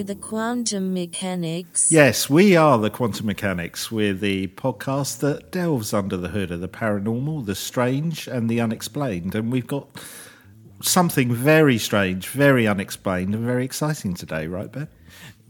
Are 0.00 0.02
you 0.02 0.06
the 0.06 0.14
quantum 0.14 0.94
mechanics? 0.94 1.92
Yes, 1.92 2.30
we 2.30 2.56
are 2.56 2.78
the 2.78 2.88
Quantum 2.88 3.26
Mechanics. 3.26 3.92
We're 3.92 4.14
the 4.14 4.46
podcast 4.46 5.18
that 5.18 5.52
delves 5.52 5.92
under 5.92 6.16
the 6.16 6.28
hood 6.28 6.50
of 6.50 6.62
the 6.62 6.70
paranormal, 6.70 7.44
the 7.44 7.54
strange, 7.54 8.26
and 8.26 8.48
the 8.48 8.62
unexplained. 8.62 9.34
And 9.34 9.52
we've 9.52 9.66
got 9.66 9.88
something 10.80 11.34
very 11.34 11.76
strange, 11.76 12.28
very 12.28 12.66
unexplained, 12.66 13.34
and 13.34 13.44
very 13.44 13.62
exciting 13.62 14.14
today, 14.14 14.46
right, 14.46 14.72
Ben? 14.72 14.88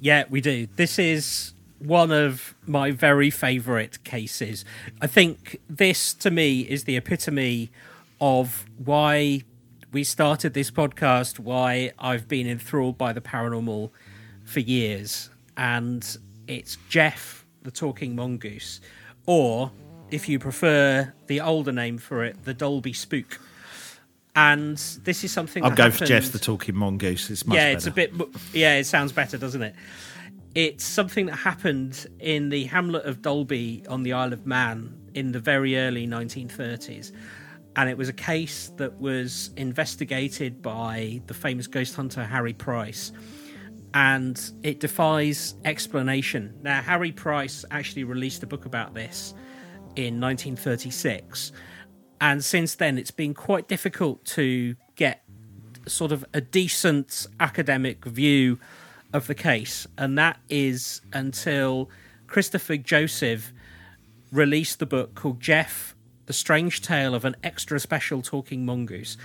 Yeah, 0.00 0.24
we 0.28 0.40
do. 0.40 0.66
This 0.74 0.98
is 0.98 1.52
one 1.78 2.10
of 2.10 2.56
my 2.66 2.90
very 2.90 3.30
favourite 3.30 4.02
cases. 4.02 4.64
I 5.00 5.06
think 5.06 5.60
this, 5.68 6.12
to 6.14 6.30
me, 6.32 6.62
is 6.62 6.82
the 6.84 6.96
epitome 6.96 7.70
of 8.20 8.64
why 8.84 9.44
we 9.92 10.02
started 10.02 10.54
this 10.54 10.72
podcast, 10.72 11.38
why 11.38 11.92
I've 12.00 12.26
been 12.26 12.48
enthralled 12.48 12.98
by 12.98 13.12
the 13.12 13.20
paranormal 13.20 13.90
for 14.50 14.60
years, 14.60 15.30
and 15.56 16.16
it's 16.48 16.76
Gef 16.88 17.44
the 17.62 17.70
Talking 17.70 18.16
Mongoose, 18.16 18.80
or 19.26 19.70
if 20.10 20.28
you 20.28 20.38
prefer 20.38 21.12
the 21.28 21.40
older 21.40 21.72
name 21.72 21.98
for 21.98 22.24
it, 22.24 22.44
the 22.44 22.52
Dalby 22.52 22.92
Spook. 22.92 23.40
And 24.34 24.76
this 25.04 25.22
is 25.22 25.30
something. 25.30 25.62
I'll 25.62 25.70
that 25.70 25.76
go 25.76 25.82
happened... 25.84 25.98
for 25.98 26.06
Gef 26.06 26.32
the 26.32 26.38
Talking 26.38 26.76
Mongoose. 26.76 27.30
It's 27.30 27.46
much 27.46 27.56
yeah, 27.56 27.74
better. 27.74 27.76
it's 27.76 27.86
a 27.86 27.90
bit. 27.92 28.12
Yeah, 28.52 28.76
it 28.76 28.84
sounds 28.84 29.12
better, 29.12 29.38
doesn't 29.38 29.62
it? 29.62 29.74
It's 30.56 30.84
something 30.84 31.26
that 31.26 31.36
happened 31.36 32.08
in 32.18 32.48
the 32.48 32.64
hamlet 32.64 33.04
of 33.04 33.22
Dalby 33.22 33.84
on 33.88 34.02
the 34.02 34.14
Isle 34.14 34.32
of 34.32 34.46
Man 34.46 34.96
in 35.14 35.30
the 35.30 35.38
very 35.38 35.78
early 35.78 36.08
1930s. 36.08 37.12
And 37.76 37.88
it 37.88 37.96
was 37.96 38.08
a 38.08 38.12
case 38.12 38.72
that 38.78 39.00
was 39.00 39.50
investigated 39.56 40.60
by 40.60 41.22
the 41.28 41.34
famous 41.34 41.68
ghost 41.68 41.94
hunter 41.94 42.24
Harry 42.24 42.52
Price 42.52 43.12
and 43.94 44.52
it 44.62 44.80
defies 44.80 45.54
explanation. 45.64 46.54
Now, 46.62 46.80
Harry 46.82 47.12
Price 47.12 47.64
actually 47.70 48.04
released 48.04 48.42
a 48.42 48.46
book 48.46 48.64
about 48.64 48.94
this 48.94 49.34
in 49.96 50.20
1936, 50.20 51.52
and 52.20 52.44
since 52.44 52.74
then 52.76 52.98
it's 52.98 53.10
been 53.10 53.34
quite 53.34 53.68
difficult 53.68 54.24
to 54.24 54.76
get 54.94 55.24
sort 55.86 56.12
of 56.12 56.24
a 56.34 56.40
decent 56.40 57.26
academic 57.40 58.04
view 58.04 58.58
of 59.12 59.26
the 59.26 59.34
case, 59.34 59.86
and 59.98 60.16
that 60.18 60.38
is 60.48 61.00
until 61.12 61.90
Christopher 62.26 62.76
Josiffe 62.76 63.52
released 64.30 64.78
the 64.78 64.86
book 64.86 65.14
called 65.14 65.40
Gef 65.40 65.94
the 66.26 66.32
Strange 66.32 66.80
Tale 66.80 67.12
of 67.12 67.24
an 67.24 67.34
Extra 67.42 67.80
Special 67.80 68.22
Talking 68.22 68.64
Mongoose. 68.64 69.16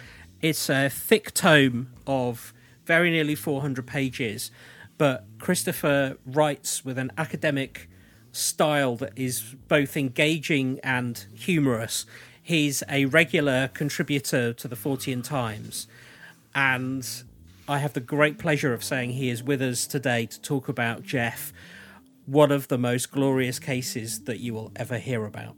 It's 0.42 0.72
a 0.72 0.90
thick 0.90 1.36
tome 1.36 1.92
of 2.08 2.52
very 2.86 3.10
nearly 3.12 3.36
400 3.36 3.86
pages, 3.86 4.52
but 4.98 5.26
Christopher 5.40 6.18
writes 6.26 6.86
with 6.86 6.98
an 6.98 7.12
academic 7.18 7.90
style 8.32 8.96
that 8.98 9.14
is 9.16 9.56
both 9.68 9.96
engaging 9.98 10.80
and 10.84 11.26
humorous. 11.34 12.06
He's 12.42 12.84
a 12.90 13.06
regular 13.06 13.70
contributor 13.70 14.54
to 14.54 14.68
the 14.68 14.76
Fortean 14.76 15.24
Times, 15.24 15.88
and 16.54 17.08
I 17.68 17.80
have 17.80 17.94
the 17.94 18.00
great 18.00 18.38
pleasure 18.38 18.74
of 18.74 18.84
saying 18.84 19.12
he 19.12 19.30
is 19.30 19.42
with 19.42 19.62
us 19.62 19.88
today 19.88 20.28
to 20.28 20.40
talk 20.42 20.70
about 20.70 21.04
Gef, 21.04 21.52
one 22.26 22.52
of 22.52 22.68
the 22.68 22.78
most 22.78 23.12
glorious 23.12 23.60
cases 23.60 24.26
that 24.26 24.40
you 24.40 24.54
will 24.54 24.72
ever 24.76 25.00
hear 25.00 25.26
about. 25.26 25.56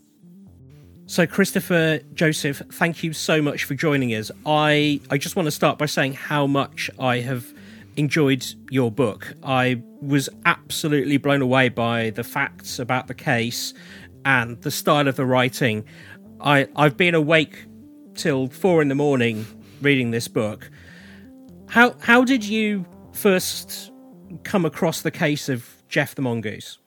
So, 1.10 1.26
Christopher 1.26 2.02
Josiffe, 2.14 2.62
thank 2.74 3.02
you 3.02 3.14
so 3.14 3.42
much 3.42 3.64
for 3.64 3.76
joining 3.76 4.10
us. 4.10 4.30
I, 4.46 5.00
I 5.10 5.18
just 5.18 5.38
want 5.38 5.48
to 5.48 5.52
start 5.52 5.80
by 5.80 5.86
saying 5.86 6.16
how 6.16 6.48
much 6.48 6.90
I 7.00 7.22
have 7.22 7.46
enjoyed 7.96 8.46
your 8.70 8.92
book. 8.92 9.34
I 9.42 9.82
was 10.02 10.28
absolutely 10.46 11.16
blown 11.16 11.42
away 11.42 11.70
by 11.70 12.10
the 12.10 12.26
facts 12.26 12.78
about 12.78 13.08
the 13.08 13.14
case 13.14 13.74
and 14.26 14.62
the 14.64 14.70
style 14.70 15.08
of 15.08 15.16
the 15.16 15.26
writing. 15.26 15.86
I, 16.42 16.68
I've 16.76 16.98
been 16.98 17.16
awake 17.16 17.66
till 18.14 18.50
four 18.50 18.82
in 18.82 18.90
the 18.90 18.96
morning 18.96 19.46
reading 19.82 20.12
this 20.12 20.28
book. 20.28 20.70
How 21.70 21.96
how 22.02 22.26
did 22.26 22.44
you 22.44 22.86
first 23.14 23.92
come 24.44 24.66
across 24.66 25.04
the 25.04 25.12
case 25.12 25.48
of 25.48 25.66
Gef 25.88 26.16
the 26.16 26.22
Mongoose? 26.22 26.80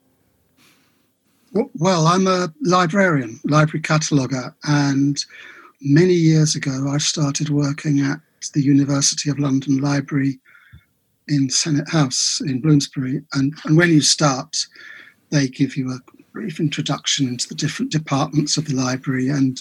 Well, 1.53 2.07
I'm 2.07 2.29
a 2.29 2.53
librarian, 2.63 3.41
library 3.45 3.83
cataloguer, 3.83 4.55
and 4.65 5.19
many 5.81 6.15
years 6.15 6.55
ago 6.55 6.89
I 6.89 6.99
started 6.99 7.51
working 7.51 8.01
at 8.01 8.21
the 8.55 8.63
University 8.63 9.31
of 9.31 9.41
London 9.41 9.79
Library 9.79 10.39
in 11.27 11.51
Senate 11.51 11.89
House 11.89 12.41
in 12.41 12.61
Bloomsbury. 12.61 13.23
And, 13.33 13.53
and 13.65 13.77
when 13.77 13.89
you 13.89 14.01
start, 14.01 14.65
they 15.31 15.49
give 15.49 15.77
you 15.77 15.91
a 15.91 15.99
brief 16.33 16.61
introduction 16.61 17.27
into 17.27 17.49
the 17.49 17.57
different 17.57 17.91
departments 17.91 18.57
of 18.57 18.67
the 18.67 18.75
library 18.75 19.29
and 19.29 19.61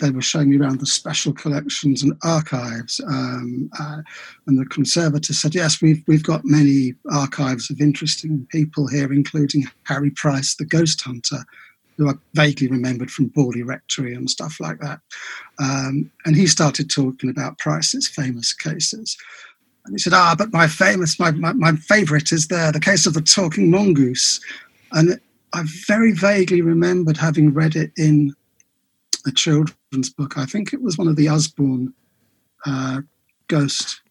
they 0.00 0.10
were 0.10 0.22
showing 0.22 0.50
me 0.50 0.58
around 0.58 0.80
the 0.80 0.86
special 0.86 1.32
collections 1.32 2.02
and 2.02 2.12
archives. 2.22 3.00
Um, 3.06 3.70
uh, 3.78 4.02
and 4.46 4.58
the 4.58 4.66
conservator 4.66 5.32
said, 5.32 5.54
Yes, 5.54 5.82
we've, 5.82 6.02
we've 6.06 6.22
got 6.22 6.44
many 6.44 6.94
archives 7.10 7.70
of 7.70 7.80
interesting 7.80 8.46
people 8.50 8.86
here, 8.86 9.12
including 9.12 9.64
Harry 9.84 10.10
Price, 10.10 10.54
the 10.54 10.64
ghost 10.64 11.00
hunter, 11.02 11.38
who 11.96 12.08
I 12.08 12.14
vaguely 12.34 12.68
remembered 12.68 13.10
from 13.10 13.30
Borley 13.30 13.66
Rectory 13.66 14.14
and 14.14 14.30
stuff 14.30 14.58
like 14.60 14.78
that. 14.80 15.00
Um, 15.58 16.10
and 16.24 16.36
he 16.36 16.46
started 16.46 16.90
talking 16.90 17.28
about 17.28 17.58
Price's 17.58 18.08
famous 18.08 18.52
cases. 18.52 19.16
And 19.84 19.94
he 19.94 19.98
said, 19.98 20.12
Ah, 20.12 20.34
but 20.38 20.52
my 20.52 20.68
famous, 20.68 21.18
my, 21.18 21.32
my, 21.32 21.52
my 21.54 21.72
favorite 21.72 22.30
is 22.30 22.48
there, 22.48 22.70
the 22.70 22.80
case 22.80 23.06
of 23.06 23.14
the 23.14 23.22
talking 23.22 23.70
mongoose. 23.70 24.40
And 24.92 25.18
I 25.54 25.64
very 25.86 26.12
vaguely 26.12 26.62
remembered 26.62 27.16
having 27.16 27.52
read 27.52 27.74
it 27.74 27.90
in 27.96 28.34
a 29.26 29.32
children's 29.32 29.77
book. 30.16 30.38
I 30.38 30.44
think 30.44 30.72
it 30.72 30.82
was 30.82 30.98
one 30.98 31.08
of 31.08 31.16
the 31.16 31.28
Usborne 31.28 31.92
uh, 32.66 33.02
Ghost. 33.48 34.02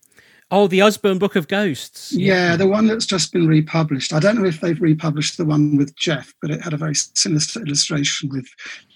Oh, 0.50 0.68
the 0.68 0.82
Usborne 0.82 1.20
Book 1.20 1.36
of 1.36 1.48
Ghosts. 1.48 2.14
Yeah. 2.14 2.52
yeah, 2.52 2.56
the 2.56 2.68
one 2.68 2.88
that's 2.88 3.06
just 3.06 3.34
been 3.34 3.48
republished. 3.48 4.14
I 4.14 4.20
don't 4.20 4.38
know 4.38 4.48
if 4.48 4.62
they've 4.62 4.82
republished 4.82 5.38
the 5.38 5.46
one 5.46 5.76
with 5.76 5.96
Jeff, 5.96 6.34
but 6.42 6.52
it 6.52 6.62
had 6.62 6.74
a 6.74 6.78
very 6.78 6.96
sinister 6.96 7.62
illustration 7.62 8.30
with 8.30 8.48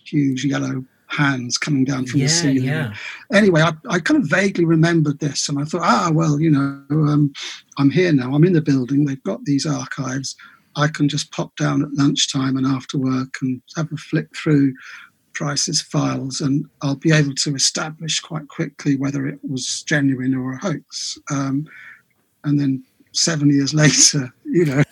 huge 0.06 0.46
yellow 0.46 0.86
hands 1.08 1.58
coming 1.58 1.84
down 1.84 2.06
from 2.06 2.22
yeah, 2.22 2.28
the 2.28 2.32
ceiling. 2.32 2.64
Yeah. 2.64 2.94
Anyway, 3.34 3.62
I, 3.62 3.74
I, 3.90 4.00
kind 4.00 4.24
of 4.24 4.30
vaguely 4.30 4.64
remembered 4.64 5.20
this, 5.20 5.50
and 5.50 5.60
I 5.60 5.66
thought, 5.66 5.82
ah, 5.84 6.10
well, 6.14 6.40
you 6.40 6.50
know, 6.50 6.82
um, 6.90 7.34
I'm 7.78 7.90
here 7.90 8.14
now. 8.14 8.34
I'm 8.34 8.46
in 8.46 8.54
the 8.54 8.62
building. 8.62 9.04
They've 9.04 9.22
got 9.24 9.44
these 9.44 9.66
archives. 9.66 10.38
I 10.78 10.88
can 10.88 11.10
just 11.10 11.32
pop 11.32 11.54
down 11.58 11.84
at 11.84 11.94
lunchtime 11.94 12.56
and 12.56 12.66
after 12.66 12.98
work 12.98 13.36
and 13.42 13.62
have 13.76 13.92
a 13.92 13.98
flick 13.98 14.34
through 14.38 14.74
Price's 15.34 15.82
files, 15.82 16.42
and 16.42 16.66
I'll 16.82 16.96
be 16.96 17.12
able 17.12 17.36
to 17.36 17.56
establish 17.56 18.20
quite 18.20 18.48
quickly 18.48 18.96
whether 18.96 19.28
it 19.28 19.40
was 19.48 19.84
genuine 19.84 20.36
or 20.36 20.54
a 20.54 20.58
hoax. 20.58 21.18
Um, 21.30 21.68
and 22.44 22.60
then 22.60 22.84
seven 23.14 23.50
years 23.50 23.74
later, 23.84 24.34
you 24.46 24.66
know, 24.66 24.84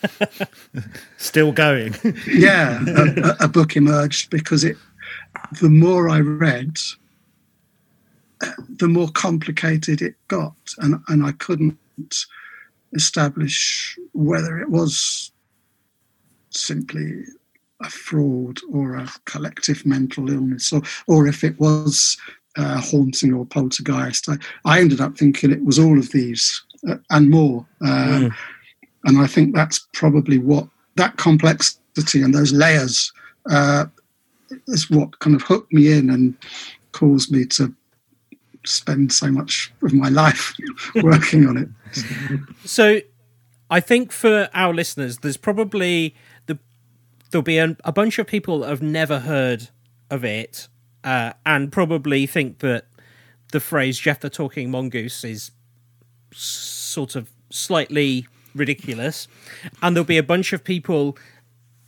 still 1.18 1.52
going. 1.52 1.96
yeah, 2.28 2.84
a, 2.88 3.46
a, 3.46 3.48
book 3.48 3.76
emerged 3.76 4.30
because 4.30 4.64
it. 4.64 4.78
The 5.62 5.70
more 5.70 6.10
I 6.10 6.20
read, 6.20 6.78
the 8.78 8.88
more 8.88 9.10
complicated 9.10 10.02
it 10.02 10.16
got, 10.28 10.56
and 10.80 11.02
and 11.08 11.26
I 11.26 11.32
couldn't 11.34 11.78
establish 12.94 13.98
whether 14.14 14.60
it 14.60 14.70
was 14.70 15.32
simply 16.50 17.24
a 17.82 17.90
fraud 17.90 18.60
or 18.72 18.96
a 18.96 19.10
collective 19.26 19.86
mental 19.86 20.30
illness, 20.30 20.74
or, 20.74 20.82
or 21.08 21.28
if 21.28 21.44
it 21.44 21.60
was 21.60 22.18
uh, 22.58 22.80
haunting 22.82 23.34
or 23.34 23.46
poltergeist. 23.46 24.28
I, 24.30 24.38
I 24.66 24.80
ended 24.80 25.02
up 25.02 25.18
thinking 25.18 25.52
it 25.52 25.64
was 25.64 25.80
all 25.80 25.98
of 25.98 26.12
these 26.12 26.62
uh, 26.88 26.98
and 27.10 27.30
more. 27.30 27.66
mm. 27.82 28.34
And 29.06 29.18
I 29.20 29.28
think 29.28 29.56
that's 29.56 29.88
probably 29.94 30.40
what 30.40 30.68
that 30.96 31.16
complexity 31.18 32.22
and 32.22 32.36
those 32.36 32.52
layers 32.52 33.14
uh, 33.50 33.86
is 34.68 34.90
what 34.90 35.20
kind 35.20 35.36
of 35.36 35.42
hooked 35.42 35.72
me 35.72 35.92
in 35.92 36.10
and 36.10 36.36
caused 36.92 37.32
me 37.32 37.46
to 37.46 37.74
spend 38.66 39.14
so 39.14 39.32
much 39.32 39.72
of 39.84 39.94
my 39.94 40.10
life 40.24 40.54
working 40.96 41.48
on 41.48 41.58
it. 41.58 41.70
So 42.66 43.00
I 43.70 43.80
think 43.80 44.12
for 44.12 44.50
our 44.54 44.74
listeners, 44.74 45.20
there's 45.20 45.38
probably 45.38 46.16
there'll 47.32 47.44
be 47.44 47.58
a, 47.58 47.76
a 47.84 47.92
bunch 47.92 48.20
of 48.20 48.28
people 48.28 48.60
that 48.60 48.70
have 48.70 48.82
never 48.82 49.20
heard 49.20 49.70
of 50.10 50.24
it 50.24 50.68
uh, 51.04 51.34
and 51.46 51.72
probably 51.72 52.26
think 52.26 52.60
that 52.60 52.86
the 53.52 53.60
phrase 53.60 54.00
Gef 54.00 54.20
the 54.20 54.30
Talking 54.30 54.70
Mongoose 54.72 55.24
is 55.24 55.52
sort 56.32 57.16
of 57.16 57.32
slightly 57.50 58.28
ridiculous. 58.54 59.28
And 59.82 59.96
there'll 59.96 60.06
be 60.06 60.18
a 60.18 60.24
bunch 60.24 60.54
of 60.54 60.64
people, 60.64 61.18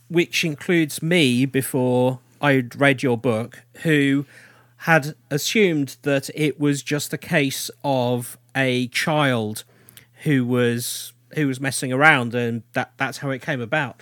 which 0.08 0.44
includes 0.44 1.02
me 1.02 1.46
before 1.46 2.20
I'd 2.40 2.74
read 2.76 3.02
your 3.02 3.18
book, 3.18 3.62
who 3.82 4.26
had 4.78 5.14
assumed 5.30 5.96
that 6.02 6.28
it 6.34 6.58
was 6.58 6.82
just 6.82 7.12
a 7.12 7.18
case 7.18 7.70
of 7.84 8.36
a 8.56 8.88
child 8.88 9.64
who 10.24 10.44
was 10.44 11.12
who 11.34 11.46
was 11.46 11.60
messing 11.60 11.92
around, 11.92 12.34
and 12.34 12.62
that 12.74 12.92
that's 12.96 13.18
how 13.18 13.30
it 13.30 13.40
came 13.40 13.60
about. 13.60 14.00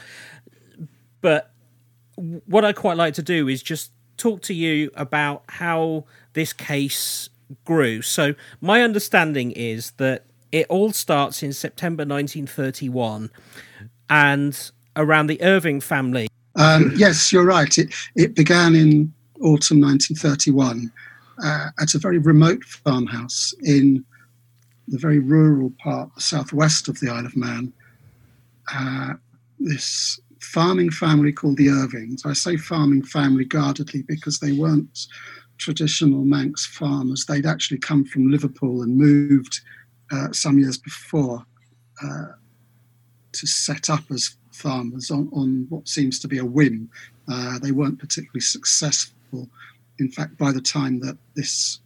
But 1.20 1.50
what 2.46 2.64
I 2.64 2.72
quite 2.72 2.96
like 2.96 3.14
to 3.14 3.22
do 3.22 3.48
is 3.48 3.62
just 3.62 3.92
talk 4.16 4.42
to 4.42 4.54
you 4.54 4.90
about 4.94 5.44
how 5.48 6.04
this 6.34 6.52
case 6.52 7.30
grew. 7.64 8.02
So 8.02 8.34
my 8.60 8.82
understanding 8.82 9.52
is 9.52 9.92
that 9.92 10.26
it 10.52 10.66
all 10.68 10.92
starts 10.92 11.42
in 11.42 11.52
September 11.52 12.02
1931, 12.02 13.30
and 14.08 14.70
around 14.96 15.28
the 15.28 15.40
Irving 15.42 15.80
family. 15.80 16.28
Um, 16.56 16.92
yes, 16.96 17.32
you're 17.32 17.44
right. 17.44 17.76
It 17.78 17.94
it 18.16 18.34
began 18.34 18.74
in 18.74 19.12
autumn 19.40 19.80
1931 19.80 20.92
uh, 21.42 21.68
at 21.80 21.94
a 21.94 21.98
very 21.98 22.18
remote 22.18 22.64
farmhouse 22.64 23.54
in 23.62 24.04
the 24.88 24.98
very 24.98 25.20
rural 25.20 25.72
part, 25.82 26.12
the 26.16 26.20
southwest 26.20 26.88
of 26.88 26.98
the 27.00 27.08
Isle 27.08 27.26
of 27.26 27.36
Man. 27.36 27.72
Uh, 28.74 29.14
this 29.58 30.20
farming 30.40 30.90
family 30.90 31.32
called 31.32 31.56
the 31.56 31.68
Irvings. 31.68 32.24
I 32.24 32.32
say 32.32 32.56
farming 32.56 33.04
family 33.04 33.44
guardedly 33.44 34.02
because 34.02 34.38
they 34.38 34.52
weren't 34.52 35.06
traditional 35.58 36.24
Manx 36.24 36.66
farmers. 36.66 37.26
They'd 37.26 37.46
actually 37.46 37.78
come 37.78 38.04
from 38.04 38.30
Liverpool 38.30 38.82
and 38.82 38.96
moved 38.96 39.60
uh, 40.10 40.32
some 40.32 40.58
years 40.58 40.78
before 40.78 41.44
uh, 42.02 42.32
to 43.32 43.46
set 43.46 43.90
up 43.90 44.02
as 44.10 44.36
farmers 44.52 45.10
on, 45.10 45.28
on 45.32 45.66
what 45.68 45.86
seems 45.88 46.18
to 46.20 46.28
be 46.28 46.38
a 46.38 46.44
whim. 46.44 46.90
Uh, 47.30 47.58
they 47.58 47.70
weren't 47.70 47.98
particularly 47.98 48.40
successful. 48.40 49.48
In 49.98 50.10
fact, 50.10 50.36
by 50.38 50.50
the 50.50 50.60
time 50.62 50.98
that 51.00 51.18
this 51.36 51.80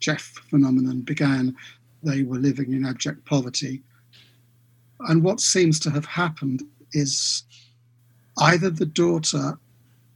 Gef 0.00 0.20
phenomenon 0.50 1.00
began, 1.00 1.56
they 2.02 2.22
were 2.22 2.38
living 2.38 2.72
in 2.72 2.84
abject 2.84 3.24
poverty. 3.24 3.82
And 5.00 5.24
what 5.24 5.40
seems 5.40 5.80
to 5.80 5.90
have 5.90 6.04
happened 6.04 6.62
is 6.92 7.44
either 8.40 8.70
the 8.70 8.86
daughter, 8.86 9.58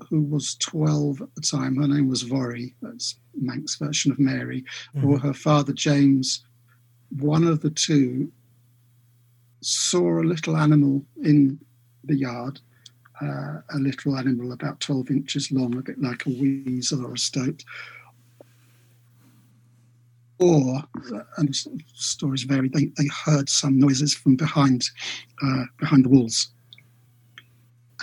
who 0.08 0.22
was 0.22 0.56
12 0.56 1.22
at 1.22 1.34
the 1.34 1.40
time, 1.40 1.76
her 1.76 1.88
name 1.88 2.08
was 2.08 2.24
Voirrey, 2.24 2.74
that's 2.82 3.16
Manx 3.34 3.76
version 3.76 4.12
of 4.12 4.18
Mary, 4.18 4.64
mm-hmm. 4.96 5.08
or 5.08 5.18
her 5.18 5.34
father 5.34 5.72
James, 5.72 6.44
one 7.18 7.46
of 7.46 7.60
the 7.60 7.70
two 7.70 8.30
saw 9.60 10.20
a 10.20 10.24
little 10.24 10.56
animal 10.56 11.04
in 11.22 11.58
the 12.04 12.16
yard, 12.16 12.60
uh, 13.20 13.60
a 13.70 13.78
little 13.78 14.16
animal 14.16 14.52
about 14.52 14.80
12 14.80 15.10
inches 15.10 15.52
long, 15.52 15.76
a 15.76 15.82
bit 15.82 16.00
like 16.00 16.26
a 16.26 16.30
weasel 16.30 17.06
or 17.06 17.14
a 17.14 17.18
stoat. 17.18 17.64
Or, 20.38 20.82
and 21.36 21.54
stories 21.94 22.42
vary, 22.42 22.68
they, 22.68 22.86
they 22.96 23.08
heard 23.24 23.48
some 23.48 23.78
noises 23.78 24.12
from 24.12 24.34
behind 24.34 24.90
uh, 25.40 25.64
behind 25.78 26.04
the 26.04 26.08
walls. 26.08 26.48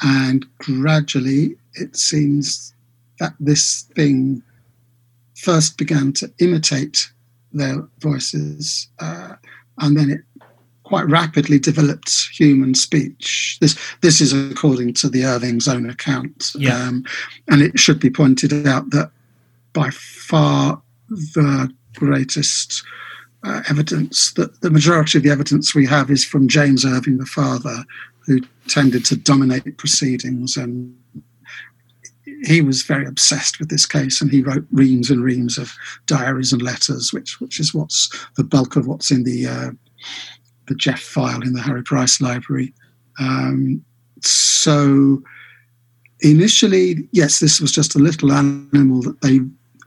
And 0.04 0.46
gradually, 0.58 1.56
it 1.74 1.96
seems 1.96 2.74
that 3.20 3.34
this 3.40 3.84
thing 3.96 4.42
first 5.36 5.78
began 5.78 6.14
to 6.14 6.32
imitate 6.40 7.12
their 7.52 7.88
voices, 8.00 8.88
uh, 9.00 9.34
and 9.80 9.98
then 9.98 10.10
it 10.10 10.22
quite 10.84 11.08
rapidly 11.08 11.60
developed 11.60 12.30
human 12.34 12.74
speech. 12.74 13.58
This 13.62 13.78
this 14.02 14.22
is 14.22 14.34
according 14.34 14.94
to 14.96 15.10
the 15.10 15.26
Irving's 15.26 15.68
own 15.68 15.90
account, 15.90 16.52
yeah. 16.56 16.76
um, 16.76 17.06
and 17.48 17.62
it 17.62 17.80
should 17.80 18.00
be 18.00 18.10
pointed 18.10 18.68
out 18.68 18.90
that 18.92 19.12
by 19.74 19.90
far 19.92 20.82
the 21.10 21.72
greatest 21.96 22.84
uh, 23.44 23.62
evidence 23.70 24.34
that 24.34 24.62
the 24.62 24.70
majority 24.70 25.18
of 25.18 25.24
the 25.24 25.30
evidence 25.30 25.74
we 25.74 25.86
have 25.86 26.10
is 26.12 26.26
from 26.26 26.48
James 26.48 26.86
Irving, 26.86 27.18
the 27.18 27.26
father, 27.26 27.86
who 28.30 28.40
tended 28.68 29.04
to 29.04 29.16
dominate 29.16 29.80
proceedings 29.80 30.56
and 30.56 30.96
he 32.44 32.62
was 32.62 32.84
very 32.84 33.08
obsessed 33.08 33.58
with 33.58 33.70
this 33.70 33.88
case 33.88 34.22
and 34.22 34.30
he 34.30 34.44
wrote 34.44 34.66
reams 34.72 35.10
and 35.10 35.24
reams 35.24 35.58
of 35.58 35.74
diaries 36.06 36.54
and 36.54 36.62
letters 36.62 37.12
which 37.12 37.42
which 37.42 37.60
is 37.60 37.74
what's 37.74 38.08
the 38.38 38.44
bulk 38.44 38.76
of 38.76 38.86
what's 38.86 39.10
in 39.10 39.24
the 39.24 39.48
uh, 39.48 39.72
the 40.68 40.76
Gef 40.76 41.00
file 41.00 41.42
in 41.42 41.54
the 41.54 41.62
Harry 41.62 41.82
Price 41.82 42.22
library. 42.22 42.72
Um, 43.20 43.84
so 44.22 45.24
initially 46.22 47.10
yes 47.12 47.40
this 47.40 47.60
was 47.60 47.72
just 47.72 47.96
a 47.96 48.00
little 48.00 48.32
animal 48.32 49.02
that 49.02 49.20
they 49.22 49.40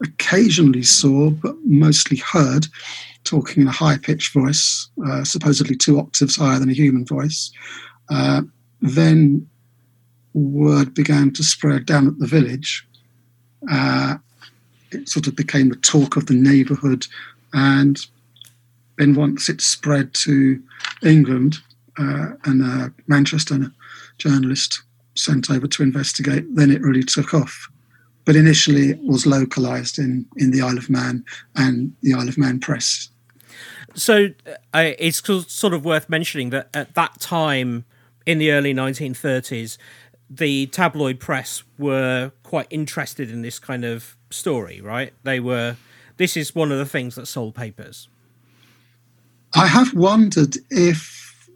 occasionally 0.03 0.83
saw 0.83 1.29
but 1.29 1.55
mostly 1.63 2.17
heard 2.17 2.67
talking 3.23 3.61
in 3.61 3.69
a 3.69 3.71
high 3.71 3.97
pitched 3.97 4.33
voice 4.33 4.89
uh, 5.07 5.23
supposedly 5.23 5.77
two 5.77 5.97
octaves 5.97 6.35
higher 6.35 6.59
than 6.59 6.69
a 6.69 6.73
human 6.73 7.05
voice 7.05 7.53
uh, 8.09 8.41
then 8.81 9.47
word 10.33 10.93
began 10.93 11.31
to 11.33 11.43
spread 11.43 11.85
down 11.85 12.07
at 12.07 12.19
the 12.19 12.27
village. 12.27 12.87
Uh, 13.71 14.15
it 14.91 15.07
sort 15.07 15.27
of 15.27 15.35
became 15.35 15.69
the 15.69 15.75
talk 15.77 16.17
of 16.17 16.25
the 16.25 16.33
neighbourhood, 16.33 17.07
and 17.53 17.99
then 18.97 19.15
once 19.15 19.49
it 19.49 19.61
spread 19.61 20.13
to 20.13 20.61
England, 21.03 21.57
uh, 21.97 22.29
and 22.45 22.61
a 22.61 22.93
Manchester 23.07 23.71
journalist 24.17 24.81
sent 25.15 25.49
over 25.51 25.67
to 25.67 25.83
investigate, 25.83 26.43
then 26.55 26.71
it 26.71 26.81
really 26.81 27.03
took 27.03 27.33
off. 27.33 27.69
But 28.25 28.35
initially, 28.35 28.89
it 28.89 29.03
was 29.03 29.25
localised 29.25 29.99
in 29.99 30.25
in 30.37 30.51
the 30.51 30.61
Isle 30.61 30.77
of 30.77 30.89
Man 30.89 31.25
and 31.55 31.93
the 32.01 32.13
Isle 32.13 32.29
of 32.29 32.37
Man 32.37 32.59
press. 32.59 33.09
So 33.95 34.29
uh, 34.73 34.91
it's 34.97 35.21
sort 35.53 35.73
of 35.73 35.85
worth 35.85 36.09
mentioning 36.09 36.49
that 36.49 36.69
at 36.73 36.95
that 36.95 37.19
time 37.19 37.85
in 38.25 38.37
the 38.37 38.51
early 38.51 38.73
1930s, 38.73 39.77
the 40.29 40.67
tabloid 40.67 41.19
press 41.19 41.63
were 41.77 42.31
quite 42.43 42.67
interested 42.69 43.29
in 43.29 43.41
this 43.41 43.59
kind 43.59 43.85
of 43.85 44.17
story, 44.29 44.81
right? 44.81 45.13
They 45.23 45.39
were. 45.39 45.77
This 46.17 46.37
is 46.37 46.53
one 46.53 46.71
of 46.71 46.77
the 46.77 46.85
things 46.85 47.15
that 47.15 47.27
sold 47.27 47.55
papers. 47.55 48.07
I 49.55 49.67
have 49.67 49.93
wondered 49.93 50.57
if 50.69 51.49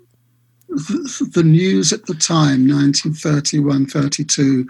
the, 0.67 1.29
the 1.33 1.43
news 1.43 1.93
at 1.93 2.05
the 2.05 2.13
time, 2.13 2.67
1931 2.67 3.87
32, 3.87 4.67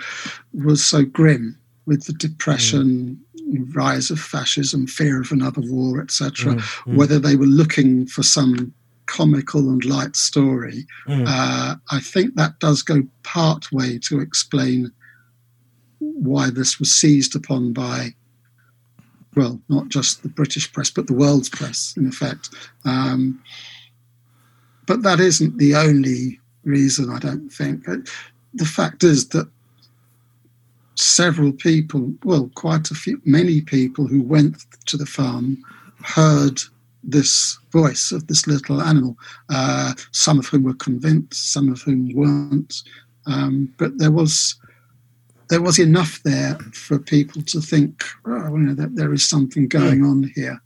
was 0.54 0.84
so 0.84 1.04
grim 1.04 1.58
with 1.86 2.06
the 2.06 2.14
depression, 2.14 3.20
mm. 3.38 3.76
rise 3.76 4.12
of 4.12 4.20
fascism, 4.20 4.88
fear 4.88 5.22
of 5.22 5.32
another 5.32 5.62
war, 5.62 6.02
etc., 6.02 6.54
mm, 6.54 6.60
mm. 6.60 6.96
whether 6.96 7.18
they 7.18 7.36
were 7.36 7.46
looking 7.46 8.06
for 8.06 8.24
some 8.24 8.74
comical 9.08 9.70
and 9.70 9.84
light 9.86 10.16
story. 10.16 10.86
Mm. 11.08 11.26
Uh, 11.28 11.76
I 11.92 12.00
think 12.00 12.36
that 12.36 12.60
does 12.60 12.84
go 12.84 13.04
part 13.24 13.72
way 13.72 13.98
to 14.04 14.20
explain 14.20 14.92
why 16.00 16.50
this 16.50 16.80
was 16.80 16.94
seized 16.94 17.36
upon 17.36 17.74
by, 17.74 18.10
well, 19.36 19.60
not 19.70 19.88
just 19.90 20.22
the 20.22 20.30
British 20.30 20.72
press, 20.72 20.92
but 20.92 21.08
the 21.08 21.14
world's 21.14 21.50
press, 21.50 21.96
in 21.98 22.08
effect. 22.08 22.50
Um, 22.86 23.42
but 24.86 25.04
that 25.04 25.20
isn't 25.20 25.58
the 25.58 25.76
only 25.76 26.40
reason, 26.64 27.10
I 27.10 27.20
don't 27.20 27.50
think. 27.50 27.88
Uh, 27.90 27.98
the 28.54 28.66
fact 28.66 29.04
is 29.04 29.30
that 29.30 29.50
several 30.96 31.52
people, 31.52 32.14
well, 32.24 32.50
quite 32.56 32.92
a 32.92 32.96
few, 32.96 33.22
many 33.26 33.62
people 33.62 34.08
who 34.08 34.22
went 34.22 34.66
to 34.86 34.98
the 34.98 35.06
farm 35.06 35.64
heard 36.04 36.62
this 37.04 37.58
voice 37.72 38.12
of 38.12 38.28
this 38.28 38.48
little 38.48 38.82
animal. 38.82 39.18
Uh, 39.50 39.94
some 40.12 40.40
of 40.40 40.48
whom 40.48 40.64
were 40.64 40.74
convinced, 40.76 41.54
some 41.54 41.72
of 41.72 41.82
whom 41.82 42.14
weren't. 42.14 42.84
Um, 43.26 43.74
but 43.78 43.98
there 43.98 44.12
was 44.12 44.56
there 45.50 45.62
was 45.62 45.80
enough 45.80 46.22
there 46.24 46.56
for 46.74 47.00
people 47.00 47.42
to 47.42 47.62
think, 47.62 48.04
oh, 48.26 48.52
you 48.52 48.58
know, 48.58 48.74
that 48.74 48.96
there 48.96 49.14
is 49.14 49.26
something 49.26 49.68
going 49.68 50.04
on 50.04 50.32
here. 50.36 50.62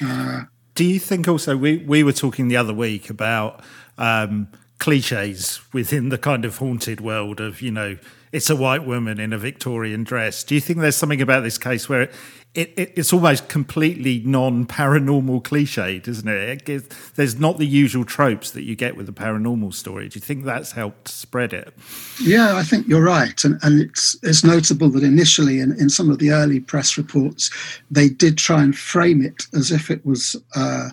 Uh, 0.00 0.42
Do 0.74 0.84
you 0.84 1.00
think 1.00 1.26
also 1.28 1.56
we 1.56 1.78
we 1.78 2.02
were 2.02 2.12
talking 2.12 2.48
the 2.48 2.56
other 2.56 2.74
week 2.74 3.10
about 3.10 3.62
um, 3.98 4.48
cliches 4.78 5.60
within 5.72 6.08
the 6.08 6.18
kind 6.18 6.44
of 6.44 6.58
haunted 6.58 7.00
world 7.00 7.40
of 7.40 7.60
you 7.60 7.70
know 7.70 7.98
it's 8.32 8.48
a 8.48 8.56
white 8.56 8.86
woman 8.86 9.18
in 9.18 9.32
a 9.32 9.38
Victorian 9.38 10.04
dress. 10.04 10.44
Do 10.44 10.54
you 10.54 10.60
think 10.60 10.78
there's 10.78 10.96
something 10.96 11.20
about 11.20 11.42
this 11.42 11.58
case 11.58 11.88
where 11.88 12.02
it, 12.02 12.14
it, 12.54 12.72
it, 12.76 12.92
it's 12.96 13.12
almost 13.12 13.48
completely 13.48 14.22
non-paranormal 14.24 15.42
cliched, 15.42 16.06
isn't 16.06 16.28
it? 16.28 16.68
it? 16.68 16.94
There's 17.16 17.38
not 17.38 17.58
the 17.58 17.66
usual 17.66 18.04
tropes 18.04 18.52
that 18.52 18.62
you 18.62 18.76
get 18.76 18.96
with 18.96 19.08
a 19.08 19.12
paranormal 19.12 19.74
story. 19.74 20.08
Do 20.08 20.16
you 20.16 20.20
think 20.20 20.44
that's 20.44 20.72
helped 20.72 21.08
spread 21.08 21.52
it? 21.52 21.72
Yeah, 22.20 22.56
I 22.56 22.62
think 22.62 22.86
you're 22.86 23.04
right, 23.04 23.42
and, 23.44 23.58
and 23.62 23.80
it's 23.80 24.16
it's 24.22 24.44
notable 24.44 24.90
that 24.90 25.02
initially 25.02 25.60
in, 25.60 25.72
in 25.80 25.88
some 25.88 26.10
of 26.10 26.18
the 26.18 26.30
early 26.30 26.60
press 26.60 26.96
reports, 26.96 27.50
they 27.90 28.08
did 28.08 28.38
try 28.38 28.62
and 28.62 28.76
frame 28.76 29.22
it 29.22 29.46
as 29.54 29.70
if 29.70 29.90
it 29.90 30.04
was 30.04 30.36
uh, 30.56 30.90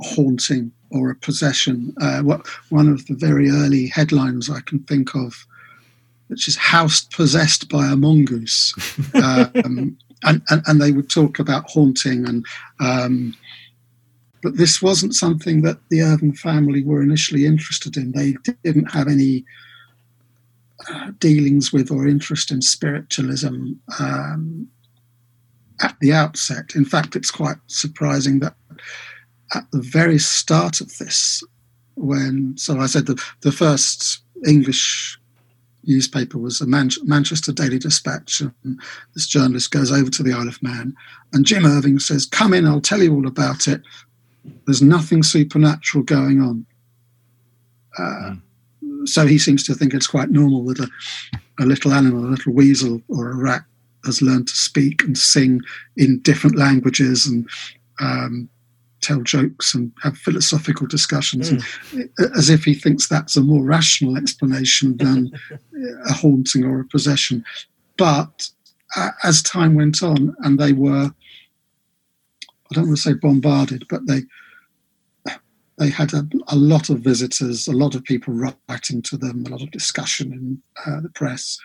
haunting 0.00 0.72
or 0.90 1.10
a 1.10 1.16
possession. 1.16 1.94
Uh, 2.00 2.22
what 2.22 2.46
one 2.70 2.88
of 2.88 3.06
the 3.06 3.14
very 3.14 3.50
early 3.50 3.86
headlines 3.86 4.50
I 4.50 4.60
can 4.60 4.80
think 4.80 5.14
of 5.14 5.46
which 6.32 6.48
is 6.48 6.56
house 6.56 7.02
possessed 7.02 7.68
by 7.68 7.86
a 7.86 7.94
mongoose. 7.94 8.72
um, 9.14 9.98
and, 10.24 10.40
and, 10.48 10.62
and, 10.66 10.80
they 10.80 10.92
would 10.92 11.10
talk 11.10 11.38
about 11.38 11.68
haunting 11.68 12.26
and 12.26 12.46
um, 12.80 13.36
but 14.42 14.56
this 14.56 14.80
wasn't 14.80 15.14
something 15.14 15.60
that 15.62 15.78
the 15.90 16.00
Irving 16.00 16.32
family 16.32 16.82
were 16.82 17.02
initially 17.02 17.44
interested 17.44 17.96
in. 17.96 18.12
They 18.12 18.34
didn't 18.64 18.90
have 18.92 19.08
any 19.08 19.44
uh, 20.88 21.12
dealings 21.18 21.70
with 21.70 21.90
or 21.90 22.08
interest 22.08 22.50
in 22.50 22.62
spiritualism 22.62 23.74
um, 24.00 24.68
at 25.82 25.96
the 26.00 26.14
outset. 26.14 26.74
In 26.74 26.86
fact, 26.86 27.14
it's 27.14 27.30
quite 27.30 27.58
surprising 27.66 28.40
that 28.40 28.54
at 29.54 29.70
the 29.70 29.82
very 29.82 30.18
start 30.18 30.80
of 30.80 30.96
this, 30.96 31.44
when 31.94 32.56
so 32.56 32.80
I 32.80 32.86
said 32.86 33.06
the 33.06 33.22
the 33.42 33.52
first 33.52 34.22
English 34.46 35.20
newspaper 35.84 36.38
was 36.38 36.60
a 36.60 36.66
Man- 36.66 36.90
Manchester 37.04 37.52
Daily 37.52 37.78
Dispatch, 37.78 38.40
and 38.40 38.80
this 39.14 39.26
journalist 39.26 39.70
goes 39.70 39.90
over 39.90 40.10
to 40.10 40.22
the 40.22 40.32
Isle 40.32 40.48
of 40.48 40.62
Man, 40.62 40.94
and 41.32 41.46
Jim 41.46 41.66
Irving 41.66 41.98
says, 41.98 42.26
"Come 42.26 42.54
in, 42.54 42.66
I'll 42.66 42.80
tell 42.80 43.02
you 43.02 43.14
all 43.14 43.26
about 43.26 43.68
it. 43.68 43.82
There's 44.66 44.82
nothing 44.82 45.22
supernatural 45.22 46.04
going 46.04 46.40
on." 46.40 46.66
Uh, 47.98 48.34
mm. 48.84 49.08
So 49.08 49.26
he 49.26 49.38
seems 49.38 49.64
to 49.64 49.74
think 49.74 49.94
it's 49.94 50.06
quite 50.06 50.30
normal 50.30 50.64
that 50.64 50.80
a, 50.80 50.88
a 51.60 51.66
little 51.66 51.92
animal, 51.92 52.24
a 52.24 52.30
little 52.30 52.52
weasel 52.52 53.02
or 53.08 53.30
a 53.30 53.36
rat, 53.36 53.64
has 54.04 54.22
learned 54.22 54.48
to 54.48 54.56
speak 54.56 55.02
and 55.04 55.16
sing 55.16 55.60
in 55.96 56.20
different 56.20 56.56
languages 56.56 57.26
and 57.26 57.48
um, 58.00 58.48
tell 59.02 59.20
jokes 59.20 59.74
and 59.74 59.92
have 60.02 60.16
philosophical 60.16 60.86
discussions, 60.86 61.50
mm. 61.50 62.08
as 62.36 62.48
if 62.48 62.64
he 62.64 62.74
thinks 62.74 63.08
that's 63.08 63.36
a 63.36 63.42
more 63.42 63.62
rational 63.62 64.16
explanation 64.16 64.96
than 64.96 65.30
a 66.08 66.12
haunting 66.12 66.64
or 66.64 66.80
a 66.80 66.84
possession. 66.84 67.44
But 67.98 68.48
uh, 68.96 69.10
as 69.24 69.42
time 69.42 69.74
went 69.74 70.02
on, 70.02 70.34
and 70.40 70.58
they 70.58 70.72
were, 70.72 71.10
I 71.10 72.74
don't 72.74 72.86
want 72.86 72.96
to 72.96 73.02
say 73.02 73.14
bombarded, 73.14 73.86
but 73.88 74.06
they 74.06 74.22
they 75.78 75.88
had 75.88 76.12
a, 76.12 76.28
a, 76.48 76.56
lot 76.56 76.90
of 76.90 77.00
visitors, 77.00 77.66
a 77.66 77.72
lot 77.72 77.94
of 77.94 78.04
people 78.04 78.34
writing 78.34 79.02
to 79.02 79.16
them, 79.16 79.42
a 79.44 79.48
lot 79.48 79.62
of 79.62 79.70
discussion 79.70 80.32
in 80.32 80.62
uh, 80.86 81.00
the 81.00 81.08
press, 81.08 81.58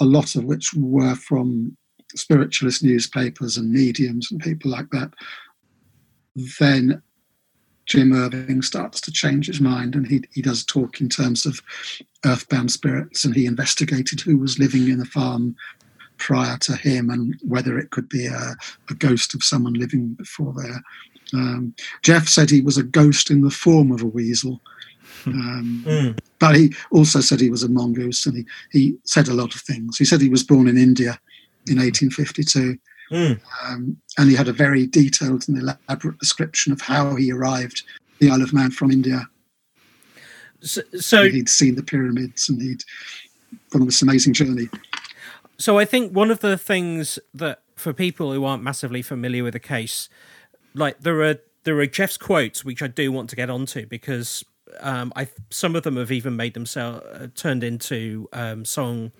a 0.00 0.04
lot 0.04 0.36
of 0.36 0.44
which 0.44 0.72
were 0.74 1.14
from 1.16 1.76
spiritualist 2.14 2.84
newspapers 2.84 3.56
and 3.56 3.72
mediums 3.72 4.30
and 4.30 4.40
people 4.40 4.70
like 4.70 4.88
that 4.90 5.12
then 6.58 7.02
Jim 7.86 8.12
Irving 8.12 8.62
starts 8.62 9.00
to 9.02 9.12
change 9.12 9.46
his 9.46 9.60
mind 9.60 9.94
and 9.94 10.06
he, 10.06 10.22
he 10.32 10.40
does 10.40 10.64
talk 10.64 11.00
in 11.00 11.08
terms 11.08 11.44
of 11.44 11.60
earthbound 12.24 12.72
spirits 12.72 13.24
and 13.24 13.34
he 13.34 13.46
investigated 13.46 14.20
who 14.20 14.38
was 14.38 14.58
living 14.58 14.88
in 14.88 14.98
the 14.98 15.04
farm 15.04 15.54
prior 16.16 16.56
to 16.58 16.76
him 16.76 17.10
and 17.10 17.38
whether 17.42 17.78
it 17.78 17.90
could 17.90 18.08
be 18.08 18.26
a, 18.26 18.54
a 18.90 18.94
ghost 18.94 19.34
of 19.34 19.44
someone 19.44 19.74
living 19.74 20.14
before 20.14 20.54
there. 20.56 20.82
Um, 21.34 21.74
Gef 22.02 22.28
said 22.28 22.50
he 22.50 22.60
was 22.60 22.78
a 22.78 22.82
ghost 22.82 23.30
in 23.30 23.42
the 23.42 23.50
form 23.50 23.92
of 23.92 24.02
a 24.02 24.06
weasel. 24.06 24.60
Um, 25.26 25.84
mm. 25.86 26.18
But 26.38 26.54
he 26.54 26.74
also 26.90 27.20
said 27.20 27.40
he 27.40 27.50
was 27.50 27.62
a 27.62 27.68
mongoose 27.68 28.26
and 28.26 28.36
he, 28.36 28.46
he 28.70 28.96
said 29.04 29.28
a 29.28 29.34
lot 29.34 29.54
of 29.54 29.60
things. 29.62 29.98
He 29.98 30.04
said 30.04 30.20
he 30.20 30.28
was 30.28 30.42
born 30.42 30.68
in 30.68 30.76
India 30.76 31.18
in 31.66 31.78
1852 31.78 32.78
Mm. 33.10 33.40
Um, 33.64 33.96
and 34.18 34.30
he 34.30 34.36
had 34.36 34.48
a 34.48 34.52
very 34.52 34.86
detailed 34.86 35.48
and 35.48 35.58
elaborate 35.58 36.18
description 36.18 36.72
of 36.72 36.80
how 36.80 37.14
he 37.14 37.32
arrived 37.32 37.82
the 38.18 38.30
Isle 38.30 38.42
of 38.42 38.52
Man 38.52 38.70
from 38.70 38.90
India. 38.90 39.28
So, 40.62 40.82
so 40.98 41.28
he'd 41.28 41.48
seen 41.48 41.74
the 41.74 41.82
pyramids 41.82 42.48
and 42.48 42.60
he'd 42.60 42.84
gone 43.70 43.82
on 43.82 43.86
this 43.86 44.02
amazing 44.02 44.32
journey. 44.32 44.68
So 45.58 45.78
I 45.78 45.84
think 45.84 46.12
one 46.12 46.30
of 46.30 46.40
the 46.40 46.56
things 46.56 47.18
that 47.34 47.62
for 47.76 47.92
people 47.92 48.32
who 48.32 48.44
aren't 48.44 48.62
massively 48.62 49.02
familiar 49.02 49.44
with 49.44 49.52
the 49.52 49.60
case, 49.60 50.08
like 50.74 51.00
there 51.00 51.22
are 51.22 51.36
there 51.64 51.78
are 51.80 51.86
Gef's 51.86 52.16
quotes 52.16 52.64
which 52.64 52.82
I 52.82 52.86
do 52.86 53.10
want 53.12 53.30
to 53.30 53.36
get 53.36 53.50
onto 53.50 53.86
because 53.86 54.44
um, 54.80 55.12
I 55.16 55.28
some 55.50 55.76
of 55.76 55.82
them 55.82 55.96
have 55.96 56.10
even 56.10 56.36
made 56.36 56.54
themselves 56.54 57.04
uh, 57.06 57.28
turned 57.34 57.62
into 57.62 58.28
um, 58.32 58.64
song 58.64 59.12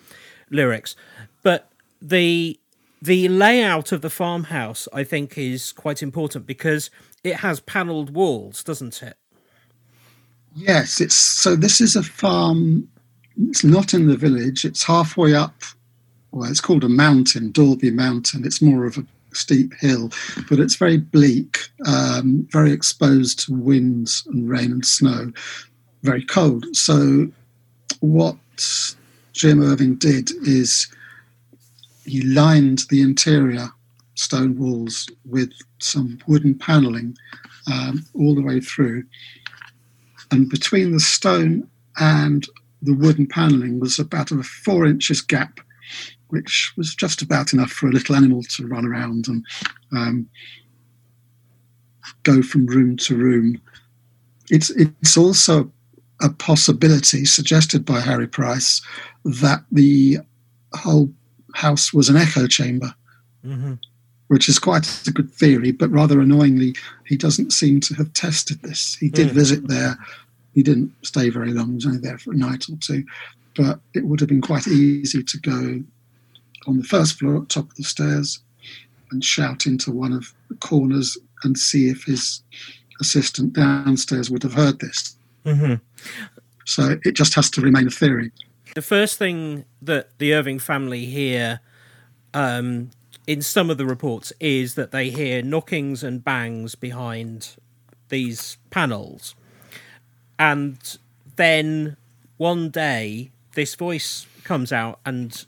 lyrics, 0.50 0.96
but 1.42 1.70
the 2.00 2.58
the 3.04 3.28
layout 3.28 3.92
of 3.92 4.00
the 4.00 4.08
farmhouse, 4.08 4.88
I 4.92 5.04
think, 5.04 5.36
is 5.36 5.72
quite 5.72 6.02
important 6.02 6.46
because 6.46 6.90
it 7.22 7.36
has 7.36 7.60
panelled 7.60 8.14
walls, 8.14 8.64
doesn't 8.64 9.02
it? 9.02 9.16
Yes, 10.56 11.00
it's 11.00 11.14
so. 11.14 11.54
This 11.54 11.80
is 11.80 11.96
a 11.96 12.02
farm. 12.02 12.88
It's 13.48 13.64
not 13.64 13.92
in 13.92 14.06
the 14.06 14.16
village. 14.16 14.64
It's 14.64 14.84
halfway 14.84 15.34
up. 15.34 15.62
Well, 16.30 16.50
it's 16.50 16.60
called 16.60 16.84
a 16.84 16.88
mountain, 16.88 17.52
Dalby 17.52 17.90
Mountain. 17.90 18.46
It's 18.46 18.62
more 18.62 18.86
of 18.86 18.96
a 18.96 19.04
steep 19.32 19.74
hill, 19.74 20.10
but 20.48 20.60
it's 20.60 20.76
very 20.76 20.96
bleak, 20.96 21.58
um, 21.86 22.46
very 22.50 22.72
exposed 22.72 23.40
to 23.40 23.54
winds 23.54 24.24
and 24.26 24.48
rain 24.48 24.72
and 24.72 24.86
snow, 24.86 25.32
very 26.02 26.24
cold. 26.24 26.64
So, 26.74 27.28
what 28.00 28.36
Jim 29.32 29.60
Irving 29.60 29.96
did 29.96 30.30
is 30.46 30.86
he 32.04 32.22
lined 32.22 32.82
the 32.90 33.00
interior 33.00 33.68
stone 34.14 34.56
walls 34.58 35.08
with 35.24 35.52
some 35.80 36.18
wooden 36.26 36.54
paneling 36.56 37.16
um, 37.70 38.04
all 38.14 38.34
the 38.34 38.42
way 38.42 38.60
through. 38.60 39.04
And 40.30 40.48
between 40.48 40.92
the 40.92 41.00
stone 41.00 41.68
and 41.98 42.46
the 42.82 42.94
wooden 42.94 43.26
paneling 43.26 43.80
was 43.80 43.98
about 43.98 44.30
a 44.30 44.42
four 44.42 44.86
inches 44.86 45.20
gap, 45.20 45.60
which 46.28 46.72
was 46.76 46.94
just 46.94 47.22
about 47.22 47.52
enough 47.52 47.70
for 47.70 47.88
a 47.88 47.92
little 47.92 48.14
animal 48.14 48.42
to 48.42 48.66
run 48.66 48.86
around 48.86 49.28
and 49.28 49.44
um, 49.92 50.28
go 52.22 52.42
from 52.42 52.66
room 52.66 52.96
to 52.98 53.16
room. 53.16 53.60
It's 54.50 54.70
it's 54.70 55.16
also 55.16 55.70
a 56.20 56.30
possibility 56.30 57.24
suggested 57.24 57.84
by 57.84 58.00
Harry 58.00 58.26
Price 58.26 58.82
that 59.24 59.64
the 59.72 60.18
whole 60.74 61.10
house 61.54 61.92
was 61.92 62.08
an 62.08 62.16
echo 62.16 62.46
chamber, 62.46 62.94
mm-hmm. 63.44 63.74
which 64.28 64.48
is 64.48 64.58
quite 64.58 64.86
a 65.06 65.12
good 65.12 65.30
theory, 65.30 65.72
but 65.72 65.90
rather 65.90 66.20
annoyingly, 66.20 66.74
he 67.06 67.16
doesn't 67.16 67.52
seem 67.52 67.80
to 67.80 67.94
have 67.94 68.12
tested 68.12 68.60
this. 68.62 68.96
He 68.96 69.08
did 69.08 69.28
mm. 69.28 69.32
visit 69.32 69.68
there. 69.68 69.96
He 70.54 70.62
didn't 70.62 70.92
stay 71.02 71.30
very 71.30 71.52
long, 71.52 71.70
he 71.70 71.74
was 71.74 71.86
only 71.86 71.98
there 71.98 72.18
for 72.18 72.32
a 72.32 72.36
night 72.36 72.66
or 72.68 72.76
two, 72.80 73.04
but 73.56 73.80
it 73.94 74.04
would 74.04 74.20
have 74.20 74.28
been 74.28 74.40
quite 74.40 74.66
easy 74.68 75.22
to 75.22 75.38
go 75.38 75.82
on 76.66 76.78
the 76.78 76.84
first 76.84 77.18
floor 77.18 77.42
at 77.42 77.48
top 77.48 77.70
of 77.70 77.76
the 77.76 77.82
stairs 77.82 78.40
and 79.10 79.24
shout 79.24 79.66
into 79.66 79.90
one 79.90 80.12
of 80.12 80.32
the 80.48 80.54
corners 80.56 81.18
and 81.42 81.58
see 81.58 81.88
if 81.88 82.04
his 82.04 82.42
assistant 83.00 83.52
downstairs 83.52 84.30
would 84.30 84.42
have 84.42 84.54
heard 84.54 84.78
this. 84.80 85.16
Mm-hmm. 85.44 85.74
So 86.64 86.96
it 87.04 87.12
just 87.12 87.34
has 87.34 87.50
to 87.50 87.60
remain 87.60 87.86
a 87.86 87.90
theory. 87.90 88.32
The 88.74 88.82
first 88.82 89.18
thing 89.18 89.64
that 89.80 90.18
the 90.18 90.34
Irving 90.34 90.58
family 90.58 91.06
hear 91.06 91.60
um, 92.34 92.90
in 93.26 93.40
some 93.40 93.70
of 93.70 93.78
the 93.78 93.86
reports 93.86 94.32
is 94.40 94.74
that 94.74 94.90
they 94.90 95.10
hear 95.10 95.42
knockings 95.42 96.02
and 96.02 96.24
bangs 96.24 96.74
behind 96.74 97.56
these 98.08 98.58
panels. 98.70 99.36
And 100.40 100.98
then 101.36 101.96
one 102.36 102.70
day, 102.70 103.30
this 103.54 103.76
voice 103.76 104.26
comes 104.42 104.72
out, 104.72 104.98
and 105.06 105.46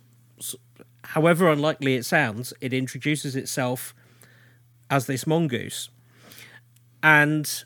however 1.03 1.51
unlikely 1.51 1.97
it 1.97 2.05
sounds, 2.05 2.53
it 2.61 2.73
introduces 2.73 3.35
itself 3.35 3.93
as 4.89 5.07
this 5.07 5.27
mongoose. 5.27 5.91
And 7.03 7.65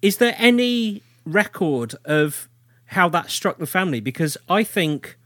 is 0.00 0.18
there 0.18 0.36
any 0.38 1.02
record 1.24 1.96
of 2.04 2.48
how 2.88 3.08
that 3.10 3.30
struck 3.30 3.58
the 3.58 3.66
family 3.66 4.00
because 4.00 4.36
I 4.48 4.64
think 4.64 5.18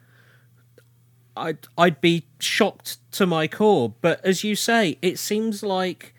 I'd 1.37 1.67
I'd 1.79 2.01
be 2.01 2.27
shocked 2.39 2.99
to 3.13 3.27
my 3.27 3.47
core. 3.47 3.95
But 4.01 4.25
as 4.25 4.45
you 4.45 4.57
say, 4.57 4.99
it 5.01 5.19
seems 5.19 5.63
like 5.63 6.15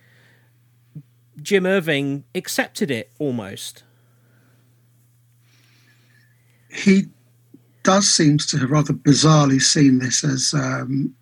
Jim 1.41 1.65
Irving 1.65 2.23
accepted 2.33 2.89
it 2.89 3.11
almost. 3.19 3.83
He 6.71 7.07
does 7.83 8.09
seem 8.09 8.37
to 8.37 8.57
have 8.57 8.71
rather 8.71 8.93
bizarrely 8.93 9.61
seen 9.61 9.99
this 9.99 10.23
as 10.23 10.53
um, 10.53 11.13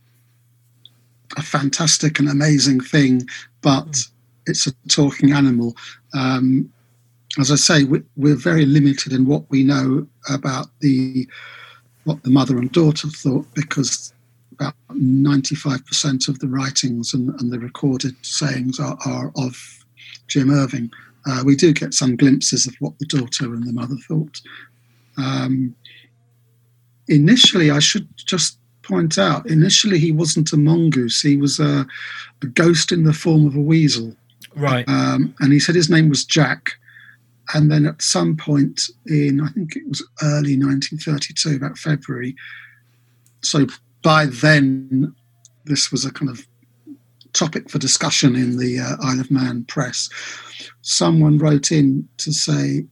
a 1.35 1.41
fantastic 1.41 2.19
and 2.19 2.29
amazing 2.29 2.79
thing, 2.79 3.27
but 3.61 3.87
mm. 3.87 4.09
it's 4.45 4.67
a 4.67 4.71
talking 4.87 5.33
animal. 5.33 5.75
Um, 6.13 6.71
as 7.39 7.51
I 7.51 7.55
say, 7.55 7.83
we're 8.15 8.35
very 8.35 8.65
limited 8.65 9.13
in 9.13 9.25
what 9.25 9.49
we 9.49 9.63
know 9.63 10.07
about 10.29 10.67
the 10.79 11.27
what 12.03 12.23
the 12.23 12.31
mother 12.31 12.57
and 12.57 12.71
daughter 12.71 13.07
thought 13.07 13.45
because 13.53 14.11
about 14.53 14.73
95% 14.89 16.27
of 16.27 16.39
the 16.39 16.47
writings 16.47 17.13
and, 17.13 17.29
and 17.39 17.51
the 17.51 17.59
recorded 17.59 18.15
sayings 18.25 18.79
are, 18.79 18.97
are 19.05 19.31
of 19.37 19.85
Jim 20.27 20.49
Irving. 20.49 20.91
Uh, 21.27 21.43
we 21.45 21.55
do 21.55 21.73
get 21.73 21.93
some 21.93 22.15
glimpses 22.15 22.65
of 22.65 22.75
what 22.79 22.97
the 22.99 23.05
daughter 23.05 23.53
and 23.53 23.67
the 23.67 23.73
mother 23.73 23.95
thought. 24.07 24.41
Um, 25.17 25.75
initially, 27.07 27.69
I 27.69 27.79
should 27.79 28.07
just 28.17 28.57
point 28.81 29.17
out, 29.17 29.47
initially 29.49 29.99
he 29.99 30.11
wasn't 30.11 30.53
a 30.53 30.57
mongoose, 30.57 31.21
he 31.21 31.37
was 31.37 31.59
a, 31.59 31.85
a 32.41 32.45
ghost 32.47 32.91
in 32.91 33.03
the 33.03 33.13
form 33.13 33.45
of 33.45 33.55
a 33.55 33.61
weasel. 33.61 34.15
Right. 34.55 34.87
Um, 34.89 35.33
and 35.39 35.53
he 35.53 35.59
said 35.59 35.75
his 35.75 35.89
name 35.89 36.09
was 36.09 36.25
Jack. 36.25 36.71
And 37.53 37.71
then 37.71 37.85
at 37.85 38.01
some 38.01 38.37
point 38.37 38.81
in, 39.07 39.41
I 39.41 39.49
think 39.49 39.75
it 39.75 39.87
was 39.87 40.01
early 40.21 40.57
1932, 40.57 41.55
about 41.55 41.77
February. 41.77 42.35
So 43.41 43.65
by 44.01 44.25
then, 44.25 45.13
this 45.65 45.91
was 45.91 46.05
a 46.05 46.11
kind 46.11 46.29
of 46.29 46.45
topic 47.33 47.69
for 47.69 47.77
discussion 47.77 48.35
in 48.35 48.57
the 48.57 48.79
uh, 48.79 48.95
Isle 49.03 49.21
of 49.21 49.31
Man 49.31 49.63
press. 49.65 50.09
Someone 50.81 51.37
wrote 51.37 51.71
in 51.71 52.07
to 52.17 52.31
say, 52.31 52.85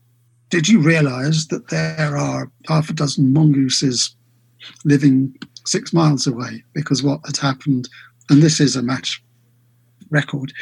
Did 0.48 0.68
you 0.68 0.80
realize 0.80 1.48
that 1.48 1.68
there 1.68 2.16
are 2.16 2.50
half 2.68 2.90
a 2.90 2.92
dozen 2.92 3.32
mongooses 3.32 4.14
living 4.84 5.34
six 5.66 5.92
miles 5.92 6.26
away? 6.26 6.64
Because 6.74 7.02
what 7.02 7.20
had 7.26 7.36
happened, 7.36 7.88
and 8.28 8.42
this 8.42 8.60
is 8.60 8.76
a 8.76 8.82
match 8.82 9.22
record, 10.10 10.52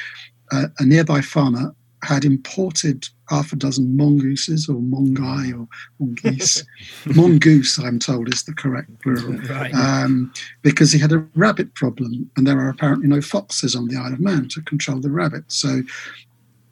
uh, 0.52 0.66
a 0.78 0.84
nearby 0.84 1.20
farmer 1.20 1.74
had 2.02 2.24
imported 2.24 3.08
half 3.28 3.52
a 3.52 3.56
dozen 3.56 3.96
mongooses 3.96 4.68
or 4.68 4.76
mongai 4.76 5.52
or 5.52 5.68
mongoose. 5.98 6.64
mongoose, 7.06 7.78
I'm 7.78 7.98
told, 7.98 8.32
is 8.32 8.44
the 8.44 8.54
correct 8.54 8.90
plural. 9.02 9.38
Right. 9.48 9.74
Um, 9.74 10.32
because 10.62 10.92
he 10.92 10.98
had 10.98 11.12
a 11.12 11.26
rabbit 11.34 11.74
problem, 11.74 12.30
and 12.36 12.46
there 12.46 12.58
are 12.58 12.68
apparently 12.68 13.08
no 13.08 13.20
foxes 13.20 13.74
on 13.74 13.88
the 13.88 13.96
Isle 13.96 14.14
of 14.14 14.20
Man 14.20 14.48
to 14.48 14.62
control 14.62 15.00
the 15.00 15.10
rabbits. 15.10 15.56
So, 15.56 15.82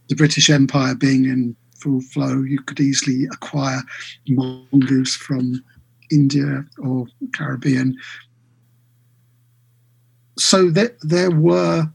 the 0.09 0.15
British 0.15 0.51
Empire 0.51 0.95
being 0.95 1.25
in 1.25 1.57
full 1.81 2.01
flow, 2.01 2.43
you 2.43 2.61
could 2.63 2.81
easily 2.81 3.25
acquire 3.33 3.83
mongoose 4.29 5.17
from 5.17 5.63
India 6.11 6.65
or 6.79 7.07
Caribbean. 7.35 7.97
So 10.39 10.71
there, 10.71 10.97
there 11.03 11.31
were 11.31 11.91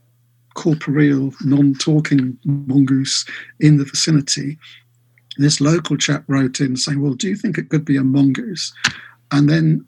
corporeal, 0.54 1.34
non-talking 1.44 2.38
mongoose 2.46 3.26
in 3.60 3.78
the 3.78 3.86
vicinity. 3.86 4.58
This 5.38 5.62
local 5.62 5.98
chap 5.98 6.24
wrote 6.28 6.60
in 6.60 6.76
saying, 6.76 7.02
"Well, 7.02 7.14
do 7.14 7.28
you 7.28 7.36
think 7.36 7.58
it 7.58 7.70
could 7.70 7.86
be 7.86 7.98
a 7.98 8.04
mongoose?" 8.04 8.74
And 9.32 9.50
then 9.50 9.86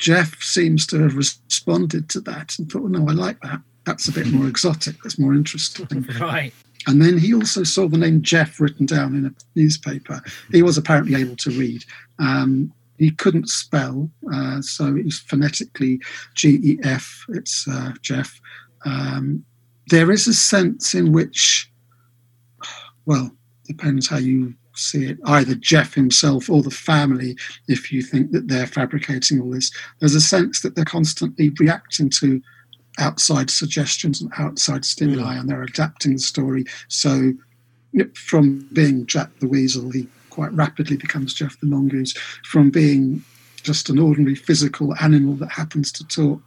Gef 0.00 0.42
seems 0.42 0.86
to 0.88 1.00
have 1.00 1.16
responded 1.16 2.08
to 2.10 2.20
that 2.22 2.58
and 2.58 2.70
thought, 2.70 2.82
well, 2.82 2.90
"No, 2.90 3.08
I 3.08 3.12
like 3.12 3.40
that. 3.42 3.60
That's 3.84 4.08
a 4.08 4.12
bit 4.12 4.26
more 4.28 4.48
exotic. 4.54 5.02
That's 5.02 5.18
more 5.18 5.34
interesting." 5.34 6.06
Right. 6.20 6.52
And 6.86 7.02
then 7.02 7.18
he 7.18 7.34
also 7.34 7.62
saw 7.62 7.88
the 7.88 7.98
name 7.98 8.22
Gef 8.22 8.58
written 8.58 8.86
down 8.86 9.14
in 9.14 9.26
a 9.26 9.34
newspaper. 9.54 10.22
He 10.50 10.62
was 10.62 10.78
apparently 10.78 11.20
able 11.20 11.36
to 11.36 11.50
read. 11.50 11.84
Um, 12.18 12.72
he 12.98 13.10
couldn't 13.10 13.48
spell, 13.48 14.10
uh, 14.32 14.60
so 14.60 14.94
it 14.94 15.04
was 15.04 15.18
phonetically 15.18 16.00
G 16.34 16.58
E 16.62 16.78
F. 16.82 17.24
It's 17.30 17.66
uh, 17.66 17.92
Gef. 18.02 18.40
Um, 18.84 19.44
there 19.88 20.10
is 20.10 20.26
a 20.26 20.34
sense 20.34 20.94
in 20.94 21.12
which, 21.12 21.70
well, 23.06 23.30
depends 23.66 24.08
how 24.08 24.18
you 24.18 24.54
see 24.74 25.06
it, 25.06 25.18
either 25.26 25.54
Gef 25.54 25.94
himself 25.94 26.48
or 26.48 26.62
the 26.62 26.70
family, 26.70 27.36
if 27.68 27.92
you 27.92 28.02
think 28.02 28.32
that 28.32 28.48
they're 28.48 28.66
fabricating 28.66 29.40
all 29.40 29.50
this, 29.50 29.70
there's 29.98 30.14
a 30.14 30.20
sense 30.20 30.60
that 30.60 30.74
they're 30.74 30.84
constantly 30.84 31.50
reacting 31.58 32.10
to 32.10 32.40
outside 32.98 33.50
suggestions 33.50 34.20
and 34.20 34.32
outside 34.38 34.84
stimuli 34.84 35.36
and 35.36 35.48
they're 35.48 35.62
adapting 35.62 36.14
the 36.14 36.18
story. 36.18 36.64
So 36.88 37.32
from 38.14 38.68
being 38.72 39.06
Jack 39.06 39.30
the 39.40 39.48
Weasel, 39.48 39.90
he 39.90 40.08
quite 40.30 40.52
rapidly 40.52 40.96
becomes 40.96 41.34
Gef 41.34 41.58
the 41.60 41.66
Mongoose. 41.66 42.14
From 42.44 42.70
being 42.70 43.22
just 43.62 43.90
an 43.90 43.98
ordinary 43.98 44.34
physical 44.34 44.94
animal 45.00 45.34
that 45.34 45.52
happens 45.52 45.92
to 45.92 46.06
talk, 46.06 46.42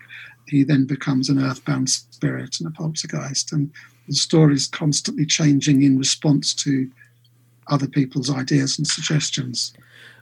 he 0.48 0.64
then 0.64 0.86
becomes 0.86 1.30
an 1.30 1.44
earthbound 1.44 1.90
spirit 1.90 2.60
and 2.60 2.68
a 2.68 2.72
poltergeist. 2.72 3.52
And 3.52 3.72
the 4.08 4.16
story 4.16 4.56
is 4.56 4.68
constantly 4.68 5.26
changing 5.26 5.82
in 5.84 5.98
response 5.98 6.54
to 6.56 6.90
other 7.68 7.88
people's 7.88 8.30
ideas 8.30 8.78
and 8.78 8.86
suggestions. 8.86 9.74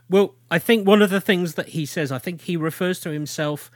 Well, 0.08 0.34
I 0.50 0.58
think 0.58 0.86
one 0.86 1.02
of 1.02 1.10
the 1.10 1.20
things 1.20 1.54
that 1.54 1.70
he 1.70 1.86
says, 1.86 2.12
I 2.12 2.18
think 2.18 2.42
he 2.42 2.56
refers 2.56 3.00
to 3.00 3.10
himself 3.10 3.70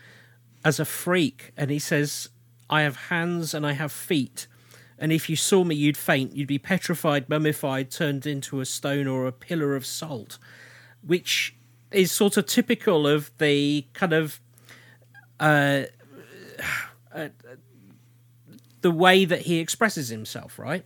as 0.64 0.78
a 0.80 0.84
freak, 0.84 1.52
and 1.56 1.70
he 1.70 1.78
says, 1.78 2.28
I 2.68 2.82
have 2.82 2.96
hands 2.96 3.54
and 3.54 3.66
I 3.66 3.72
have 3.72 3.92
feet. 3.92 4.46
And 4.98 5.12
if 5.12 5.28
you 5.28 5.36
saw 5.36 5.62
me, 5.62 5.74
you'd 5.74 5.96
faint. 5.96 6.34
You'd 6.34 6.48
be 6.48 6.58
petrified, 6.58 7.28
mummified, 7.28 7.90
turned 7.90 8.26
into 8.26 8.60
a 8.60 8.64
stone 8.64 9.06
or 9.06 9.26
a 9.26 9.32
pillar 9.32 9.76
of 9.76 9.84
salt, 9.84 10.38
which 11.06 11.54
is 11.90 12.10
sort 12.10 12.36
of 12.36 12.46
typical 12.46 13.06
of 13.06 13.30
the 13.38 13.86
kind 13.92 14.12
of 14.12 14.40
uh, 15.38 15.82
uh, 17.14 17.28
the 18.82 18.90
way 18.90 19.24
that 19.24 19.42
he 19.42 19.58
expresses 19.58 20.08
himself, 20.08 20.58
right? 20.58 20.84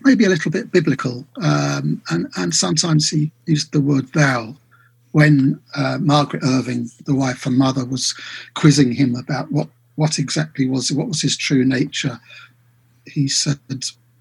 Maybe 0.00 0.24
a 0.24 0.28
little 0.28 0.50
bit 0.50 0.72
biblical, 0.72 1.24
um, 1.42 2.02
and 2.10 2.26
and 2.36 2.54
sometimes 2.54 3.08
he 3.08 3.30
used 3.46 3.72
the 3.72 3.80
word 3.80 4.12
thou 4.12 4.56
when 5.12 5.60
uh, 5.76 5.98
Margaret 6.00 6.42
Irving, 6.42 6.90
the 7.04 7.14
wife 7.14 7.46
and 7.46 7.56
mother, 7.56 7.84
was 7.84 8.14
quizzing 8.54 8.92
him 8.92 9.14
about 9.14 9.52
what 9.52 9.68
what 9.96 10.18
exactly 10.18 10.66
was 10.68 10.90
what 10.90 11.08
was 11.08 11.22
his 11.22 11.36
true 11.36 11.64
nature. 11.64 12.18
He 13.06 13.28
said, 13.28 13.60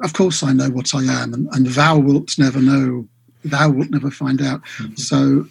"Of 0.04 0.13
course 0.13 0.43
I 0.43 0.54
know 0.54 0.69
what 0.69 0.93
I 0.93 1.04
am, 1.04 1.34
and, 1.34 1.47
and 1.54 1.65
thou 1.67 1.97
wilt 1.97 2.38
never 2.38 2.62
know. 2.62 3.08
Thou 3.43 3.69
wilt 3.71 3.89
never 3.89 4.12
find 4.12 4.41
out." 4.41 4.62
Mm-hmm. 4.77 4.95
So 4.95 5.47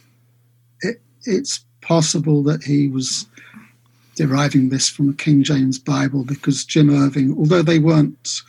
it, 0.82 1.00
it's 1.24 1.64
possible 1.82 2.42
that 2.44 2.62
he 2.62 2.88
was 2.88 3.26
deriving 4.16 4.68
this 4.68 4.88
from 4.88 5.08
a 5.08 5.14
King 5.14 5.42
James 5.42 5.78
Bible 5.78 6.24
because 6.24 6.64
Jim 6.64 6.90
Irving, 6.90 7.34
although 7.38 7.62
they 7.62 7.78
weren't 7.78 8.42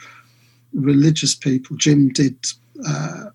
religious 0.74 1.36
people, 1.36 1.78
Jim 1.78 2.10
did. 2.10 2.36
Uh, 2.88 3.26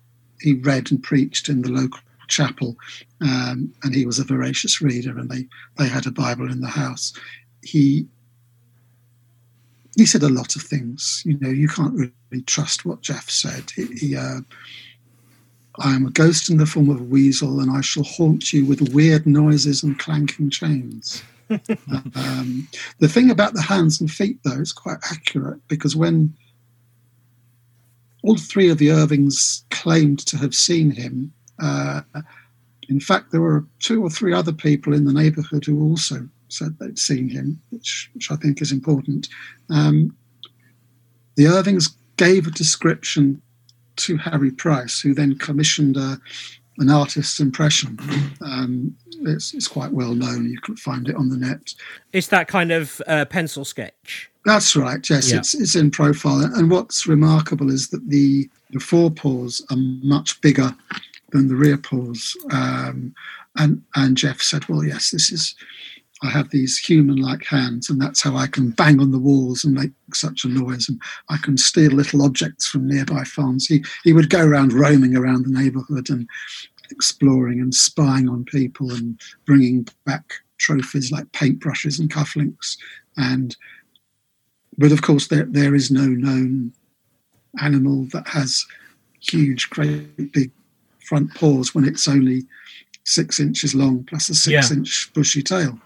he 0.41 0.53
read 0.53 0.91
and 0.91 1.01
preached 1.01 1.49
in 1.49 1.61
the 1.61 1.69
local 1.69 1.99
chapel, 2.27 2.75
um, 3.21 3.73
and 3.83 3.95
he 3.95 4.05
was 4.05 4.19
a 4.19 4.23
voracious 4.23 4.81
reader, 4.81 5.17
and 5.17 5.29
they 5.29 5.47
they 5.77 5.87
had 5.87 6.05
a 6.05 6.11
Bible 6.11 6.51
in 6.51 6.61
the 6.61 6.67
house. 6.67 7.13
He 7.63 8.07
he 9.95 10.05
said 10.05 10.23
a 10.23 10.29
lot 10.29 10.55
of 10.55 10.61
things. 10.61 11.23
You 11.25 11.39
know, 11.39 11.49
you 11.49 11.67
can't 11.67 11.93
really 11.95 12.43
trust 12.45 12.85
what 12.85 13.01
Gef 13.01 13.29
said. 13.29 13.71
He, 13.71 13.85
he 13.85 14.15
uh, 14.15 14.41
I 15.79 15.95
am 15.95 16.05
a 16.05 16.11
ghost 16.11 16.49
in 16.49 16.57
the 16.57 16.65
form 16.65 16.89
of 16.89 16.99
a 16.99 17.03
weasel, 17.03 17.59
and 17.59 17.69
I 17.69 17.81
shall 17.81 18.03
haunt 18.03 18.51
you 18.51 18.65
with 18.65 18.93
weird 18.93 19.25
noises 19.27 19.83
and 19.83 19.97
clanking 19.97 20.49
chains. 20.49 21.23
um, 22.15 22.67
the 22.99 23.07
thing 23.07 23.29
about 23.29 23.53
the 23.53 23.61
hands 23.61 24.01
and 24.01 24.11
feet, 24.11 24.39
though, 24.43 24.59
is 24.59 24.73
quite 24.73 24.97
accurate 25.11 25.65
because 25.67 25.95
when 25.95 26.33
all 28.23 28.37
three 28.37 28.69
of 28.69 28.79
the 28.79 28.91
Irvings 28.91 29.63
claimed 29.69 30.19
to 30.25 30.37
have 30.37 30.55
seen 30.55 30.91
him, 30.91 31.31
uh, 31.59 32.01
in 32.89 32.99
fact, 32.99 33.31
there 33.31 33.41
were 33.41 33.65
two 33.79 34.03
or 34.03 34.09
three 34.09 34.33
other 34.33 34.51
people 34.51 34.93
in 34.93 35.05
the 35.05 35.13
neighbourhood 35.13 35.65
who 35.65 35.81
also 35.81 36.27
said 36.49 36.77
they'd 36.79 36.99
seen 36.99 37.29
him, 37.29 37.61
which, 37.69 38.09
which 38.13 38.31
I 38.31 38.35
think 38.35 38.61
is 38.61 38.71
important. 38.71 39.29
Um, 39.69 40.15
the 41.35 41.47
Irvings 41.47 41.95
gave 42.17 42.47
a 42.47 42.51
description 42.51 43.41
to 43.97 44.17
Harry 44.17 44.51
Price, 44.51 44.99
who 44.99 45.13
then 45.13 45.37
commissioned 45.37 45.97
a, 45.97 46.19
an 46.77 46.89
artist's 46.89 47.39
impression. 47.39 47.97
Um, 48.41 48.95
it's, 49.21 49.53
it's, 49.53 49.67
quite 49.67 49.91
well 49.91 50.13
known. 50.13 50.49
You 50.49 50.59
can 50.61 50.75
find 50.75 51.09
it 51.09 51.15
on 51.15 51.29
the 51.29 51.37
net. 51.37 51.73
It's 52.13 52.27
that 52.27 52.47
kind 52.47 52.71
of 52.71 53.01
uh, 53.07 53.25
pencil 53.25 53.65
sketch. 53.65 54.29
That's 54.45 54.75
right. 54.75 55.07
Yes, 55.09 55.31
yeah. 55.31 55.39
it's 55.39 55.53
it's 55.53 55.75
in 55.75 55.91
profile. 55.91 56.39
And 56.55 56.71
what's 56.71 57.07
remarkable 57.07 57.69
is 57.69 57.89
that 57.89 58.07
the 58.09 58.49
the 58.69 58.79
forepaws 58.79 59.61
are 59.69 59.77
much 59.77 60.39
bigger 60.41 60.73
than 61.31 61.47
the 61.47 61.55
rear 61.55 61.77
paws. 61.77 62.37
Um, 62.51 63.13
and 63.57 63.81
and 63.95 64.15
Gef 64.15 64.41
said, 64.41 64.69
"Well, 64.69 64.85
yes, 64.85 65.11
this 65.11 65.31
is 65.31 65.55
I 66.23 66.29
have 66.29 66.49
these 66.49 66.77
human 66.77 67.17
like 67.17 67.45
hands, 67.45 67.89
and 67.89 68.01
that's 68.01 68.21
how 68.21 68.35
I 68.35 68.47
can 68.47 68.71
bang 68.71 68.99
on 68.99 69.11
the 69.11 69.19
walls 69.19 69.63
and 69.63 69.73
make 69.73 69.91
such 70.13 70.43
a 70.43 70.47
noise. 70.47 70.89
And 70.89 70.99
I 71.29 71.37
can 71.37 71.57
steal 71.57 71.91
little 71.91 72.23
objects 72.23 72.67
from 72.67 72.87
nearby 72.87 73.23
farms. 73.23 73.67
He, 73.67 73.83
he 74.03 74.13
would 74.13 74.29
go 74.29 74.43
around 74.43 74.73
roaming 74.73 75.15
around 75.15 75.45
the 75.45 75.51
neighborhood 75.51 76.09
and 76.09 76.27
exploring 76.89 77.59
and 77.59 77.73
spying 77.73 78.29
on 78.29 78.45
people 78.45 78.91
and 78.91 79.19
bringing 79.45 79.87
back 80.05 80.33
trophies 80.57 81.11
like 81.11 81.31
paintbrushes 81.33 81.99
and 81.99 82.09
cufflinks. 82.09 82.77
And 83.17 83.55
but 84.77 84.91
of 84.91 85.01
course, 85.01 85.27
there, 85.27 85.45
there 85.45 85.75
is 85.75 85.91
no 85.91 86.05
known 86.05 86.73
animal 87.59 88.05
that 88.13 88.27
has 88.27 88.65
huge, 89.19 89.69
great 89.69 90.31
big 90.31 90.51
front 90.99 91.33
paws 91.35 91.73
when 91.73 91.85
it's 91.85 92.07
only 92.07 92.43
six 93.07 93.39
inches 93.39 93.73
long 93.73 94.03
plus 94.03 94.27
a 94.27 94.35
six 94.35 94.69
yeah. 94.69 94.77
inch 94.77 95.11
bushy 95.13 95.41
tail. 95.41 95.79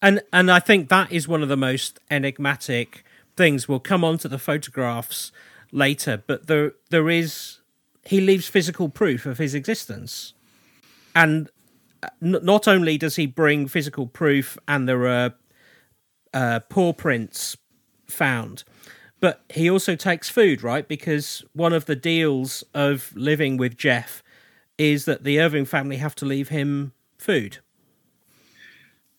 And 0.00 0.22
and 0.32 0.50
I 0.50 0.60
think 0.60 0.88
that 0.88 1.10
is 1.10 1.26
one 1.26 1.42
of 1.42 1.48
the 1.48 1.56
most 1.56 1.98
enigmatic 2.10 3.04
things. 3.36 3.68
We'll 3.68 3.80
come 3.80 4.04
on 4.04 4.18
to 4.18 4.28
the 4.28 4.38
photographs 4.38 5.32
later, 5.72 6.22
but 6.26 6.46
there 6.46 6.72
there 6.90 7.10
is 7.10 7.58
he 8.04 8.20
leaves 8.20 8.48
physical 8.48 8.88
proof 8.88 9.26
of 9.26 9.38
his 9.38 9.54
existence, 9.54 10.32
and 11.14 11.50
uh, 12.02 12.08
n- 12.22 12.38
not 12.42 12.68
only 12.68 12.96
does 12.96 13.16
he 13.16 13.26
bring 13.26 13.66
physical 13.66 14.06
proof, 14.06 14.56
and 14.68 14.88
there 14.88 15.06
are 15.08 15.34
uh, 16.32 16.60
paw 16.60 16.92
prints 16.92 17.56
found. 18.06 18.62
But 19.18 19.42
he 19.50 19.68
also 19.68 19.96
takes 19.96 20.30
food, 20.30 20.62
right? 20.62 20.88
Because 20.88 21.44
one 21.52 21.74
of 21.74 21.84
the 21.84 21.96
deals 21.96 22.64
of 22.72 23.12
living 23.14 23.58
with 23.58 23.76
Gef 23.76 24.22
is 24.80 25.04
that 25.04 25.24
the 25.24 25.38
Irving 25.38 25.66
family 25.66 25.98
have 25.98 26.14
to 26.14 26.24
leave 26.24 26.48
him 26.48 26.92
food. 27.18 27.58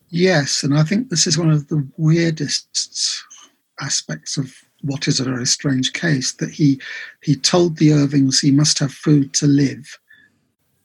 Yes, 0.08 0.64
and 0.64 0.76
I 0.76 0.82
think 0.82 1.08
this 1.08 1.24
is 1.26 1.38
one 1.38 1.50
of 1.50 1.68
the 1.68 1.86
weirdest 1.96 3.22
aspects 3.80 4.36
of 4.36 4.52
what 4.82 5.06
is 5.06 5.20
a 5.20 5.24
very 5.24 5.46
strange 5.46 5.92
case 5.92 6.32
that 6.32 6.50
he 6.50 6.80
he 7.22 7.36
told 7.36 7.76
the 7.76 7.92
Irvings 7.92 8.40
he 8.40 8.50
must 8.50 8.80
have 8.80 8.92
food 8.92 9.32
to 9.34 9.46
live. 9.46 9.98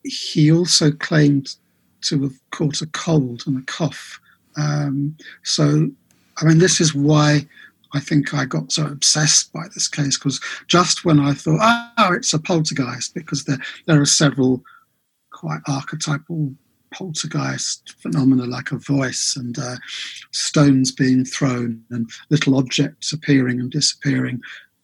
He 0.04 0.52
also 0.52 0.92
claimed 0.92 1.56
to 2.04 2.22
have 2.22 2.40
caught 2.52 2.82
a 2.82 2.88
cold 2.88 3.44
and 3.48 3.58
a 3.58 3.66
cough. 3.66 4.20
Um, 4.58 5.18
so, 5.44 5.90
I 6.38 6.46
mean, 6.46 6.60
this 6.60 6.80
is 6.80 6.94
why 6.94 7.48
I 7.98 8.00
think 8.00 8.34
I 8.34 8.46
got 8.46 8.72
so 8.72 8.86
obsessed 8.86 9.52
by 9.52 9.66
this 9.74 9.88
case 9.88 10.18
because 10.18 10.40
just 10.68 11.06
when 11.06 11.20
I 11.20 11.34
thought, 11.34 11.60
oh, 11.98 12.14
it's 12.14 12.34
a 12.34 12.40
poltergeist, 12.40 13.14
because 13.14 13.46
there 13.46 13.60
there 13.86 14.02
are 14.02 14.06
several 14.06 14.64
quite 15.32 15.62
archetypal 15.68 16.54
poltergeist 16.92 17.96
phenomena 18.02 18.46
like 18.46 18.72
a 18.72 18.78
voice 18.78 19.36
and 19.36 19.58
uh, 19.60 19.76
stones 20.32 20.92
being 20.92 21.26
thrown 21.26 21.84
and 21.92 22.10
little 22.30 22.58
objects 22.58 23.14
appearing 23.14 23.60
and 23.60 23.72
disappearing. 23.72 24.42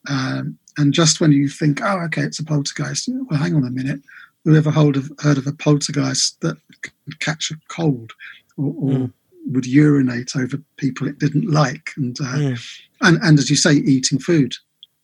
Um, 0.10 0.58
and 0.78 0.93
just 0.93 1.21
when 1.21 1.32
you 1.32 1.47
think, 1.47 1.82
oh, 1.82 1.99
okay, 2.06 2.21
it's 2.23 2.39
a 2.39 2.43
poltergeist, 2.43 3.10
well, 3.30 3.39
hang 3.39 3.56
on 3.56 3.65
a 3.65 3.71
minute. 3.71 4.02
Who 4.43 4.56
ever 4.56 4.71
heard 4.71 4.97
of, 4.97 5.10
heard 5.19 5.38
of 5.38 5.47
a 5.47 5.54
poltergeist 5.54 6.41
that 6.41 6.58
could 6.82 7.19
catch 7.21 7.49
a 7.52 7.56
cold 7.69 8.12
or, 8.58 8.73
or 8.78 8.91
mm. 8.91 9.13
would 9.47 9.65
urinate 9.65 10.36
over 10.36 10.58
people 10.76 11.08
it 11.08 11.19
didn't 11.19 11.49
like? 11.49 11.91
And, 11.95 12.19
uh, 12.19 12.36
mm. 12.36 12.80
And, 13.04 13.20
and 13.22 13.39
as 13.39 13.50
you 13.50 13.56
say, 13.56 13.74
eating 13.74 14.20
food. 14.20 14.56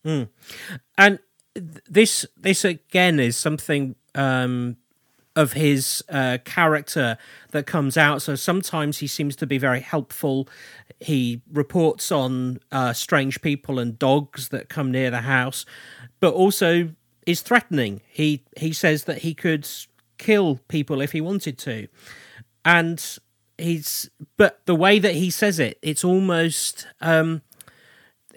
Mm. 0.05 0.29
And 0.97 1.19
this 1.55 2.25
this 2.37 2.63
again 2.65 3.19
is 3.19 3.35
something 3.35 3.95
um, 4.15 4.77
of 5.35 5.53
his 5.53 6.03
uh, 6.09 6.37
character 6.45 7.17
that 7.51 7.65
comes 7.65 7.97
out. 7.97 8.21
So 8.21 8.35
sometimes 8.35 8.99
he 8.99 9.07
seems 9.07 9.35
to 9.37 9.47
be 9.47 9.57
very 9.57 9.79
helpful. 9.81 10.47
He 10.99 11.41
reports 11.51 12.11
on 12.11 12.59
uh, 12.71 12.93
strange 12.93 13.41
people 13.41 13.79
and 13.79 13.97
dogs 13.97 14.49
that 14.49 14.69
come 14.69 14.91
near 14.91 15.09
the 15.09 15.21
house, 15.21 15.65
but 16.19 16.33
also 16.33 16.89
is 17.25 17.41
threatening. 17.41 18.01
He 18.09 18.43
he 18.57 18.73
says 18.73 19.05
that 19.05 19.19
he 19.19 19.33
could 19.33 19.67
kill 20.17 20.59
people 20.67 21.01
if 21.01 21.11
he 21.11 21.21
wanted 21.21 21.57
to, 21.59 21.87
and 22.65 23.19
he's 23.57 24.09
but 24.37 24.65
the 24.65 24.75
way 24.75 24.99
that 24.99 25.15
he 25.15 25.29
says 25.29 25.59
it, 25.59 25.77
it's 25.81 26.03
almost. 26.03 26.87
Um, 27.01 27.41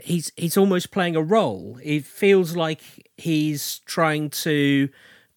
he's 0.03 0.33
he's 0.37 0.57
almost 0.57 0.91
playing 0.91 1.17
a 1.17 1.23
role. 1.23 1.79
It 1.83 2.05
feels 2.05 2.57
like 2.57 2.81
he's 3.17 3.81
trying 3.81 4.31
to 4.31 4.89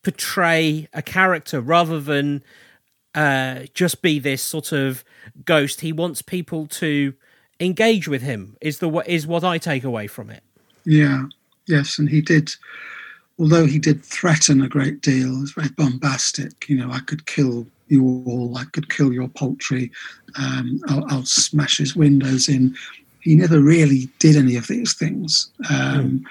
portray 0.03 0.87
a 0.93 1.01
character 1.01 1.61
rather 1.61 1.99
than 1.99 2.43
uh, 3.13 3.63
just 3.73 4.01
be 4.01 4.19
this 4.19 4.41
sort 4.41 4.71
of 4.71 5.03
ghost. 5.45 5.81
He 5.81 5.91
wants 5.91 6.21
people 6.21 6.67
to 6.67 7.13
engage 7.59 8.07
with 8.07 8.21
him. 8.21 8.57
Is 8.61 8.79
the 8.79 8.89
is 9.07 9.25
what 9.25 9.43
I 9.43 9.57
take 9.57 9.83
away 9.83 10.07
from 10.07 10.29
it. 10.29 10.43
Yeah. 10.85 11.25
Yes, 11.67 11.97
and 11.97 12.09
he 12.09 12.21
did. 12.21 12.53
Although 13.37 13.65
he 13.65 13.79
did 13.79 14.03
threaten 14.03 14.61
a 14.61 14.69
great 14.69 15.01
deal, 15.01 15.35
it 15.35 15.41
was 15.41 15.51
very 15.51 15.69
bombastic. 15.69 16.69
You 16.69 16.77
know, 16.77 16.91
I 16.91 16.99
could 16.99 17.25
kill 17.25 17.67
you 17.87 18.23
all. 18.25 18.57
I 18.57 18.63
could 18.65 18.89
kill 18.89 19.11
your 19.11 19.27
poultry. 19.27 19.91
Um, 20.37 20.79
I'll, 20.87 21.05
I'll, 21.09 21.25
smash 21.25 21.77
his 21.77 21.95
windows 21.95 22.47
in. 22.47 22.75
He 23.25 23.33
never 23.33 23.59
really 23.59 24.07
did 24.19 24.35
any 24.35 24.55
of 24.55 24.67
these 24.67 24.93
things. 24.93 25.51
Um, 25.67 25.75
mm. 25.75 26.23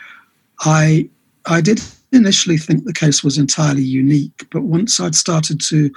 I 0.60 1.10
I 1.46 1.60
did 1.60 1.82
initially 2.12 2.56
think 2.56 2.84
the 2.84 2.92
case 2.92 3.24
was 3.24 3.36
entirely 3.36 3.82
unique, 3.82 4.46
but 4.52 4.62
once 4.62 5.00
I'd 5.00 5.16
started 5.16 5.60
to 5.62 5.90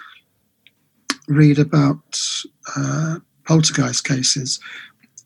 read 1.27 1.59
about 1.59 2.19
uh, 2.75 3.19
poltergeist 3.45 4.05
cases, 4.05 4.59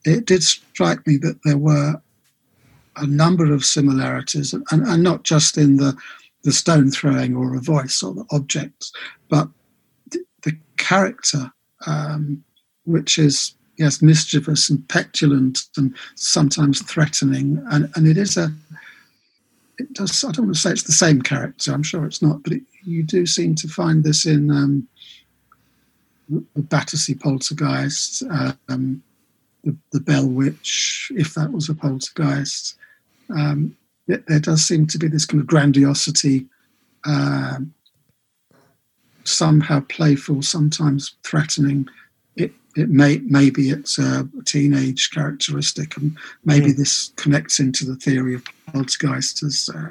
it 0.04 0.26
did 0.26 0.42
strike 0.42 1.06
me 1.06 1.16
that 1.16 1.40
there 1.44 1.56
were 1.56 1.94
a 2.96 3.06
number 3.06 3.50
of 3.50 3.64
similarities, 3.64 4.52
and, 4.52 4.64
and 4.70 5.02
not 5.02 5.22
just 5.22 5.56
in 5.56 5.78
the, 5.78 5.96
the 6.44 6.52
stone 6.52 6.90
throwing 6.90 7.34
or 7.34 7.54
a 7.54 7.60
voice 7.60 8.02
or 8.02 8.12
the 8.12 8.26
objects, 8.30 8.92
but 9.30 9.48
the, 10.10 10.22
character, 10.76 11.50
um, 11.86 12.44
which 12.84 13.16
is 13.16 13.54
yes 13.76 14.02
mischievous 14.02 14.68
and 14.68 14.86
petulant 14.88 15.62
and 15.76 15.94
sometimes 16.14 16.82
threatening, 16.82 17.64
and, 17.70 17.90
and 17.94 18.06
it 18.06 18.16
is 18.16 18.36
a 18.36 18.52
it 19.78 19.92
does. 19.94 20.22
I 20.24 20.32
don't 20.32 20.46
want 20.46 20.56
to 20.56 20.60
say 20.60 20.70
it's 20.70 20.82
the 20.84 20.92
same 20.92 21.22
character. 21.22 21.72
I'm 21.72 21.82
sure 21.82 22.04
it's 22.04 22.22
not, 22.22 22.42
but 22.42 22.52
it, 22.52 22.62
you 22.84 23.02
do 23.02 23.26
seem 23.26 23.54
to 23.56 23.68
find 23.68 24.04
this 24.04 24.26
in 24.26 24.50
um, 24.50 24.86
the 26.28 26.62
Battersea 26.62 27.14
Poltergeist, 27.14 28.22
um, 28.68 29.02
the, 29.64 29.76
the 29.92 30.00
Bell 30.00 30.26
Witch, 30.26 31.10
if 31.14 31.34
that 31.34 31.52
was 31.52 31.68
a 31.68 31.74
poltergeist. 31.74 32.76
Um, 33.30 33.76
it, 34.08 34.26
there 34.26 34.40
does 34.40 34.64
seem 34.64 34.86
to 34.88 34.98
be 34.98 35.08
this 35.08 35.24
kind 35.24 35.40
of 35.40 35.46
grandiosity, 35.46 36.46
uh, 37.04 37.58
somehow 39.24 39.80
playful, 39.88 40.42
sometimes 40.42 41.14
threatening. 41.22 41.88
It 42.76 42.82
it 42.82 42.88
may 42.90 43.18
maybe 43.24 43.70
it's 43.70 43.98
a 43.98 44.28
teenage 44.44 45.10
characteristic, 45.10 45.96
and 45.96 46.16
maybe 46.44 46.72
mm. 46.72 46.76
this 46.76 47.12
connects 47.16 47.60
into 47.60 47.84
the 47.84 47.96
theory 47.96 48.34
of 48.34 48.44
poltergeist 48.72 49.42
as 49.42 49.68
uh, 49.74 49.88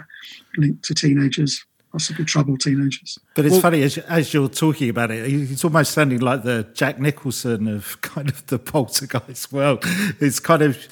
linked 0.58 0.84
to 0.86 0.94
teenagers, 0.94 1.63
possibly 1.91 2.26
troubled 2.26 2.62
teenagers. 2.62 3.20
But 3.36 3.46
it's 3.46 3.54
well, 3.54 3.62
funny 3.62 3.84
as 3.84 3.98
as 4.00 4.34
you're 4.34 4.50
talking 4.50 4.89
about 4.89 5.12
it, 5.12 5.26
it's 5.26 5.63
almost 5.63 5.94
sounding 5.94 6.20
like 6.20 6.44
the 6.44 6.67
Jack 6.74 7.00
Nicholson 7.00 7.67
of 7.67 8.00
kind 8.02 8.30
of 8.30 8.46
the 8.48 8.60
poltergeist 8.60 9.52
world. 9.52 9.80
It's 10.20 10.39
kind 10.39 10.62
of, 10.62 10.88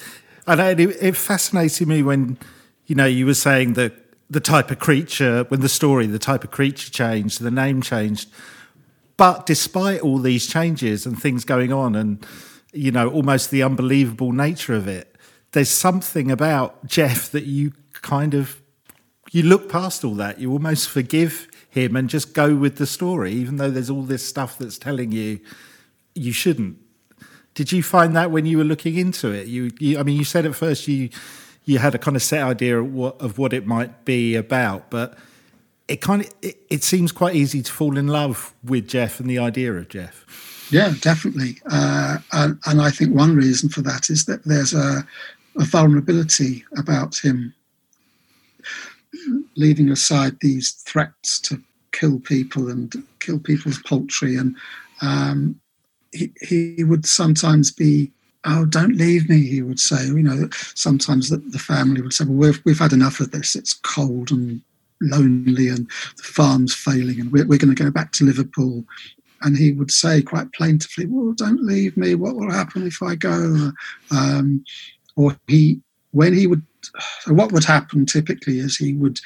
and 0.47 0.79
it, 0.79 0.97
it 1.01 1.15
fascinated 1.15 1.87
me 1.87 2.03
when 2.03 2.37
you 2.85 2.95
know 2.95 3.05
you 3.05 3.25
were 3.25 3.33
saying 3.33 3.73
that 3.73 3.93
the 4.29 4.39
type 4.39 4.69
of 4.69 4.79
creature 4.79 5.43
when 5.45 5.61
the 5.61 5.69
story, 5.69 6.05
the 6.05 6.19
type 6.19 6.43
of 6.43 6.51
creature 6.51 6.91
changed, 6.91 7.41
the 7.41 7.51
name 7.51 7.81
changed 7.81 8.29
but 9.19 9.45
despite 9.45 9.99
all 9.99 10.17
these 10.17 10.47
changes 10.47 11.05
and 11.05 11.21
things 11.21 11.43
going 11.43 11.73
on, 11.73 11.93
and 11.93 12.25
you 12.71 12.89
know, 12.89 13.09
almost 13.09 13.51
the 13.51 13.61
unbelievable 13.61 14.31
nature 14.31 14.73
of 14.73 14.87
it, 14.87 15.13
there's 15.51 15.69
something 15.69 16.31
about 16.31 16.87
Gef 16.87 17.29
that 17.31 17.43
you 17.43 17.73
kind 17.91 18.33
of 18.33 18.61
you 19.31 19.43
look 19.43 19.69
past 19.69 20.05
all 20.05 20.15
that. 20.15 20.39
You 20.39 20.53
almost 20.53 20.87
forgive 20.87 21.49
him 21.69 21.97
and 21.97 22.09
just 22.09 22.33
go 22.33 22.55
with 22.55 22.77
the 22.77 22.87
story, 22.87 23.33
even 23.33 23.57
though 23.57 23.69
there's 23.69 23.89
all 23.89 24.03
this 24.03 24.25
stuff 24.25 24.57
that's 24.57 24.77
telling 24.77 25.11
you 25.11 25.41
you 26.15 26.31
shouldn't. 26.31 26.77
Did 27.55 27.73
you 27.73 27.83
find 27.83 28.15
that 28.15 28.31
when 28.31 28.45
you 28.45 28.57
were 28.57 28.63
looking 28.63 28.95
into 28.95 29.31
it? 29.33 29.47
You, 29.47 29.69
you 29.79 29.99
I 29.99 30.03
mean, 30.03 30.17
you 30.17 30.23
said 30.23 30.45
at 30.45 30.55
first 30.55 30.87
you 30.87 31.09
you 31.65 31.79
had 31.79 31.93
a 31.93 31.97
kind 31.97 32.15
of 32.15 32.23
set 32.23 32.41
idea 32.41 32.79
of 32.79 32.93
what, 32.93 33.19
of 33.19 33.37
what 33.37 33.51
it 33.51 33.67
might 33.67 34.05
be 34.05 34.35
about, 34.35 34.89
but 34.89 35.17
it 35.89 36.01
kind 36.01 36.21
of 36.21 36.33
it, 36.41 36.57
it, 36.69 36.83
seems 36.83 37.11
quite 37.11 37.35
easy 37.35 37.61
to 37.61 37.71
fall 37.71 37.97
in 37.97 38.07
love 38.07 38.53
with 38.63 38.87
Gef 38.87 39.19
and 39.19 39.29
the 39.29 39.39
idea 39.39 39.73
of 39.73 39.89
Gef. 39.89 40.67
Yeah, 40.71 40.93
definitely, 41.01 41.57
uh, 41.69 42.19
and, 42.31 42.59
and, 42.67 42.79
I 42.79 42.91
think 42.91 43.15
one 43.15 43.35
reason 43.35 43.69
for 43.69 43.81
that 43.81 44.11
is 44.11 44.25
that 44.25 44.43
there's 44.45 44.71
a, 44.71 45.03
a 45.59 45.65
vulnerability 45.65 46.63
about 46.77 47.17
him, 47.17 47.55
leaving 49.55 49.89
aside 49.89 50.37
these 50.41 50.73
threats 50.73 51.39
to 51.41 51.59
kill 51.91 52.19
people 52.19 52.69
and 52.69 52.93
kill 53.19 53.39
people's 53.39 53.81
poultry, 53.81 54.35
and 54.35 54.55
um, 55.01 55.59
he, 56.11 56.31
he 56.39 56.83
would 56.83 57.07
sometimes 57.07 57.71
be 57.71 58.11
oh 58.45 58.63
don't 58.65 58.95
leave 58.95 59.27
me 59.27 59.47
he 59.47 59.63
would 59.63 59.79
say. 59.79 60.05
You 60.05 60.21
know 60.21 60.49
sometimes 60.75 61.29
the, 61.29 61.37
the 61.37 61.59
family 61.59 62.01
would 62.01 62.13
say 62.13 62.25
well 62.25 62.37
we've, 62.37 62.61
we've 62.63 62.79
had 62.79 62.93
enough 62.93 63.19
of 63.19 63.31
this. 63.31 63.55
It's 63.55 63.73
cold 63.73 64.29
and 64.29 64.61
lonely 65.01 65.69
and 65.69 65.89
the 66.17 66.23
farm's 66.23 66.73
failing 66.73 67.19
and 67.19 67.31
we're, 67.31 67.45
we're 67.45 67.59
going 67.59 67.73
to 67.73 67.83
go 67.83 67.91
back 67.91 68.11
to 68.13 68.25
Liverpool. 68.25 68.83
And 69.41 69.57
he 69.57 69.71
would 69.71 69.91
say 69.91 70.21
quite 70.21 70.51
plaintively, 70.51 71.05
well, 71.05 71.33
don't 71.33 71.63
leave 71.63 71.95
me. 71.95 72.15
What 72.15 72.35
will 72.35 72.51
happen 72.51 72.85
if 72.85 73.01
I 73.01 73.15
go? 73.15 73.71
Um, 74.11 74.65
or 75.15 75.37
he, 75.47 75.81
when 76.11 76.33
he 76.33 76.45
would, 76.45 76.63
what 77.27 77.51
would 77.51 77.63
happen 77.63 78.05
typically 78.05 78.59
is 78.59 78.75
he 78.75 78.93
would 78.93 79.19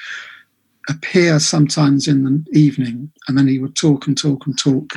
appear 0.88 1.40
sometimes 1.40 2.06
in 2.06 2.24
the 2.24 2.44
evening 2.52 3.10
and 3.26 3.36
then 3.36 3.48
he 3.48 3.58
would 3.58 3.74
talk 3.74 4.06
and 4.06 4.16
talk 4.16 4.46
and 4.46 4.56
talk 4.58 4.92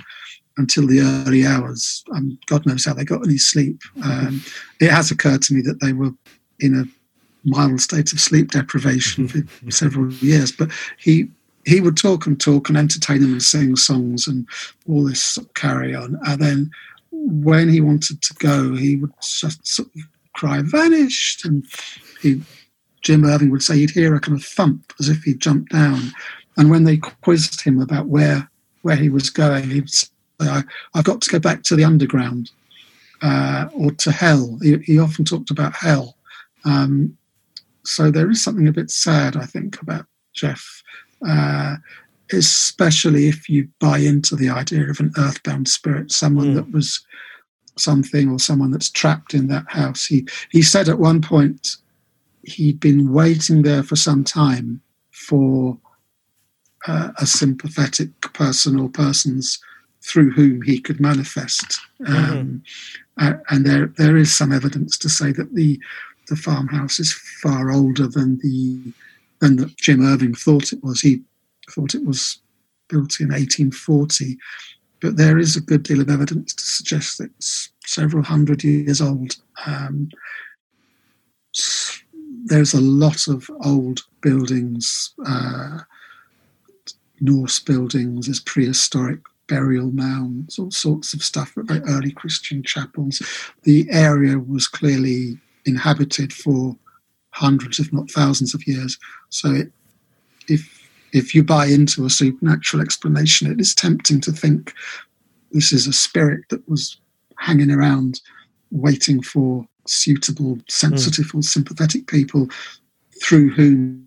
until 0.57 0.87
the 0.87 0.99
early 0.99 1.45
hours. 1.45 2.03
Um, 2.13 2.37
God 2.47 2.65
knows 2.65 2.85
how 2.85 2.93
they 2.93 3.05
got 3.05 3.25
any 3.25 3.37
sleep. 3.37 3.81
Um, 4.03 4.43
it 4.79 4.91
has 4.91 5.11
occurred 5.11 5.41
to 5.43 5.53
me 5.53 5.61
that 5.61 5.79
they 5.81 5.93
were 5.93 6.11
in 6.59 6.75
a 6.75 6.85
mild 7.47 7.81
state 7.81 8.13
of 8.13 8.19
sleep 8.19 8.51
deprivation 8.51 9.27
for 9.27 9.41
several 9.71 10.11
years. 10.13 10.51
But 10.51 10.69
he 10.97 11.29
he 11.65 11.81
would 11.81 11.97
talk 11.97 12.25
and 12.25 12.39
talk 12.39 12.69
and 12.69 12.77
entertain 12.77 13.21
them 13.21 13.33
and 13.33 13.43
sing 13.43 13.75
songs 13.75 14.25
and 14.25 14.47
all 14.87 15.03
this 15.03 15.37
carry 15.53 15.93
on. 15.93 16.17
And 16.25 16.41
then 16.41 16.71
when 17.11 17.67
he 17.67 17.81
wanted 17.81 18.21
to 18.21 18.33
go, 18.35 18.73
he 18.73 18.95
would 18.95 19.11
just 19.21 19.67
sort 19.67 19.89
of 19.95 20.01
cry 20.33 20.61
vanished, 20.63 21.43
and 21.43 21.65
he, 22.21 22.41
Jim 23.01 23.25
Irving 23.25 23.49
would 23.49 23.63
say 23.63 23.77
he'd 23.77 23.89
hear 23.89 24.15
a 24.15 24.19
kind 24.19 24.37
of 24.37 24.45
thump 24.45 24.93
as 24.99 25.09
if 25.09 25.23
he'd 25.23 25.41
jumped 25.41 25.71
down. 25.71 26.11
And 26.57 26.69
when 26.69 26.85
they 26.85 26.97
quizzed 26.97 27.61
him 27.61 27.81
about 27.81 28.07
where 28.07 28.49
where 28.83 28.95
he 28.95 29.09
was 29.09 29.29
going, 29.29 29.69
he'd 29.69 29.89
say, 29.89 30.07
I, 30.39 30.63
"I've 30.93 31.03
got 31.03 31.21
to 31.21 31.29
go 31.29 31.39
back 31.39 31.63
to 31.63 31.75
the 31.75 31.83
underground 31.83 32.51
uh, 33.21 33.67
or 33.73 33.91
to 33.91 34.11
hell." 34.11 34.57
He, 34.61 34.77
he, 34.77 34.99
often 34.99 35.25
talked 35.25 35.51
about 35.51 35.73
hell. 35.73 36.15
Um, 36.63 37.17
so 37.87 38.11
there 38.11 38.29
is 38.29 38.43
something 38.43 38.67
a 38.67 38.73
bit 38.73 38.91
sad, 38.91 39.37
I 39.37 39.45
think, 39.45 39.81
about 39.81 40.05
Gef. 40.33 40.83
Uh, 41.25 41.77
especially 42.33 43.27
if 43.27 43.47
you 43.47 43.69
buy 43.79 43.97
into 43.97 44.35
the 44.35 44.49
idea 44.49 44.89
of 44.89 44.99
an 44.99 45.13
earthbound 45.17 45.69
spirit, 45.69 46.11
someone 46.11 46.47
mm. 46.47 46.55
that 46.55 46.71
was 46.71 47.05
something 47.77 48.29
or 48.29 48.39
someone 48.39 48.71
that's 48.71 48.89
trapped 48.89 49.33
in 49.33 49.47
that 49.47 49.65
house. 49.69 50.05
He 50.05 50.27
he 50.51 50.61
said 50.61 50.89
at 50.89 50.99
one 50.99 51.21
point 51.21 51.77
he'd 52.43 52.79
been 52.79 53.13
waiting 53.13 53.61
there 53.61 53.83
for 53.83 53.95
some 53.95 54.23
time 54.23 54.81
for 55.11 55.77
uh, 56.87 57.11
a 57.17 57.25
sympathetic 57.25 58.09
person 58.33 58.79
or 58.79 58.89
persons 58.89 59.59
through 60.01 60.31
whom 60.31 60.61
he 60.61 60.79
could 60.79 60.99
manifest. 60.99 61.79
Um, 62.05 62.63
mm-hmm. 63.17 63.25
uh, 63.25 63.37
and 63.49 63.65
there 63.65 63.87
there 63.97 64.17
is 64.17 64.35
some 64.35 64.51
evidence 64.51 64.97
to 64.97 65.09
say 65.09 65.31
that 65.31 65.55
the 65.55 65.79
the 66.27 66.35
farmhouse 66.35 66.99
is 66.99 67.13
far 67.13 67.71
older 67.71 68.07
than 68.07 68.37
the 68.39 68.93
than 69.39 69.57
that 69.57 69.77
Jim 69.77 70.01
Irving 70.01 70.33
thought 70.33 70.73
it 70.73 70.83
was. 70.83 71.01
He 71.01 71.21
thought 71.69 71.95
it 71.95 72.05
was 72.05 72.39
built 72.87 73.19
in 73.19 73.27
1840, 73.27 74.37
but 74.99 75.17
there 75.17 75.37
is 75.37 75.55
a 75.55 75.61
good 75.61 75.83
deal 75.83 76.01
of 76.01 76.09
evidence 76.09 76.53
to 76.55 76.63
suggest 76.63 77.17
that 77.17 77.29
it's 77.37 77.69
several 77.85 78.23
hundred 78.23 78.63
years 78.63 79.01
old. 79.01 79.35
Um, 79.65 80.09
there's 82.45 82.73
a 82.73 82.81
lot 82.81 83.27
of 83.27 83.49
old 83.63 84.01
buildings, 84.21 85.13
uh, 85.25 85.79
Norse 87.19 87.59
buildings, 87.59 88.27
there's 88.27 88.39
prehistoric 88.39 89.19
burial 89.47 89.91
mounds, 89.91 90.59
all 90.59 90.71
sorts 90.71 91.13
of 91.13 91.23
stuff, 91.23 91.53
very 91.55 91.81
early 91.87 92.11
Christian 92.11 92.63
chapels. 92.63 93.21
The 93.63 93.87
area 93.91 94.37
was 94.39 94.67
clearly 94.67 95.39
inhabited 95.67 96.33
for 96.33 96.75
hundreds, 97.31 97.79
if 97.79 97.91
not 97.93 98.09
thousands, 98.09 98.53
of 98.53 98.65
years. 98.67 98.97
So, 99.29 99.51
it, 99.51 99.71
if 100.47 100.89
if 101.13 101.33
you 101.33 101.43
buy 101.43 101.65
into 101.65 102.05
a 102.05 102.09
supernatural 102.09 102.81
explanation, 102.81 103.51
it 103.51 103.59
is 103.59 103.73
tempting 103.73 104.21
to 104.21 104.31
think 104.31 104.73
this 105.51 105.71
is 105.71 105.87
a 105.87 105.93
spirit 105.93 106.41
that 106.49 106.67
was 106.69 106.99
hanging 107.39 107.71
around 107.71 108.21
waiting 108.71 109.21
for 109.21 109.65
suitable, 109.85 110.59
sensitive, 110.67 111.27
mm. 111.27 111.39
or 111.39 111.41
sympathetic 111.41 112.07
people 112.07 112.49
through 113.23 113.49
whom 113.51 114.05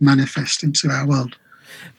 manifest 0.00 0.62
into 0.62 0.90
our 0.90 1.06
world. 1.06 1.36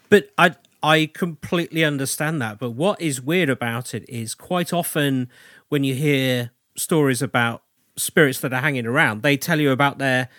But 0.09 0.31
I 0.37 0.55
I 0.81 1.09
completely 1.13 1.83
understand 1.83 2.41
that. 2.41 2.59
But 2.59 2.71
what 2.71 3.01
is 3.01 3.21
weird 3.21 3.49
about 3.49 3.93
it 3.93 4.07
is 4.07 4.33
quite 4.33 4.71
often 4.71 5.29
when 5.67 5.83
you 5.83 5.95
hear 5.95 6.51
stories 6.77 7.21
about 7.21 7.63
spirits 7.99 8.39
that 8.39 8.53
are 8.53 8.61
hanging 8.61 8.85
around, 8.85 9.21
they 9.21 9.37
tell 9.37 9.59
you 9.59 9.71
about 9.71 9.97
their 9.97 10.29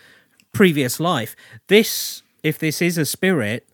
previous 0.52 0.98
life. 0.98 1.36
This, 1.68 2.22
if 2.42 2.58
this 2.58 2.82
is 2.82 2.98
a 2.98 3.04
spirit, 3.04 3.68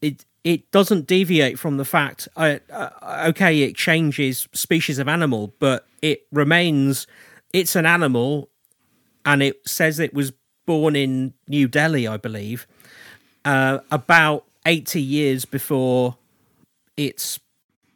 it 0.00 0.24
it 0.44 0.68
doesn't 0.72 1.06
deviate 1.06 1.58
from 1.58 1.76
the 1.76 1.84
fact. 1.84 2.26
Uh, 2.36 2.58
uh, 2.72 3.26
okay, 3.28 3.62
it 3.62 3.76
changes 3.76 4.48
species 4.52 4.98
of 4.98 5.06
animal, 5.06 5.54
but 5.60 5.86
it 6.00 6.26
remains. 6.32 7.06
It's 7.52 7.76
an 7.76 7.86
animal, 7.86 8.48
and 9.24 9.42
it 9.42 9.60
says 9.68 10.00
it 10.00 10.12
was 10.12 10.32
born 10.66 10.96
in 10.96 11.34
New 11.46 11.68
Delhi, 11.68 12.08
I 12.08 12.16
believe, 12.16 12.66
uh, 13.44 13.78
about 13.90 14.44
eighty 14.66 15.00
years 15.00 15.44
before 15.44 16.16
it's 16.96 17.38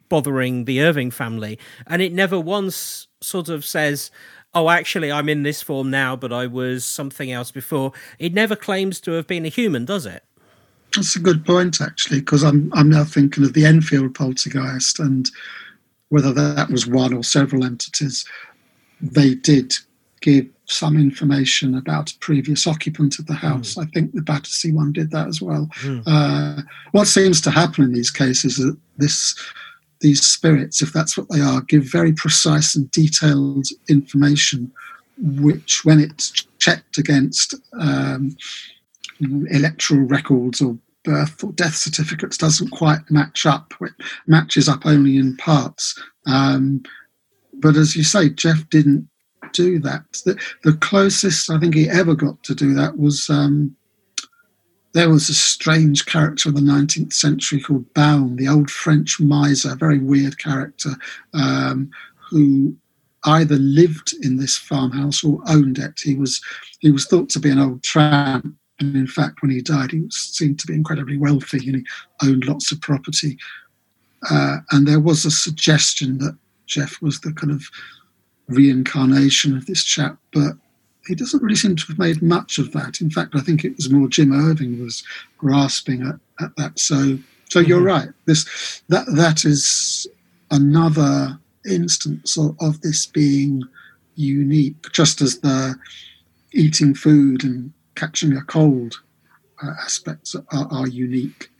bothering 0.07 0.63
the 0.63 0.81
Irving 0.81 1.11
family, 1.11 1.59
and 1.85 2.01
it 2.01 2.13
never 2.13 2.39
once 2.39 3.07
sort 3.21 3.49
of 3.49 3.65
says. 3.65 4.11
Oh, 4.57 4.71
actually, 4.71 5.11
I'm 5.11 5.29
in 5.29 5.43
this 5.43 5.61
form 5.61 5.91
now, 5.91 6.15
but 6.15 6.33
I 6.33 6.47
was 6.47 6.83
something 6.83 7.31
else 7.31 7.51
before. 7.51 7.91
It 8.17 8.33
never 8.33 8.55
claims 8.55 8.99
to 9.01 9.11
have 9.11 9.27
been 9.27 9.45
a 9.45 9.49
human, 9.49 9.85
does 9.85 10.07
it? 10.07 10.23
That's 10.95 11.15
a 11.15 11.19
good 11.19 11.45
point, 11.45 11.79
actually, 11.79 12.21
because 12.21 12.43
I'm 12.43 12.71
I'm 12.73 12.89
now 12.89 13.03
thinking 13.03 13.43
of 13.43 13.53
the 13.53 13.67
Enfield 13.67 14.15
poltergeist 14.15 14.97
and 14.97 15.29
whether 16.09 16.33
that 16.33 16.71
was 16.71 16.87
one 16.87 17.13
or 17.13 17.23
several 17.23 17.63
entities. 17.63 18.25
They 18.99 19.35
did 19.35 19.75
give 20.21 20.47
some 20.65 20.97
information 20.97 21.75
about 21.75 22.09
a 22.09 22.17
previous 22.17 22.65
occupant 22.65 23.19
of 23.19 23.27
the 23.27 23.35
house. 23.35 23.75
Mm. 23.75 23.83
I 23.83 23.85
think 23.91 24.13
the 24.13 24.23
Battersea 24.23 24.71
one 24.71 24.91
did 24.91 25.11
that 25.11 25.27
as 25.27 25.39
well. 25.39 25.69
Mm. 25.81 26.01
Uh, 26.07 26.63
what 26.93 27.05
seems 27.05 27.41
to 27.41 27.51
happen 27.51 27.83
in 27.83 27.93
these 27.93 28.09
cases 28.09 28.57
is 28.57 28.65
that 28.65 28.77
this 28.97 29.35
these 30.01 30.21
spirits, 30.21 30.81
if 30.81 30.93
that's 30.93 31.17
what 31.17 31.29
they 31.29 31.41
are, 31.41 31.61
give 31.61 31.83
very 31.83 32.13
precise 32.13 32.75
and 32.75 32.89
detailed 32.91 33.67
information, 33.89 34.71
which, 35.17 35.81
when 35.83 35.99
it's 35.99 36.31
checked 36.59 36.97
against 36.97 37.55
um, 37.79 38.35
electoral 39.49 40.01
records 40.01 40.61
or 40.61 40.77
birth 41.03 41.43
or 41.43 41.51
death 41.53 41.75
certificates 41.75 42.37
doesn't 42.37 42.69
quite 42.69 42.99
match 43.09 43.45
up. 43.45 43.73
It 43.81 43.93
matches 44.27 44.67
up 44.67 44.85
only 44.85 45.17
in 45.17 45.37
parts. 45.37 45.99
Um, 46.25 46.83
but 47.53 47.75
as 47.75 47.95
you 47.95 48.03
say, 48.03 48.29
Gef 48.29 48.69
didn't 48.69 49.07
do 49.53 49.79
that. 49.79 50.03
The, 50.25 50.39
the, 50.63 50.73
closest 50.73 51.49
I 51.49 51.59
think 51.59 51.73
he 51.73 51.89
ever 51.89 52.13
got 52.13 52.43
to 52.43 52.53
do 52.53 52.73
that 52.73 52.97
was 52.97 53.29
um, 53.29 53.75
there 54.97 55.09
was 55.09 55.29
a 55.29 55.33
strange 55.33 56.05
character 56.05 56.49
in 56.49 56.55
the 56.55 56.61
19th 56.61 57.13
century 57.13 57.61
called 57.61 57.93
Baum, 57.93 58.35
the 58.35 58.47
old 58.47 58.71
French 58.71 59.19
miser, 59.19 59.73
a 59.73 59.75
very 59.75 59.99
weird 59.99 60.39
character, 60.39 60.91
um, 61.33 61.91
who 62.29 62.75
either 63.25 63.57
lived 63.57 64.13
in 64.23 64.37
this 64.37 64.57
farmhouse 64.57 65.23
or 65.23 65.39
owned 65.47 65.77
it. 65.77 65.99
He 66.03 66.15
was 66.15 66.41
he 66.79 66.91
was 66.91 67.05
thought 67.05 67.29
to 67.29 67.39
be 67.39 67.49
an 67.49 67.59
old 67.59 67.83
tramp 67.83 68.55
and 68.79 68.95
in 68.95 69.07
fact, 69.07 69.41
when 69.41 69.51
he 69.51 69.61
died, 69.61 69.91
he 69.91 70.05
seemed 70.09 70.59
to 70.59 70.67
be 70.67 70.73
incredibly 70.73 71.17
wealthy 71.17 71.65
and 71.67 71.77
he 71.77 71.85
owned 72.27 72.45
lots 72.45 72.71
of 72.71 72.81
property. 72.81 73.37
Uh, 74.29 74.57
and 74.71 74.87
there 74.87 74.99
was 74.99 75.25
a 75.25 75.31
suggestion 75.31 76.17
that 76.19 76.37
Gef 76.67 77.01
was 77.01 77.21
the 77.21 77.33
kind 77.33 77.51
of 77.51 77.63
reincarnation 78.47 79.55
of 79.55 79.65
this 79.65 79.83
chap, 79.83 80.17
but 80.31 80.53
he 81.07 81.15
doesn't 81.15 81.41
really 81.41 81.55
seem 81.55 81.75
to 81.75 81.85
have 81.87 81.99
made 81.99 82.21
much 82.21 82.57
of 82.57 82.71
that. 82.73 83.01
In 83.01 83.09
fact, 83.09 83.35
I 83.35 83.39
think 83.39 83.63
it 83.63 83.75
was 83.75 83.89
more 83.89 84.07
Jim 84.07 84.33
Irving 84.33 84.81
was 84.81 85.03
grasping 85.37 86.01
at, 86.05 86.15
at 86.43 86.55
that. 86.57 86.77
So, 86.79 87.17
so 87.49 87.59
mm-hmm. 87.59 87.69
you're 87.69 87.81
right. 87.81 88.09
This 88.25 88.81
that 88.89 89.05
that 89.15 89.45
is 89.45 90.07
another 90.51 91.39
instance 91.65 92.37
of, 92.37 92.55
of 92.59 92.81
this 92.81 93.05
being 93.05 93.63
unique, 94.15 94.91
just 94.91 95.21
as 95.21 95.39
the 95.39 95.75
eating 96.53 96.93
food 96.93 97.43
and 97.43 97.71
catching 97.95 98.35
a 98.35 98.41
cold 98.43 99.01
uh, 99.63 99.71
aspects 99.83 100.35
are, 100.35 100.67
are 100.71 100.87
unique. 100.87 101.51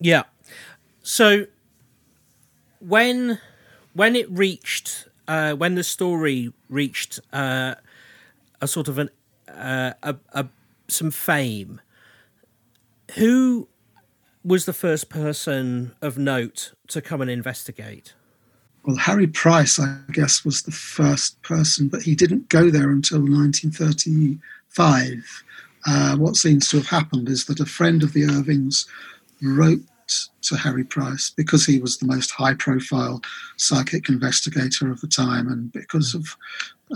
Yeah. 0.00 0.24
So 1.02 1.46
when 2.80 3.40
when 3.94 4.14
it 4.14 4.30
reached 4.30 5.08
uh, 5.26 5.54
when 5.54 5.74
the 5.74 5.84
story 5.84 6.52
reached 6.68 7.20
uh, 7.32 7.74
a 8.60 8.68
sort 8.68 8.88
of 8.88 8.98
an 8.98 9.10
uh, 9.48 9.92
a, 10.02 10.16
a, 10.32 10.46
some 10.88 11.10
fame, 11.10 11.80
who 13.14 13.68
was 14.44 14.64
the 14.64 14.72
first 14.72 15.08
person 15.08 15.94
of 16.00 16.18
note 16.18 16.72
to 16.88 17.00
come 17.00 17.20
and 17.20 17.30
investigate? 17.30 18.14
Well, 18.84 18.96
Harry 18.96 19.26
Price, 19.26 19.78
I 19.78 19.98
guess, 20.12 20.44
was 20.44 20.62
the 20.62 20.70
first 20.70 21.42
person, 21.42 21.88
but 21.88 22.02
he 22.02 22.14
didn't 22.14 22.48
go 22.48 22.70
there 22.70 22.90
until 22.90 23.20
1935. 23.20 25.44
uh, 25.86 26.16
what 26.16 26.36
seems 26.36 26.68
to 26.68 26.78
have 26.78 26.86
happened 26.86 27.28
is 27.28 27.44
that 27.46 27.60
a 27.60 27.66
friend 27.66 28.02
of 28.02 28.12
the 28.12 28.24
Irvings 28.24 28.86
wrote 29.42 29.80
to 30.42 30.56
Harry 30.56 30.84
Price 30.84 31.30
because 31.30 31.66
he 31.66 31.78
was 31.78 31.98
the 31.98 32.06
most 32.06 32.30
high 32.30 32.54
profile 32.54 33.20
psychic 33.56 34.08
investigator 34.08 34.90
of 34.90 35.00
the 35.00 35.08
time 35.08 35.48
and 35.48 35.72
because 35.72 36.14
of 36.14 36.36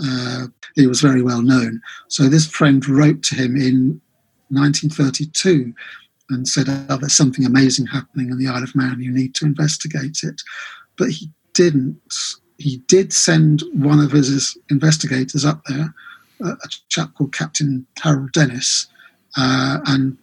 uh, 0.03 0.47
he 0.75 0.87
was 0.87 1.01
very 1.01 1.21
well 1.21 1.41
known. 1.41 1.81
So 2.07 2.23
this 2.23 2.47
friend 2.47 2.87
wrote 2.87 3.21
to 3.23 3.35
him 3.35 3.55
in 3.55 4.01
1932 4.49 5.73
and 6.29 6.47
said, 6.47 6.65
oh, 6.89 6.97
there's 6.97 7.13
something 7.13 7.45
amazing 7.45 7.85
happening 7.87 8.31
in 8.31 8.37
the 8.37 8.47
Isle 8.47 8.63
of 8.63 8.75
Man, 8.75 9.01
you 9.01 9.11
need 9.11 9.35
to 9.35 9.45
investigate 9.45 10.21
it. 10.23 10.41
But 10.97 11.09
he 11.09 11.29
didn't. 11.53 11.99
He 12.57 12.77
did 12.87 13.13
send 13.13 13.61
one 13.73 13.99
of 13.99 14.11
his 14.11 14.57
investigators 14.69 15.43
up 15.43 15.63
there 15.67 15.93
a 16.43 16.57
chap 16.89 17.13
called 17.15 17.33
Captain 17.33 17.85
Harold 18.01 18.31
Dennis, 18.31 18.87
uh, 19.37 19.79
and 19.85 20.17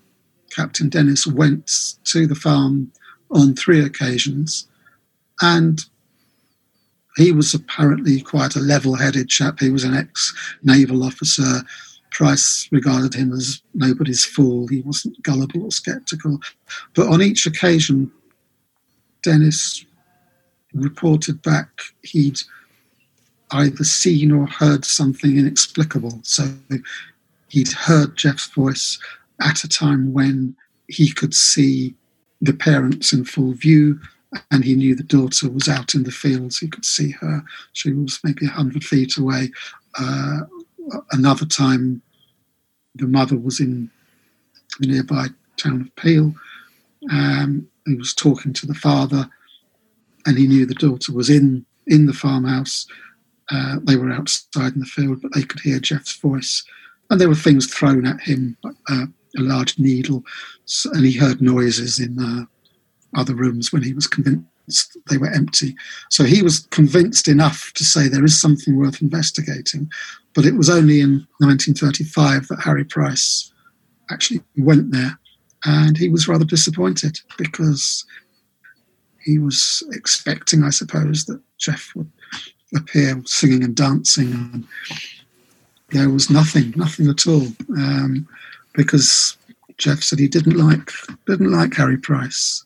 Captain 0.61 0.91
Dennis 0.91 1.27
went 1.27 1.95
to 2.05 2.27
the 2.27 2.35
farm 2.35 2.93
on 3.31 3.55
three 3.55 3.83
occasions, 3.83 4.69
and 5.41 5.81
he 7.17 7.33
was 7.33 7.55
apparently 7.55 8.21
quite 8.21 8.57
a 8.57 8.61
level-headed 8.61 9.31
chap. 9.31 9.59
He 9.59 9.71
was 9.71 9.85
an 9.85 9.95
ex-naval 9.95 11.03
officer. 11.03 11.63
Price 12.11 12.69
regarded 12.71 13.15
him 13.15 13.33
as 13.33 13.63
nobody's 13.73 14.23
fool. 14.23 14.67
He 14.67 14.83
wasn't 14.83 15.23
gullible 15.23 15.65
or 15.65 15.71
sceptical. 15.71 16.39
But 16.95 17.09
on 17.09 17.23
each 17.23 17.47
occasion, 17.47 18.13
Dennis 19.23 19.87
reported 20.75 21.41
back 21.41 21.71
he'd 22.03 22.39
either 23.53 23.85
seen 23.85 24.31
or 24.31 24.47
heard 24.47 24.85
something 24.85 25.39
inexplicable. 25.39 26.21
So 26.23 26.53
he'd 27.49 27.73
heard 27.73 28.19
Gef's 28.19 28.47
voice 28.49 28.99
at 29.41 29.65
a 29.65 29.69
time 29.69 30.13
when 30.13 30.57
he 30.89 31.13
could 31.13 31.35
see 31.35 31.95
the 32.41 32.53
parents 32.53 33.13
in 33.13 33.25
full 33.25 33.53
view 33.53 34.01
and 34.51 34.65
he 34.65 34.75
knew 34.75 34.95
the 34.95 35.03
daughter 35.03 35.51
was 35.51 35.69
out 35.69 35.95
in 35.95 36.05
the 36.05 36.13
fields. 36.13 36.59
He 36.59 36.69
could 36.69 36.85
see 36.85 37.11
her. 37.13 37.43
She 37.73 37.93
was 37.93 38.21
maybe 38.23 38.47
100 38.47 38.85
feet 38.85 39.17
away. 39.17 39.51
Uh, 39.99 40.41
another 41.13 41.47
time, 41.47 42.03
the 42.95 43.07
mother 43.07 43.37
was 43.37 43.61
in 43.61 43.91
the 44.79 44.89
nearby 44.89 45.27
town 45.57 45.83
of 45.83 45.97
Peel. 45.97 46.35
Um, 47.11 47.67
he 47.87 47.95
was 47.95 48.15
talking 48.15 48.53
to 48.53 48.67
the 48.67 48.75
father, 48.75 49.29
and 50.27 50.39
he 50.39 50.47
knew 50.47 50.67
the 50.67 50.75
daughter 50.75 51.13
was 51.13 51.31
in 51.31 51.65
in 51.87 52.07
the 52.07 52.13
farmhouse. 52.13 52.87
Uh, 53.51 53.77
they 53.83 53.97
were 53.97 54.13
outside 54.13 54.75
in 54.75 54.81
the 54.81 54.87
field, 54.87 55.23
but 55.23 55.35
they 55.35 55.43
could 55.43 55.61
hear 55.61 55.81
Gef's 55.81 56.17
voice, 56.17 56.65
and 57.09 57.21
there 57.21 57.29
were 57.29 57.35
things 57.35 57.73
thrown 57.73 58.07
at 58.07 58.21
him, 58.21 58.57
uh, 58.89 59.07
a 59.39 59.43
large 59.43 59.79
needle, 59.79 60.25
and 60.93 61.05
he 61.05 61.13
heard 61.13 61.41
noises 61.41 61.99
in 61.99 62.19
uh, 62.19 62.45
other 63.19 63.35
rooms 63.35 63.73
when 63.73 63.83
he 63.83 63.93
was 63.93 64.07
convinced 64.07 64.47
they 65.09 65.19
were 65.19 65.31
empty. 65.31 65.75
So 66.11 66.25
he 66.25 66.43
was 66.43 66.61
convinced 66.71 67.29
enough 67.29 67.73
to 67.75 67.85
say 67.85 68.09
there 68.09 68.25
is 68.25 68.41
something 68.41 68.77
worth 68.77 69.03
investigating. 69.03 69.91
But 70.35 70.47
it 70.47 70.55
was 70.55 70.71
only 70.71 71.01
in 71.01 71.27
1935 71.39 72.49
that 72.49 72.61
Harry 72.61 72.85
Price 72.85 73.53
actually 74.11 74.43
went 74.57 74.93
there, 74.93 75.19
and 75.65 75.97
he 75.97 76.09
was 76.09 76.29
rather 76.29 76.45
disappointed 76.45 77.19
because 77.37 78.05
he 79.23 79.39
was 79.39 79.83
expecting, 79.93 80.65
I 80.65 80.71
suppose, 80.71 81.25
that 81.27 81.41
Gef 81.59 81.95
would 81.95 82.11
appear 82.75 83.21
singing 83.27 83.65
and 83.65 83.75
dancing, 83.75 84.33
and 84.33 84.69
there 85.91 86.09
was 86.09 86.31
nothing, 86.31 86.73
nothing 86.77 87.09
at 87.09 87.27
all, 87.27 87.47
um, 87.77 88.27
because 88.75 89.37
Gef 89.79 90.03
said 90.03 90.19
he 90.19 90.29
didn't 90.29 90.57
like 90.57 90.91
didn't 91.27 91.53
like 91.53 91.75
Harry 91.75 91.97
Price. 91.97 92.65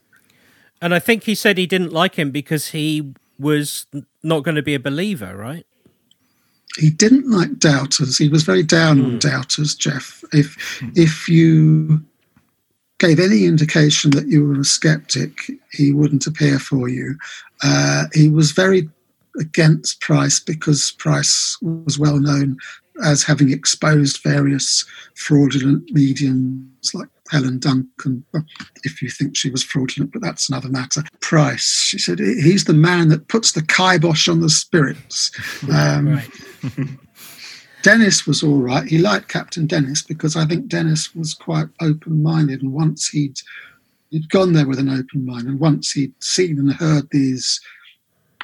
And 0.82 0.94
I 0.94 0.98
think 0.98 1.24
he 1.24 1.34
said 1.34 1.56
he 1.56 1.66
didn't 1.66 1.92
like 1.92 2.16
him 2.16 2.30
because 2.30 2.68
he 2.68 3.14
was 3.38 3.86
not 4.22 4.42
going 4.42 4.56
to 4.56 4.62
be 4.62 4.74
a 4.74 4.80
believer, 4.80 5.36
right? 5.36 5.66
He 6.76 6.90
didn't 6.90 7.30
like 7.30 7.58
doubters. 7.58 8.18
He 8.18 8.28
was 8.28 8.42
very 8.42 8.64
down 8.64 8.98
mm. 8.98 9.04
on 9.04 9.10
hmm. 9.12 9.18
doubters, 9.18 9.76
Gef. 9.76 10.24
If 10.32 10.56
mm. 10.80 10.92
if 10.96 11.28
you 11.28 12.04
gave 12.98 13.20
any 13.20 13.44
indication 13.44 14.10
that 14.12 14.26
you 14.28 14.46
were 14.46 14.60
a 14.60 14.64
skeptic, 14.64 15.50
he 15.72 15.92
wouldn't 15.92 16.26
appear 16.26 16.58
for 16.58 16.88
you. 16.88 17.16
Uh, 17.62 18.04
he 18.12 18.28
was 18.28 18.52
very 18.52 18.88
against 19.38 20.00
Price 20.00 20.38
because 20.40 20.92
Price 20.92 21.56
was 21.60 21.98
well 21.98 22.18
known 22.18 22.56
as 23.02 23.22
having 23.22 23.50
exposed 23.50 24.22
various 24.22 24.84
fraudulent 25.14 25.90
mediums 25.90 26.94
like 26.94 27.08
Helen 27.30 27.58
Duncan, 27.58 28.24
if 28.84 29.02
you 29.02 29.08
think 29.08 29.36
she 29.36 29.50
was 29.50 29.62
fraudulent, 29.62 30.12
but 30.12 30.22
that's 30.22 30.48
another 30.48 30.68
matter. 30.68 31.02
Price, 31.20 31.64
she 31.64 31.98
said, 31.98 32.18
he's 32.18 32.64
the 32.64 32.74
man 32.74 33.08
that 33.08 33.28
puts 33.28 33.52
the 33.52 33.62
kibosh 33.62 34.28
on 34.28 34.40
the 34.40 34.50
spirits. 34.50 35.30
Um, 35.72 36.08
right. 36.08 36.30
Dennis 37.82 38.26
was 38.26 38.42
all 38.42 38.60
right. 38.60 38.86
He 38.86 38.98
liked 38.98 39.28
Captain 39.28 39.66
Dennis 39.66 40.00
because 40.00 40.36
I 40.36 40.46
think 40.46 40.68
Dennis 40.68 41.14
was 41.14 41.34
quite 41.34 41.66
open 41.82 42.22
minded. 42.22 42.62
And 42.62 42.72
once 42.72 43.08
he'd, 43.08 43.40
he'd 44.10 44.30
gone 44.30 44.52
there 44.54 44.66
with 44.66 44.78
an 44.78 44.88
open 44.88 45.26
mind, 45.26 45.46
and 45.46 45.60
once 45.60 45.92
he'd 45.92 46.14
seen 46.22 46.58
and 46.58 46.72
heard 46.72 47.08
these 47.10 47.60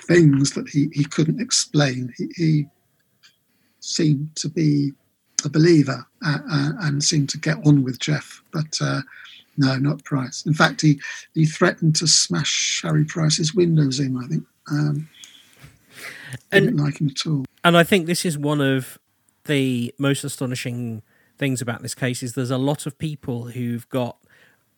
things 0.07 0.53
that 0.53 0.69
he, 0.69 0.91
he 0.93 1.05
couldn't 1.05 1.41
explain, 1.41 2.13
he, 2.19 2.29
he 2.37 2.67
seemed 3.81 4.35
to 4.37 4.49
be 4.49 4.93
a 5.45 5.49
believer 5.49 6.07
uh, 6.25 6.39
uh, 6.51 6.73
and 6.81 7.03
seemed 7.03 7.29
to 7.31 7.39
get 7.39 7.57
on 7.67 7.83
with 7.83 7.99
Gef, 7.99 8.43
but 8.53 8.79
uh, 8.81 9.01
no, 9.57 9.77
not 9.77 10.05
Price. 10.05 10.45
In 10.47 10.55
fact, 10.55 10.81
he 10.81 11.01
he 11.35 11.45
threatened 11.45 11.97
to 11.97 12.07
smash 12.07 12.81
Harry 12.83 13.05
Price's 13.05 13.55
windows 13.55 14.01
in. 14.01 14.17
I 14.17 14.27
think. 14.27 14.45
Um, 14.71 15.09
and, 16.53 16.67
didn't 16.67 16.77
like 16.85 17.01
him 17.01 17.09
at 17.09 17.27
all. 17.27 17.45
And 17.65 17.77
I 17.77 17.83
think 17.83 18.07
this 18.07 18.25
is 18.25 18.39
one 18.39 18.61
of 18.61 18.99
the 19.45 19.95
most 19.99 20.25
astonishing 20.25 21.03
things 21.37 21.61
about 21.61 21.83
this 21.83 21.95
case 21.95 22.23
is 22.23 22.35
there's 22.35 22.51
a 22.51 22.59
lot 22.59 22.87
of 22.87 22.99
people 22.99 23.49
who've 23.49 23.89
got 23.89 24.19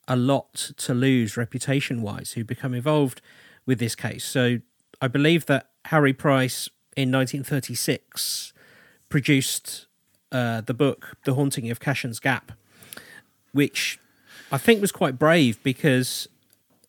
a 0.09 0.17
lot 0.17 0.73
to 0.77 0.95
lose 0.95 1.37
reputation 1.37 2.03
wise 2.03 2.33
who 2.33 2.45
become 2.45 2.75
involved 2.75 3.21
with 3.67 3.79
this 3.79 3.95
case. 3.95 4.25
So 4.25 4.59
I 5.01 5.09
believe 5.09 5.47
that 5.47 5.71
Harry 5.87 6.13
Price 6.13 6.69
in 6.97 7.11
1936 7.13 8.52
produced 9.13 9.89
uh, 10.33 10.63
the 10.63 10.73
book 10.73 11.19
The 11.27 11.35
Haunting 11.35 11.71
of 11.71 11.81
Cashen's 11.81 12.19
Gap, 12.19 12.51
which 13.53 13.99
I 14.51 14.57
think 14.57 14.81
was 14.81 14.91
quite 14.91 15.19
brave 15.19 15.63
because 15.63 16.29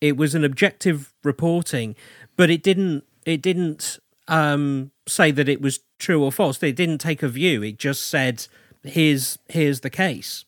it 0.00 0.16
was 0.16 0.34
an 0.34 0.42
objective 0.42 1.12
reporting, 1.22 1.94
but 2.38 2.48
it 2.48 2.62
didn't 2.62 3.04
it 3.26 3.42
didn't 3.42 3.98
um, 4.26 4.90
say 5.06 5.32
that 5.32 5.50
it 5.50 5.60
was 5.60 5.80
true 5.98 6.24
or 6.24 6.32
false. 6.32 6.62
It 6.62 6.76
didn't 6.76 6.96
take 6.98 7.22
a 7.22 7.28
view. 7.28 7.62
It 7.62 7.78
just 7.78 8.06
said, 8.06 8.46
"Here's 8.82 9.38
here's 9.50 9.80
the 9.80 9.90
case." 9.90 10.46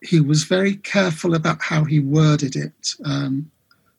He 0.00 0.20
was 0.20 0.44
very 0.44 0.76
careful 0.76 1.34
about 1.34 1.60
how 1.60 1.82
he 1.82 1.98
worded 1.98 2.54
it. 2.54 2.94
Um, 3.04 3.50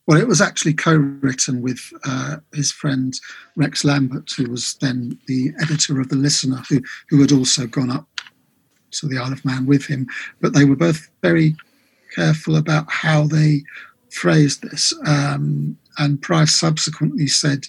well, 0.06 0.20
it 0.20 0.28
was 0.28 0.42
actually 0.42 0.74
co-written 0.74 1.62
with 1.62 1.80
uh, 2.06 2.38
his 2.54 2.72
friend 2.72 3.18
Rex 3.56 3.86
Lambert, 3.86 4.32
who 4.36 4.50
was 4.50 4.76
then 4.82 5.18
the 5.28 5.54
editor 5.62 6.02
of 6.02 6.10
the 6.10 6.16
Listener, 6.16 6.62
who 6.70 6.82
who 7.10 7.22
had 7.22 7.32
also 7.32 7.68
gone 7.68 7.90
up 7.90 8.08
to 8.92 9.08
the 9.08 9.18
Isle 9.18 9.34
of 9.34 9.46
Man 9.46 9.66
with 9.66 9.86
him. 9.86 10.08
But 10.42 10.54
they 10.54 10.66
were 10.66 10.76
both 10.76 11.10
very 11.22 11.56
careful 12.14 12.58
about 12.58 12.92
how 12.92 13.28
they 13.28 13.64
phrased 14.10 14.62
this. 14.64 14.94
Um, 15.06 15.78
and 15.98 16.22
Price 16.22 16.56
subsequently 16.56 17.28
said 17.28 17.66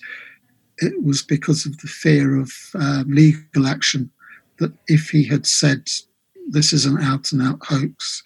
it 0.78 1.02
was 1.04 1.22
because 1.22 1.66
of 1.66 1.78
the 1.78 1.88
fear 1.88 2.38
of 2.38 2.52
uh, 2.74 3.04
legal 3.06 3.66
action 3.66 4.10
that 4.58 4.72
if 4.88 5.10
he 5.10 5.24
had 5.24 5.46
said 5.46 5.88
this 6.48 6.72
is 6.72 6.84
an 6.84 6.98
out 7.00 7.32
and 7.32 7.42
out 7.42 7.58
hoax, 7.62 8.22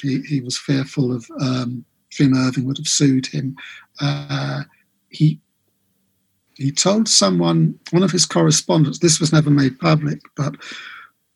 he, 0.00 0.20
he 0.22 0.40
was 0.40 0.56
fearful 0.56 1.14
of 1.14 1.26
um, 1.40 1.84
Jim 2.10 2.34
Irving 2.34 2.64
would 2.66 2.78
have 2.78 2.88
sued 2.88 3.26
him. 3.26 3.56
Uh, 4.00 4.62
he 5.08 5.40
he 6.60 6.70
told 6.70 7.08
someone, 7.08 7.78
one 7.90 8.02
of 8.02 8.10
his 8.10 8.26
correspondents, 8.26 8.98
this 8.98 9.18
was 9.18 9.32
never 9.32 9.48
made 9.48 9.78
public, 9.78 10.20
but 10.36 10.54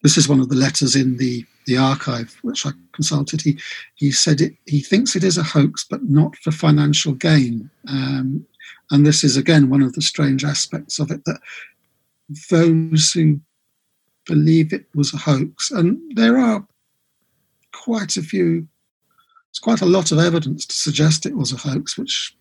this 0.03 0.19
is 0.19 0.29
one 0.29 0.39
of 0.39 0.51
the 0.51 0.55
letters 0.55 0.95
in 0.95 1.17
the, 1.17 1.47
the 1.67 1.79
archive 1.79 2.37
which 2.43 2.67
I 2.67 2.73
consulted. 2.93 3.41
He 3.41 3.59
he 3.95 4.13
said 4.13 4.43
it, 4.43 4.55
he 4.67 4.81
thinks 4.81 5.17
it 5.17 5.25
is 5.25 5.39
a 5.39 5.43
hoax, 5.43 5.87
but 5.89 6.05
not 6.05 6.37
for 6.37 6.51
financial 6.51 7.13
gain. 7.13 7.71
Um, 7.89 8.47
and 8.91 9.07
this 9.07 9.25
is 9.25 9.39
again 9.39 9.71
one 9.71 9.83
of 9.83 9.95
the 9.95 10.03
strange 10.03 10.45
aspects 10.45 10.99
of 10.99 11.11
it 11.11 11.25
that 11.25 11.41
those 12.51 13.13
who 13.13 13.41
believe 14.27 14.75
it 14.75 14.85
was 14.95 15.15
a 15.15 15.19
hoax, 15.19 15.71
and 15.71 15.99
there 16.17 16.39
are 16.39 16.67
quite 17.73 18.17
a 18.17 18.23
few 18.23 18.69
there's 19.55 19.61
quite 19.61 19.83
a 19.83 19.91
lot 19.91 20.11
of 20.11 20.19
evidence 20.19 20.67
to 20.67 20.75
suggest 20.75 21.27
it 21.27 21.37
was 21.37 21.53
a 21.53 21.57
hoax, 21.57 21.97
which 21.97 22.37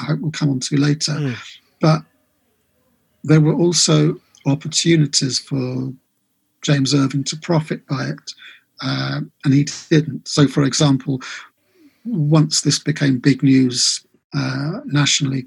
I 0.00 0.04
hope 0.04 0.20
we'll 0.20 0.30
come 0.30 0.48
on 0.48 0.60
to 0.60 0.76
later. 0.78 1.12
Mm. 1.12 1.36
But 1.80 2.02
there 3.22 3.40
were 3.40 3.54
also 3.54 4.18
opportunities 4.46 5.38
for 5.38 5.92
James 6.62 6.94
Irving 6.94 7.24
to 7.24 7.36
profit 7.36 7.86
by 7.86 8.06
it, 8.06 8.32
uh, 8.80 9.20
and 9.44 9.54
he 9.54 9.66
didn't. 9.90 10.26
So, 10.26 10.48
for 10.48 10.62
example, 10.62 11.20
once 12.06 12.62
this 12.62 12.78
became 12.78 13.18
big 13.18 13.42
news 13.42 14.06
uh, 14.34 14.80
nationally, 14.86 15.46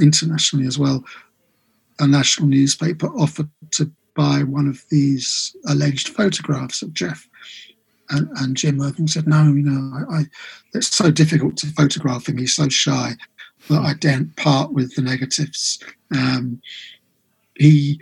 internationally 0.00 0.68
as 0.68 0.78
well, 0.78 1.02
a 1.98 2.06
national 2.06 2.48
newspaper 2.48 3.08
offered 3.08 3.50
to 3.72 3.90
buy 4.14 4.44
one 4.44 4.68
of 4.68 4.84
these 4.88 5.56
alleged 5.66 6.10
photographs 6.10 6.80
of 6.82 6.90
Gef 6.90 7.26
and, 8.10 8.28
and 8.38 8.56
Jim 8.56 8.80
Irving 8.80 9.08
said, 9.08 9.26
"No, 9.26 9.44
you 9.44 9.62
know, 9.62 10.06
I, 10.10 10.18
I, 10.18 10.22
it's 10.74 10.94
so 10.94 11.10
difficult 11.10 11.56
to 11.58 11.66
photograph 11.68 12.28
him. 12.28 12.38
He's 12.38 12.54
so 12.54 12.68
shy 12.68 13.12
that 13.68 13.80
I 13.80 13.94
daren't 13.94 14.36
part 14.36 14.72
with 14.72 14.94
the 14.94 15.02
negatives." 15.02 15.82
Um, 16.14 16.60
he, 17.56 18.00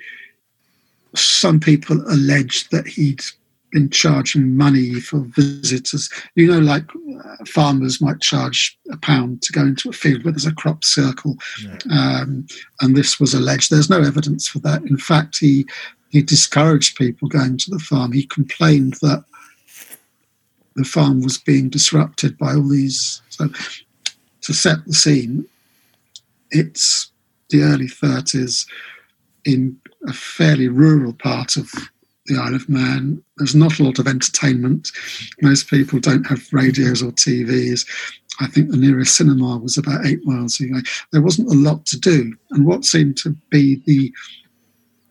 some 1.14 1.61
people 1.61 2.01
alleged 2.09 2.70
that 2.70 2.86
he'd 2.86 3.22
been 3.70 3.90
charging 3.90 4.57
money 4.57 4.94
for 4.94 5.20
visitors. 5.20 6.11
You 6.34 6.48
know, 6.48 6.59
like 6.59 6.84
uh, 7.24 7.44
farmers 7.46 8.01
might 8.01 8.20
charge 8.20 8.78
a 8.90 8.96
pound 8.96 9.42
to 9.42 9.53
go 9.53 9.62
into 9.62 9.88
a 9.88 9.92
field 9.92 10.24
where 10.24 10.32
there's 10.32 10.46
a 10.46 10.55
crop 10.55 10.84
circle, 10.84 11.36
yeah. 11.62 11.78
um, 11.90 12.46
and 12.80 12.96
this 12.96 13.20
was 13.20 13.34
alleged. 13.34 13.70
There's 13.70 13.90
no 13.90 14.01
evidence 14.01 14.48
for 14.48 14.59
that. 14.61 14.82
In 14.82 14.96
fact, 14.96 15.38
he 15.38 15.66
he 16.11 16.22
discouraged 16.22 16.96
people 16.96 17.28
going 17.28 17.57
to 17.59 17.70
the 17.70 17.78
farm. 17.78 18.12
He 18.12 18.26
complained 18.26 18.94
that 19.03 19.24
the 20.77 20.85
farm 20.85 21.23
was 21.23 21.39
being 21.39 21.68
disrupted 21.68 22.39
by 22.39 22.55
all 22.55 22.68
these. 22.68 23.23
So, 23.31 23.49
to 24.43 24.55
set 24.55 24.85
the 24.87 24.95
scene, 24.95 25.47
it's 26.51 27.11
the 27.51 27.62
early 27.62 27.87
30s 27.87 28.66
in 29.45 29.77
a 30.07 30.12
fairly 30.12 30.68
rural 30.68 31.12
part 31.12 31.57
of 31.57 31.71
the 32.27 32.37
Isle 32.37 32.55
of 32.55 32.68
Man. 32.68 33.23
There's 33.37 33.55
not 33.55 33.79
a 33.79 33.83
lot 33.83 33.99
of 33.99 34.07
entertainment. 34.07 34.91
Most 35.43 35.68
people 35.68 35.99
don't 35.99 36.27
have 36.27 36.53
radios 36.53 37.03
or 37.03 37.12
TVs. 37.12 37.87
I 38.41 38.47
think 38.47 38.71
the 38.71 38.77
nearest 38.77 39.16
cinema 39.16 39.59
was 39.59 39.77
about 39.77 40.07
eight 40.07 40.25
miles 40.25 40.61
away. 40.61 40.81
There 41.12 41.23
wasn't 41.23 41.51
a 41.51 41.57
lot 41.57 41.85
to 41.87 41.99
do. 41.99 42.35
And 42.51 42.66
what 42.66 42.85
seemed 42.85 43.16
to 43.18 43.31
be 43.51 43.83
the 43.87 44.12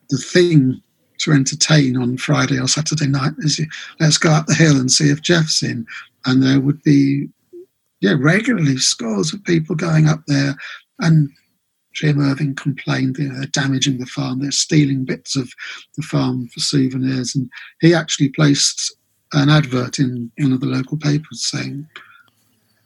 the 0.10 0.18
thing 0.18 0.82
to 1.20 1.32
entertain 1.32 1.98
on 1.98 2.18
Friday 2.18 2.60
or 2.60 2.68
Saturday 2.68 3.08
night 3.08 3.34
is 3.40 3.60
let's 4.00 4.18
go 4.18 4.32
up 4.32 4.46
the 4.46 4.54
hill 4.54 4.78
and 4.78 4.92
see 4.92 5.10
if 5.10 5.22
Gef's 5.22 5.64
in. 5.64 5.86
And 6.26 6.44
there 6.44 6.60
would 6.60 6.82
be 6.84 7.30
yeah, 8.02 8.16
regularly 8.18 8.78
scores 8.78 9.34
of 9.34 9.44
people 9.44 9.76
going 9.76 10.08
up 10.08 10.22
there 10.28 10.56
and 11.00 11.30
Jim 11.94 12.20
Irving 12.20 12.56
complained 12.56 13.18
you 13.18 13.28
know, 13.28 13.36
they're 13.36 13.48
damaging 13.48 13.98
the 13.98 14.06
farm, 14.06 14.40
they're 14.40 14.52
stealing 14.52 15.04
bits 15.04 15.36
of 15.36 15.52
the 15.98 16.04
farm 16.04 16.48
for 16.48 16.60
souvenirs. 16.60 17.36
And 17.36 17.50
he 17.82 17.94
actually 17.94 18.30
placed 18.30 18.96
an 19.34 19.50
advert 19.50 20.00
in 20.00 20.32
one 20.38 20.54
of 20.54 20.62
the 20.62 20.68
local 20.68 20.98
papers 20.98 21.46
saying 21.46 21.88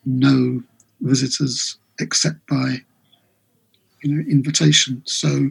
no 0.06 0.62
visitors 1.02 1.78
except 2.00 2.46
by 2.48 2.78
you 4.02 4.16
know 4.16 4.24
invitation. 4.30 5.02
So 5.06 5.50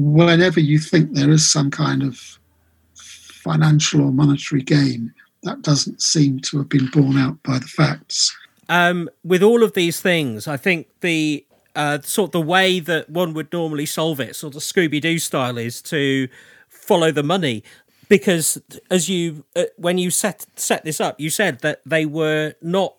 whenever 0.00 0.60
you 0.60 0.78
think 0.78 1.12
there 1.12 1.30
is 1.30 1.50
some 1.50 1.70
kind 1.70 2.02
of 2.02 2.38
financial 2.86 4.02
or 4.02 4.12
monetary 4.12 4.62
gain, 4.62 5.12
that 5.42 5.62
doesn't 5.62 6.02
seem 6.02 6.40
to 6.40 6.58
have 6.58 6.68
been 6.68 6.86
borne 6.88 7.18
out 7.18 7.42
by 7.42 7.58
the 7.58 7.66
facts. 7.66 8.36
Um, 8.68 9.08
with 9.24 9.42
all 9.42 9.62
of 9.62 9.72
these 9.72 10.00
things, 10.00 10.46
I 10.46 10.56
think 10.56 10.88
the 11.00 11.44
uh, 11.74 12.00
sort 12.02 12.28
of 12.28 12.32
the 12.32 12.40
way 12.40 12.80
that 12.80 13.10
one 13.10 13.34
would 13.34 13.52
normally 13.52 13.86
solve 13.86 14.20
it, 14.20 14.36
sort 14.36 14.54
of 14.54 14.62
Scooby 14.62 15.00
Doo 15.00 15.18
style, 15.18 15.58
is 15.58 15.82
to 15.82 16.28
follow 16.68 17.10
the 17.10 17.22
money. 17.22 17.64
Because 18.08 18.60
as 18.90 19.08
you, 19.08 19.44
uh, 19.54 19.64
when 19.76 19.96
you 19.98 20.10
set 20.10 20.46
set 20.56 20.84
this 20.84 21.00
up, 21.00 21.20
you 21.20 21.30
said 21.30 21.60
that 21.60 21.80
they 21.86 22.06
were 22.06 22.54
not 22.60 22.94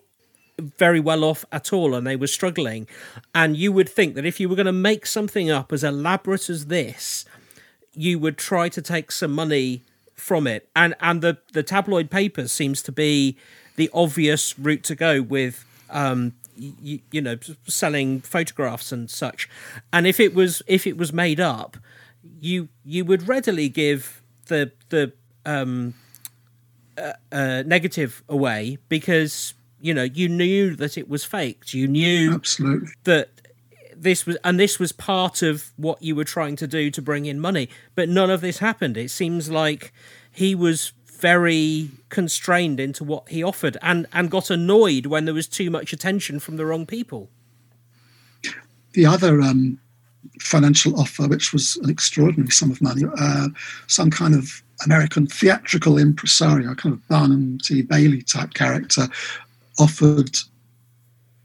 very 0.60 0.99
well 0.99 1.24
off 1.24 1.45
at 1.52 1.74
all 1.74 1.93
and 1.95 2.06
they 2.06 2.16
were 2.16 2.28
struggling. 2.28 2.88
And 3.34 3.58
you 3.58 3.72
would 3.72 3.89
think 3.89 4.16
that 4.16 4.26
if 4.26 4.39
you 4.39 4.49
were 4.49 4.56
going 4.56 4.66
to 4.66 4.72
make 4.72 5.06
something 5.06 5.49
up 5.49 5.72
as 5.72 5.84
elaborate 5.84 6.49
as 6.49 6.68
this, 6.68 7.26
you 7.93 8.20
would 8.20 8.38
try 8.38 8.70
to 8.70 8.82
take 8.82 9.12
some 9.12 9.32
money 9.32 9.84
from 10.16 10.47
it. 10.47 10.70
And 10.76 10.95
and 10.99 11.22
the 11.22 11.38
the 11.54 11.64
tabloid 11.64 12.10
papers 12.10 12.52
seems 12.52 12.82
to 12.84 12.91
be 12.91 13.38
the 13.76 13.89
obvious 13.93 14.58
route 14.60 14.84
to 14.84 14.95
go 14.95 15.22
with 15.22 15.66
um, 15.89 16.34
you, 16.56 16.99
you 17.12 17.22
know 17.22 17.38
selling 17.68 18.22
photographs 18.22 18.91
and 18.91 19.10
such 19.10 19.49
and 19.91 20.06
if 20.06 20.20
it 20.20 20.34
was 20.34 20.62
if 20.68 20.86
it 20.86 20.97
was 20.97 21.12
made 21.12 21.39
up 21.39 21.78
you 22.39 22.70
you 22.86 23.04
would 23.06 23.28
readily 23.28 23.70
give 23.70 24.22
the 24.47 24.72
the 24.89 25.12
um 25.45 25.93
uh, 26.97 27.14
uh, 27.32 27.64
negative 27.66 28.22
away 28.28 28.78
because 28.89 29.54
you 29.82 29.94
know 29.94 30.04
you 30.04 30.30
knew 30.30 30.76
that 30.76 30.98
it 30.98 31.10
was 31.10 31.24
faked 31.24 31.74
you 31.74 31.88
knew 31.88 32.34
absolutely 32.34 32.90
that 33.04 33.30
this 33.96 34.26
was 34.26 34.38
and 34.44 34.60
this 34.60 34.80
was 34.80 34.92
part 34.92 35.42
of 35.42 35.72
what 35.78 36.02
you 36.02 36.16
were 36.16 36.24
trying 36.24 36.56
to 36.56 36.68
do 36.68 36.90
to 36.90 37.02
bring 37.02 37.26
in 37.26 37.40
money 37.40 37.70
but 37.96 38.10
none 38.10 38.30
of 38.30 38.42
this 38.42 38.60
happened 38.60 38.98
it 38.98 39.10
seems 39.10 39.50
like 39.50 39.94
he 40.32 40.56
was 40.56 40.94
very 41.22 41.92
constrained 42.10 42.80
into 42.80 43.04
what 43.04 43.30
he 43.30 43.44
offered 43.44 43.78
and, 43.82 44.08
and 44.12 44.32
got 44.32 44.50
annoyed 44.50 45.06
when 45.06 45.26
there 45.26 45.34
was 45.34 45.48
too 45.48 45.70
much 45.70 45.94
attention 45.94 46.40
from 46.40 46.58
the 46.58 46.66
wrong 46.66 46.86
people. 46.86 47.30
The 48.94 49.06
other 49.06 49.40
um, 49.40 49.80
financial 50.40 51.00
offer, 51.00 51.28
which 51.28 51.54
was 51.54 51.78
an 51.78 51.90
extraordinary 51.90 52.50
sum 52.50 52.72
of 52.72 52.82
money, 52.82 53.04
uh, 53.18 53.50
some 53.88 54.10
kind 54.10 54.34
of 54.34 54.62
American 54.84 55.28
theatrical 55.28 56.00
impresario, 56.00 56.74
kind 56.74 56.94
of 56.94 57.08
Barnum 57.08 57.60
T. 57.60 57.84
Bailey 57.84 58.24
type 58.24 58.56
character, 58.56 59.08
offered 59.80 60.38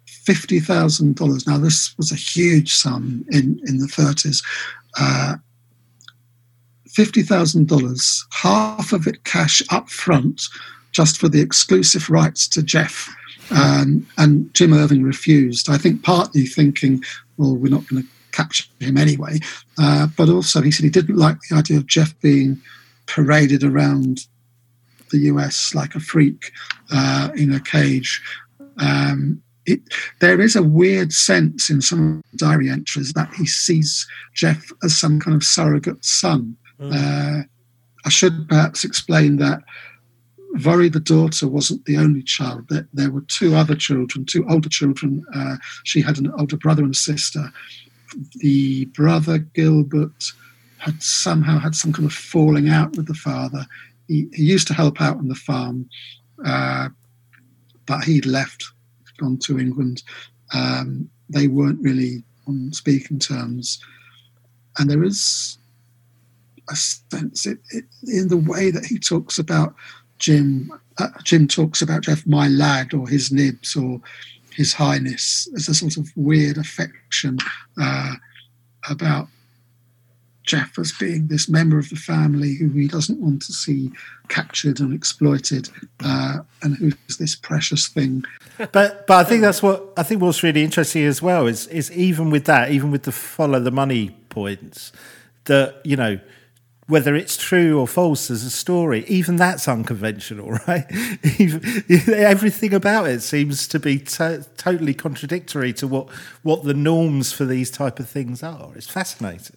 fifty 0.07 0.61
thousand 0.61 1.17
dollars. 1.17 1.47
Now, 1.47 1.59
this 1.59 1.95
was 1.97 2.13
a 2.13 2.17
huge 2.17 2.75
sum 2.75 3.25
in 3.31 3.61
in 3.67 3.79
the 3.79 3.89
thirties. 3.89 4.43
Uh, 4.99 5.37
$50,000, 6.97 8.25
half 8.33 8.93
of 8.93 9.07
it 9.07 9.23
cash 9.25 9.61
up 9.71 9.91
front, 9.91 10.45
just 10.93 11.19
for 11.19 11.29
the 11.29 11.43
exclusive 11.43 12.09
rights 12.09 12.49
to 12.49 12.63
Gef. 12.63 13.11
Um, 13.51 14.07
and 14.17 14.53
Jim 14.55 14.73
Irving 14.73 15.03
refused, 15.03 15.69
I 15.69 15.77
think 15.77 16.03
partly 16.03 16.47
thinking, 16.47 17.05
well, 17.37 17.55
we're 17.55 17.71
not 17.71 17.87
going 17.89 18.03
to 18.03 18.09
capture 18.33 18.65
him 18.81 18.97
anyway. 18.97 19.41
Uh, 19.79 20.07
but 20.17 20.31
also, 20.31 20.63
he 20.63 20.71
said 20.71 20.85
he 20.85 20.91
didn't 20.91 21.17
like 21.17 21.37
the 21.51 21.57
idea 21.57 21.77
of 21.77 21.87
Gef 21.87 22.19
being 22.21 22.61
paraded 23.07 23.63
around 23.63 24.27
the 25.11 25.19
US 25.33 25.75
like 25.75 25.95
a 25.95 26.01
freak 26.01 26.53
uh, 26.93 27.31
in 27.37 27.53
a 27.53 27.61
cage. 27.61 28.21
Um, 28.79 29.43
it, 29.67 29.81
there 30.21 30.41
is 30.41 30.55
a 30.55 30.63
weird 30.63 31.13
sense 31.13 31.71
in 31.71 31.81
some 31.81 32.23
diary 32.37 32.71
entries 32.71 33.13
that 33.15 33.35
he 33.35 33.47
sees 33.47 34.07
Gef 34.35 34.73
as 34.85 34.97
some 34.97 35.19
kind 35.19 35.37
of 35.37 35.43
surrogate 35.43 36.05
son. 36.05 36.57
Mm. 36.81 36.93
Uh, 36.93 37.45
I 38.05 38.09
should 38.09 38.49
perhaps 38.49 38.85
explain 38.85 39.37
that 39.39 39.63
Voirrey, 40.55 40.91
the 40.91 41.01
daughter, 41.01 41.49
wasn't 41.49 41.85
the 41.85 41.99
only 41.99 42.23
child. 42.23 42.67
There, 42.69 42.89
there 42.93 43.11
were 43.11 43.23
two 43.23 43.55
other 43.55 43.75
children, 43.75 44.25
two 44.25 44.47
older 44.49 44.69
children. 44.69 45.25
Uh, 45.35 45.57
she 45.85 46.01
had 46.01 46.19
an 46.19 46.33
older 46.39 46.57
brother 46.57 46.83
and 46.83 46.95
a 46.95 46.97
sister. 46.97 47.53
The 48.37 48.87
brother, 48.87 49.39
Gilbert, 49.39 50.33
had 50.79 51.03
somehow 51.03 51.59
had 51.59 51.75
some 51.75 51.93
kind 51.93 52.07
of 52.07 52.13
falling 52.13 52.69
out 52.69 52.97
with 52.97 53.07
the 53.07 53.15
father. 53.15 53.67
He, 54.09 54.29
he 54.33 54.45
used 54.45 54.67
to 54.69 54.75
help 54.75 55.01
out 55.01 55.17
on 55.17 55.29
the 55.29 55.35
farm, 55.35 55.89
uh, 56.45 56.89
but 57.87 58.05
he'd 58.05 58.27
left, 58.27 58.65
gone 59.19 59.39
to 59.39 59.59
England. 59.59 60.03
Um, 60.55 61.11
they 61.29 61.49
weren't 61.49 61.83
really 61.83 62.23
on 62.47 62.73
speaking 62.73 63.19
terms. 63.19 63.81
And 64.79 64.91
there 64.91 65.03
is 65.03 65.59
a 66.69 66.77
sense 66.77 67.47
it, 67.47 67.59
it, 67.71 67.85
in 68.07 68.29
the 68.29 68.37
way 68.37 68.71
that 68.71 68.85
he 68.85 68.99
talks 68.99 69.39
about 69.39 69.75
Jim. 70.19 70.73
Uh, 70.99 71.09
Jim 71.25 71.47
talks 71.47 71.83
about 71.83 72.03
Gef, 72.03 72.27
my 72.27 72.49
lad, 72.49 72.95
or 72.95 73.09
his 73.09 73.31
nibs, 73.31 73.77
or 73.77 74.01
his 74.55 74.73
highness. 74.73 75.49
There's 75.53 75.69
a 75.69 75.75
sort 75.75 75.97
of 75.97 76.09
weird 76.17 76.57
affection 76.57 77.39
uh, 77.81 78.15
about 78.89 79.29
Gef 80.47 80.79
as 80.79 80.93
being 80.93 81.27
this 81.27 81.49
member 81.49 81.79
of 81.79 81.91
the 81.91 81.97
family 81.97 82.55
who 82.55 82.69
he 82.69 82.89
doesn't 82.89 83.21
want 83.21 83.43
to 83.43 83.53
see 83.53 83.91
captured 84.29 84.81
and 84.81 84.95
exploited, 84.95 85.69
uh, 86.05 86.39
and 86.63 86.77
who's 86.77 87.17
this 87.19 87.35
precious 87.35 87.89
thing. 87.89 88.25
But 88.57 89.07
but 89.07 89.11
I 89.11 89.25
think 89.25 89.43
that's 89.43 89.63
what 89.63 89.93
I 89.97 90.03
think 90.03 90.23
what's 90.23 90.43
really 90.43 90.63
interesting 90.63 91.05
as 91.05 91.21
well 91.21 91.47
is 91.47 91.67
is 91.67 91.91
even 91.93 92.31
with 92.31 92.45
that, 92.47 92.71
even 92.71 92.91
with 92.91 93.03
the 93.03 93.13
follow 93.13 93.61
the 93.61 93.71
money 93.71 94.17
points, 94.31 94.93
that 95.45 95.81
you 95.85 95.97
know 95.97 96.19
whether 96.89 97.17
it's 97.17 97.37
true 97.37 97.81
or 97.81 97.89
false 97.89 98.31
as 98.31 98.45
a 98.45 98.51
story, 98.51 99.05
even 99.09 99.37
that's 99.37 99.67
unconventional, 99.67 100.53
right? 100.69 100.87
even, 101.39 101.61
everything 102.15 102.73
about 102.73 103.09
it 103.09 103.21
seems 103.23 103.67
to 103.67 103.81
be 103.81 103.99
to- 103.99 104.47
totally 104.57 104.95
contradictory 104.95 105.73
to 105.73 105.87
what, 105.89 106.09
what 106.43 106.63
the 106.63 106.75
norms 106.75 107.33
for 107.33 107.45
these 107.45 107.71
type 107.71 107.99
of 107.99 108.09
things 108.09 108.43
are. 108.43 108.71
It's 108.77 108.89
fascinating. 108.89 109.57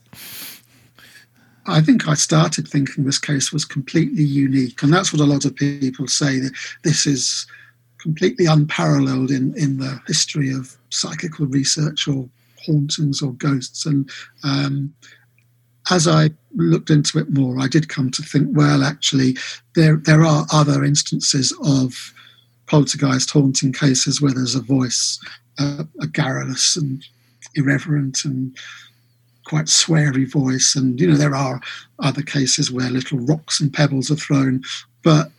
I 1.70 1.82
think 1.82 2.07
I 2.07 2.15
started 2.15 2.67
thinking 2.67 3.03
this 3.03 3.20
case 3.20 3.51
was 3.53 3.65
completely 3.65 4.24
unique, 4.24 4.82
and 4.84 4.91
that's 4.91 5.13
what 5.13 5.22
a 5.22 5.26
lot 5.26 5.45
of 5.45 5.55
people 5.55 6.07
say 6.07 6.39
that 6.39 6.53
this 6.84 7.05
is 7.05 7.45
completely 7.99 8.45
unparalleled 8.45 9.30
in, 9.30 9.53
in 9.57 9.78
the 9.78 9.99
history 10.07 10.51
of 10.51 10.76
psychical 10.89 11.45
research 11.45 12.07
or 12.07 12.28
hauntings 12.65 13.22
or 13.22 13.34
ghosts. 13.34 13.86
And 13.86 14.09
um, 14.43 14.93
as 15.91 16.07
I 16.07 16.32
looked 16.55 16.89
into 16.89 17.20
it 17.20 17.30
more, 17.30 17.59
I 17.59 17.67
did 17.67 17.89
come 17.89 18.09
to 18.11 18.24
think, 18.24 18.47
well, 18.51 18.84
actually, 18.84 19.38
there 19.76 19.97
there 19.97 20.24
are 20.24 20.45
other 20.51 20.84
instances 20.84 21.53
of 21.63 22.13
poltergeist 22.67 23.32
haunting 23.32 23.74
cases 23.74 24.22
where 24.22 24.34
there's 24.34 24.55
a 24.55 24.61
voice, 24.61 25.20
uh, 25.59 25.84
a 26.01 26.07
garrulous 26.07 26.76
and 26.76 27.03
irreverent 27.55 28.24
and 28.26 28.55
quite 29.50 29.66
sweary 29.66 30.32
voice. 30.32 30.76
And, 30.76 31.00
you 31.02 31.08
know, 31.08 31.18
there 31.18 31.36
are 31.36 31.60
other 32.00 32.22
cases 32.22 32.72
where 32.72 32.89
little 32.89 33.20
rocks 33.20 33.60
and 33.60 33.74
pebbles 33.74 34.12
are 34.12 34.16
thrown. 34.16 34.62
But 35.04 35.32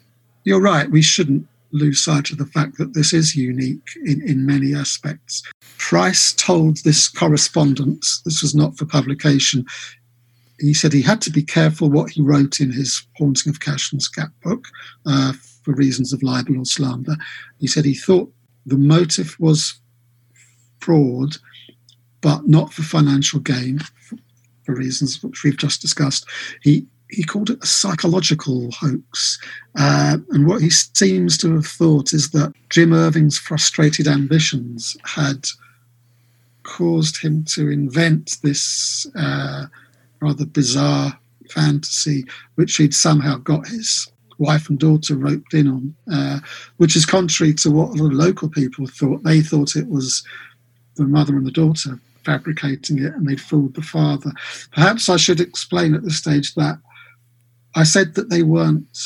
you're 0.44 0.60
right, 0.60 0.90
we 0.90 1.00
shouldn't 1.00 1.46
lose 1.70 2.02
sight 2.02 2.30
of 2.30 2.38
the 2.38 2.46
fact 2.46 2.76
that 2.78 2.94
this 2.94 3.12
is 3.12 3.36
unique 3.36 3.88
in, 4.04 4.20
in 4.26 4.44
many 4.44 4.74
aspects. 4.74 5.44
Price 5.78 6.32
told 6.32 6.78
this 6.78 7.08
correspondence, 7.08 8.20
this 8.24 8.42
was 8.42 8.52
not 8.54 8.76
for 8.76 8.84
publication, 8.84 9.64
he 10.58 10.74
said 10.74 10.92
he 10.92 11.02
had 11.02 11.22
to 11.22 11.30
be 11.30 11.42
careful 11.42 11.88
what 11.88 12.10
he 12.10 12.20
wrote 12.20 12.60
in 12.60 12.72
his 12.72 13.06
Haunting 13.16 13.50
of 13.50 13.60
Cashen's 13.60 14.08
Gap 14.08 14.30
book 14.42 14.66
uh, 15.06 15.32
for 15.62 15.72
reasons 15.74 16.12
of 16.12 16.22
libel 16.22 16.58
or 16.58 16.64
slander. 16.64 17.16
He 17.60 17.66
said 17.66 17.84
he 17.84 17.94
thought 17.94 18.30
the 18.66 18.76
motive 18.76 19.36
was 19.38 19.80
fraud, 20.80 21.36
but 22.20 22.46
not 22.46 22.74
for 22.74 22.82
financial 22.82 23.40
gain, 23.40 23.80
for, 24.74 24.80
reasons 24.80 25.22
which 25.22 25.42
we've 25.44 25.56
just 25.56 25.80
discussed. 25.80 26.26
He 26.62 26.86
he 27.08 27.24
called 27.24 27.50
it 27.50 27.58
a 27.60 27.66
psychological 27.66 28.70
hoax. 28.70 29.40
Uh, 29.76 30.18
and 30.30 30.46
what 30.46 30.62
he 30.62 30.70
seems 30.70 31.36
to 31.38 31.52
have 31.54 31.66
thought 31.66 32.12
is 32.12 32.30
that 32.30 32.52
Jim 32.68 32.92
Irving's 32.92 33.36
frustrated 33.36 34.06
ambitions 34.06 34.96
had 35.04 35.44
caused 36.62 37.20
him 37.20 37.44
to 37.46 37.68
invent 37.68 38.36
this 38.44 39.08
uh, 39.18 39.66
rather 40.20 40.46
bizarre 40.46 41.18
fantasy, 41.50 42.24
which 42.54 42.76
he'd 42.76 42.94
somehow 42.94 43.38
got 43.38 43.66
his 43.66 44.08
wife 44.38 44.70
and 44.70 44.78
daughter 44.78 45.16
roped 45.16 45.52
in 45.52 45.66
on, 45.66 45.94
uh, 46.12 46.38
which 46.76 46.94
is 46.94 47.04
contrary 47.04 47.52
to 47.54 47.72
what 47.72 47.92
the 47.96 48.04
local 48.04 48.48
people 48.48 48.86
thought. 48.86 49.24
They 49.24 49.40
thought 49.40 49.74
it 49.74 49.88
was 49.88 50.22
the 50.94 51.06
mother 51.06 51.36
and 51.36 51.44
the 51.44 51.50
daughter 51.50 51.98
fabricating 52.30 53.02
it 53.02 53.12
and 53.14 53.26
they'd 53.26 53.40
fooled 53.40 53.74
the 53.74 53.82
father. 53.82 54.30
Perhaps 54.72 55.08
I 55.08 55.16
should 55.16 55.40
explain 55.40 55.94
at 55.94 56.04
this 56.04 56.18
stage 56.18 56.54
that 56.54 56.78
I 57.74 57.82
said 57.82 58.14
that 58.14 58.30
they 58.30 58.42
weren't 58.42 58.96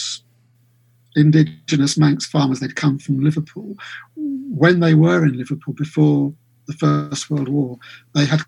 indigenous 1.17 1.97
Manx 1.97 2.27
farmers, 2.27 2.61
they'd 2.61 2.77
come 2.77 2.99
from 2.99 3.25
Liverpool. 3.25 3.77
When 4.17 4.81
they 4.81 4.95
were 4.95 5.25
in 5.25 5.39
Liverpool 5.39 5.75
before 5.75 6.35
the 6.67 6.75
First 6.75 7.31
World 7.31 7.49
War, 7.49 7.79
they 8.15 8.27
had 8.27 8.43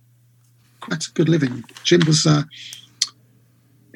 quite 0.81 1.07
a 1.07 1.13
good 1.13 1.29
living. 1.29 1.65
Jim 1.85 2.01
was 2.07 2.27
uh, 2.27 2.43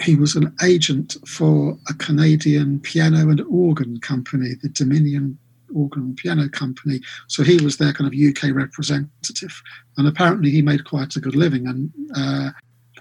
he 0.00 0.14
was 0.16 0.34
an 0.34 0.54
agent 0.62 1.16
for 1.26 1.76
a 1.90 1.94
Canadian 1.94 2.80
piano 2.80 3.28
and 3.28 3.42
organ 3.50 4.00
company, 4.00 4.54
the 4.62 4.70
Dominion 4.70 5.38
Organ 5.74 6.02
and 6.02 6.16
Piano 6.16 6.48
Company. 6.48 7.00
So 7.28 7.42
he 7.42 7.62
was 7.62 7.76
their 7.76 7.92
kind 7.92 8.12
of 8.12 8.18
UK 8.18 8.54
representative, 8.54 9.62
and 9.96 10.06
apparently 10.08 10.50
he 10.50 10.62
made 10.62 10.84
quite 10.84 11.16
a 11.16 11.20
good 11.20 11.36
living. 11.36 11.66
And 11.66 11.92
uh, 12.16 12.50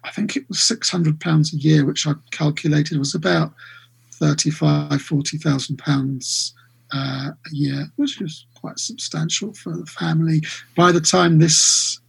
I 0.04 0.12
think 0.12 0.36
it 0.36 0.48
was 0.48 0.60
six 0.60 0.90
hundred 0.90 1.20
pounds 1.20 1.54
a 1.54 1.58
year, 1.58 1.86
which 1.86 2.08
I 2.08 2.14
calculated 2.32 2.98
was 2.98 3.16
about 3.16 3.54
thirty-five, 4.14 5.02
forty 5.02 5.38
thousand 5.38 5.78
pounds 5.78 6.54
uh, 6.94 7.32
a 7.32 7.52
year, 7.52 7.92
which 7.98 8.20
was 8.20 8.46
quite 8.56 8.80
substantial 8.80 9.54
for 9.54 9.76
the 9.76 9.86
family. 9.86 10.42
By 10.76 10.92
the 10.92 11.02
time 11.02 11.40
this 11.40 12.00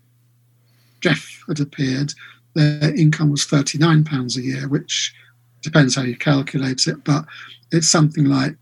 Gef 1.00 1.42
had 1.48 1.60
appeared, 1.60 2.12
their 2.54 2.94
income 2.94 3.30
was 3.30 3.44
thirty-nine 3.44 4.04
pounds 4.04 4.36
a 4.36 4.42
year, 4.42 4.68
which 4.68 5.14
depends 5.62 5.94
how 5.94 6.02
you 6.02 6.16
calculate 6.16 6.86
it, 6.86 7.04
but 7.04 7.24
it's 7.72 7.88
something 7.88 8.24
like 8.24 8.56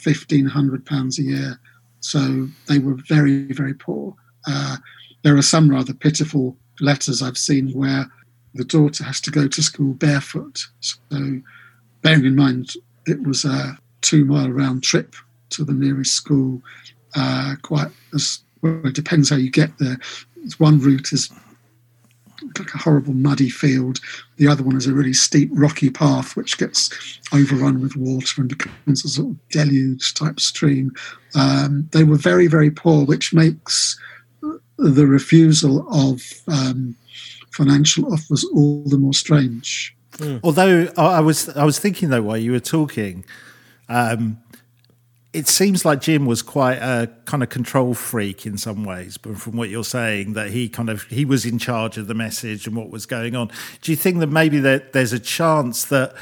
fifteen 0.00 0.46
hundred 0.46 0.84
pounds 0.86 1.18
a 1.18 1.22
year. 1.22 1.60
So 2.00 2.48
they 2.66 2.78
were 2.78 2.96
very, 3.08 3.52
very 3.52 3.74
poor. 3.74 4.14
Uh, 4.46 4.76
there 5.22 5.36
are 5.36 5.42
some 5.42 5.70
rather 5.70 5.92
pitiful 5.92 6.56
letters 6.80 7.22
I've 7.22 7.38
seen 7.38 7.70
where 7.72 8.10
the 8.54 8.64
daughter 8.64 9.04
has 9.04 9.20
to 9.22 9.30
go 9.30 9.46
to 9.46 9.62
school 9.62 9.92
barefoot. 9.94 10.66
So, 10.80 10.98
bearing 12.02 12.24
in 12.24 12.36
mind 12.36 12.72
it 13.06 13.22
was 13.22 13.44
a 13.44 13.78
two 14.00 14.24
mile 14.24 14.50
round 14.50 14.82
trip 14.82 15.14
to 15.50 15.64
the 15.64 15.72
nearest 15.72 16.14
school, 16.14 16.62
uh, 17.14 17.56
quite 17.62 17.90
as 18.14 18.40
well, 18.62 18.86
it 18.86 18.94
depends 18.94 19.30
how 19.30 19.36
you 19.36 19.50
get 19.50 19.76
there. 19.78 19.98
One 20.58 20.80
route 20.80 21.12
is 21.12 21.30
like 22.58 22.74
a 22.74 22.78
horrible 22.78 23.12
muddy 23.12 23.48
field. 23.50 24.00
The 24.36 24.48
other 24.48 24.62
one 24.62 24.76
is 24.76 24.86
a 24.86 24.94
really 24.94 25.12
steep 25.12 25.50
rocky 25.52 25.90
path 25.90 26.36
which 26.36 26.58
gets 26.58 26.90
overrun 27.32 27.80
with 27.80 27.96
water 27.96 28.40
and 28.40 28.48
becomes 28.48 29.04
a 29.04 29.08
sort 29.08 29.30
of 29.30 29.48
deluge 29.48 30.14
type 30.14 30.40
stream. 30.40 30.92
Um, 31.34 31.88
they 31.92 32.04
were 32.04 32.16
very, 32.16 32.46
very 32.46 32.70
poor, 32.70 33.04
which 33.04 33.32
makes 33.32 33.98
the 34.78 35.06
refusal 35.06 35.86
of 35.90 36.22
um, 36.48 36.96
financial 37.52 38.12
offers 38.12 38.44
all 38.44 38.84
the 38.86 38.98
more 38.98 39.14
strange. 39.14 39.94
Mm. 40.12 40.40
Although 40.42 40.88
I 40.96 41.20
was, 41.20 41.48
I 41.50 41.64
was 41.64 41.78
thinking 41.78 42.10
though 42.10 42.22
while 42.22 42.38
you 42.38 42.52
were 42.52 42.60
talking, 42.60 43.24
um, 43.88 44.38
it 45.32 45.46
seems 45.46 45.84
like 45.84 46.00
Jim 46.00 46.26
was 46.26 46.42
quite 46.42 46.78
a 46.78 47.08
kind 47.24 47.42
of 47.42 47.48
control 47.48 47.94
freak 47.94 48.46
in 48.46 48.58
some 48.58 48.84
ways, 48.84 49.16
but 49.16 49.38
from 49.38 49.56
what 49.56 49.68
you're 49.68 49.84
saying, 49.84 50.32
that 50.32 50.50
he 50.50 50.68
kind 50.68 50.90
of 50.90 51.02
he 51.04 51.24
was 51.24 51.44
in 51.46 51.58
charge 51.58 51.96
of 51.98 52.08
the 52.08 52.14
message 52.14 52.66
and 52.66 52.76
what 52.76 52.90
was 52.90 53.06
going 53.06 53.36
on. 53.36 53.50
Do 53.80 53.92
you 53.92 53.96
think 53.96 54.18
that 54.18 54.26
maybe 54.26 54.58
that 54.60 54.92
there's 54.92 55.12
a 55.12 55.20
chance 55.20 55.84
that 55.86 56.14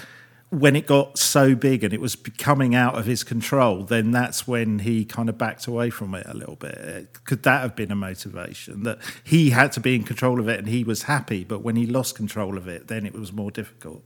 when 0.51 0.75
it 0.75 0.87
got 0.87 1.19
so 1.19 1.55
big 1.55 1.85
and 1.85 1.93
it 1.93 2.01
was 2.01 2.17
coming 2.39 2.75
out 2.75 2.97
of 2.97 3.05
his 3.05 3.23
control, 3.23 3.85
then 3.85 4.13
that's 4.13 4.49
when 4.49 4.79
he 4.79 5.05
kind 5.05 5.29
of 5.29 5.37
backed 5.37 5.67
away 5.67 5.91
from 5.91 6.15
it 6.15 6.27
a 6.27 6.35
little 6.35 6.57
bit. 6.57 7.09
Could 7.25 7.43
that 7.43 7.61
have 7.61 7.77
been 7.77 7.93
a 7.93 7.97
motivation 7.97 8.83
that 8.85 8.99
he 9.25 9.51
had 9.51 9.73
to 9.73 9.81
be 9.81 9.95
in 9.95 10.05
control 10.05 10.41
of 10.41 10.49
it 10.49 10.59
and 10.59 10.69
he 10.69 10.85
was 10.85 11.03
happy, 11.03 11.45
but 11.45 11.61
when 11.61 11.77
he 11.77 11.87
lost 11.87 12.17
control 12.17 12.57
of 12.57 12.67
it, 12.67 12.89
then 12.89 13.05
it 13.05 13.13
was 13.13 13.31
more 13.31 13.51
difficult? 13.51 14.03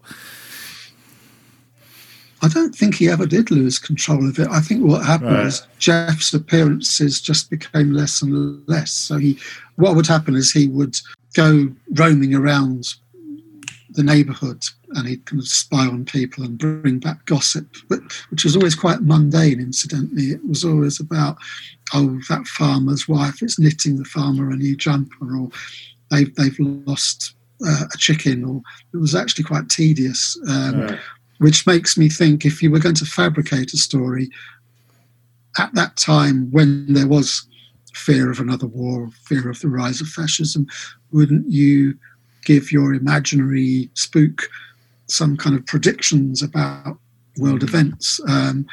I 2.43 2.49
don't 2.49 2.74
think 2.74 2.97
he 2.97 3.09
ever 3.09 3.24
did 3.24 3.51
lose 3.53 3.78
control 3.78 4.28
of 4.28 4.38
it. 4.38 4.49
I 4.49 4.61
think 4.61 4.82
what 4.82 5.05
happened 5.05 5.36
right. 5.36 5.47
is 5.47 5.66
Gef's 5.78 6.34
appearances 6.34 7.20
just 7.20 7.51
became 7.51 7.93
less 7.93 8.20
and 8.20 8.68
less. 8.68 8.90
So 8.90 9.16
he, 9.16 9.38
what 9.76 9.95
would 9.95 10.09
happen 10.09 10.34
is 10.34 10.51
he 10.51 10.66
would 10.68 10.97
go 11.34 11.68
roaming 11.93 12.34
around 12.34 12.95
the 13.90 14.03
neighbourhood 14.03 14.64
and 14.95 15.07
he'd 15.07 15.24
kind 15.24 15.40
of 15.40 15.47
spy 15.47 15.86
on 15.86 16.05
people 16.05 16.45
and 16.45 16.59
bring 16.59 16.99
back 16.99 17.24
gossip, 17.26 17.66
which 18.30 18.45
was 18.45 18.57
always 18.57 18.74
quite 18.74 19.03
mundane, 19.03 19.61
incidentally. 19.61 20.32
It 20.32 20.47
was 20.47 20.64
always 20.64 20.99
about, 20.99 21.36
oh, 21.95 22.20
that 22.28 22.47
farmer's 22.47 23.09
wife 23.09 23.43
is 23.43 23.59
knitting 23.59 23.99
the 23.99 24.05
farmer 24.05 24.51
a 24.51 24.57
new 24.57 24.76
jumper, 24.76 25.36
or 25.36 25.49
they've, 26.11 26.34
they've 26.34 26.59
lost 26.59 27.34
uh, 27.66 27.84
a 27.93 27.99
chicken, 27.99 28.45
or 28.45 28.62
it 28.93 28.97
was 28.97 29.14
actually 29.14 29.45
quite 29.45 29.68
tedious. 29.68 30.36
Um, 30.49 30.80
right. 30.80 30.99
Which 31.39 31.66
makes 31.66 31.97
me 31.97 32.09
think 32.09 32.45
if 32.45 32.62
you 32.62 32.70
were 32.70 32.78
going 32.78 32.95
to 32.97 33.05
fabricate 33.05 33.72
a 33.72 33.76
story 33.76 34.30
at 35.59 35.74
that 35.74 35.97
time 35.97 36.51
when 36.51 36.93
there 36.93 37.09
was 37.09 37.47
fear 37.95 38.30
of 38.30 38.41
another 38.41 38.66
war, 38.66 39.11
fear 39.24 39.51
of 39.51 39.61
the 39.61 39.68
rise 39.68 40.01
of 40.01 40.09
fascism, 40.09 40.66
wouldn't 41.11 41.51
you 41.51 41.99
give 42.45 42.72
your 42.72 42.95
imaginary 42.95 43.91
spook 43.95 44.49
some 45.07 45.37
kind 45.37 45.57
of 45.57 45.64
predictions 45.66 46.43
about 46.43 46.99
world 47.39 47.62
events. 47.62 48.20
Um, 48.28 48.66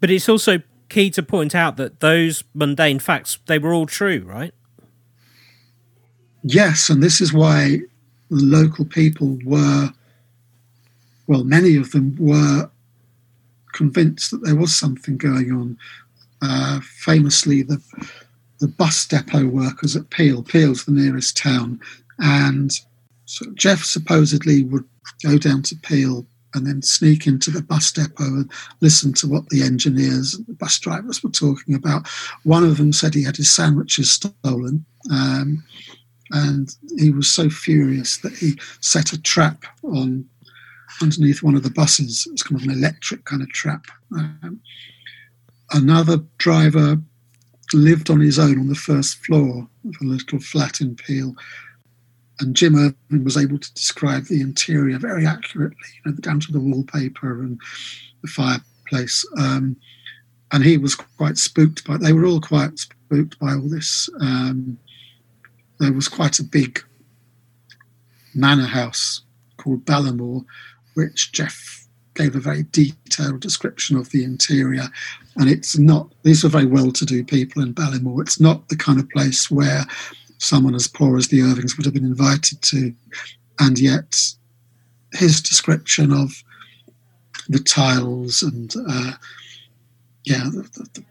but 0.00 0.10
it's 0.10 0.28
also 0.28 0.62
key 0.88 1.10
to 1.10 1.22
point 1.22 1.54
out 1.54 1.76
that 1.76 2.00
those 2.00 2.44
mundane 2.54 2.98
facts 2.98 3.38
they 3.46 3.58
were 3.58 3.74
all 3.74 3.86
true, 3.86 4.22
right? 4.24 4.54
Yes, 6.42 6.88
and 6.88 7.02
this 7.02 7.20
is 7.20 7.32
why 7.32 7.80
local 8.30 8.84
people 8.84 9.38
were, 9.44 9.92
well, 11.28 11.44
many 11.44 11.76
of 11.76 11.92
them 11.92 12.16
were 12.18 12.68
convinced 13.72 14.32
that 14.32 14.42
there 14.42 14.56
was 14.56 14.74
something 14.74 15.16
going 15.16 15.52
on. 15.52 15.78
Uh, 16.42 16.80
famously, 16.80 17.62
the 17.62 17.80
the 18.60 18.68
bus 18.68 19.06
depot 19.06 19.46
workers 19.46 19.94
at 19.94 20.10
Peel. 20.10 20.42
Peel's 20.42 20.84
the 20.84 20.92
nearest 20.92 21.36
town, 21.36 21.78
and 22.18 22.72
so 23.26 23.46
Gef 23.52 23.84
supposedly 23.84 24.64
would 24.64 24.84
go 25.22 25.38
down 25.38 25.62
to 25.62 25.76
Peel 25.76 26.26
and 26.54 26.66
then 26.66 26.80
sneak 26.82 27.26
into 27.26 27.50
the 27.50 27.62
bus 27.62 27.92
depot 27.92 28.24
and 28.24 28.50
listen 28.80 29.12
to 29.12 29.28
what 29.28 29.48
the 29.50 29.62
engineers 29.62 30.34
and 30.34 30.46
the 30.46 30.54
bus 30.54 30.78
drivers 30.78 31.22
were 31.22 31.30
talking 31.30 31.74
about. 31.74 32.08
One 32.44 32.64
of 32.64 32.78
them 32.78 32.92
said 32.92 33.14
he 33.14 33.22
had 33.22 33.36
his 33.36 33.54
sandwiches 33.54 34.10
stolen. 34.10 34.84
Um, 35.12 35.62
and 36.30 36.74
he 36.98 37.10
was 37.10 37.30
so 37.30 37.48
furious 37.48 38.18
that 38.18 38.34
he 38.34 38.58
set 38.80 39.12
a 39.12 39.22
trap 39.22 39.64
on 39.82 40.28
underneath 41.02 41.42
one 41.42 41.54
of 41.54 41.62
the 41.62 41.70
buses. 41.70 42.26
It 42.26 42.32
was 42.32 42.42
kind 42.42 42.60
of 42.60 42.66
an 42.66 42.74
electric 42.74 43.24
kind 43.24 43.42
of 43.42 43.48
trap. 43.50 43.86
Um, 44.16 44.60
another 45.72 46.18
driver 46.38 46.98
lived 47.72 48.10
on 48.10 48.20
his 48.20 48.38
own 48.38 48.58
on 48.58 48.68
the 48.68 48.74
first 48.74 49.24
floor 49.24 49.68
of 49.84 49.94
a 50.00 50.04
little 50.04 50.40
flat 50.40 50.80
in 50.80 50.96
Peel. 50.96 51.34
And 52.40 52.54
Jim 52.54 52.76
Irving 52.76 53.24
was 53.24 53.36
able 53.36 53.58
to 53.58 53.74
describe 53.74 54.26
the 54.26 54.40
interior 54.40 54.98
very 54.98 55.26
accurately, 55.26 55.76
you 56.04 56.12
know, 56.12 56.16
down 56.18 56.40
to 56.40 56.52
the 56.52 56.60
wallpaper 56.60 57.42
and 57.42 57.60
the 58.22 58.28
fireplace. 58.28 59.26
Um, 59.38 59.76
and 60.52 60.64
he 60.64 60.78
was 60.78 60.94
quite 60.94 61.36
spooked 61.36 61.84
by. 61.84 61.96
They 61.96 62.12
were 62.12 62.24
all 62.24 62.40
quite 62.40 62.78
spooked 62.78 63.38
by 63.38 63.54
all 63.54 63.68
this. 63.68 64.08
Um, 64.20 64.78
there 65.78 65.92
was 65.92 66.08
quite 66.08 66.38
a 66.38 66.44
big 66.44 66.80
manor 68.34 68.66
house 68.66 69.22
called 69.56 69.84
Ballymore, 69.84 70.44
which 70.98 71.30
Gef 71.32 71.86
gave 72.14 72.34
a 72.34 72.40
very 72.40 72.64
detailed 72.72 73.38
description 73.38 73.96
of 73.96 74.10
the 74.10 74.24
interior. 74.24 74.88
And 75.36 75.48
it's 75.48 75.78
not, 75.78 76.12
these 76.24 76.42
were 76.42 76.50
very 76.50 76.66
well 76.66 76.90
to 76.90 77.06
do 77.06 77.22
people 77.22 77.62
in 77.62 77.72
Ballymore. 77.72 78.20
It's 78.20 78.40
not 78.40 78.68
the 78.68 78.76
kind 78.76 78.98
of 78.98 79.08
place 79.10 79.48
where 79.48 79.84
someone 80.38 80.74
as 80.74 80.88
poor 80.88 81.16
as 81.16 81.28
the 81.28 81.40
Irvings 81.42 81.76
would 81.76 81.86
have 81.86 81.94
been 81.94 82.04
invited 82.04 82.60
to. 82.62 82.92
And 83.60 83.78
yet, 83.78 84.20
his 85.12 85.40
description 85.40 86.12
of 86.12 86.42
the 87.48 87.60
tiles 87.60 88.42
and, 88.42 88.74
uh, 88.88 89.12
yeah, 90.24 90.50
the, 90.50 90.68
the, 90.94 91.04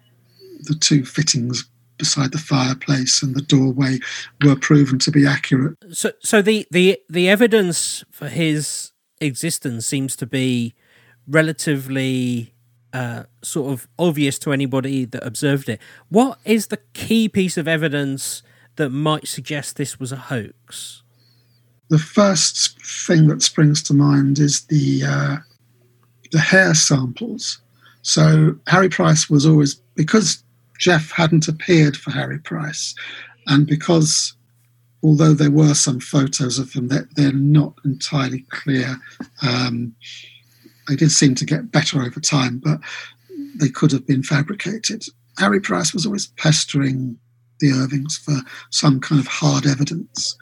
the 0.63 0.75
two 0.75 1.05
fittings 1.05 1.63
beside 1.97 2.33
the 2.33 2.38
fireplace 2.38 3.23
and 3.23 3.35
the 3.35 3.41
doorway 3.41 3.99
were 4.43 4.57
proven 4.57 4.99
to 4.99 5.11
be 5.11 5.25
accurate. 5.25 5.77
So, 5.91 6.11
so 6.19 6.41
the 6.41 6.67
the 6.69 6.99
the 7.09 7.27
evidence 7.29 8.03
for 8.11 8.27
his 8.27 8.91
existence 9.20 9.86
seems 9.86 10.15
to 10.18 10.26
be 10.26 10.74
relatively 11.28 12.53
uh, 12.93 13.24
sort 13.41 13.74
of 13.74 13.88
obvious 13.99 14.39
to 14.39 14.51
anybody 14.51 15.05
that 15.05 15.26
observed 15.26 15.70
it. 15.70 15.82
What 16.09 16.39
is 16.45 16.68
the 16.68 16.80
key 16.93 17.30
piece 17.30 17.57
of 17.57 17.68
evidence 17.68 18.43
that 18.78 18.89
might 18.89 19.28
suggest 19.28 19.76
this 19.76 19.99
was 19.99 20.11
a 20.11 20.18
hoax? 20.18 21.03
The 21.89 21.99
first 21.99 22.82
thing 22.82 23.28
that 23.28 23.41
springs 23.41 23.82
to 23.84 23.93
mind 23.93 24.39
is 24.39 24.65
the 24.65 25.03
uh, 25.05 25.38
the 26.32 26.39
hair 26.39 26.74
samples. 26.74 27.59
So 28.01 28.55
Harry 28.68 28.89
Price 28.89 29.30
was 29.30 29.45
always 29.45 29.76
because 29.95 30.43
Gef 30.80 31.11
hadn't 31.11 31.47
appeared 31.47 31.97
for 31.97 32.11
Harry 32.11 32.39
Price, 32.39 32.93
and 33.47 33.65
because 33.65 34.34
although 35.03 35.33
there 35.33 35.51
were 35.51 35.73
some 35.73 35.99
photos 35.99 36.59
of 36.59 36.73
him, 36.73 36.87
they're, 36.87 37.07
they're 37.15 37.33
not 37.33 37.73
entirely 37.85 38.45
clear. 38.49 38.97
Um, 39.41 39.95
they 40.87 40.95
did 40.95 41.11
seem 41.11 41.35
to 41.35 41.45
get 41.45 41.71
better 41.71 42.01
over 42.01 42.19
time, 42.19 42.61
but 42.63 42.79
they 43.55 43.69
could 43.69 43.91
have 43.91 44.07
been 44.07 44.23
fabricated. 44.23 45.03
Harry 45.37 45.59
Price 45.59 45.93
was 45.93 46.05
always 46.05 46.27
pestering 46.37 47.17
the 47.59 47.71
Irvings 47.71 48.17
for 48.17 48.37
some 48.69 48.99
kind 48.99 49.19
of 49.19 49.27
hard 49.27 49.65
evidence. 49.65 50.37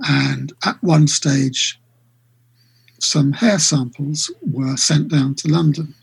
And 0.00 0.52
at 0.64 0.82
one 0.82 1.08
stage, 1.08 1.80
some 3.00 3.32
hair 3.32 3.58
samples 3.58 4.30
were 4.42 4.76
sent 4.76 5.08
down 5.08 5.34
to 5.36 5.48
London, 5.48 5.94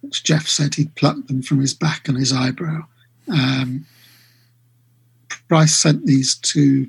which 0.00 0.24
Gef 0.24 0.46
said 0.48 0.74
he'd 0.74 0.94
plucked 0.94 1.28
them 1.28 1.42
from 1.42 1.60
his 1.60 1.74
back 1.74 2.08
and 2.08 2.18
his 2.18 2.32
eyebrow. 2.32 2.86
Um, 3.28 3.86
Price 5.52 5.76
sent 5.76 6.06
these 6.06 6.36
to 6.36 6.88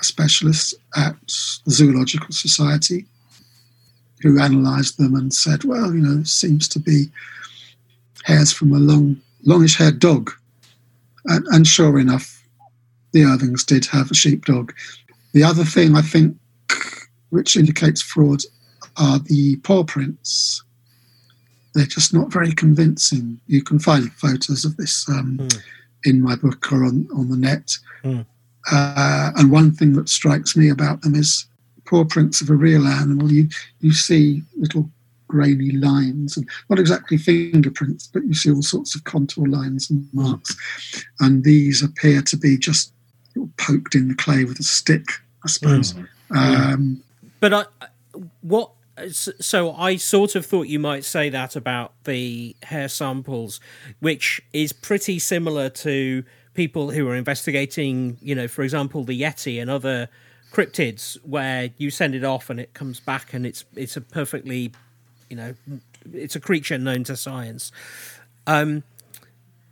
a 0.00 0.04
specialist 0.04 0.76
at 0.94 1.16
the 1.66 1.72
Zoological 1.72 2.30
Society 2.30 3.04
who 4.22 4.40
analysed 4.40 4.96
them 4.96 5.16
and 5.16 5.34
said, 5.34 5.64
well, 5.64 5.92
you 5.92 6.00
know, 6.00 6.22
seems 6.22 6.68
to 6.68 6.78
be 6.78 7.06
hairs 8.22 8.52
from 8.52 8.72
a 8.72 8.78
long, 8.78 9.20
longish 9.42 9.76
haired 9.76 9.98
dog. 9.98 10.30
And, 11.24 11.44
and 11.48 11.66
sure 11.66 11.98
enough, 11.98 12.46
the 13.10 13.24
Irvings 13.24 13.64
did 13.64 13.86
have 13.86 14.08
a 14.12 14.14
sheepdog. 14.14 14.72
The 15.32 15.42
other 15.42 15.64
thing 15.64 15.96
I 15.96 16.02
think 16.02 16.36
which 17.30 17.56
indicates 17.56 18.00
fraud 18.00 18.42
are 18.98 19.18
the 19.18 19.56
paw 19.64 19.82
prints. 19.82 20.62
They're 21.74 21.86
just 21.86 22.14
not 22.14 22.32
very 22.32 22.52
convincing. 22.52 23.40
You 23.48 23.64
can 23.64 23.80
find 23.80 24.12
photos 24.12 24.64
of 24.64 24.76
this 24.76 25.08
um, 25.08 25.38
mm. 25.38 25.62
In 26.04 26.20
my 26.20 26.36
book 26.36 26.72
or 26.72 26.84
on, 26.84 27.08
on 27.14 27.28
the 27.28 27.36
net. 27.36 27.76
Mm. 28.04 28.26
Uh, 28.70 29.30
and 29.36 29.50
one 29.50 29.72
thing 29.72 29.94
that 29.94 30.08
strikes 30.08 30.56
me 30.56 30.68
about 30.68 31.02
them 31.02 31.14
is 31.14 31.46
paw 31.86 32.04
prints 32.04 32.40
of 32.40 32.50
a 32.50 32.54
real 32.54 32.86
animal. 32.86 33.32
You 33.32 33.48
you 33.80 33.92
see 33.92 34.42
little 34.56 34.90
grainy 35.28 35.70
lines 35.70 36.36
and 36.36 36.48
not 36.68 36.78
exactly 36.78 37.16
fingerprints, 37.16 38.08
but 38.08 38.24
you 38.24 38.34
see 38.34 38.50
all 38.50 38.62
sorts 38.62 38.94
of 38.94 39.04
contour 39.04 39.46
lines 39.46 39.90
and 39.90 40.06
marks. 40.12 40.56
And 41.20 41.44
these 41.44 41.82
appear 41.82 42.20
to 42.22 42.36
be 42.36 42.58
just 42.58 42.92
poked 43.56 43.94
in 43.94 44.08
the 44.08 44.14
clay 44.14 44.44
with 44.44 44.58
a 44.58 44.64
stick, 44.64 45.06
I 45.44 45.48
suppose. 45.48 45.94
Mm. 45.94 46.06
Um, 46.32 47.02
but 47.38 47.54
I, 47.54 47.64
what? 48.42 48.72
So 49.12 49.72
I 49.72 49.96
sort 49.96 50.34
of 50.34 50.44
thought 50.44 50.66
you 50.66 50.78
might 50.78 51.04
say 51.04 51.30
that 51.30 51.56
about 51.56 51.92
the 52.04 52.54
hair 52.64 52.88
samples, 52.88 53.60
which 54.00 54.42
is 54.52 54.72
pretty 54.72 55.18
similar 55.18 55.70
to 55.70 56.24
people 56.54 56.90
who 56.90 57.08
are 57.08 57.14
investigating, 57.14 58.18
you 58.20 58.34
know, 58.34 58.48
for 58.48 58.62
example, 58.62 59.04
the 59.04 59.18
Yeti 59.20 59.60
and 59.60 59.70
other 59.70 60.08
cryptids, 60.52 61.16
where 61.24 61.70
you 61.78 61.90
send 61.90 62.14
it 62.14 62.24
off 62.24 62.50
and 62.50 62.60
it 62.60 62.74
comes 62.74 63.00
back 63.00 63.32
and 63.32 63.46
it's 63.46 63.64
it's 63.74 63.96
a 63.96 64.00
perfectly, 64.00 64.72
you 65.28 65.36
know, 65.36 65.54
it's 66.12 66.36
a 66.36 66.40
creature 66.40 66.76
known 66.76 67.04
to 67.04 67.16
science. 67.16 67.72
Um, 68.46 68.82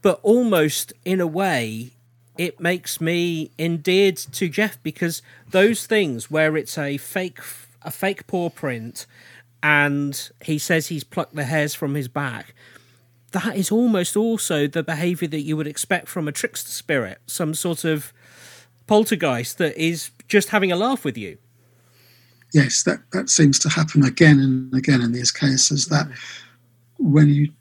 but 0.01 0.21
almost 0.23 0.93
in 1.05 1.21
a 1.21 1.27
way, 1.27 1.91
it 2.39 2.61
makes 2.61 3.01
me 3.01 3.51
endeared 3.59 4.17
to 4.17 4.49
Gef 4.49 4.79
because 4.83 5.23
those 5.51 5.87
things 5.87 6.31
where 6.31 6.57
it's 6.57 6.79
a 6.79 6.97
fake 6.97 7.41
a 7.89 7.91
fake 7.91 8.27
paw 8.27 8.49
print 8.51 9.07
and 9.63 10.31
he 10.45 10.59
says 10.59 10.87
he's 10.87 11.05
plucked 11.05 11.35
the 11.35 11.45
hairs 11.45 11.75
from 11.75 11.95
his 11.95 12.07
back 12.07 12.55
that 13.33 13.57
is 13.57 13.71
almost 13.71 14.17
also 14.17 14.67
the 14.67 14.83
behavior 14.83 15.29
that 15.29 15.41
you 15.41 15.57
would 15.57 15.67
expect 15.67 16.09
from 16.09 16.29
a 16.29 16.33
trickster 16.33 16.71
spirit 16.71 17.19
some 17.27 17.55
sort 17.55 17.85
of 17.85 18.13
poltergeist 18.87 19.59
that 19.59 19.77
is 19.77 20.11
just 20.29 20.49
having 20.49 20.73
a 20.73 20.77
laugh 20.77 21.05
with 21.05 21.19
you. 21.19 21.37
Yes 22.55 22.83
that 22.85 23.01
that 23.13 23.29
seems 23.29 23.59
to 23.61 23.69
happen 23.69 24.05
again 24.05 24.39
and 24.39 24.75
again 24.75 25.03
in 25.03 25.13
these 25.13 25.31
cases 25.31 25.87
that 25.87 26.09
when 26.99 27.29
you 27.29 27.53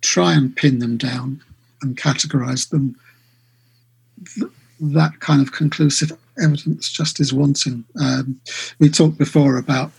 try 0.00 0.34
and 0.34 0.56
pin 0.56 0.80
them 0.80 0.96
down 0.96 1.42
and 1.82 1.96
categorize 1.96 2.70
them 2.70 2.96
that 4.80 5.20
kind 5.20 5.40
of 5.40 5.52
conclusive 5.52 6.10
evidence 6.40 6.90
just 6.90 7.20
is 7.20 7.32
wanting. 7.32 7.84
Um, 8.00 8.40
we 8.78 8.88
talked 8.88 9.18
before 9.18 9.56
about 9.56 9.92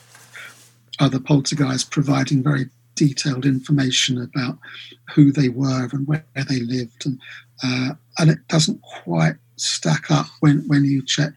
other 1.00 1.20
poltergeists 1.20 1.88
providing 1.90 2.44
very 2.44 2.70
detailed 2.96 3.46
information 3.46 4.22
about 4.22 4.58
who 5.14 5.32
they 5.32 5.50
were 5.50 5.90
and 5.92 6.08
where 6.08 6.26
they 6.36 6.60
lived, 6.60 7.06
and 7.06 7.20
uh, 7.64 7.94
and 8.18 8.30
it 8.30 8.40
doesn't 8.48 8.82
quite 8.82 9.36
stack 9.56 10.12
up 10.12 10.28
when 10.40 10.64
when 10.68 10.84
you 10.84 11.04
check 11.06 11.34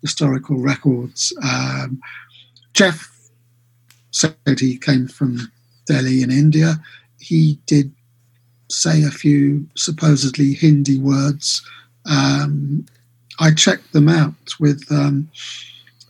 historical 0.00 0.58
records. 0.58 1.32
Um, 1.42 2.00
Gef 2.74 3.08
said 4.10 4.36
he 4.58 4.78
came 4.78 5.08
from 5.08 5.52
Delhi 5.86 6.22
in 6.22 6.30
India. 6.30 6.74
He 7.18 7.58
did 7.66 7.92
say 8.70 9.02
a 9.02 9.10
few 9.10 9.66
supposedly 9.76 10.54
Hindi 10.54 10.98
words 10.98 11.62
um, 12.06 12.86
I 13.40 13.52
checked 13.52 13.92
them 13.92 14.08
out 14.08 14.34
with 14.60 14.84
um, 14.90 15.28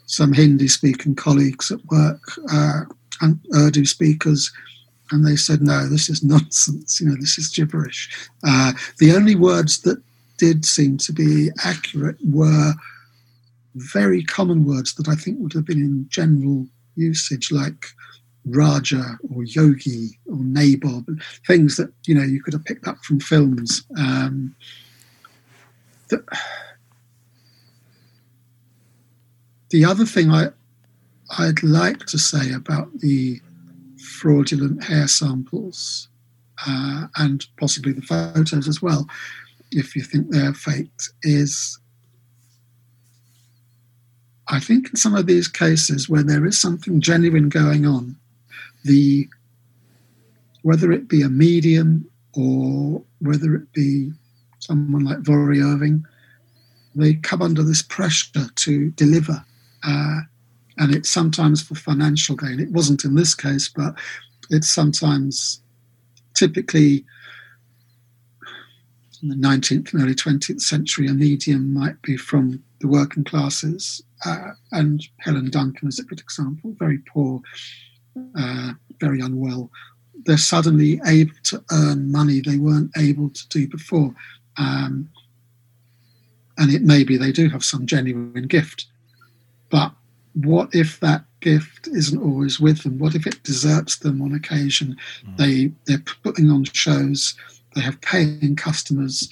some 0.07 0.33
Hindi 0.33 0.69
speaking 0.69 1.15
colleagues 1.15 1.71
at 1.71 1.85
work 1.87 2.21
uh, 2.51 2.83
and 3.21 3.39
Urdu 3.55 3.85
speakers, 3.87 4.53
and 5.11 5.27
they 5.27 5.37
said, 5.37 5.63
no, 5.63 5.89
this 5.89 6.09
is 6.09 6.23
nonsense, 6.25 7.01
you 7.01 7.09
know, 7.09 7.17
this 7.19 7.39
is 7.39 7.49
gibberish. 7.49 8.29
Uh, 8.47 8.73
the 8.99 9.13
only 9.13 9.37
words 9.37 9.83
that 9.83 10.03
did 10.39 10.65
seem 10.65 10.97
to 10.99 11.13
be 11.13 11.51
accurate 11.65 12.17
were 12.25 12.73
very 13.75 14.23
common 14.25 14.65
words 14.65 14.95
that 14.95 15.09
I 15.09 15.15
think 15.15 15.39
would 15.39 15.53
have 15.53 15.65
been 15.65 15.81
in 15.81 16.07
general 16.09 16.67
usage, 16.97 17.51
like 17.51 17.87
Raja 18.45 19.19
or 19.35 19.45
Yogi 19.45 20.19
or 20.27 20.37
Nabob, 20.37 21.23
things 21.47 21.77
that 21.77 21.93
you 22.07 22.15
know 22.15 22.25
you 22.25 22.43
could 22.43 22.53
have 22.53 22.65
picked 22.65 22.87
up 22.87 22.99
from 23.05 23.21
films. 23.21 23.85
Um, 23.97 24.55
the, 26.09 26.23
the 29.73 29.87
other 29.87 30.05
thing 30.05 30.31
I, 30.31 30.49
I'd 31.39 31.63
like 31.63 32.01
to 32.07 32.19
say 32.19 32.53
about 32.53 32.89
the 33.01 33.41
fraudulent 34.19 34.85
hair 34.85 35.09
samples 35.09 36.09
uh, 36.67 37.07
and 37.17 37.45
possibly 37.59 37.93
the 37.93 38.03
photos 38.03 38.69
as 38.69 38.83
well, 38.83 39.09
if 39.71 39.97
you 39.97 40.03
think 40.03 40.29
they're 40.29 40.53
faked, 40.53 41.09
is 41.23 41.81
I 44.49 44.61
think 44.61 44.91
in 44.91 44.97
some 44.97 45.15
of 45.15 45.27
these 45.27 45.49
cases 45.49 46.07
where 46.07 46.23
there 46.23 46.45
is 46.45 46.59
something 46.59 47.01
genuine 47.01 47.49
going 47.49 47.87
on, 47.87 48.17
the 48.85 49.27
whether 50.61 50.93
it 50.93 51.09
be 51.09 51.23
a 51.23 51.31
medium 51.31 52.09
or 52.37 53.03
whether 53.21 53.55
it 53.55 53.73
be 53.73 54.13
someone 54.59 55.05
like 55.05 55.19
Voirrey 55.23 55.65
Irving, 55.65 56.05
they 56.95 57.15
come 57.15 57.41
under 57.41 57.63
this 57.63 57.83
pressure 57.83 58.47
to 58.55 58.91
deliver. 58.91 59.43
Uh, 59.85 60.21
and 60.79 60.95
it's 60.95 61.11
sometimes 61.11 61.63
for 61.63 61.75
financial 61.75 62.37
gain. 62.37 62.61
It 62.61 62.71
wasn't 62.71 63.05
in 63.05 63.15
this 63.15 63.35
case, 63.35 63.69
but 63.69 63.95
it's 64.51 64.69
sometimes 64.69 65.63
typically 66.35 67.05
in 69.23 69.29
the 69.29 69.37
19th 69.37 69.93
and 69.93 70.03
early 70.03 70.15
20th 70.15 70.61
century, 70.61 71.07
a 71.07 71.13
medium 71.13 71.73
might 71.73 72.01
be 72.03 72.17
from 72.17 72.63
the 72.81 72.89
working 72.89 73.23
classes, 73.23 74.03
uh, 74.25 74.51
and 74.73 75.07
Helen 75.19 75.51
Duncan 75.51 75.89
is 75.89 76.01
a 76.01 76.05
good 76.05 76.21
example, 76.21 76.75
very 76.79 76.99
poor, 76.99 77.41
uh, 78.37 78.73
very 78.99 79.21
unwell. 79.21 79.71
They're 80.25 80.37
suddenly 80.37 81.01
able 81.07 81.35
to 81.45 81.63
earn 81.71 82.11
money 82.11 82.41
they 82.41 82.59
weren't 82.59 82.91
able 82.97 83.31
to 83.31 83.49
do 83.49 83.69
before. 83.69 84.15
Um, 84.59 85.09
and 86.59 86.73
it 86.73 86.83
may 86.83 87.03
be 87.03 87.17
they 87.17 87.33
do 87.33 87.49
have 87.49 87.65
some 87.65 87.87
genuine 87.87 88.47
gift. 88.47 88.87
But 89.73 89.93
what 90.35 90.69
if 90.75 91.01
that 91.01 91.25
gift 91.41 91.89
isn't 91.89 92.23
always 92.23 92.61
with 92.61 92.83
them? 92.83 92.99
What 92.99 93.15
if 93.15 93.27
it 93.27 93.43
deserts 93.43 93.97
them 93.97 94.21
on 94.21 94.35
occasion? 94.35 94.97
Mm. 95.27 95.37
They 95.39 95.73
they're 95.87 96.05
putting 96.23 96.51
on 96.51 96.65
shows, 96.65 97.35
they 97.75 97.81
have 97.81 98.01
paying 98.03 98.55
customers. 98.55 99.29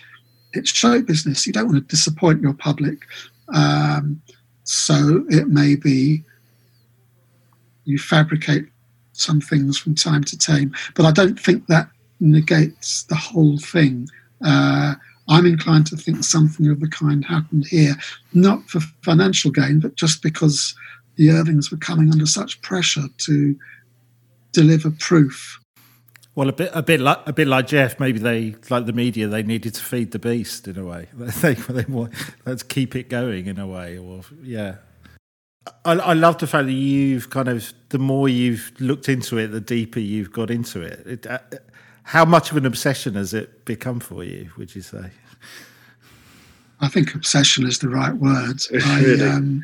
It's 0.52 0.74
show 0.74 1.02
business. 1.02 1.46
You 1.46 1.52
don't 1.52 1.68
want 1.68 1.76
to 1.76 1.94
disappoint 1.94 2.42
your 2.42 2.54
public. 2.54 3.06
Um, 3.54 4.20
so 4.64 5.24
it 5.28 5.48
may 5.48 5.76
be 5.76 6.24
you 7.84 7.98
fabricate 7.98 8.66
some 9.12 9.40
things 9.40 9.76
from 9.76 9.94
time 9.94 10.24
to 10.24 10.38
time, 10.38 10.74
but 10.94 11.04
I 11.04 11.12
don't 11.12 11.38
think 11.38 11.66
that 11.66 11.90
negates 12.18 13.02
the 13.04 13.14
whole 13.14 13.58
thing. 13.58 14.08
Uh, 14.42 14.94
I'm 15.30 15.46
inclined 15.46 15.86
to 15.86 15.96
think 15.96 16.24
something 16.24 16.66
of 16.68 16.80
the 16.80 16.88
kind 16.88 17.24
happened 17.24 17.66
here, 17.68 17.94
not 18.34 18.68
for 18.68 18.80
financial 19.02 19.52
gain, 19.52 19.78
but 19.78 19.94
just 19.94 20.22
because 20.22 20.74
the 21.14 21.30
Irvings 21.30 21.70
were 21.70 21.78
coming 21.78 22.10
under 22.10 22.26
such 22.26 22.60
pressure 22.62 23.06
to 23.18 23.56
deliver 24.52 24.90
proof. 24.90 25.60
Well, 26.34 26.48
a 26.48 26.52
bit, 26.52 26.70
a 26.74 26.82
bit 26.82 27.00
like 27.00 27.18
a 27.26 27.32
bit 27.32 27.46
like 27.46 27.68
Gef. 27.68 28.00
Maybe 28.00 28.18
they, 28.18 28.56
like 28.70 28.86
the 28.86 28.92
media, 28.92 29.28
they 29.28 29.42
needed 29.42 29.74
to 29.74 29.82
feed 29.82 30.10
the 30.10 30.18
beast 30.18 30.66
in 30.66 30.76
a 30.78 30.84
way. 30.84 31.06
They, 31.16 31.54
they 31.54 31.84
want, 31.84 32.14
let's 32.44 32.62
keep 32.62 32.96
it 32.96 33.08
going 33.08 33.46
in 33.46 33.58
a 33.58 33.66
way. 33.66 33.98
Or 33.98 34.22
yeah, 34.42 34.76
I, 35.84 35.92
I, 35.92 36.12
love 36.14 36.38
the 36.38 36.46
fact 36.46 36.66
that 36.66 36.72
you've 36.72 37.30
kind 37.30 37.48
of 37.48 37.72
the 37.90 37.98
more 37.98 38.28
you've 38.28 38.72
looked 38.80 39.08
into 39.08 39.38
it, 39.38 39.48
the 39.48 39.60
deeper 39.60 40.00
you've 40.00 40.32
got 40.32 40.50
into 40.50 40.80
it. 40.80 41.06
it 41.06 41.26
uh, 41.26 41.38
how 42.10 42.24
much 42.24 42.50
of 42.50 42.56
an 42.56 42.66
obsession 42.66 43.14
has 43.14 43.32
it 43.32 43.64
become 43.64 44.00
for 44.00 44.24
you? 44.24 44.50
Would 44.58 44.74
you 44.74 44.82
say? 44.82 45.12
I 46.80 46.88
think 46.88 47.14
obsession 47.14 47.64
is 47.64 47.78
the 47.78 47.88
right 47.88 48.12
word. 48.12 48.60
I, 48.84 49.28
um, 49.28 49.62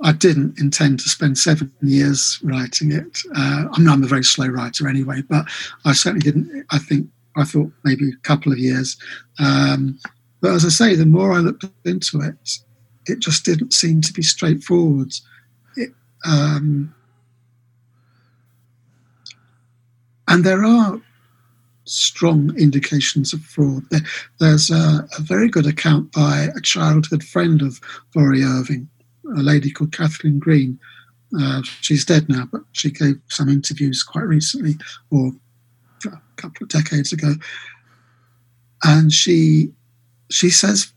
I 0.00 0.10
didn't 0.10 0.58
intend 0.58 0.98
to 1.00 1.08
spend 1.08 1.38
seven 1.38 1.70
years 1.80 2.40
writing 2.42 2.90
it. 2.90 3.16
Uh, 3.36 3.66
I'm, 3.74 3.88
I'm 3.88 4.02
a 4.02 4.08
very 4.08 4.24
slow 4.24 4.48
writer 4.48 4.88
anyway, 4.88 5.22
but 5.22 5.46
I 5.84 5.92
certainly 5.92 6.24
didn't. 6.24 6.66
I 6.72 6.78
think 6.78 7.06
I 7.36 7.44
thought 7.44 7.70
maybe 7.84 8.08
a 8.08 8.16
couple 8.24 8.50
of 8.50 8.58
years. 8.58 8.96
Um, 9.38 10.00
but 10.40 10.50
as 10.50 10.64
I 10.64 10.68
say, 10.68 10.96
the 10.96 11.06
more 11.06 11.32
I 11.32 11.38
looked 11.38 11.64
into 11.84 12.22
it, 12.22 12.58
it 13.06 13.20
just 13.20 13.44
didn't 13.44 13.72
seem 13.72 14.00
to 14.00 14.12
be 14.12 14.22
straightforward. 14.22 15.12
It, 15.76 15.90
um, 16.26 16.92
and 20.26 20.42
there 20.42 20.64
are 20.64 21.00
strong 21.84 22.56
indications 22.56 23.32
of 23.32 23.40
fraud. 23.40 23.84
There's 24.38 24.70
a, 24.70 25.06
a, 25.18 25.20
very 25.20 25.48
good 25.48 25.66
account 25.66 26.12
by 26.12 26.48
a 26.56 26.60
childhood 26.60 27.24
friend 27.24 27.60
of 27.60 27.80
Voirrey 28.14 28.44
Irving, 28.44 28.88
a 29.36 29.42
lady 29.42 29.70
called 29.70 29.92
Kathleen 29.92 30.38
Green. 30.38 30.78
Uh, 31.38 31.62
she's 31.80 32.04
dead 32.04 32.28
now, 32.28 32.48
but 32.52 32.62
she 32.72 32.90
gave 32.90 33.16
some 33.28 33.48
interviews 33.48 34.02
quite 34.02 34.26
recently, 34.26 34.74
or 35.10 35.32
a 36.06 36.20
couple 36.36 36.64
of 36.64 36.68
decades 36.68 37.12
ago, 37.12 37.34
and 38.84 39.12
she 39.12 39.72
she 40.30 40.50
says 40.50 40.92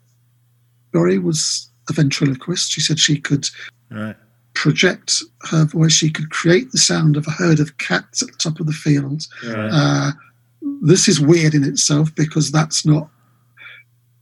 Voirrey 0.94 1.22
was 1.22 1.70
a 1.90 1.94
ventriloquist. 1.94 2.72
She 2.72 2.82
said 2.82 3.00
she 3.00 3.20
could 3.20 3.48
right. 3.90 4.16
project 4.54 5.22
her 5.50 5.66
voice. 5.66 5.94
She 5.94 6.10
could 6.10 6.32
create 6.32 6.72
the 6.72 6.78
sound 6.78 7.18
of 7.18 7.28
a 7.28 7.32
herd 7.32 7.60
of 7.60 7.78
cats 7.78 8.22
at 8.22 8.30
the 8.30 8.38
top 8.38 8.60
of 8.60 8.66
the 8.66 8.74
field. 8.74 9.26
Right. 9.46 9.70
Uh, 9.72 10.12
this 10.82 11.08
is 11.08 11.20
weird 11.20 11.54
in 11.54 11.64
itself 11.64 12.14
because 12.16 12.52
that's 12.52 12.86
not 12.86 13.10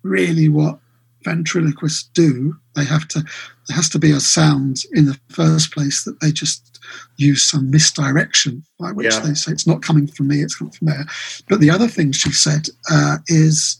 really 0.03 0.49
what 0.49 0.79
ventriloquists 1.23 2.09
do. 2.13 2.55
They 2.75 2.85
have 2.85 3.07
to, 3.09 3.19
there 3.67 3.75
has 3.75 3.89
to 3.89 3.99
be 3.99 4.11
a 4.11 4.19
sound 4.19 4.83
in 4.93 5.05
the 5.05 5.19
first 5.29 5.73
place 5.73 6.03
that 6.03 6.19
they 6.19 6.31
just 6.31 6.79
use 7.17 7.43
some 7.43 7.71
misdirection 7.71 8.63
by 8.79 8.91
which 8.91 9.13
yeah. 9.13 9.19
they 9.19 9.33
say 9.33 9.51
it's 9.51 9.67
not 9.67 9.81
coming 9.81 10.07
from 10.07 10.27
me, 10.27 10.41
it's 10.41 10.55
coming 10.55 10.73
from 10.73 10.87
there. 10.87 11.05
But 11.47 11.59
the 11.59 11.69
other 11.69 11.87
thing 11.87 12.11
she 12.11 12.31
said 12.31 12.67
uh, 12.91 13.17
is 13.27 13.79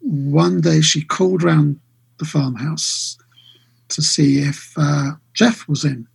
one 0.00 0.60
day 0.60 0.80
she 0.80 1.02
called 1.02 1.42
round 1.42 1.80
the 2.18 2.24
farmhouse 2.24 3.16
to 3.88 4.02
see 4.02 4.40
if 4.40 4.74
uh, 4.76 5.12
Gef 5.34 5.66
was 5.68 5.84
in. 5.84 6.06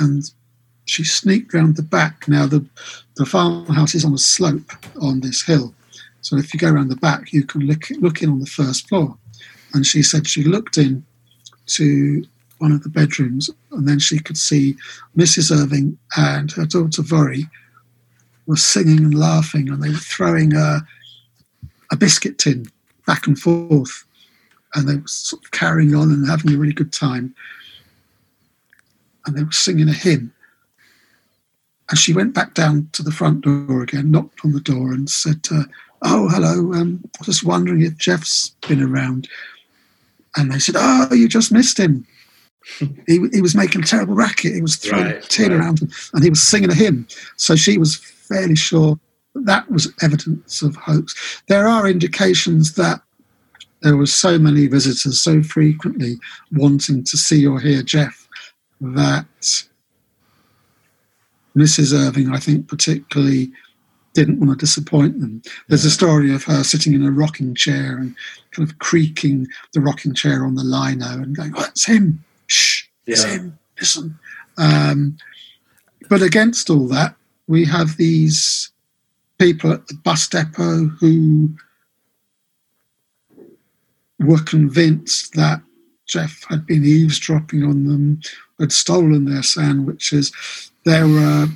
And 0.00 0.30
she 0.88 1.04
sneaked 1.04 1.54
round 1.54 1.76
the 1.76 1.82
back. 1.82 2.26
Now, 2.28 2.46
the, 2.46 2.64
the 3.16 3.26
farmhouse 3.26 3.94
is 3.94 4.04
on 4.04 4.14
a 4.14 4.18
slope 4.18 4.72
on 5.00 5.20
this 5.20 5.42
hill. 5.42 5.74
So 6.20 6.36
if 6.36 6.52
you 6.52 6.60
go 6.60 6.70
around 6.70 6.88
the 6.88 6.96
back, 6.96 7.32
you 7.32 7.44
can 7.44 7.62
look, 7.62 7.90
look 7.90 8.22
in 8.22 8.30
on 8.30 8.40
the 8.40 8.46
first 8.46 8.88
floor. 8.88 9.16
And 9.74 9.86
she 9.86 10.02
said 10.02 10.26
she 10.26 10.44
looked 10.44 10.78
in 10.78 11.04
to 11.66 12.24
one 12.58 12.72
of 12.72 12.82
the 12.82 12.88
bedrooms 12.88 13.50
and 13.70 13.86
then 13.86 13.98
she 13.98 14.18
could 14.18 14.38
see 14.38 14.74
Mrs. 15.16 15.54
Irving 15.54 15.96
and 16.16 16.50
her 16.52 16.66
daughter 16.66 17.02
Voirrey 17.02 17.48
were 18.46 18.56
singing 18.56 18.98
and 18.98 19.14
laughing 19.14 19.68
and 19.68 19.82
they 19.82 19.90
were 19.90 19.96
throwing 19.96 20.54
a, 20.54 20.80
a 21.92 21.96
biscuit 21.96 22.38
tin 22.38 22.66
back 23.08 23.26
and 23.26 23.38
forth, 23.38 24.04
and 24.74 24.86
they 24.86 24.96
were 24.96 25.08
sort 25.08 25.42
of 25.42 25.50
carrying 25.50 25.94
on 25.94 26.12
and 26.12 26.28
having 26.28 26.52
a 26.52 26.58
really 26.58 26.74
good 26.74 26.92
time. 26.92 27.34
And 29.26 29.34
they 29.34 29.42
were 29.42 29.50
singing 29.50 29.88
a 29.88 29.94
hymn. 29.94 30.32
And 31.90 31.98
she 31.98 32.12
went 32.12 32.34
back 32.34 32.54
down 32.54 32.88
to 32.92 33.02
the 33.02 33.10
front 33.10 33.42
door 33.42 33.82
again, 33.82 34.10
knocked 34.10 34.40
on 34.44 34.52
the 34.52 34.60
door, 34.60 34.92
and 34.92 35.08
said, 35.08 35.46
uh, 35.50 35.64
"Oh, 36.02 36.28
hello. 36.28 36.74
Um, 36.74 37.02
just 37.22 37.44
wondering 37.44 37.82
if 37.82 37.98
Gef's 37.98 38.54
been 38.66 38.82
around." 38.82 39.28
And 40.36 40.52
they 40.52 40.58
said, 40.58 40.76
"Oh, 40.78 41.12
you 41.12 41.28
just 41.28 41.52
missed 41.52 41.78
him. 41.78 42.06
he, 42.78 43.26
he 43.32 43.40
was 43.40 43.54
making 43.54 43.82
a 43.82 43.86
terrible 43.86 44.14
racket. 44.14 44.54
He 44.54 44.62
was 44.62 44.76
throwing 44.76 45.06
right, 45.06 45.22
tin 45.22 45.50
right. 45.50 45.60
around, 45.60 45.80
and 46.12 46.22
he 46.22 46.30
was 46.30 46.42
singing 46.42 46.70
a 46.70 46.74
hymn." 46.74 47.06
So 47.36 47.56
she 47.56 47.78
was 47.78 47.96
fairly 47.96 48.56
sure 48.56 48.98
that 49.44 49.70
was 49.70 49.92
evidence 50.02 50.62
of 50.62 50.76
hoax. 50.76 51.42
There 51.48 51.68
are 51.68 51.88
indications 51.88 52.74
that 52.74 53.00
there 53.82 53.96
were 53.96 54.06
so 54.06 54.38
many 54.38 54.66
visitors 54.66 55.20
so 55.20 55.42
frequently 55.42 56.16
wanting 56.52 57.04
to 57.04 57.16
see 57.16 57.46
or 57.46 57.60
hear 57.60 57.82
Gef 57.82 58.26
that 58.80 59.26
Mrs. 61.58 61.92
Irving, 61.92 62.32
I 62.32 62.38
think, 62.38 62.68
particularly 62.68 63.50
didn't 64.14 64.40
want 64.40 64.50
to 64.50 64.56
disappoint 64.56 65.20
them. 65.20 65.42
There's 65.68 65.84
yeah. 65.84 65.88
a 65.88 65.92
story 65.92 66.34
of 66.34 66.44
her 66.44 66.64
sitting 66.64 66.94
in 66.94 67.04
a 67.04 67.10
rocking 67.10 67.54
chair 67.54 67.96
and 67.96 68.14
kind 68.52 68.68
of 68.68 68.78
creaking 68.78 69.46
the 69.74 69.80
rocking 69.80 70.14
chair 70.14 70.44
on 70.44 70.54
the 70.54 70.64
lino 70.64 71.06
and 71.06 71.36
going, 71.36 71.52
oh, 71.56 71.66
it's 71.68 71.84
him. 71.84 72.24
Shh, 72.46 72.84
it's 73.06 73.24
him. 73.24 73.58
Listen. 73.78 74.18
Um, 74.56 75.16
but 76.08 76.22
against 76.22 76.70
all 76.70 76.88
that, 76.88 77.14
we 77.46 77.64
have 77.66 77.96
these 77.96 78.70
people 79.38 79.72
at 79.72 79.86
the 79.86 79.94
bus 79.94 80.26
depot 80.28 80.86
who 80.86 81.50
were 84.18 84.42
convinced 84.42 85.34
that 85.34 85.60
Gef 86.08 86.44
had 86.48 86.66
been 86.66 86.84
eavesdropping 86.84 87.62
on 87.62 87.84
them, 87.84 88.20
had 88.58 88.72
stolen 88.72 89.26
their 89.26 89.42
sandwiches. 89.42 90.32
There 90.88 91.06
were 91.06 91.46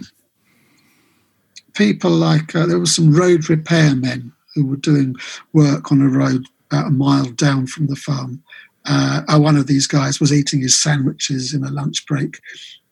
people 1.72 2.10
like, 2.10 2.54
uh, 2.54 2.66
there 2.66 2.78
were 2.78 2.84
some 2.84 3.14
road 3.14 3.40
repairmen 3.44 4.30
who 4.54 4.66
were 4.66 4.76
doing 4.76 5.16
work 5.54 5.90
on 5.90 6.02
a 6.02 6.08
road 6.08 6.44
about 6.70 6.88
a 6.88 6.90
mile 6.90 7.30
down 7.30 7.66
from 7.66 7.86
the 7.86 7.96
farm. 7.96 8.42
Uh, 8.84 9.22
one 9.38 9.56
of 9.56 9.66
these 9.66 9.86
guys 9.86 10.20
was 10.20 10.34
eating 10.34 10.60
his 10.60 10.78
sandwiches 10.78 11.54
in 11.54 11.64
a 11.64 11.70
lunch 11.70 12.04
break 12.04 12.40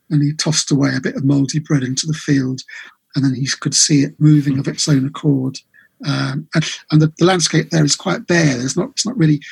and 0.08 0.22
he 0.22 0.32
tossed 0.32 0.70
away 0.70 0.96
a 0.96 1.00
bit 1.02 1.14
of 1.14 1.26
mouldy 1.26 1.58
bread 1.58 1.82
into 1.82 2.06
the 2.06 2.14
field 2.14 2.62
and 3.14 3.22
then 3.22 3.34
he 3.34 3.46
could 3.60 3.74
see 3.74 4.00
it 4.02 4.18
moving 4.18 4.58
of 4.58 4.66
its 4.66 4.88
own 4.88 5.04
accord. 5.04 5.58
Um, 6.06 6.48
and, 6.54 6.64
and 6.90 7.02
the, 7.02 7.12
the, 7.18 7.26
landscape 7.26 7.68
there 7.68 7.84
is 7.84 7.96
quite 7.96 8.26
bare. 8.26 8.56
There's 8.56 8.78
not 8.78 8.88
it's 8.92 9.04
not 9.04 9.18
really 9.18 9.42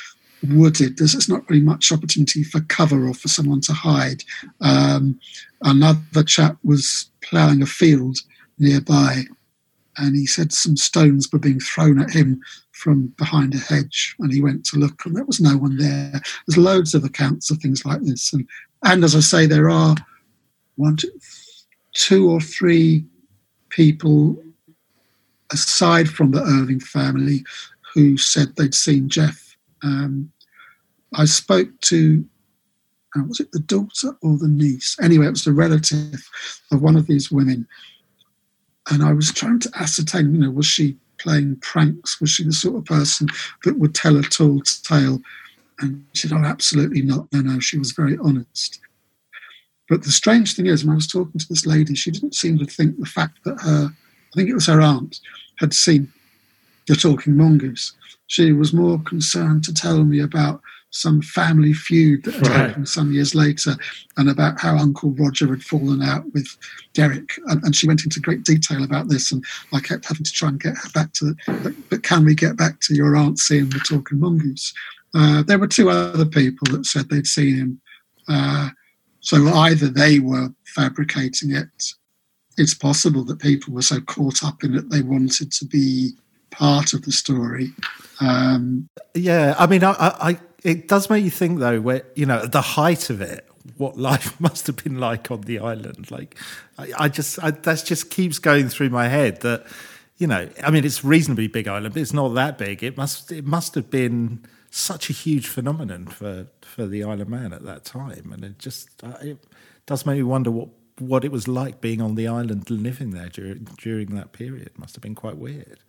wooded. 0.47 0.97
There's 0.97 1.29
not 1.29 1.49
really 1.49 1.63
much 1.63 1.91
opportunity 1.91 2.43
for 2.43 2.61
cover 2.61 3.07
or 3.07 3.13
for 3.13 3.27
someone 3.27 3.61
to 3.61 3.73
hide. 3.73 4.23
Um, 4.61 5.19
another 5.63 6.23
chap 6.23 6.57
was 6.63 7.09
ploughing 7.21 7.61
a 7.61 7.65
field 7.65 8.19
nearby, 8.57 9.23
and 9.97 10.15
he 10.15 10.25
said 10.25 10.53
some 10.53 10.77
stones 10.77 11.29
were 11.31 11.39
being 11.39 11.59
thrown 11.59 12.01
at 12.01 12.11
him 12.11 12.41
from 12.71 13.07
behind 13.17 13.53
a 13.53 13.57
hedge, 13.57 14.15
and 14.19 14.31
he 14.31 14.41
went 14.41 14.65
to 14.65 14.77
look, 14.77 15.05
and 15.05 15.15
there 15.15 15.25
was 15.25 15.41
no 15.41 15.57
one 15.57 15.77
there. 15.77 16.21
There's 16.47 16.57
loads 16.57 16.93
of 16.95 17.03
accounts 17.03 17.51
of 17.51 17.57
things 17.57 17.85
like 17.85 18.01
this, 18.01 18.31
and 18.33 18.47
and 18.83 19.03
as 19.03 19.15
I 19.15 19.19
say, 19.19 19.45
there 19.45 19.69
are 19.69 19.95
one, 20.77 20.97
two 21.93 22.29
or 22.29 22.39
three 22.39 23.03
people 23.69 24.41
aside 25.51 26.09
from 26.09 26.31
the 26.31 26.41
Irving 26.41 26.79
family 26.79 27.43
who 27.93 28.17
said 28.17 28.55
they'd 28.55 28.73
seen 28.73 29.09
Gef. 29.09 29.48
Um, 29.83 30.31
I 31.13 31.25
spoke 31.25 31.69
to, 31.81 32.25
uh, 33.15 33.23
was 33.27 33.39
it 33.39 33.51
the 33.51 33.59
daughter 33.59 34.15
or 34.21 34.37
the 34.37 34.47
niece? 34.47 34.95
Anyway, 35.01 35.25
it 35.25 35.31
was 35.31 35.43
the 35.43 35.53
relative 35.53 36.29
of 36.71 36.81
one 36.81 36.95
of 36.95 37.07
these 37.07 37.31
women. 37.31 37.67
And 38.91 39.03
I 39.03 39.13
was 39.13 39.31
trying 39.31 39.59
to 39.59 39.71
ascertain, 39.79 40.33
you 40.33 40.41
know, 40.41 40.51
was 40.51 40.65
she 40.65 40.97
playing 41.17 41.57
pranks? 41.57 42.19
Was 42.21 42.29
she 42.29 42.43
the 42.43 42.53
sort 42.53 42.77
of 42.77 42.85
person 42.85 43.27
that 43.63 43.77
would 43.77 43.93
tell 43.93 44.17
a 44.17 44.23
tall 44.23 44.61
tale? 44.61 45.21
And 45.79 46.05
she 46.13 46.27
said, 46.27 46.37
oh, 46.37 46.43
absolutely 46.43 47.01
not. 47.01 47.27
No, 47.31 47.41
no, 47.41 47.59
she 47.59 47.77
was 47.77 47.91
very 47.91 48.17
honest. 48.17 48.79
But 49.89 50.03
the 50.03 50.11
strange 50.11 50.55
thing 50.55 50.67
is, 50.67 50.83
when 50.83 50.93
I 50.93 50.95
was 50.95 51.07
talking 51.07 51.39
to 51.39 51.47
this 51.47 51.65
lady, 51.65 51.95
she 51.95 52.11
didn't 52.11 52.35
seem 52.35 52.59
to 52.59 52.65
think 52.65 52.99
the 52.99 53.05
fact 53.05 53.39
that 53.45 53.59
her, 53.61 53.89
I 53.89 54.35
think 54.35 54.49
it 54.49 54.53
was 54.53 54.67
her 54.67 54.81
aunt, 54.81 55.19
had 55.57 55.73
seen 55.73 56.11
the 56.87 56.95
talking 56.95 57.35
mongoose. 57.35 57.93
She 58.29 58.53
was 58.53 58.73
more 58.73 58.99
concerned 58.99 59.63
to 59.63 59.73
tell 59.73 60.05
me 60.05 60.19
about 60.19 60.61
some 60.91 61.19
family 61.19 61.73
feud 61.73 62.23
that 62.23 62.35
had 62.35 62.47
right. 62.47 62.55
happened 62.67 62.87
some 62.87 63.11
years 63.11 63.33
later 63.33 63.75
and 64.17 64.29
about 64.29 64.59
how 64.59 64.77
Uncle 64.77 65.11
Roger 65.11 65.47
had 65.47 65.63
fallen 65.63 66.03
out 66.03 66.31
with 66.31 66.47
Derek. 66.93 67.31
And, 67.47 67.63
and, 67.63 67.75
she 67.75 67.87
went 67.87 68.03
into 68.03 68.19
great 68.19 68.43
detail 68.43 68.83
about 68.83 69.09
this. 69.09 69.31
And 69.31 69.43
I 69.73 69.79
kept 69.79 70.05
having 70.05 70.23
to 70.23 70.31
try 70.31 70.49
and 70.49 70.59
get 70.59 70.77
her 70.77 70.89
back 70.93 71.11
to. 71.13 71.35
But, 71.47 71.73
but 71.89 72.03
can 72.03 72.23
we 72.23 72.35
get 72.35 72.55
back 72.55 72.79
to 72.81 72.95
your 72.95 73.15
aunt 73.15 73.39
seeing 73.39 73.69
the 73.69 73.79
talking 73.79 74.19
mongoose? 74.19 74.75
Uh, 75.15 75.41
there 75.41 75.57
were 75.57 75.67
two 75.67 75.89
other 75.89 76.25
people 76.25 76.67
that 76.71 76.85
said 76.85 77.09
they'd 77.09 77.25
seen 77.25 77.55
him. 77.55 77.81
Uh, 78.27 78.69
so 79.21 79.47
either 79.47 79.87
they 79.87 80.19
were 80.19 80.49
fabricating 80.65 81.51
it. 81.51 81.93
It's 82.57 82.75
possible 82.75 83.23
that 83.25 83.39
people 83.39 83.73
were 83.73 83.81
so 83.81 84.01
caught 84.01 84.43
up 84.43 84.63
in 84.63 84.75
it 84.75 84.91
they 84.91 85.01
wanted 85.01 85.51
to 85.51 85.65
be 85.65 86.11
part 86.51 86.93
of 86.93 87.03
the 87.03 87.11
story. 87.11 87.71
Um, 88.19 88.89
yeah, 89.13 89.55
I 89.57 89.67
mean, 89.67 89.83
I, 89.83 89.93
I, 89.97 90.39
it 90.63 90.87
does 90.87 91.09
make 91.09 91.23
you 91.23 91.31
think 91.31 91.59
though, 91.59 91.79
where 91.81 92.03
you 92.15 92.25
know, 92.25 92.39
at 92.43 92.51
the 92.51 92.61
height 92.61 93.09
of 93.09 93.21
it, 93.21 93.47
what 93.77 93.97
life 94.09 94.39
must 94.39 94.67
have 94.67 94.77
been 94.77 94.99
like 94.99 95.31
on 95.31 95.41
the 95.41 95.59
island. 95.59 96.11
Like, 96.11 96.37
I, 96.77 96.91
I 96.97 97.09
just 97.09 97.41
I, 97.43 97.51
that 97.51 97.83
just 97.85 98.09
keeps 98.09 98.39
going 98.39 98.69
through 98.69 98.89
my 98.89 99.07
head 99.07 99.41
that 99.41 99.65
you 100.17 100.27
know, 100.27 100.49
I 100.61 100.69
mean, 100.69 100.83
it's 100.83 101.03
reasonably 101.03 101.47
big 101.47 101.67
island, 101.67 101.93
but 101.93 102.01
it's 102.01 102.13
not 102.13 102.29
that 102.29 102.57
big. 102.57 102.83
It 102.83 102.97
must 102.97 103.31
it 103.31 103.45
must 103.45 103.73
have 103.75 103.89
been 103.89 104.45
such 104.69 105.09
a 105.09 105.13
huge 105.13 105.47
phenomenon 105.47 106.07
for 106.07 106.47
for 106.61 106.85
the 106.85 107.03
Isle 107.03 107.21
of 107.21 107.29
Man 107.29 107.53
at 107.53 107.63
that 107.63 107.85
time, 107.85 108.31
and 108.33 108.43
it 108.43 108.59
just 108.59 108.89
uh, 109.03 109.17
it 109.21 109.37
does 109.85 110.05
make 110.05 110.17
me 110.17 110.23
wonder 110.23 110.51
what 110.51 110.69
what 110.99 111.23
it 111.23 111.31
was 111.31 111.47
like 111.47 111.79
being 111.79 112.01
on 112.01 112.15
the 112.15 112.27
island 112.27 112.69
living 112.69 113.11
there 113.11 113.29
during 113.29 113.63
during 113.77 114.15
that 114.15 114.33
period. 114.33 114.67
It 114.67 114.77
must 114.77 114.95
have 114.95 115.01
been 115.01 115.15
quite 115.15 115.37
weird. 115.37 115.79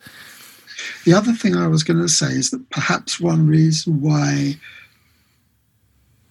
The 1.05 1.14
other 1.14 1.33
thing 1.33 1.57
I 1.57 1.66
was 1.66 1.83
going 1.83 2.01
to 2.01 2.09
say 2.09 2.28
is 2.28 2.51
that 2.51 2.68
perhaps 2.70 3.20
one 3.20 3.47
reason 3.47 4.01
why 4.01 4.57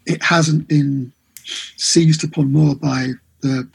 it 0.06 0.24
hasn't 0.24 0.68
been 0.68 1.12
seized 1.78 2.24
upon 2.24 2.52
more 2.52 2.76
by 2.76 3.12
the 3.42 3.68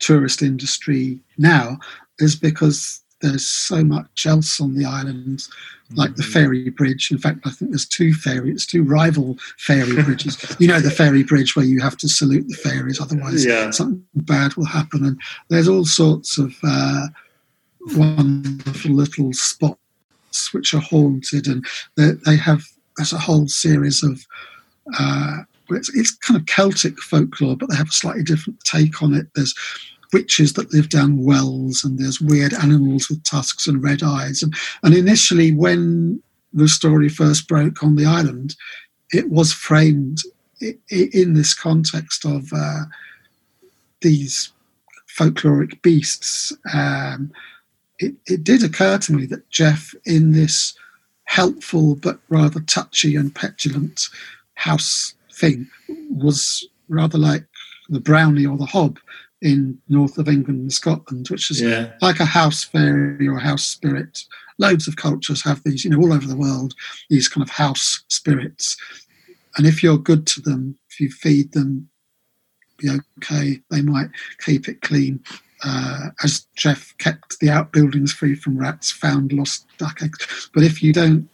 tourist 0.00 0.42
industry 0.42 1.18
now 1.36 1.78
is 2.18 2.36
because 2.36 3.02
there's 3.20 3.46
so 3.46 3.82
much 3.82 4.26
else 4.26 4.60
on 4.60 4.76
the 4.76 4.84
island, 4.84 5.46
like 5.94 6.14
the 6.14 6.22
mm. 6.22 6.32
ferry 6.32 6.70
bridge. 6.70 7.10
In 7.10 7.18
fact, 7.18 7.40
I 7.44 7.50
think 7.50 7.72
there's 7.72 7.86
two 7.86 8.14
ferry, 8.14 8.50
it's 8.50 8.66
two 8.66 8.84
rival 8.84 9.36
ferry 9.58 10.02
bridges. 10.02 10.56
you 10.60 10.68
know, 10.68 10.80
the 10.80 10.90
ferry 10.90 11.24
bridge 11.24 11.56
where 11.56 11.64
you 11.64 11.80
have 11.80 11.96
to 11.98 12.08
salute 12.08 12.46
the 12.48 12.56
ferries, 12.56 13.00
otherwise 13.00 13.44
yeah. 13.44 13.70
something 13.70 14.04
bad 14.14 14.54
will 14.54 14.66
happen. 14.66 15.04
And 15.04 15.20
there's 15.48 15.68
all 15.68 15.84
sorts 15.84 16.38
of 16.38 16.54
uh, 16.62 17.08
wonderful 17.96 18.92
little 18.92 19.32
spots 19.32 19.78
which 20.52 20.74
are 20.74 20.80
haunted, 20.80 21.46
and 21.46 21.64
they, 21.96 22.12
they 22.24 22.36
have 22.36 22.62
there's 22.96 23.12
a 23.12 23.18
whole 23.18 23.48
series 23.48 24.02
of. 24.02 24.24
Uh, 24.98 25.38
it's, 25.70 25.94
it's 25.94 26.16
kind 26.16 26.40
of 26.40 26.46
Celtic 26.46 26.98
folklore, 26.98 27.54
but 27.54 27.68
they 27.68 27.76
have 27.76 27.88
a 27.88 27.92
slightly 27.92 28.22
different 28.22 28.58
take 28.64 29.02
on 29.02 29.12
it. 29.12 29.26
There's 29.34 29.54
witches 30.14 30.54
that 30.54 30.72
live 30.72 30.88
down 30.88 31.22
wells, 31.22 31.84
and 31.84 31.98
there's 31.98 32.20
weird 32.20 32.54
animals 32.54 33.08
with 33.08 33.22
tusks 33.22 33.66
and 33.66 33.82
red 33.82 34.02
eyes. 34.02 34.42
And, 34.42 34.54
and 34.82 34.94
initially, 34.94 35.52
when 35.52 36.22
the 36.52 36.68
story 36.68 37.08
first 37.10 37.48
broke 37.48 37.82
on 37.82 37.96
the 37.96 38.06
island, 38.06 38.56
it 39.12 39.30
was 39.30 39.52
framed 39.52 40.22
in 40.60 41.34
this 41.34 41.54
context 41.54 42.24
of 42.24 42.50
uh, 42.52 42.84
these 44.00 44.52
folkloric 45.18 45.80
beasts. 45.82 46.52
Um, 46.72 47.30
it, 47.98 48.14
it 48.26 48.44
did 48.44 48.62
occur 48.62 48.98
to 48.98 49.12
me 49.12 49.26
that 49.26 49.48
Gef, 49.50 49.94
in 50.04 50.32
this 50.32 50.74
helpful 51.24 51.94
but 51.96 52.18
rather 52.28 52.60
touchy 52.60 53.16
and 53.16 53.34
petulant 53.34 54.08
house 54.54 55.14
thing, 55.32 55.68
was 56.10 56.66
rather 56.88 57.18
like 57.18 57.44
the 57.88 58.00
brownie 58.00 58.46
or 58.46 58.56
the 58.56 58.66
hob 58.66 58.98
in 59.40 59.78
north 59.88 60.18
of 60.18 60.28
England 60.28 60.60
and 60.60 60.72
Scotland, 60.72 61.28
which 61.28 61.50
is 61.50 61.60
yeah. 61.60 61.92
like 62.00 62.20
a 62.20 62.24
house 62.24 62.64
fairy 62.64 63.28
or 63.28 63.36
a 63.36 63.42
house 63.42 63.64
spirit. 63.64 64.24
Loads 64.58 64.88
of 64.88 64.96
cultures 64.96 65.44
have 65.44 65.62
these, 65.62 65.84
you 65.84 65.90
know, 65.90 65.98
all 65.98 66.12
over 66.12 66.26
the 66.26 66.36
world, 66.36 66.74
these 67.08 67.28
kind 67.28 67.42
of 67.42 67.50
house 67.50 68.02
spirits. 68.08 68.76
And 69.56 69.66
if 69.66 69.82
you're 69.82 69.98
good 69.98 70.26
to 70.28 70.40
them, 70.40 70.76
if 70.90 70.98
you 70.98 71.10
feed 71.10 71.52
them, 71.52 71.88
be 72.78 72.90
okay. 73.18 73.60
They 73.70 73.82
might 73.82 74.08
keep 74.44 74.68
it 74.68 74.82
clean 74.82 75.22
uh, 75.64 76.08
as 76.22 76.46
Gef 76.56 76.96
kept 76.98 77.40
the 77.40 77.50
outbuildings 77.50 78.12
free 78.12 78.34
from 78.34 78.58
rats, 78.58 78.90
found 78.90 79.32
lost 79.32 79.66
duck 79.78 80.02
eggs. 80.02 80.50
But 80.54 80.64
if 80.64 80.82
you 80.82 80.92
don't 80.92 81.28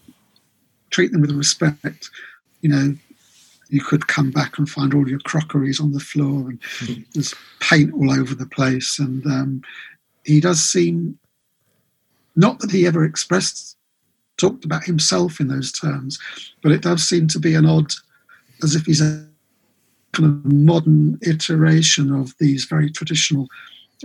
treat 0.91 1.13
them 1.13 1.21
with 1.21 1.33
respect, 1.33 2.11
you 2.61 2.69
know, 2.69 2.95
you 3.69 3.81
could 3.81 4.07
come 4.07 4.31
back 4.31 4.59
and 4.59 4.69
find 4.69 4.95
all 4.95 5.09
your 5.09 5.19
crockeries 5.21 5.81
on 5.81 5.93
the 5.93 6.01
floor 6.01 6.51
and 6.51 6.61
mm-hmm. 6.61 7.03
there's 7.15 7.35
paint 7.61 7.93
all 7.93 8.13
over 8.13 8.35
the 8.35 8.47
place. 8.47 8.99
And 8.99 9.25
um, 9.27 9.63
he 10.25 10.41
does 10.41 10.61
seem, 10.61 11.19
not 12.37 12.61
that 12.61 12.71
he 12.71 12.87
ever 12.87 13.05
expressed, 13.05 13.77
talked 14.37 14.65
about 14.65 14.85
himself 14.85 15.41
in 15.41 15.49
those 15.49 15.73
terms, 15.73 16.19
but 16.63 16.73
it 16.73 16.83
does 16.83 17.07
seem 17.07 17.29
to 17.29 17.39
be 17.39 17.55
an 17.55 17.67
odd, 17.67 17.93
as 18.63 18.75
if 18.75 18.87
he's 18.87 19.01
a 19.01 19.27
kind 20.13 20.29
of 20.29 20.53
modern 20.53 21.19
iteration 21.23 22.13
of 22.13 22.35
these 22.39 22.65
very 22.65 22.91
traditional 22.91 23.49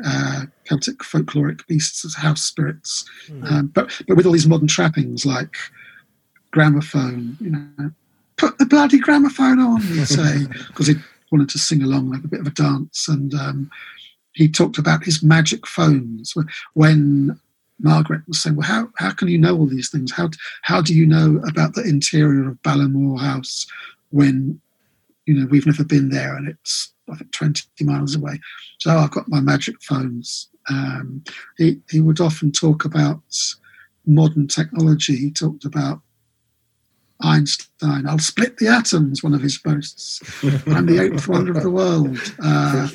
uh, 0.05 0.45
Celtic 0.65 0.99
folkloric 0.99 1.65
beasts 1.67 2.05
as 2.05 2.15
house 2.15 2.43
spirits, 2.43 3.05
mm. 3.27 3.51
um, 3.51 3.67
but 3.67 3.91
but 4.07 4.17
with 4.17 4.25
all 4.25 4.33
these 4.33 4.47
modern 4.47 4.67
trappings 4.67 5.25
like 5.25 5.55
gramophone, 6.51 7.37
you 7.39 7.51
know, 7.51 7.91
put 8.37 8.57
the 8.57 8.65
bloody 8.65 8.99
gramophone 8.99 9.59
on, 9.59 9.81
he'd 9.81 10.05
say, 10.07 10.45
because 10.67 10.87
he 10.87 10.95
wanted 11.31 11.49
to 11.49 11.59
sing 11.59 11.83
along, 11.83 12.13
have 12.13 12.25
a 12.25 12.27
bit 12.27 12.39
of 12.41 12.47
a 12.47 12.51
dance, 12.51 13.07
and 13.07 13.33
um, 13.33 13.69
he 14.33 14.47
talked 14.47 14.77
about 14.77 15.03
his 15.03 15.21
magic 15.23 15.67
phones 15.67 16.33
when 16.73 17.39
Margaret 17.79 18.21
was 18.27 18.41
saying, 18.41 18.55
"Well, 18.55 18.67
how 18.67 18.89
how 18.97 19.11
can 19.11 19.27
you 19.27 19.37
know 19.37 19.57
all 19.57 19.67
these 19.67 19.89
things? 19.89 20.11
How 20.11 20.29
how 20.63 20.81
do 20.81 20.93
you 20.93 21.05
know 21.05 21.41
about 21.47 21.75
the 21.75 21.83
interior 21.83 22.49
of 22.49 22.61
Ballymore 22.61 23.19
House 23.19 23.67
when 24.09 24.59
you 25.25 25.33
know 25.33 25.47
we've 25.47 25.65
never 25.65 25.83
been 25.83 26.09
there 26.09 26.35
and 26.35 26.47
it's 26.47 26.91
I 27.11 27.17
think 27.17 27.31
20 27.31 27.63
miles 27.81 28.15
away. 28.15 28.39
So 28.79 28.97
I've 28.97 29.11
got 29.11 29.27
my 29.27 29.39
magic 29.39 29.81
phones. 29.81 30.49
Um, 30.69 31.23
he, 31.57 31.79
he 31.89 32.01
would 32.01 32.19
often 32.19 32.51
talk 32.51 32.85
about 32.85 33.21
modern 34.05 34.47
technology. 34.47 35.15
He 35.15 35.31
talked 35.31 35.65
about 35.65 36.01
Einstein. 37.21 38.07
I'll 38.07 38.19
split 38.19 38.57
the 38.57 38.67
atoms, 38.67 39.23
one 39.23 39.33
of 39.33 39.41
his 39.41 39.57
boasts. 39.57 40.21
I'm 40.67 40.85
the 40.85 41.01
eighth 41.01 41.27
wonder 41.27 41.55
of 41.55 41.63
the 41.63 41.69
world. 41.69 42.17
Uh, 42.41 42.87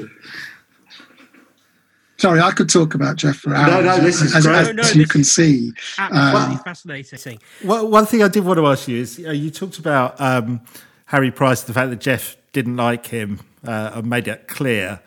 sorry, 2.17 2.41
I 2.41 2.51
could 2.53 2.71
talk 2.71 2.95
about 2.95 3.17
Gef 3.17 3.37
for 3.37 3.55
hours. 3.55 3.71
No, 3.71 3.81
no, 3.83 3.99
this 4.03 4.23
is 4.23 4.35
as, 4.35 4.47
great. 4.47 4.57
as, 4.57 4.67
no, 4.69 4.73
no, 4.75 4.83
as 4.83 4.97
you 4.97 5.07
can 5.07 5.25
see. 5.25 5.73
Absolutely 5.99 6.57
um, 6.57 6.59
fascinating. 6.65 7.39
Well, 7.63 7.89
one 7.89 8.07
thing 8.07 8.23
I 8.23 8.29
did 8.29 8.45
want 8.45 8.59
to 8.59 8.67
ask 8.67 8.89
you 8.89 8.99
is 8.99 9.23
uh, 9.25 9.31
you 9.31 9.51
talked 9.51 9.79
about 9.79 10.19
um, 10.21 10.63
Harry 11.07 11.31
Price, 11.31 11.63
the 11.63 11.75
fact 11.75 11.91
that 11.91 12.01
Gef 12.01 12.37
didn't 12.53 12.77
like 12.77 13.07
him 13.07 13.41
uh, 13.67 13.93
and 13.95 14.07
made 14.09 14.29
it 14.29 14.49
clear. 14.49 15.01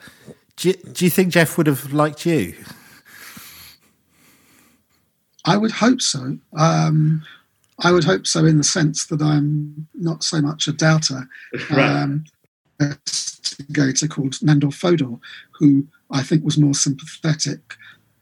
Do 0.55 0.69
you, 0.69 0.73
do 0.73 1.05
you 1.05 1.11
think 1.11 1.33
Gef 1.33 1.57
would 1.57 1.67
have 1.67 1.93
liked 1.93 2.25
you? 2.25 2.55
I 5.45 5.55
would 5.55 5.71
hope 5.71 6.01
so. 6.01 6.37
Um, 6.57 7.23
I 7.79 7.91
would 7.91 8.03
hope 8.03 8.25
so 8.25 8.45
in 8.45 8.57
the 8.57 8.63
sense 8.63 9.05
that 9.05 9.21
I'm 9.21 9.87
not 9.93 10.23
so 10.23 10.41
much 10.41 10.67
a 10.67 10.73
doubter. 10.73 11.29
right. 11.69 12.01
Um, 12.01 12.25
a 12.79 12.95
investigator 13.59 14.07
called 14.07 14.33
Nandor 14.33 14.73
Fodor, 14.73 15.17
who 15.51 15.85
I 16.11 16.23
think 16.23 16.43
was 16.43 16.57
more 16.57 16.73
sympathetic 16.73 17.75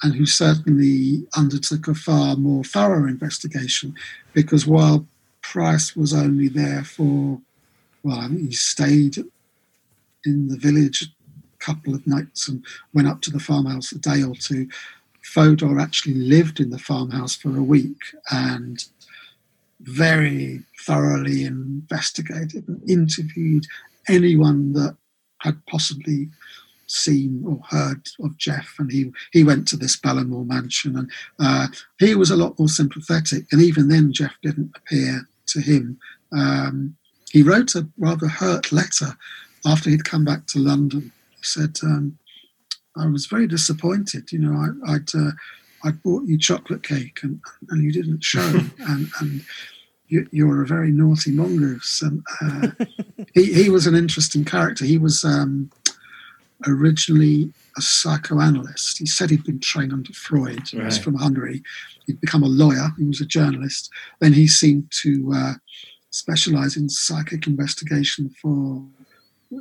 and 0.04 0.14
who 0.14 0.26
certainly 0.26 1.26
undertook 1.36 1.88
a 1.88 1.96
far 1.96 2.36
more 2.36 2.64
thorough 2.64 3.08
investigation 3.08 3.96
because 4.34 4.68
while 4.68 5.08
Price 5.42 5.96
was 5.96 6.14
only 6.14 6.48
there 6.48 6.84
for 6.84 7.40
well, 8.04 8.20
I 8.20 8.28
think 8.28 8.42
he 8.42 8.52
stayed 8.52 9.18
in 10.26 10.48
the 10.48 10.58
village 10.58 11.04
a 11.04 11.64
couple 11.64 11.94
of 11.94 12.06
nights 12.06 12.48
and 12.48 12.64
went 12.94 13.08
up 13.08 13.22
to 13.22 13.32
the 13.32 13.40
farmhouse 13.40 13.92
a 13.92 14.00
day 14.00 14.24
or 14.24 14.36
two. 14.36 14.68
Fodor 15.24 15.80
actually 15.80 16.14
lived 16.16 16.60
in 16.60 16.70
the 16.70 16.80
farmhouse 16.80 17.36
for 17.36 17.58
a 17.58 17.64
week 17.64 17.98
and 18.32 18.86
very 19.82 20.62
thoroughly 20.86 21.44
investigated 21.44 22.68
and 22.68 22.90
interviewed 22.90 23.66
anyone 24.08 24.74
that 24.74 24.96
had 25.40 25.60
possibly 25.68 26.30
seen 26.88 27.44
or 27.46 27.60
heard 27.70 28.08
of 28.24 28.38
Gef, 28.38 28.76
and 28.80 28.92
he 28.92 29.12
he 29.32 29.44
went 29.44 29.68
to 29.68 29.78
this 29.78 29.98
Ballymore 29.98 30.46
mansion, 30.46 30.96
and 30.98 31.12
uh, 31.40 31.68
he 32.00 32.16
was 32.16 32.30
a 32.32 32.38
lot 32.38 32.58
more 32.60 32.70
sympathetic. 32.70 33.46
And 33.52 33.62
even 33.62 33.88
then, 33.88 34.12
Gef 34.12 34.32
didn't 34.44 34.72
appear 34.76 35.28
to 35.48 35.62
him. 35.62 35.98
Um, 36.32 36.96
he 37.32 37.42
wrote 37.42 37.76
a 37.76 37.88
rather 37.98 38.28
hurt 38.28 38.72
letter 38.72 39.18
after 39.66 39.90
he'd 39.90 40.06
come 40.06 40.26
back 40.26 40.46
to 40.48 40.60
London. 40.60 41.12
He 41.32 41.44
said, 41.44 41.78
um, 41.84 42.18
"I 42.98 43.08
was 43.08 43.26
very 43.26 43.48
disappointed. 43.48 44.32
You 44.32 44.40
know, 44.40 44.76
I, 44.88 44.94
would 44.94 45.12
uh, 45.16 45.32
I'd 45.84 46.02
bought 46.04 46.28
you 46.28 46.38
chocolate 46.38 46.84
cake, 46.84 47.20
and 47.24 47.40
and 47.70 47.84
you 47.84 47.92
didn't 47.92 48.24
show, 48.24 48.62
and 48.80 49.10
and." 49.20 49.44
You, 50.08 50.50
are 50.50 50.62
a 50.62 50.68
very 50.68 50.92
naughty 50.92 51.32
mongoose, 51.32 52.04
and 52.04 52.24
uh, 52.40 52.86
he, 53.34 53.52
he 53.52 53.70
was 53.72 53.88
an 53.88 53.96
interesting 53.96 54.46
character. 54.46 54.86
He 54.86 55.00
was 55.00 55.26
um, 55.26 55.72
originally 56.68 57.52
a 57.78 57.82
psychoanalyst. 57.82 58.98
He 58.98 59.06
said 59.06 59.30
he'd 59.30 59.44
been 59.44 59.60
trained 59.60 59.94
under 59.94 60.14
Freud. 60.14 60.68
He 60.68 60.80
was 60.80 60.98
from 60.98 61.16
Hungary. 61.16 61.64
He'd 62.06 62.22
become 62.22 62.44
a 62.44 62.48
lawyer. 62.48 62.90
He 62.98 63.04
was 63.04 63.20
a 63.20 63.26
journalist. 63.26 63.90
Then 64.20 64.34
he 64.34 64.48
seemed 64.48 64.92
to 65.04 65.34
uh, 65.36 65.54
specialize 66.12 66.78
in 66.78 66.88
psychic 66.88 67.48
investigation 67.48 68.30
for 68.42 68.86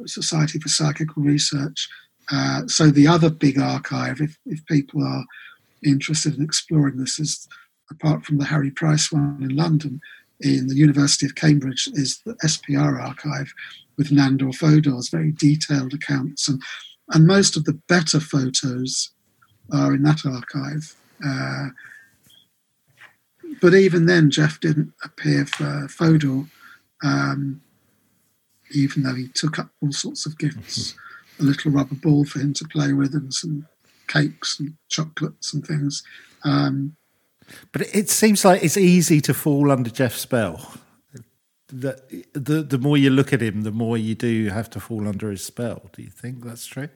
Society 0.07 0.59
for 0.59 0.68
Psychical 0.68 1.22
Research. 1.22 1.89
Uh, 2.30 2.66
so 2.66 2.91
the 2.91 3.07
other 3.07 3.30
big 3.30 3.59
archive, 3.59 4.20
if, 4.20 4.39
if 4.47 4.64
people 4.66 5.03
are 5.05 5.24
interested 5.85 6.37
in 6.37 6.45
exploring 6.45 6.97
this, 6.97 7.18
is 7.18 7.49
apart 7.91 8.24
from 8.24 8.39
the 8.39 8.45
Harry 8.47 8.70
Price 8.70 9.12
one 9.12 9.39
in 9.43 9.55
London, 9.55 10.01
in 10.41 10.66
the 10.66 10.74
University 10.74 11.26
of 11.26 11.35
Cambridge 11.35 11.89
is 11.95 12.20
the 12.24 12.35
SPR 12.45 13.01
archive 13.01 13.53
with 13.97 14.11
Nandor 14.11 14.55
Fodor's 14.55 15.09
very 15.09 15.32
detailed 15.32 15.95
accounts. 15.95 16.49
And, 16.49 16.62
and 17.11 17.26
most 17.26 17.57
of 17.57 17.64
the 17.64 17.80
better 17.89 18.20
photos 18.20 19.11
are 19.72 19.95
in 19.95 20.03
that 20.03 20.26
archive. 20.26 20.95
Uh, 21.24 21.68
but 23.61 23.74
even 23.74 24.07
then, 24.07 24.30
Gef 24.30 24.61
didn't 24.61 24.93
appear 25.03 25.47
for 25.47 25.87
Fodor, 25.89 26.45
um, 27.03 27.62
even 28.73 29.03
though 29.03 29.15
he 29.15 29.29
took 29.29 29.59
up 29.59 29.69
all 29.81 29.93
sorts 29.93 30.27
of 30.27 30.39
gifts 30.39 30.93
mm-hmm. 30.93 31.45
a 31.45 31.47
little 31.47 31.73
rubber 31.73 31.95
ball 31.95 32.25
for 32.25 32.41
him 32.41 32.55
to 32.55 32.65
play 32.67 32.93
with, 32.93 33.15
and 33.15 33.33
some 33.33 33.67
cakes 34.07 34.61
and 34.61 34.75
chocolates 34.89 35.55
and 35.55 35.67
things. 35.67 36.03
Um, 36.45 36.97
but 37.73 37.83
it 37.95 38.11
seems 38.11 38.45
like 38.45 38.62
it's 38.62 38.77
easy 38.77 39.21
to 39.23 39.35
fall 39.35 39.71
under 39.71 39.91
Gef's 39.91 40.21
spell. 40.21 40.75
The, 41.69 42.01
the 42.33 42.62
the 42.62 42.79
more 42.79 42.97
you 42.97 43.11
look 43.11 43.33
at 43.33 43.43
him, 43.43 43.62
the 43.62 43.73
more 43.73 43.97
you 43.99 44.15
do 44.15 44.49
have 44.49 44.71
to 44.71 44.81
fall 44.81 45.09
under 45.09 45.31
his 45.31 45.43
spell. 45.43 45.91
Do 45.93 46.03
you 46.03 46.11
think 46.11 46.45
that's 46.45 46.67
true? 46.67 46.89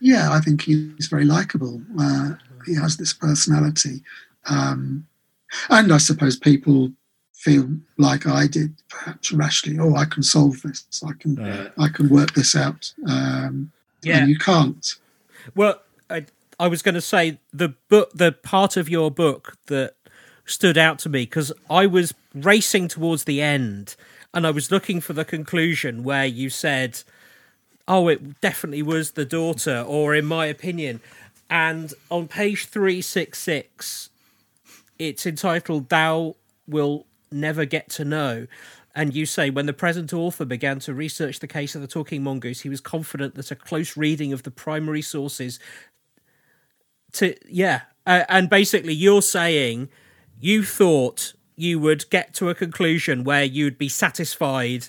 Yeah, 0.00 0.32
I 0.32 0.40
think 0.40 0.62
he's 0.62 1.06
very 1.08 1.24
likable. 1.24 1.82
Uh, 1.98 2.32
he 2.66 2.74
has 2.74 2.96
this 2.96 3.12
personality, 3.12 4.02
um, 4.46 5.06
and 5.68 5.92
I 5.92 5.98
suppose 5.98 6.36
people 6.36 6.90
feel 7.40 7.70
like 7.96 8.26
I 8.26 8.46
did, 8.46 8.74
perhaps 8.90 9.32
rashly. 9.32 9.78
Oh, 9.78 9.94
I 9.94 10.04
can 10.04 10.22
solve 10.22 10.60
this. 10.60 10.84
I 11.02 11.12
can 11.18 11.38
uh, 11.40 11.70
I 11.78 11.88
can 11.88 12.10
work 12.10 12.34
this 12.34 12.54
out. 12.54 12.92
Um, 13.08 13.72
yeah, 14.02 14.26
you 14.26 14.38
can't. 14.38 14.94
Well, 15.54 15.80
I, 16.10 16.26
I 16.58 16.68
was 16.68 16.82
going 16.82 16.96
to 16.96 17.00
say 17.00 17.38
the 17.52 17.70
book, 17.88 18.10
the 18.14 18.32
part 18.32 18.76
of 18.76 18.90
your 18.90 19.10
book 19.10 19.56
that 19.66 19.94
stood 20.44 20.76
out 20.76 20.98
to 21.00 21.08
me 21.08 21.22
because 21.22 21.50
I 21.70 21.86
was 21.86 22.12
racing 22.34 22.88
towards 22.88 23.24
the 23.24 23.40
end 23.40 23.96
and 24.34 24.46
I 24.46 24.50
was 24.50 24.70
looking 24.70 25.00
for 25.00 25.14
the 25.14 25.24
conclusion 25.24 26.04
where 26.04 26.26
you 26.26 26.50
said, 26.50 27.02
"Oh, 27.88 28.08
it 28.08 28.42
definitely 28.42 28.82
was 28.82 29.12
the 29.12 29.24
daughter," 29.24 29.82
or 29.86 30.14
in 30.14 30.26
my 30.26 30.44
opinion. 30.44 31.00
And 31.48 31.94
on 32.10 32.28
page 32.28 32.66
three 32.66 33.00
six 33.00 33.38
six, 33.38 34.10
it's 34.98 35.24
entitled 35.24 35.88
"Thou 35.88 36.36
Will 36.68 37.06
Never 37.32 37.64
Get 37.64 37.88
to 37.90 38.04
Know." 38.04 38.46
And 38.94 39.14
you 39.14 39.24
say, 39.24 39.50
when 39.50 39.66
the 39.66 39.72
present 39.72 40.12
author 40.12 40.44
began 40.44 40.80
to 40.80 40.92
research 40.92 41.38
the 41.38 41.46
case 41.46 41.76
of 41.76 41.80
the 41.80 41.86
talking 41.86 42.24
mongoose, 42.24 42.62
he 42.62 42.68
was 42.68 42.80
confident 42.80 43.36
that 43.36 43.52
a 43.52 43.56
close 43.56 43.96
reading 43.96 44.32
of 44.32 44.42
the 44.42 44.50
primary 44.50 45.02
sources 45.02 45.60
to 47.12 47.34
yeah, 47.48 47.82
uh, 48.06 48.24
and 48.28 48.48
basically 48.48 48.94
you're 48.94 49.22
saying 49.22 49.88
you 50.40 50.64
thought 50.64 51.34
you 51.56 51.78
would 51.78 52.08
get 52.10 52.34
to 52.34 52.48
a 52.48 52.54
conclusion 52.54 53.24
where 53.24 53.44
you'd 53.44 53.78
be 53.78 53.88
satisfied 53.88 54.88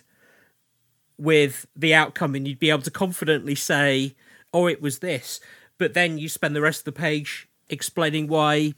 with 1.17 1.65
the 1.75 1.93
outcome 1.93 2.35
and 2.35 2.47
you'd 2.47 2.59
be 2.59 2.69
able 2.69 2.81
to 2.81 2.91
confidently 2.91 3.55
say, 3.55 4.15
"Oh, 4.53 4.67
it 4.67 4.81
was 4.81 4.99
this," 4.99 5.39
but 5.77 5.93
then 5.93 6.17
you 6.17 6.29
spend 6.29 6.55
the 6.55 6.61
rest 6.61 6.81
of 6.81 6.85
the 6.85 6.91
page 6.99 7.47
explaining 7.69 8.27
why 8.27 8.73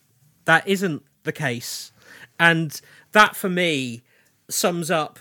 that 0.46 0.68
isn't 0.68 1.04
the 1.24 1.32
case, 1.32 1.92
and 2.40 2.80
that 3.12 3.36
for 3.36 3.50
me 3.50 4.04
sums 4.50 4.92
up 4.92 5.20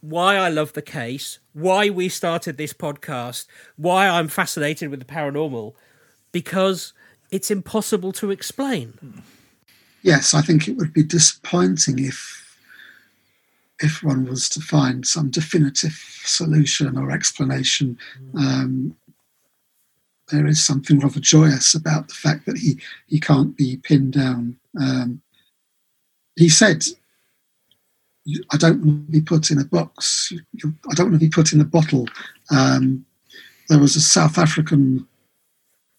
why 0.00 0.36
I 0.36 0.50
love 0.50 0.74
the 0.74 0.82
case, 0.82 1.38
why 1.54 1.88
we 1.88 2.08
started 2.08 2.58
this 2.58 2.74
podcast, 2.74 3.46
why 3.76 4.06
I'm 4.06 4.28
fascinated 4.28 4.90
with 4.90 4.98
the 4.98 5.06
paranormal, 5.06 5.74
because 6.30 6.92
it's 7.30 7.50
impossible 7.50 8.12
to 8.12 8.30
explain. 8.30 9.22
Yes, 10.02 10.34
I 10.34 10.42
think 10.42 10.68
it 10.68 10.76
would 10.76 10.92
be 10.92 11.02
disappointing 11.02 11.98
if 11.98 12.42
if 13.80 14.02
one 14.02 14.24
was 14.26 14.48
to 14.50 14.60
find 14.60 15.06
some 15.06 15.30
definitive 15.30 15.98
solution 16.24 16.96
or 16.96 17.10
explanation. 17.10 17.98
Um, 18.38 18.96
there 20.30 20.46
is 20.46 20.62
something 20.62 21.00
rather 21.00 21.20
joyous 21.20 21.74
about 21.74 22.08
the 22.08 22.14
fact 22.14 22.46
that 22.46 22.58
he 22.58 22.78
he 23.06 23.18
can't 23.18 23.56
be 23.56 23.78
pinned 23.78 24.12
down. 24.12 24.58
Um, 24.78 25.22
he 26.36 26.48
said, 26.48 26.84
"I 28.52 28.56
don't 28.56 28.84
want 28.84 29.06
to 29.06 29.12
be 29.12 29.20
put 29.20 29.50
in 29.50 29.58
a 29.58 29.64
box. 29.64 30.32
I 30.64 30.94
don't 30.94 31.10
want 31.10 31.20
to 31.20 31.26
be 31.26 31.30
put 31.30 31.52
in 31.52 31.60
a 31.60 31.64
bottle." 31.64 32.06
Um, 32.50 33.04
there 33.68 33.78
was 33.78 33.96
a 33.96 34.00
South 34.00 34.38
African 34.38 35.06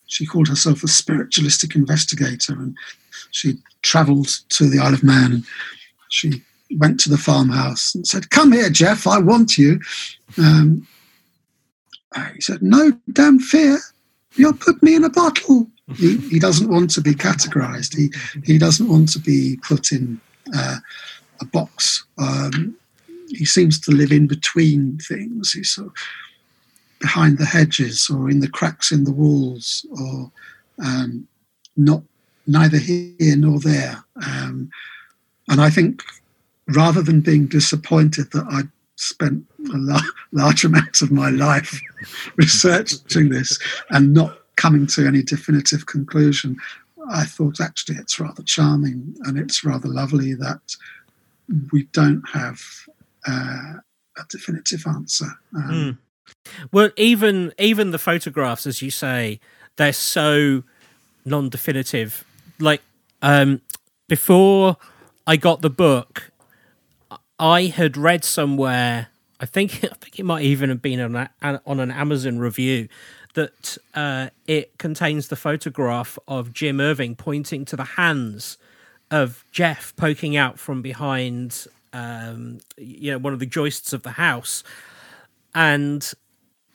she 0.07 0.23
called 0.23 0.47
herself 0.47 0.83
a 0.83 0.87
spiritualistic 0.87 1.75
investigator 1.75 2.53
and 2.53 2.77
she 3.31 3.57
travelled 3.81 4.27
to 4.49 4.69
the 4.69 4.77
Isle 4.77 4.93
of 4.93 5.03
Man 5.03 5.43
she 6.09 6.43
went 6.77 6.99
to 7.01 7.09
the 7.09 7.17
farmhouse 7.17 7.93
and 7.93 8.07
said, 8.07 8.29
Come 8.29 8.51
here, 8.51 8.69
Gef, 8.69 9.07
I 9.07 9.19
want 9.19 9.57
you. 9.57 9.79
Um, 10.37 10.87
he 12.33 12.41
said, 12.41 12.61
No 12.61 12.91
damn 13.11 13.39
fear, 13.39 13.79
you'll 14.35 14.53
put 14.53 14.81
me 14.81 14.95
in 14.95 15.03
a 15.03 15.09
bottle. 15.09 15.67
He, 15.95 16.17
he 16.17 16.39
doesn't 16.39 16.69
want 16.69 16.89
to 16.91 17.01
be 17.01 17.13
categorized, 17.13 17.95
he, 17.95 18.09
he 18.43 18.57
doesn't 18.57 18.87
want 18.87 19.09
to 19.13 19.19
be 19.19 19.59
put 19.67 19.91
in 19.91 20.19
uh, 20.53 20.77
a 21.41 21.45
box. 21.45 22.05
Um, 22.17 22.75
he 23.29 23.45
seems 23.45 23.79
to 23.81 23.91
live 23.91 24.11
in 24.11 24.27
between 24.27 24.97
things. 24.99 25.53
He's 25.53 25.71
sort 25.71 25.87
of, 25.87 25.93
behind 26.99 27.37
the 27.37 27.45
hedges 27.45 28.09
or 28.09 28.29
in 28.29 28.39
the 28.39 28.47
cracks 28.47 28.91
in 28.91 29.03
the 29.03 29.11
walls 29.11 29.85
or 30.01 30.31
um, 30.83 31.27
not 31.77 32.01
neither 32.47 32.77
here 32.77 33.35
nor 33.35 33.59
there. 33.59 34.03
Um, 34.25 34.69
and 35.49 35.61
I 35.61 35.69
think 35.69 36.03
rather 36.67 37.01
than 37.01 37.21
being 37.21 37.47
disappointed 37.47 38.31
that 38.31 38.45
I'd 38.49 38.69
spent 38.95 39.45
a 39.73 39.77
la- 39.77 40.01
large 40.31 40.63
amount 40.63 41.01
of 41.01 41.11
my 41.11 41.29
life 41.29 41.79
researching 42.37 43.29
this 43.29 43.59
and 43.89 44.13
not 44.13 44.39
coming 44.55 44.87
to 44.87 45.05
any 45.05 45.21
definitive 45.21 45.85
conclusion, 45.85 46.57
I 47.09 47.25
thought 47.25 47.61
actually 47.61 47.97
it's 47.97 48.19
rather 48.19 48.43
charming 48.43 49.15
and 49.23 49.37
it's 49.37 49.63
rather 49.63 49.87
lovely 49.87 50.33
that 50.35 50.75
we 51.71 51.83
don't 51.91 52.23
have 52.33 52.59
uh, 53.27 53.73
a 54.17 54.23
definitive 54.29 54.85
answer. 54.87 55.27
Um, 55.55 55.69
mm. 55.71 55.97
Well, 56.71 56.89
even 56.97 57.53
even 57.59 57.91
the 57.91 57.99
photographs, 57.99 58.65
as 58.65 58.81
you 58.81 58.91
say, 58.91 59.39
they're 59.75 59.93
so 59.93 60.63
non-definitive. 61.23 62.23
Like 62.59 62.81
um, 63.21 63.61
before 64.07 64.77
I 65.27 65.37
got 65.37 65.61
the 65.61 65.69
book, 65.69 66.31
I 67.39 67.63
had 67.63 67.97
read 67.97 68.23
somewhere. 68.23 69.07
I 69.39 69.45
think 69.45 69.83
I 69.83 69.95
think 69.95 70.19
it 70.19 70.23
might 70.23 70.43
even 70.43 70.69
have 70.69 70.81
been 70.81 70.99
on, 70.99 71.15
a, 71.15 71.61
on 71.65 71.79
an 71.79 71.91
Amazon 71.91 72.39
review 72.39 72.87
that 73.35 73.77
uh, 73.93 74.29
it 74.47 74.77
contains 74.77 75.27
the 75.27 75.35
photograph 75.35 76.17
of 76.27 76.51
Jim 76.51 76.81
Irving 76.81 77.15
pointing 77.15 77.63
to 77.65 77.75
the 77.75 77.83
hands 77.83 78.57
of 79.11 79.45
Gef 79.51 79.95
poking 79.95 80.35
out 80.35 80.57
from 80.57 80.81
behind, 80.81 81.67
um, 81.93 82.59
you 82.77 83.11
know, 83.11 83.17
one 83.17 83.33
of 83.33 83.39
the 83.39 83.45
joists 83.45 83.93
of 83.93 84.03
the 84.03 84.11
house, 84.11 84.63
and 85.53 86.11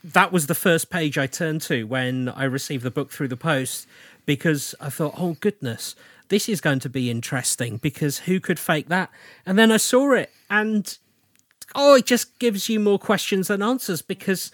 that 0.02 0.32
was 0.32 0.46
the 0.46 0.54
first 0.54 0.90
page 0.90 1.18
I 1.18 1.26
turned 1.26 1.61
to 1.62 1.84
when 1.84 2.28
I 2.28 2.44
received 2.44 2.84
the 2.84 2.90
book 2.90 3.11
through 3.11 3.28
the 3.28 3.36
post 3.36 3.86
because 4.24 4.74
I 4.80 4.88
thought, 4.88 5.14
oh 5.18 5.36
goodness, 5.40 5.94
this 6.28 6.48
is 6.48 6.61
going 6.61 6.78
to 6.80 6.88
be 6.88 7.11
interesting 7.11 7.76
because 7.78 8.20
who 8.20 8.40
could 8.40 8.58
fake 8.58 8.88
that? 8.88 9.11
And 9.44 9.58
then 9.58 9.72
I 9.72 9.76
saw 9.76 10.12
it, 10.12 10.30
and 10.48 10.96
oh, 11.74 11.96
it 11.96 12.06
just 12.06 12.38
gives 12.38 12.68
you 12.68 12.80
more 12.80 12.98
questions 12.98 13.48
than 13.48 13.62
answers 13.62 14.02
because 14.02 14.52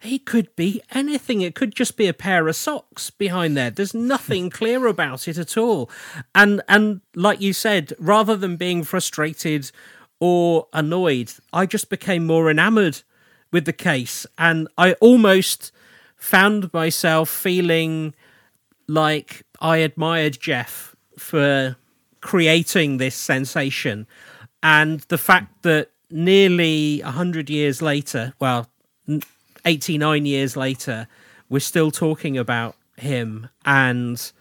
he 0.00 0.18
could 0.18 0.54
be 0.54 0.80
anything. 0.92 1.40
It 1.40 1.54
could 1.54 1.74
just 1.74 1.96
be 1.96 2.06
a 2.06 2.14
pair 2.14 2.46
of 2.46 2.56
socks 2.56 3.10
behind 3.10 3.56
there. 3.56 3.70
There's 3.70 3.94
nothing 3.94 4.50
clear 4.60 4.86
about 4.86 5.26
it 5.26 5.38
at 5.38 5.56
all. 5.56 5.90
And 6.34 6.62
and 6.68 7.00
like 7.14 7.40
you 7.40 7.52
said, 7.52 7.92
rather 7.98 8.36
than 8.36 8.56
being 8.56 8.84
frustrated 8.84 9.70
or 10.20 10.68
annoyed, 10.72 11.32
I 11.52 11.66
just 11.66 11.90
became 11.90 12.26
more 12.26 12.50
enamored 12.50 13.02
with 13.50 13.64
the 13.64 13.72
case 13.72 14.26
and 14.36 14.68
I 14.76 14.92
almost 14.94 15.72
found 16.16 16.72
myself 16.72 17.30
feeling 17.30 18.14
like 18.88 19.42
I 19.60 19.78
admired 19.78 20.38
Gef 20.40 20.94
for 21.16 21.76
creating 22.20 22.98
this 22.98 23.14
sensation 23.14 24.06
and 24.62 25.00
the 25.08 25.18
fact 25.18 25.62
that 25.62 25.90
nearly 26.10 27.00
100 27.00 27.48
years 27.48 27.80
later, 27.80 28.34
well, 28.40 28.68
89 29.64 30.26
years 30.26 30.56
later, 30.56 31.08
we're 31.48 31.60
still 31.60 31.90
talking 31.90 32.36
about 32.36 32.76
him 32.96 33.48
and 33.64 34.32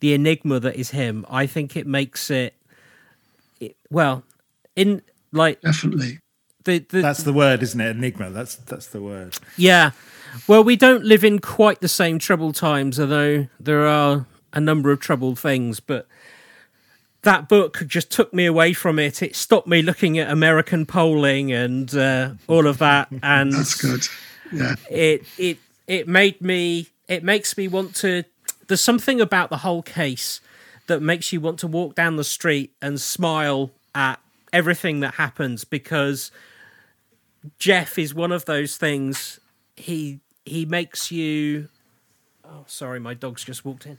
the 0.00 0.14
enigma 0.14 0.60
that 0.60 0.76
is 0.76 0.90
him. 0.90 1.24
I 1.28 1.46
think 1.46 1.76
it 1.76 1.86
makes 1.86 2.30
it, 2.30 2.54
it 3.60 3.76
well, 3.90 4.24
in 4.76 5.02
like 5.32 5.60
definitely 5.60 6.18
the, 6.64 6.78
the, 6.78 7.02
that's 7.02 7.22
the 7.22 7.32
word, 7.32 7.62
isn't 7.62 7.80
it? 7.80 7.96
Enigma. 7.96 8.30
That's 8.30 8.56
that's 8.56 8.86
the 8.86 9.00
word. 9.00 9.36
Yeah. 9.56 9.92
Well, 10.46 10.64
we 10.64 10.76
don't 10.76 11.04
live 11.04 11.24
in 11.24 11.40
quite 11.40 11.80
the 11.80 11.88
same 11.88 12.18
troubled 12.18 12.54
times, 12.54 12.98
although 12.98 13.48
there 13.60 13.86
are 13.86 14.26
a 14.52 14.60
number 14.60 14.90
of 14.90 15.00
troubled 15.00 15.38
things. 15.38 15.80
But 15.80 16.06
that 17.22 17.48
book 17.48 17.82
just 17.86 18.10
took 18.10 18.32
me 18.32 18.46
away 18.46 18.72
from 18.72 18.98
it. 18.98 19.22
It 19.22 19.36
stopped 19.36 19.66
me 19.66 19.82
looking 19.82 20.18
at 20.18 20.30
American 20.30 20.86
polling 20.86 21.52
and 21.52 21.94
uh, 21.94 22.32
all 22.48 22.66
of 22.66 22.78
that. 22.78 23.08
And 23.22 23.52
that's 23.52 23.80
good. 23.80 24.06
Yeah. 24.52 24.74
It 24.90 25.24
it 25.38 25.58
it 25.86 26.08
made 26.08 26.40
me. 26.40 26.88
It 27.08 27.22
makes 27.22 27.56
me 27.56 27.68
want 27.68 27.94
to. 27.96 28.24
There's 28.68 28.80
something 28.80 29.20
about 29.20 29.50
the 29.50 29.58
whole 29.58 29.82
case 29.82 30.40
that 30.86 31.00
makes 31.00 31.32
you 31.32 31.40
want 31.40 31.58
to 31.60 31.66
walk 31.66 31.94
down 31.94 32.16
the 32.16 32.24
street 32.24 32.72
and 32.80 33.00
smile 33.00 33.70
at 33.94 34.18
everything 34.52 35.00
that 35.00 35.14
happens 35.14 35.64
because 35.64 36.30
Gef 37.58 37.98
is 37.98 38.14
one 38.14 38.32
of 38.32 38.44
those 38.44 38.76
things. 38.76 39.40
He 39.76 40.20
he 40.44 40.64
makes 40.64 41.10
you. 41.10 41.68
Oh, 42.44 42.64
sorry, 42.66 43.00
my 43.00 43.14
dog's 43.14 43.44
just 43.44 43.64
walked 43.64 43.86
in. 43.86 43.98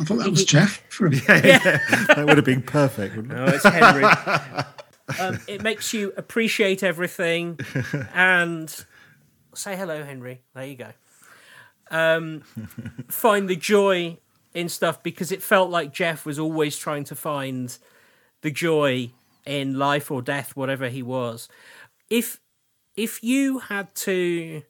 I 0.00 0.04
thought 0.04 0.18
that 0.18 0.30
was 0.30 0.44
Gef. 0.44 0.82
yeah, 1.28 1.46
yeah. 1.46 2.04
that 2.14 2.26
would 2.26 2.36
have 2.36 2.44
been 2.44 2.62
perfect. 2.62 3.16
No, 3.16 3.46
it's 3.46 3.64
Henry. 3.64 4.04
um, 5.20 5.40
it 5.48 5.62
makes 5.62 5.92
you 5.92 6.12
appreciate 6.16 6.82
everything 6.82 7.58
and 8.14 8.84
say 9.58 9.76
hello, 9.76 10.04
Henry. 10.04 10.42
There 10.54 10.66
you 10.66 10.76
go. 10.76 10.92
Um, 11.90 12.40
find 13.08 13.48
the 13.48 13.56
joy 13.56 14.18
in 14.54 14.68
stuff 14.68 15.02
because 15.02 15.32
it 15.32 15.42
felt 15.42 15.70
like 15.70 15.92
Gef 15.92 16.24
was 16.24 16.38
always 16.38 16.76
trying 16.76 17.04
to 17.04 17.14
find 17.14 17.76
the 18.42 18.50
joy 18.50 19.10
in 19.44 19.78
life 19.78 20.10
or 20.10 20.22
death, 20.22 20.56
whatever 20.56 20.88
he 20.88 21.02
was. 21.02 21.48
If 22.10 22.40
if 22.96 23.22
you 23.22 23.60
had 23.60 23.94
to 23.94 24.62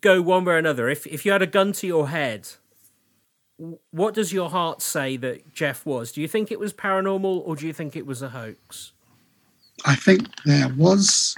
go 0.00 0.22
one 0.22 0.44
way 0.44 0.54
or 0.54 0.58
another, 0.58 0.88
if 0.88 1.06
if 1.06 1.24
you 1.24 1.32
had 1.32 1.42
a 1.42 1.46
gun 1.46 1.72
to 1.72 1.86
your 1.86 2.08
head, 2.08 2.48
what 3.90 4.14
does 4.14 4.32
your 4.32 4.50
heart 4.50 4.82
say 4.82 5.16
that 5.16 5.54
Gef 5.54 5.84
was? 5.84 6.12
Do 6.12 6.20
you 6.20 6.28
think 6.28 6.50
it 6.50 6.60
was 6.60 6.72
paranormal 6.72 7.42
or 7.44 7.56
do 7.56 7.66
you 7.66 7.72
think 7.72 7.96
it 7.96 8.06
was 8.06 8.22
a 8.22 8.30
hoax? 8.30 8.92
I 9.84 9.94
think 9.94 10.28
there 10.44 10.68
was 10.68 11.36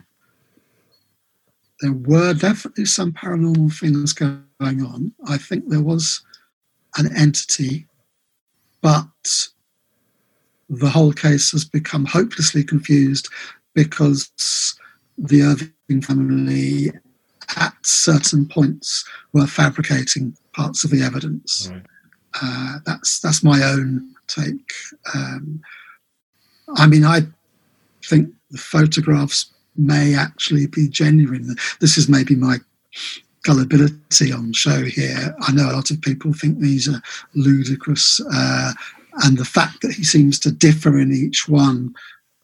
there 1.81 1.93
were 1.93 2.35
definitely 2.35 2.85
some 2.85 3.13
paranormal 3.13 3.73
things 3.73 4.13
going 4.13 4.43
on. 4.61 5.13
I 5.27 5.39
think 5.39 5.69
there 5.69 5.83
was 5.83 6.23
an 6.97 7.15
entity, 7.17 7.87
but 8.83 9.07
the 10.69 10.91
whole 10.91 11.13
case 11.13 11.51
has 11.53 11.65
become 11.65 12.05
hopelessly 12.05 12.63
confused 12.63 13.29
because 13.75 14.31
the 15.19 15.43
Irving 15.43 16.03
family 16.03 16.93
at 17.57 17.75
certain 17.83 18.47
points 18.47 19.05
were 19.33 19.47
fabricating 19.47 20.37
parts 20.53 20.85
of 20.85 20.91
the 20.91 21.03
evidence. 21.03 21.71
Right. 21.71 21.83
Uh, 22.41 22.79
that's 22.87 23.19
that's 23.21 23.43
my 23.43 23.63
own 23.63 24.15
take. 24.29 24.71
Um, 25.15 25.61
I 26.77 26.87
mean, 26.87 27.05
I 27.05 27.23
think 28.05 28.33
the 28.51 28.59
photographs 28.59 29.53
may 29.77 30.15
actually 30.15 30.67
be 30.67 30.89
genuine. 30.89 31.57
This 31.81 31.97
is 31.97 32.09
maybe 32.09 32.35
my 32.35 32.59
gullibility 33.43 34.33
on 34.33 34.53
show 34.53 34.85
here. 34.85 35.35
I 35.41 35.53
know 35.53 35.71
a 35.71 35.77
lot 35.77 35.91
of 35.91 36.01
people 36.03 36.33
think 36.33 36.59
these 36.59 36.89
are 36.89 37.01
ludicrous. 37.35 38.21
Uh, 38.33 38.73
and 39.25 39.39
the 39.39 39.45
fact 39.45 39.83
that 39.83 39.93
he 39.93 40.05
seems 40.05 40.39
to 40.41 40.51
differ 40.51 40.99
in 40.99 41.13
each 41.13 41.49
one, 41.49 41.95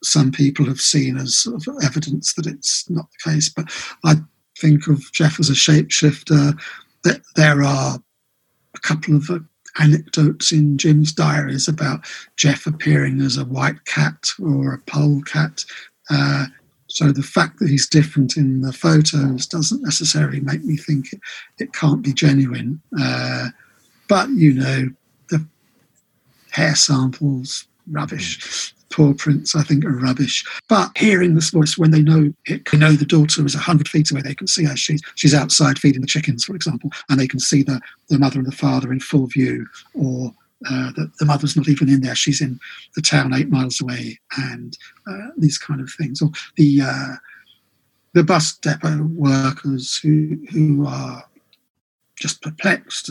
some 0.02 0.32
people 0.32 0.66
have 0.66 0.80
seen 0.80 1.16
as 1.16 1.36
sort 1.36 1.66
of 1.66 1.74
evidence 1.82 2.34
that 2.34 2.46
it's 2.46 2.88
not 2.90 3.06
the 3.10 3.30
case. 3.30 3.48
But 3.48 3.66
I 4.04 4.16
think 4.58 4.86
of 4.88 5.00
Gef 5.12 5.38
as 5.40 5.50
a 5.50 5.54
shapeshifter. 5.54 6.58
That 7.04 7.20
there 7.36 7.62
are 7.62 7.98
a 8.74 8.80
couple 8.80 9.16
of 9.16 9.30
anecdotes 9.78 10.52
in 10.52 10.78
Jim's 10.78 11.12
diaries 11.12 11.68
about 11.68 12.04
Gef 12.36 12.66
appearing 12.66 13.20
as 13.20 13.36
a 13.36 13.44
white 13.44 13.84
cat 13.84 14.28
or 14.42 14.74
a 14.74 14.78
pole 14.90 15.22
cat. 15.22 15.64
Uh, 16.10 16.46
so 16.96 17.12
the 17.12 17.22
fact 17.22 17.58
that 17.58 17.68
he's 17.68 17.86
different 17.86 18.38
in 18.38 18.62
the 18.62 18.72
photos 18.72 19.46
doesn't 19.46 19.82
necessarily 19.82 20.40
make 20.40 20.64
me 20.64 20.78
think 20.78 21.12
it, 21.12 21.20
it 21.58 21.74
can't 21.74 22.00
be 22.00 22.10
genuine. 22.10 22.80
Uh, 22.98 23.48
but 24.08 24.30
you 24.30 24.54
know, 24.54 24.88
the 25.28 25.46
hair 26.52 26.74
samples, 26.74 27.66
rubbish. 27.90 28.72
Paw 28.88 29.12
prints, 29.12 29.54
I 29.54 29.62
think, 29.62 29.84
are 29.84 29.90
rubbish. 29.90 30.42
But 30.70 30.96
hearing 30.96 31.34
this 31.34 31.50
voice 31.50 31.76
when 31.76 31.90
they 31.90 32.00
know 32.00 32.32
it, 32.46 32.66
they 32.72 32.78
know 32.78 32.92
the 32.92 33.04
daughter 33.04 33.44
is 33.44 33.54
100 33.54 33.88
feet 33.88 34.10
away, 34.10 34.22
they 34.22 34.34
can 34.34 34.46
see 34.46 34.64
her. 34.64 34.74
She's, 34.74 35.02
she's 35.16 35.34
outside 35.34 35.78
feeding 35.78 36.00
the 36.00 36.06
chickens, 36.06 36.46
for 36.46 36.56
example, 36.56 36.90
and 37.10 37.20
they 37.20 37.28
can 37.28 37.40
see 37.40 37.62
the, 37.62 37.78
the 38.08 38.18
mother 38.18 38.38
and 38.38 38.48
the 38.48 38.56
father 38.56 38.90
in 38.90 39.00
full 39.00 39.26
view, 39.26 39.66
or 39.92 40.32
uh, 40.64 40.90
the, 40.92 41.10
the, 41.18 41.26
mother's 41.26 41.56
not 41.56 41.68
even 41.68 41.88
in 41.88 42.00
there. 42.00 42.14
She's 42.14 42.40
in 42.40 42.58
the 42.94 43.02
town 43.02 43.34
eight 43.34 43.50
miles 43.50 43.80
away, 43.80 44.18
and 44.38 44.76
uh, 45.06 45.28
these 45.36 45.58
kind 45.58 45.80
of 45.80 45.90
things. 45.90 46.22
Or 46.22 46.30
the 46.56 46.80
uh, 46.82 47.14
the 48.14 48.24
bus 48.24 48.56
depot 48.56 49.02
workers 49.14 49.98
who 49.98 50.38
who 50.50 50.86
are 50.86 51.24
just 52.16 52.40
perplexed. 52.42 53.10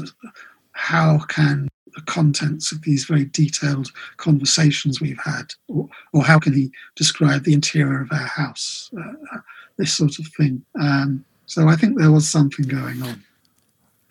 How 0.72 1.20
can 1.30 1.70
the 1.96 2.02
contents 2.02 2.72
of 2.72 2.82
these 2.82 3.06
very 3.06 3.26
detailed 3.26 3.92
conversations 4.18 5.00
we've 5.00 5.22
had, 5.24 5.54
or, 5.68 5.88
or 6.14 6.24
how 6.24 6.38
can 6.38 6.54
he 6.54 6.72
describe 6.96 7.44
the 7.44 7.54
interior 7.54 8.02
of 8.02 8.12
our 8.12 8.28
house, 8.28 8.92
uh, 9.00 9.38
this 9.78 9.94
sort 9.94 10.20
of 10.20 10.28
thing. 10.38 10.64
Um, 10.80 11.26
so 11.46 11.68
I 11.68 11.76
think 11.76 11.98
there 11.98 12.12
was 12.12 12.30
something 12.30 12.68
going 12.68 13.02
on, 13.02 13.24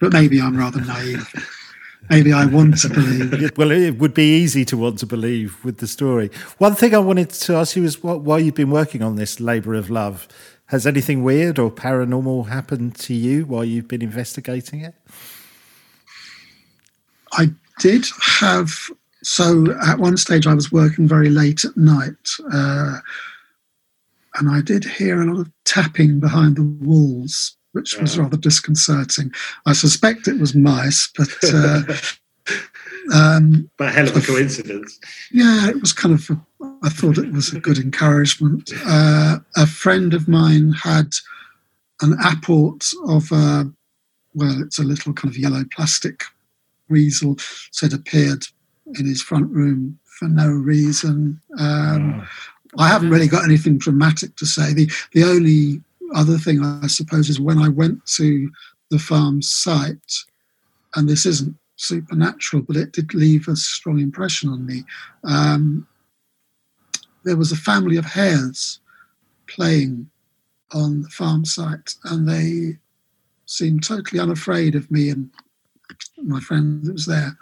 but 0.00 0.12
maybe 0.12 0.40
I'm 0.40 0.56
rather 0.56 0.80
naive. 0.80 1.32
Maybe 2.10 2.32
I 2.32 2.46
want 2.46 2.78
to 2.78 2.88
believe. 2.88 3.52
well, 3.56 3.70
it 3.70 3.98
would 3.98 4.14
be 4.14 4.36
easy 4.36 4.64
to 4.66 4.76
want 4.76 4.98
to 5.00 5.06
believe 5.06 5.64
with 5.64 5.78
the 5.78 5.86
story. 5.86 6.30
One 6.58 6.74
thing 6.74 6.94
I 6.94 6.98
wanted 6.98 7.30
to 7.30 7.54
ask 7.54 7.76
you 7.76 7.84
is 7.84 8.02
what, 8.02 8.20
why 8.20 8.38
you've 8.38 8.54
been 8.54 8.70
working 8.70 9.02
on 9.02 9.16
this 9.16 9.40
labour 9.40 9.74
of 9.74 9.90
love. 9.90 10.28
Has 10.66 10.86
anything 10.86 11.22
weird 11.22 11.58
or 11.58 11.70
paranormal 11.70 12.48
happened 12.48 12.96
to 12.96 13.14
you 13.14 13.44
while 13.44 13.64
you've 13.64 13.88
been 13.88 14.02
investigating 14.02 14.80
it? 14.80 14.94
I 17.32 17.50
did 17.80 18.06
have 18.40 18.90
so 19.24 19.74
at 19.82 19.98
one 19.98 20.16
stage 20.16 20.46
I 20.46 20.54
was 20.54 20.70
working 20.70 21.08
very 21.08 21.30
late 21.30 21.64
at 21.64 21.76
night, 21.76 22.28
uh, 22.52 22.98
and 24.34 24.50
I 24.50 24.60
did 24.60 24.84
hear 24.84 25.20
a 25.20 25.24
lot 25.24 25.40
of 25.40 25.52
tapping 25.64 26.20
behind 26.20 26.56
the 26.56 26.62
walls, 26.62 27.56
which 27.74 27.98
was 27.98 28.18
rather 28.18 28.36
disconcerting. 28.36 29.32
I 29.66 29.72
suspect 29.72 30.28
it 30.28 30.38
was 30.38 30.54
mice, 30.54 31.10
but. 31.16 31.28
Uh, 31.42 31.82
um, 33.14 33.70
but 33.76 33.92
hell 33.92 34.08
of 34.08 34.16
a 34.16 34.20
coincidence. 34.20 34.98
Yeah, 35.32 35.68
it 35.68 35.80
was 35.80 35.92
kind 35.92 36.14
of. 36.14 36.30
I 36.82 36.88
thought 36.88 37.18
it 37.18 37.32
was 37.32 37.52
a 37.52 37.60
good 37.60 37.78
encouragement. 37.78 38.70
Uh, 38.86 39.38
a 39.56 39.66
friend 39.66 40.14
of 40.14 40.28
mine 40.28 40.72
had 40.72 41.12
an 42.00 42.16
apport 42.24 42.92
of 43.06 43.30
a, 43.32 43.70
well, 44.34 44.62
it's 44.62 44.78
a 44.78 44.84
little 44.84 45.12
kind 45.12 45.32
of 45.32 45.38
yellow 45.38 45.64
plastic 45.74 46.24
weasel 46.88 47.36
said 47.70 47.92
appeared 47.92 48.44
in 48.98 49.06
his 49.06 49.22
front 49.22 49.50
room 49.50 49.98
for 50.04 50.28
no 50.28 50.48
reason. 50.48 51.40
Um, 51.58 52.20
oh. 52.20 52.28
I 52.78 52.88
haven't 52.88 53.10
really 53.10 53.28
got 53.28 53.44
anything 53.44 53.78
dramatic 53.78 54.36
to 54.36 54.46
say. 54.46 54.72
The 54.72 54.90
the 55.12 55.24
only 55.24 55.80
other 56.14 56.38
thing 56.38 56.64
I 56.64 56.86
suppose 56.86 57.28
is 57.28 57.40
when 57.40 57.58
I 57.58 57.68
went 57.68 58.04
to 58.16 58.50
the 58.90 58.98
farm 58.98 59.42
site, 59.42 60.12
and 60.94 61.08
this 61.08 61.26
isn't 61.26 61.56
supernatural, 61.76 62.62
but 62.62 62.76
it 62.76 62.92
did 62.92 63.14
leave 63.14 63.48
a 63.48 63.56
strong 63.56 63.98
impression 63.98 64.48
on 64.48 64.64
me. 64.64 64.84
Um, 65.24 65.86
there 67.24 67.36
was 67.36 67.52
a 67.52 67.56
family 67.56 67.96
of 67.96 68.04
hares 68.04 68.80
playing 69.46 70.08
on 70.72 71.02
the 71.02 71.08
farm 71.08 71.44
site, 71.44 71.94
and 72.04 72.28
they 72.28 72.78
seemed 73.46 73.84
totally 73.84 74.20
unafraid 74.20 74.74
of 74.74 74.90
me 74.90 75.10
and 75.10 75.30
my 76.22 76.40
friend 76.40 76.84
that 76.84 76.92
was 76.92 77.06
there. 77.06 77.36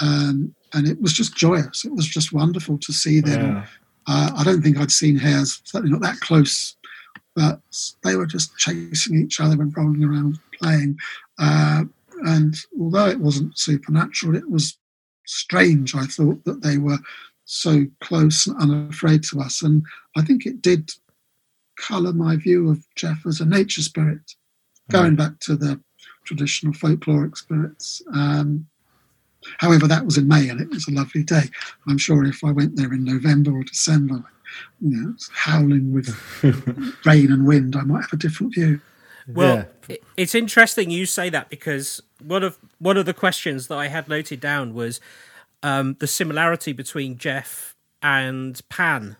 Um, 0.00 0.54
and 0.72 0.88
it 0.88 1.00
was 1.00 1.12
just 1.12 1.36
joyous. 1.36 1.84
It 1.84 1.92
was 1.92 2.06
just 2.06 2.32
wonderful 2.32 2.78
to 2.78 2.92
see 2.92 3.20
them. 3.20 3.56
Yeah. 3.56 3.66
Uh, 4.06 4.32
I 4.36 4.44
don't 4.44 4.62
think 4.62 4.78
I'd 4.78 4.90
seen 4.92 5.16
hares, 5.16 5.62
certainly 5.64 5.92
not 5.92 6.02
that 6.02 6.20
close, 6.20 6.76
but 7.34 7.60
they 8.02 8.16
were 8.16 8.26
just 8.26 8.56
chasing 8.56 9.20
each 9.20 9.40
other 9.40 9.60
and 9.60 9.76
rolling 9.76 10.04
around 10.04 10.38
playing. 10.60 10.96
Uh, 11.38 11.84
and 12.26 12.56
although 12.80 13.06
it 13.08 13.18
wasn't 13.18 13.58
supernatural, 13.58 14.36
it 14.36 14.48
was 14.48 14.78
strange. 15.26 15.94
I 15.94 16.06
thought 16.06 16.44
that 16.44 16.62
they 16.62 16.78
were 16.78 16.98
so 17.44 17.84
close 18.00 18.46
and 18.46 18.60
unafraid 18.60 19.22
to 19.24 19.40
us. 19.40 19.62
And 19.62 19.84
I 20.16 20.22
think 20.22 20.46
it 20.46 20.62
did 20.62 20.90
colour 21.76 22.12
my 22.12 22.36
view 22.36 22.70
of 22.70 22.84
Gef 22.94 23.26
as 23.26 23.40
a 23.40 23.44
nature 23.44 23.82
spirit, 23.82 24.34
going 24.90 25.16
back 25.16 25.40
to 25.40 25.56
the 25.56 25.80
traditional 26.24 26.72
folkloric 26.72 27.36
spirits. 27.36 28.02
Um, 28.12 28.66
however, 29.58 29.86
that 29.86 30.04
was 30.04 30.16
in 30.16 30.28
May 30.28 30.48
and 30.48 30.60
it 30.60 30.70
was 30.70 30.88
a 30.88 30.92
lovely 30.92 31.22
day. 31.22 31.44
I'm 31.88 31.98
sure 31.98 32.24
if 32.24 32.44
I 32.44 32.50
went 32.50 32.76
there 32.76 32.92
in 32.92 33.04
November 33.04 33.52
or 33.52 33.64
December, 33.64 34.24
you 34.80 34.96
know, 34.96 35.14
howling 35.32 35.92
with 35.92 36.08
rain 37.04 37.32
and 37.32 37.46
wind, 37.46 37.76
I 37.76 37.82
might 37.82 38.02
have 38.02 38.12
a 38.12 38.16
different 38.16 38.54
view. 38.54 38.80
Well, 39.26 39.66
yeah. 39.88 39.96
it's 40.16 40.34
interesting 40.34 40.90
you 40.90 41.06
say 41.06 41.30
that 41.30 41.48
because 41.48 42.02
one 42.22 42.42
of 42.42 42.58
one 42.78 42.96
of 42.96 43.06
the 43.06 43.14
questions 43.14 43.68
that 43.68 43.78
I 43.78 43.88
had 43.88 44.08
noted 44.08 44.40
down 44.40 44.74
was 44.74 45.00
um, 45.62 45.96
the 45.98 46.06
similarity 46.06 46.72
between 46.72 47.16
Gef 47.16 47.74
and 48.02 48.60
Pan. 48.68 49.16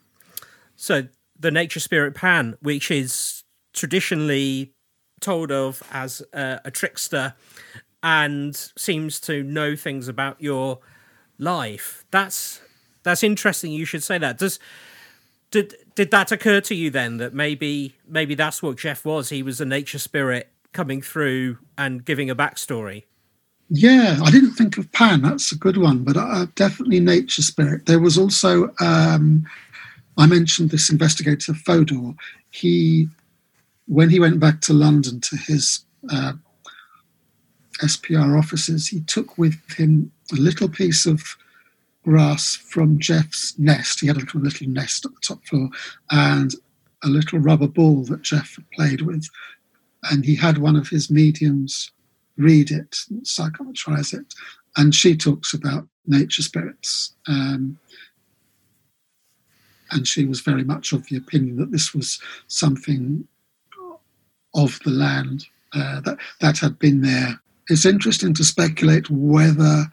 So 0.76 1.08
the 1.38 1.50
nature 1.50 1.80
spirit 1.80 2.14
Pan, 2.14 2.56
which 2.60 2.90
is 2.90 3.44
traditionally 3.72 4.74
told 5.20 5.50
of 5.50 5.82
as 5.90 6.22
a, 6.32 6.60
a 6.66 6.70
trickster 6.70 7.34
and 8.04 8.54
seems 8.76 9.18
to 9.18 9.42
know 9.42 9.74
things 9.74 10.08
about 10.08 10.40
your 10.40 10.78
life. 11.38 12.04
That's 12.10 12.60
that's 13.02 13.22
interesting. 13.22 13.72
You 13.72 13.86
should 13.86 14.02
say 14.02 14.18
that. 14.18 14.38
Does 14.38 14.60
did 15.50 15.74
did 15.94 16.10
that 16.10 16.30
occur 16.30 16.60
to 16.60 16.74
you 16.74 16.90
then 16.90 17.16
that 17.16 17.32
maybe 17.32 17.96
maybe 18.06 18.34
that's 18.34 18.62
what 18.62 18.76
Gef 18.76 19.04
was? 19.06 19.30
He 19.30 19.42
was 19.42 19.60
a 19.60 19.64
nature 19.64 19.98
spirit 19.98 20.50
coming 20.72 21.00
through 21.00 21.58
and 21.78 22.04
giving 22.04 22.28
a 22.28 22.36
backstory. 22.36 23.04
Yeah, 23.70 24.18
I 24.22 24.30
didn't 24.30 24.52
think 24.52 24.76
of 24.76 24.92
Pan. 24.92 25.22
That's 25.22 25.50
a 25.50 25.56
good 25.56 25.78
one, 25.78 26.04
but 26.04 26.18
uh, 26.18 26.46
definitely 26.56 27.00
nature 27.00 27.40
spirit. 27.40 27.86
There 27.86 28.00
was 28.00 28.18
also 28.18 28.70
um, 28.80 29.46
I 30.18 30.26
mentioned 30.26 30.70
this 30.70 30.90
investigator 30.90 31.54
Fodor. 31.54 32.12
He 32.50 33.08
when 33.86 34.10
he 34.10 34.20
went 34.20 34.40
back 34.40 34.60
to 34.62 34.74
London 34.74 35.20
to 35.22 35.36
his 35.36 35.86
uh, 36.10 36.34
SPR 37.78 38.38
offices, 38.38 38.88
he 38.88 39.00
took 39.00 39.38
with 39.38 39.58
him 39.76 40.12
a 40.32 40.36
little 40.36 40.68
piece 40.68 41.06
of 41.06 41.36
grass 42.04 42.56
from 42.56 42.98
Gef's 42.98 43.58
nest. 43.58 44.00
He 44.00 44.06
had 44.06 44.16
a 44.16 44.20
little, 44.20 44.40
little 44.40 44.68
nest 44.68 45.04
at 45.04 45.12
the 45.12 45.20
top 45.20 45.44
floor 45.44 45.70
and 46.10 46.54
a 47.02 47.08
little 47.08 47.38
rubber 47.38 47.68
ball 47.68 48.04
that 48.04 48.22
Gef 48.22 48.56
had 48.56 48.70
played 48.70 49.02
with. 49.02 49.28
And 50.10 50.24
he 50.24 50.36
had 50.36 50.58
one 50.58 50.76
of 50.76 50.88
his 50.88 51.10
mediums 51.10 51.90
read 52.36 52.70
it, 52.70 52.96
psychometrize 53.22 54.12
it. 54.12 54.34
And 54.76 54.94
she 54.94 55.16
talks 55.16 55.54
about 55.54 55.88
nature 56.06 56.42
spirits. 56.42 57.14
Um, 57.26 57.78
and 59.90 60.06
she 60.06 60.24
was 60.24 60.40
very 60.40 60.64
much 60.64 60.92
of 60.92 61.06
the 61.06 61.16
opinion 61.16 61.56
that 61.56 61.70
this 61.70 61.94
was 61.94 62.20
something 62.48 63.26
of 64.54 64.78
the 64.84 64.90
land 64.90 65.46
uh, 65.72 66.00
that 66.00 66.18
that 66.40 66.58
had 66.58 66.78
been 66.78 67.00
there. 67.00 67.40
It's 67.68 67.86
interesting 67.86 68.34
to 68.34 68.44
speculate 68.44 69.08
whether 69.10 69.86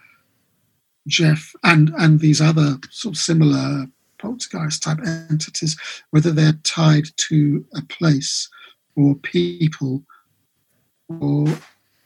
Gef 1.07 1.55
and 1.63 1.91
and 1.97 2.19
these 2.19 2.41
other 2.41 2.77
sort 2.89 3.15
of 3.15 3.21
similar 3.21 3.87
poltergeist 4.19 4.83
type 4.83 4.99
entities, 5.03 5.75
whether 6.11 6.31
they're 6.31 6.59
tied 6.63 7.05
to 7.17 7.65
a 7.73 7.81
place 7.83 8.49
or 8.95 9.15
people, 9.15 10.03
or 11.19 11.47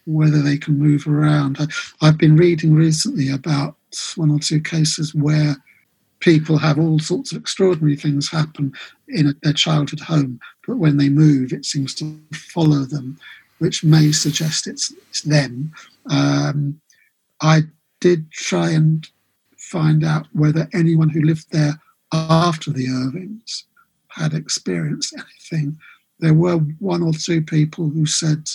whether 0.06 0.40
they 0.40 0.56
can 0.56 0.78
move 0.78 1.06
around. 1.06 1.58
I, 1.60 1.66
I've 2.00 2.16
been 2.16 2.36
reading 2.36 2.74
recently 2.74 3.28
about 3.28 3.76
one 4.14 4.30
or 4.30 4.38
two 4.38 4.60
cases 4.60 5.14
where 5.14 5.56
people 6.20 6.58
have 6.58 6.78
all 6.78 6.98
sorts 6.98 7.32
of 7.32 7.38
extraordinary 7.38 7.96
things 7.96 8.30
happen 8.30 8.72
in 9.08 9.28
a, 9.28 9.34
their 9.42 9.52
childhood 9.52 10.00
home, 10.00 10.40
but 10.66 10.76
when 10.76 10.96
they 10.96 11.08
move, 11.08 11.52
it 11.52 11.64
seems 11.64 11.94
to 11.96 12.18
follow 12.32 12.84
them, 12.84 13.18
which 13.58 13.84
may 13.84 14.12
suggest 14.12 14.66
it's, 14.66 14.92
it's 15.08 15.22
them. 15.22 15.72
Um, 16.10 16.80
I 17.40 17.62
did 18.00 18.30
try 18.30 18.70
and 18.70 19.06
find 19.56 20.04
out 20.04 20.26
whether 20.32 20.68
anyone 20.72 21.08
who 21.08 21.22
lived 21.22 21.50
there 21.50 21.80
after 22.12 22.70
the 22.70 22.88
Irvings 22.88 23.64
had 24.08 24.32
experienced 24.34 25.14
anything. 25.14 25.78
There 26.20 26.34
were 26.34 26.58
one 26.78 27.02
or 27.02 27.12
two 27.12 27.42
people 27.42 27.90
who 27.90 28.06
said 28.06 28.48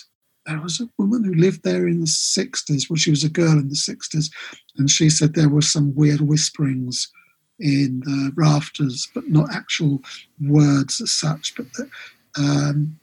there 0.46 0.60
was 0.60 0.80
a 0.80 0.90
woman 0.98 1.24
who 1.24 1.36
lived 1.36 1.64
there 1.64 1.88
in 1.88 2.00
the 2.00 2.08
60s. 2.08 2.90
Well, 2.90 2.98
she 2.98 3.12
was 3.12 3.24
a 3.24 3.30
girl 3.30 3.60
in 3.60 3.70
the 3.70 3.76
60s, 3.76 4.32
and 4.78 4.90
she 4.90 5.10
said 5.10 5.34
there 5.34 5.50
were 5.50 5.62
some 5.62 5.94
weird 5.96 6.22
whisperings 6.22 7.12
in 7.60 8.02
the 8.06 8.32
rafters, 8.36 9.08
but 9.14 9.30
not 9.30 9.54
actual 9.54 10.02
words 10.44 11.00
as 11.00 11.12
such. 11.12 11.54
But 11.56 11.68
um, 12.38 13.00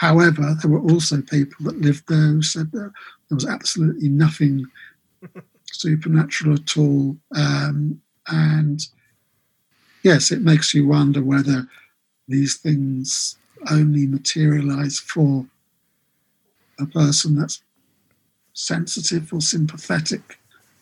however, 0.00 0.56
there 0.62 0.70
were 0.70 0.90
also 0.90 1.20
people 1.20 1.66
that 1.66 1.78
lived 1.78 2.04
there 2.08 2.28
who 2.32 2.40
said 2.40 2.72
there, 2.72 2.90
there 3.28 3.36
was 3.36 3.46
absolutely 3.46 4.08
nothing 4.08 4.64
supernatural 5.70 6.54
at 6.54 6.74
all. 6.78 7.18
Um, 7.36 8.00
and 8.26 8.80
yes, 10.02 10.32
it 10.32 10.40
makes 10.40 10.72
you 10.72 10.86
wonder 10.86 11.22
whether 11.22 11.68
these 12.28 12.56
things 12.56 13.36
only 13.70 14.06
materialize 14.06 14.98
for 14.98 15.44
a 16.78 16.86
person 16.86 17.38
that's 17.38 17.62
sensitive 18.54 19.30
or 19.34 19.42
sympathetic. 19.42 20.38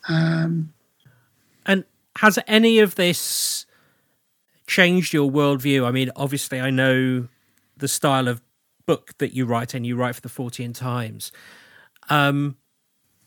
Um, 0.09 0.73
and 1.67 1.83
has 2.19 2.39
any 2.47 2.79
of 2.79 2.95
this 2.95 3.67
changed 4.69 5.13
your 5.13 5.29
worldview? 5.29 5.85
I 5.85 5.91
mean, 5.91 6.13
obviously, 6.15 6.61
I 6.61 6.71
know 6.71 7.27
the 7.77 7.89
style 7.89 8.29
of 8.29 8.41
book 8.89 9.13
that 9.19 9.35
you 9.35 9.45
write, 9.45 9.75
and 9.75 9.87
you 9.87 9.95
write 9.95 10.15
for 10.15 10.23
the 10.23 10.31
Fortean 10.31 10.75
Times, 10.75 11.31
um, 12.09 12.57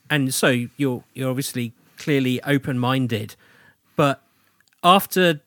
and 0.09 0.33
so 0.33 0.49
you're 0.75 1.03
you're 1.13 1.29
obviously 1.29 1.73
clearly 1.97 2.41
open 2.43 2.79
minded. 2.79 3.35
But 3.95 4.23
after 4.83 5.41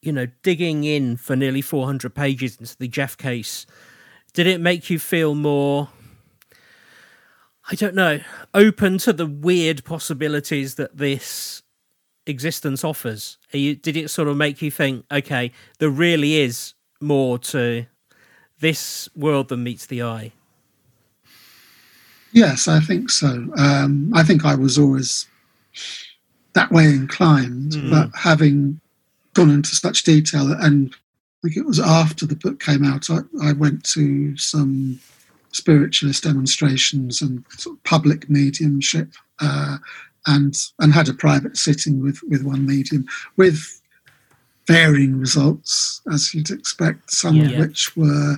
you 0.00 0.12
know 0.12 0.28
digging 0.42 0.84
in 0.84 1.16
for 1.16 1.34
nearly 1.34 1.60
400 1.60 2.14
pages 2.14 2.56
into 2.58 2.76
the 2.78 2.88
Gef 2.88 3.18
case, 3.18 3.66
did 4.32 4.46
it 4.46 4.60
make 4.60 4.88
you 4.88 5.00
feel 5.00 5.34
more? 5.34 5.88
I 7.68 7.74
don't 7.74 7.96
know, 7.96 8.20
open 8.54 8.98
to 8.98 9.12
the 9.12 9.26
weird 9.26 9.84
possibilities 9.84 10.76
that 10.76 10.96
this 10.96 11.64
existence 12.26 12.84
offers? 12.84 13.38
You, 13.52 13.74
did 13.74 13.96
it 13.96 14.08
sort 14.08 14.28
of 14.28 14.36
make 14.36 14.62
you 14.62 14.70
think, 14.70 15.04
okay, 15.10 15.50
there 15.80 15.90
really 15.90 16.36
is 16.36 16.74
more 17.00 17.38
to 17.38 17.86
this 18.60 19.08
world 19.14 19.48
than 19.48 19.62
meets 19.62 19.86
the 19.86 20.02
eye? 20.02 20.32
Yes, 22.32 22.68
I 22.68 22.80
think 22.80 23.10
so. 23.10 23.48
Um, 23.56 24.12
I 24.14 24.22
think 24.22 24.44
I 24.44 24.54
was 24.54 24.78
always 24.78 25.26
that 26.54 26.70
way 26.70 26.84
inclined, 26.84 27.72
mm. 27.72 27.90
but 27.90 28.10
having 28.18 28.80
gone 29.34 29.50
into 29.50 29.74
such 29.74 30.04
detail, 30.04 30.52
and 30.52 30.94
I 30.94 31.36
think 31.48 31.56
it 31.56 31.66
was 31.66 31.80
after 31.80 32.26
the 32.26 32.36
book 32.36 32.60
came 32.60 32.84
out, 32.84 33.08
I, 33.10 33.18
I 33.42 33.52
went 33.52 33.84
to 33.90 34.36
some 34.36 34.98
spiritualist 35.52 36.24
demonstrations 36.24 37.22
and 37.22 37.44
sort 37.56 37.76
of 37.76 37.82
public 37.84 38.28
mediumship 38.28 39.08
uh, 39.40 39.78
and 40.26 40.54
and 40.80 40.92
had 40.92 41.08
a 41.08 41.14
private 41.14 41.56
sitting 41.56 42.02
with 42.02 42.20
with 42.24 42.42
one 42.42 42.66
medium 42.66 43.06
with 43.36 43.75
varying 44.66 45.18
results 45.18 46.02
as 46.12 46.34
you'd 46.34 46.50
expect 46.50 47.10
some 47.10 47.36
yeah. 47.36 47.50
of 47.50 47.58
which 47.58 47.96
were 47.96 48.36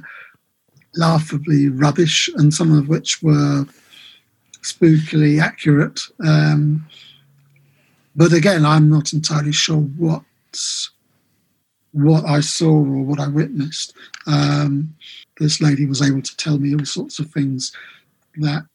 laughably 0.94 1.68
rubbish 1.68 2.28
and 2.36 2.52
some 2.52 2.76
of 2.76 2.88
which 2.88 3.22
were 3.22 3.64
spookily 4.62 5.40
accurate 5.40 6.00
um, 6.26 6.84
but 8.16 8.32
again 8.32 8.64
i'm 8.64 8.90
not 8.90 9.12
entirely 9.12 9.52
sure 9.52 9.80
what 9.80 10.22
what 11.92 12.24
i 12.24 12.40
saw 12.40 12.70
or 12.70 13.02
what 13.04 13.20
i 13.20 13.28
witnessed 13.28 13.94
um, 14.26 14.94
this 15.38 15.60
lady 15.60 15.86
was 15.86 16.02
able 16.02 16.20
to 16.20 16.36
tell 16.36 16.58
me 16.58 16.74
all 16.74 16.84
sorts 16.84 17.18
of 17.18 17.30
things 17.30 17.72
that 18.36 18.66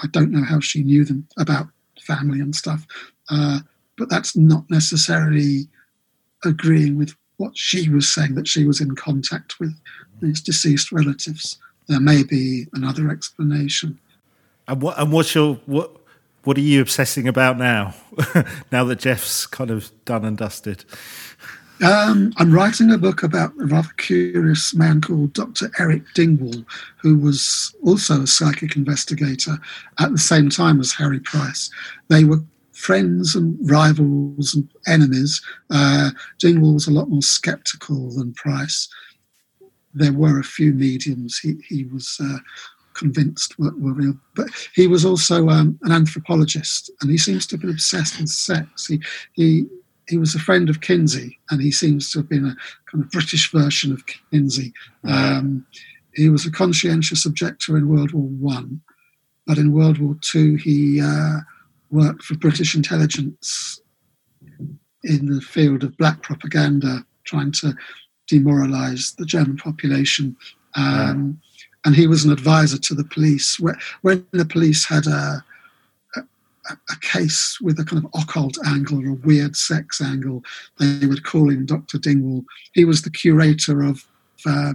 i 0.00 0.06
don't 0.12 0.30
know 0.30 0.44
how 0.44 0.60
she 0.60 0.82
knew 0.82 1.04
them 1.04 1.26
about 1.36 1.66
family 2.02 2.40
and 2.40 2.54
stuff. 2.54 2.86
Uh, 3.30 3.60
but 3.96 4.10
that's 4.10 4.36
not 4.36 4.64
necessarily 4.70 5.68
agreeing 6.44 6.96
with 6.96 7.14
what 7.36 7.56
she 7.56 7.88
was 7.88 8.08
saying 8.08 8.34
that 8.34 8.48
she 8.48 8.64
was 8.64 8.80
in 8.80 8.94
contact 8.94 9.58
with 9.58 9.74
these 10.20 10.40
deceased 10.40 10.92
relatives. 10.92 11.58
There 11.88 12.00
may 12.00 12.22
be 12.22 12.66
another 12.72 13.10
explanation. 13.10 13.98
And 14.68 14.80
what 14.80 14.98
and 14.98 15.12
what's 15.12 15.34
your 15.34 15.54
what 15.66 15.96
what 16.44 16.56
are 16.56 16.60
you 16.60 16.80
obsessing 16.80 17.28
about 17.28 17.58
now? 17.58 17.94
now 18.72 18.84
that 18.84 19.00
Gef's 19.00 19.46
kind 19.46 19.70
of 19.70 19.90
done 20.04 20.24
and 20.24 20.36
dusted. 20.36 20.84
Um, 21.84 22.32
I'm 22.36 22.52
writing 22.52 22.92
a 22.92 22.98
book 22.98 23.24
about 23.24 23.52
a 23.60 23.66
rather 23.66 23.88
curious 23.96 24.72
man 24.72 25.00
called 25.00 25.32
Dr. 25.32 25.68
Eric 25.80 26.04
Dingwall, 26.14 26.64
who 27.00 27.18
was 27.18 27.74
also 27.82 28.22
a 28.22 28.26
psychic 28.26 28.76
investigator 28.76 29.58
at 29.98 30.12
the 30.12 30.18
same 30.18 30.48
time 30.48 30.78
as 30.78 30.92
Harry 30.92 31.18
Price. 31.18 31.70
They 32.06 32.22
were 32.22 32.40
friends 32.72 33.34
and 33.34 33.58
rivals 33.70 34.54
and 34.54 34.68
enemies. 34.86 35.40
Uh, 35.70 36.10
Dingwall 36.38 36.74
was 36.74 36.88
a 36.88 36.92
lot 36.92 37.08
more 37.08 37.22
skeptical 37.22 38.10
than 38.12 38.34
Price. 38.34 38.88
There 39.94 40.12
were 40.12 40.38
a 40.38 40.44
few 40.44 40.72
mediums 40.72 41.38
he, 41.38 41.56
he 41.68 41.84
was 41.84 42.18
uh, 42.22 42.38
convinced 42.94 43.58
were, 43.58 43.74
were, 43.76 43.92
real, 43.92 44.14
but 44.34 44.48
he 44.74 44.86
was 44.86 45.04
also 45.04 45.48
um, 45.48 45.78
an 45.82 45.92
anthropologist 45.92 46.90
and 47.00 47.10
he 47.10 47.18
seems 47.18 47.46
to 47.46 47.56
have 47.56 47.60
been 47.60 47.70
obsessed 47.70 48.18
with 48.18 48.30
sex. 48.30 48.86
He, 48.86 49.00
he 49.34 49.66
he 50.08 50.18
was 50.18 50.34
a 50.34 50.40
friend 50.40 50.68
of 50.68 50.80
Kinsey, 50.80 51.38
and 51.50 51.62
he 51.62 51.70
seems 51.70 52.10
to 52.10 52.18
have 52.18 52.28
been 52.28 52.44
a 52.44 52.56
kind 52.90 53.04
of 53.04 53.10
British 53.10 53.50
version 53.52 53.92
of 53.92 54.04
Kinsey. 54.30 54.72
Um, 55.04 55.66
he 56.14 56.28
was 56.28 56.44
a 56.44 56.50
conscientious 56.50 57.24
objector 57.24 57.76
in 57.76 57.88
World 57.88 58.12
War 58.12 58.28
One, 58.28 58.80
but 59.46 59.58
in 59.58 59.72
World 59.72 59.98
War 59.98 60.16
Two 60.20 60.56
he 60.56 61.00
uh, 61.00 61.38
worked 61.92 62.22
for 62.22 62.36
British 62.36 62.74
intelligence 62.74 63.80
in 65.04 65.26
the 65.26 65.40
field 65.40 65.84
of 65.84 65.96
black 65.96 66.22
propaganda, 66.22 67.04
trying 67.24 67.52
to 67.52 67.74
demoralise 68.30 69.14
the 69.16 69.26
German 69.26 69.56
population. 69.56 70.36
Um, 70.74 71.40
and 71.84 71.94
he 71.94 72.06
was 72.06 72.24
an 72.24 72.32
advisor 72.32 72.78
to 72.78 72.94
the 72.94 73.04
police. 73.04 73.60
When 74.02 74.26
the 74.32 74.44
police 74.44 74.86
had 74.86 75.06
a 75.06 75.44
a 76.70 76.96
case 77.00 77.58
with 77.60 77.78
a 77.80 77.84
kind 77.84 78.04
of 78.04 78.10
occult 78.20 78.56
angle 78.66 79.04
or 79.04 79.10
a 79.10 79.26
weird 79.26 79.56
sex 79.56 80.00
angle. 80.00 80.42
They 80.78 81.06
would 81.06 81.24
call 81.24 81.50
in 81.50 81.66
Dr. 81.66 81.98
Dingwall. 81.98 82.44
He 82.72 82.84
was 82.84 83.02
the 83.02 83.10
curator 83.10 83.82
of 83.82 84.04
uh, 84.46 84.74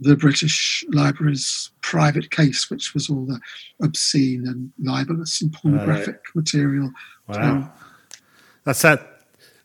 the 0.00 0.16
British 0.16 0.84
Library's 0.88 1.70
private 1.82 2.30
case, 2.30 2.70
which 2.70 2.94
was 2.94 3.10
all 3.10 3.26
the 3.26 3.40
obscene 3.82 4.46
and 4.46 4.72
libelous 4.78 5.42
and 5.42 5.52
pornographic 5.52 6.14
right. 6.14 6.34
material. 6.34 6.90
Wow. 7.28 7.62
So, 7.62 8.18
that's 8.64 8.82
that. 8.82 9.06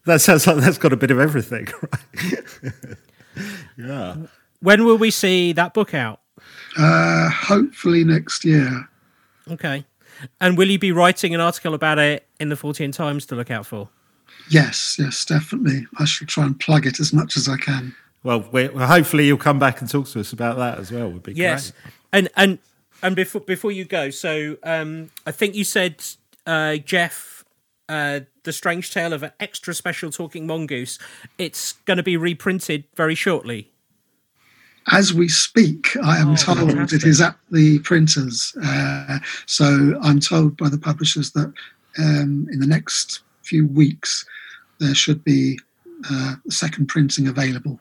That 0.06 0.22
sounds 0.22 0.45
like 0.45 0.57
that's 0.57 0.78
got 0.78 0.94
a 0.94 0.98
bit 0.98 1.10
of 1.10 1.20
everything, 1.20 1.68
right? 1.82 2.98
yeah. 3.76 4.16
When 4.60 4.86
will 4.86 4.98
we 4.98 5.10
see 5.10 5.52
that 5.53 5.74
book 5.74 5.95
out? 5.95 6.22
Uh, 6.78 7.30
hopefully 7.30 8.03
next 8.03 8.45
year. 8.45 8.88
Okay. 9.49 9.84
And 10.40 10.57
will 10.57 10.70
you 10.70 10.80
be 10.80 10.91
writing 10.91 11.34
an 11.34 11.41
article 11.41 11.74
about 11.74 11.98
it 11.99 12.28
in 12.40 12.49
the 12.49 12.56
Fortean 12.56 12.94
Times 12.94 13.26
to 13.28 13.36
look 13.36 13.49
out 13.49 13.66
for? 13.66 13.90
Yes, 14.49 14.98
yes, 14.99 15.26
definitely. 15.26 15.88
I 15.98 16.06
shall 16.06 16.28
try 16.28 16.45
and 16.45 16.60
plug 16.60 16.86
it 16.86 16.99
as 16.99 17.12
much 17.12 17.36
as 17.36 17.49
I 17.49 17.57
can. 17.57 17.95
Well, 18.26 18.46
well 18.52 18.88
hopefully 18.88 19.28
you'll 19.28 19.38
come 19.38 19.60
back 19.60 19.80
and 19.80 19.90
talk 19.90 20.08
to 20.08 20.20
us 20.20 20.34
about 20.34 20.58
that 20.58 20.80
as 20.80 20.92
well. 20.92 21.10
Would 21.10 21.24
be 21.24 21.34
yes. 21.34 21.72
Great. 21.72 21.94
And 22.12 22.30
and 22.36 22.60
and 23.02 23.16
before 23.16 23.42
before 23.42 23.72
you 23.72 23.86
go, 23.86 24.10
so 24.10 24.58
um, 24.64 25.12
I 25.26 25.32
think 25.32 25.56
you 25.56 25.64
said 25.64 26.04
uh, 26.46 26.78
Gef, 26.84 27.46
uh, 27.88 28.22
the 28.44 28.52
strange 28.52 28.92
tale 28.92 29.14
of 29.14 29.24
an 29.24 29.32
extra 29.40 29.74
special 29.74 30.12
talking 30.12 30.46
mongoose. 30.46 31.00
It's 31.38 31.74
going 31.86 31.98
to 31.98 32.04
be 32.04 32.18
reprinted 32.18 32.86
very 32.96 33.16
shortly 33.16 33.72
as 34.92 35.14
we 35.14 35.28
speak, 35.28 35.98
I 36.04 36.18
am 36.18 36.32
oh, 36.32 36.36
told 36.36 36.60
fantastic. 36.60 37.04
it 37.04 37.08
is 37.08 37.22
at 37.22 37.36
the 37.52 37.80
printers. 37.80 38.56
Uh, 38.64 39.20
so 39.46 40.00
I'm 40.02 40.20
told 40.20 40.58
by 40.58 40.70
the 40.70 40.78
publishers 40.78 41.32
that 41.32 41.52
um, 41.98 42.48
in 42.52 42.60
the 42.60 42.68
next 42.68 43.22
few 43.42 43.66
weeks 43.68 44.26
there 44.80 44.94
should 44.94 45.24
be 45.24 45.60
uh, 46.10 46.36
second 46.50 46.88
printing 46.88 47.28
available. 47.28 47.80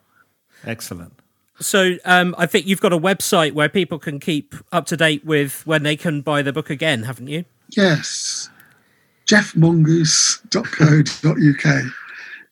Excellent. 0.66 1.12
So 1.60 1.96
um, 2.04 2.34
I 2.36 2.46
think 2.46 2.66
you've 2.66 2.80
got 2.80 2.92
a 2.92 2.98
website 2.98 3.52
where 3.52 3.68
people 3.68 3.98
can 3.98 4.18
keep 4.18 4.54
up 4.72 4.86
to 4.86 4.96
date 4.96 5.24
with 5.24 5.64
when 5.66 5.84
they 5.84 5.96
can 5.96 6.20
buy 6.20 6.42
the 6.42 6.52
book 6.52 6.68
again, 6.68 7.04
haven't 7.04 7.28
you? 7.28 7.44
Yes. 7.70 8.50
gefmongoose.co.uk. 9.26 11.92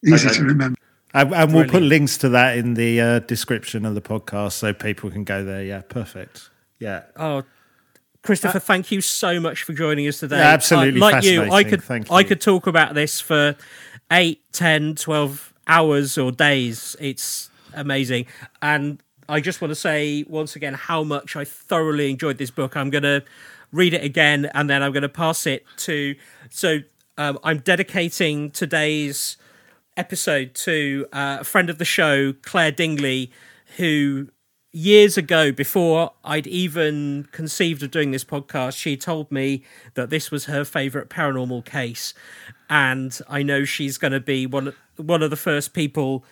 Easy 0.05 0.27
okay. 0.27 0.37
to 0.37 0.45
remember. 0.45 0.79
And, 1.15 1.35
and 1.35 1.55
we'll 1.55 1.69
put 1.69 1.83
links 1.83 2.17
to 2.19 2.29
that 2.31 2.57
in 2.57 2.75
the 2.75 3.01
uh, 3.01 3.19
description 3.21 3.85
of 3.85 3.95
the 3.95 4.01
podcast 4.01 4.53
so 4.53 4.73
people 4.73 5.11
can 5.11 5.25
go 5.25 5.45
there. 5.45 5.63
Yeah, 5.63 5.83
perfect. 5.83 6.49
Yeah. 6.79 7.03
Oh, 7.17 7.43
Christopher, 8.23 8.59
uh, 8.59 8.61
thank 8.61 8.91
you 8.91 9.01
so 9.01 9.41
much 9.41 9.65
for 9.65 9.73
joining 9.73 10.07
us 10.09 10.21
today. 10.21 10.39
Yeah, 10.39 10.53
absolutely. 10.53 11.01
Uh, 11.01 11.11
like 11.11 11.25
you, 11.25 11.51
I 11.51 11.65
could 11.65 11.83
you. 11.89 12.05
I 12.11 12.25
could 12.25 12.41
talk 12.41 12.67
about 12.67 12.95
this 12.95 13.21
for 13.21 13.57
8, 14.11 14.41
10, 14.53 14.95
12 14.95 15.55
hours 15.67 16.17
or 16.17 16.33
days. 16.33 16.97
It's 16.99 17.51
amazing. 17.75 18.27
And 18.61 19.03
I 19.29 19.41
just 19.41 19.61
want 19.61 19.71
to 19.71 19.77
say 19.77 20.25
once 20.29 20.57
again 20.57 20.75
how 20.75 21.03
much 21.03 21.37
I 21.37 21.45
thoroughly 21.45 22.11
enjoyed 22.11 22.39
this 22.39 22.51
book. 22.51 22.77
I'm 22.77 22.91
going 22.91 23.05
to 23.05 23.25
read 23.71 23.95
it 23.95 24.05
again 24.05 24.51
and 24.55 24.69
then 24.69 24.83
I'm 24.83 24.93
going 24.93 25.03
to 25.03 25.09
pass 25.09 25.47
it 25.47 25.65
to. 25.79 26.15
So 26.51 26.81
um, 27.19 27.39
I'm 27.43 27.59
dedicating 27.59 28.51
today's 28.51 29.37
episode 29.97 30.55
to 30.55 31.07
uh, 31.13 31.39
a 31.41 31.45
friend 31.45 31.71
of 31.71 31.79
the 31.79 31.85
show, 31.85 32.33
Claire 32.43 32.73
Dingley, 32.73 33.31
who 33.77 34.29
years 34.73 35.19
ago, 35.19 35.53
before 35.53 36.13
I'd 36.25 36.47
even 36.47 37.29
conceived 37.31 37.83
of 37.83 37.91
doing 37.91 38.11
this 38.11 38.25
podcast, 38.25 38.77
she 38.77 38.97
told 38.97 39.31
me 39.31 39.63
that 39.95 40.11
this 40.11 40.31
was 40.31 40.47
her 40.47 40.65
favourite 40.65 41.09
paranormal 41.09 41.65
case, 41.65 42.15
and 42.71 43.19
I 43.29 43.43
know 43.43 43.65
she's 43.65 43.99
going 43.99 44.13
to 44.13 44.21
be 44.21 44.47
one 44.47 44.75
one 44.97 45.23
of 45.23 45.31
the 45.31 45.37
first 45.37 45.73
people 45.75 46.25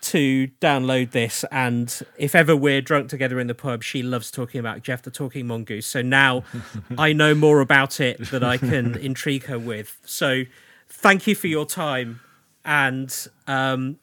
to 0.00 0.48
download 0.60 1.10
this. 1.10 1.44
And 1.50 2.00
if 2.16 2.34
ever 2.34 2.56
we're 2.56 2.80
drunk 2.80 3.08
together 3.08 3.40
in 3.40 3.46
the 3.46 3.54
pub, 3.54 3.82
she 3.82 4.02
loves 4.02 4.30
talking 4.30 4.58
about 4.58 4.82
Gef 4.82 5.02
the 5.02 5.10
Talking 5.10 5.46
Mongoose. 5.46 5.86
So 5.86 6.02
now 6.02 6.44
I 6.98 7.12
know 7.12 7.34
more 7.34 7.60
about 7.60 8.00
it 8.00 8.30
that 8.30 8.44
I 8.44 8.56
can 8.56 8.96
intrigue 8.96 9.44
her 9.44 9.58
with. 9.58 9.98
So 10.04 10.44
thank 10.88 11.26
you 11.26 11.34
for 11.34 11.46
your 11.46 11.66
time 11.66 12.20
and 12.64 13.28
um, 13.46 13.98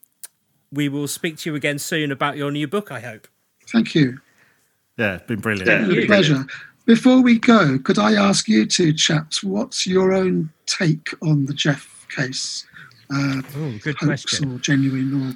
we 0.71 0.89
will 0.89 1.07
speak 1.07 1.37
to 1.39 1.49
you 1.49 1.55
again 1.55 1.79
soon 1.79 2.11
about 2.11 2.37
your 2.37 2.51
new 2.51 2.67
book. 2.67 2.91
I 2.91 2.99
hope. 2.99 3.27
Thank 3.69 3.95
you. 3.95 4.19
Yeah, 4.97 5.15
it's 5.15 5.25
been 5.25 5.39
brilliant. 5.39 5.91
Yeah, 5.91 6.05
pleasure. 6.05 6.45
Before 6.85 7.21
we 7.21 7.39
go, 7.39 7.79
could 7.79 7.97
I 7.97 8.13
ask 8.13 8.47
you 8.47 8.65
two 8.65 8.93
chaps, 8.93 9.43
what's 9.43 9.87
your 9.87 10.13
own 10.13 10.51
take 10.67 11.09
on 11.21 11.45
the 11.45 11.53
Gef 11.53 12.07
case? 12.09 12.65
Uh, 13.11 13.41
oh, 13.57 13.77
good 13.81 13.97
question. 13.97 14.53
Or 14.53 14.59
genuine 14.59 15.29
or 15.29 15.33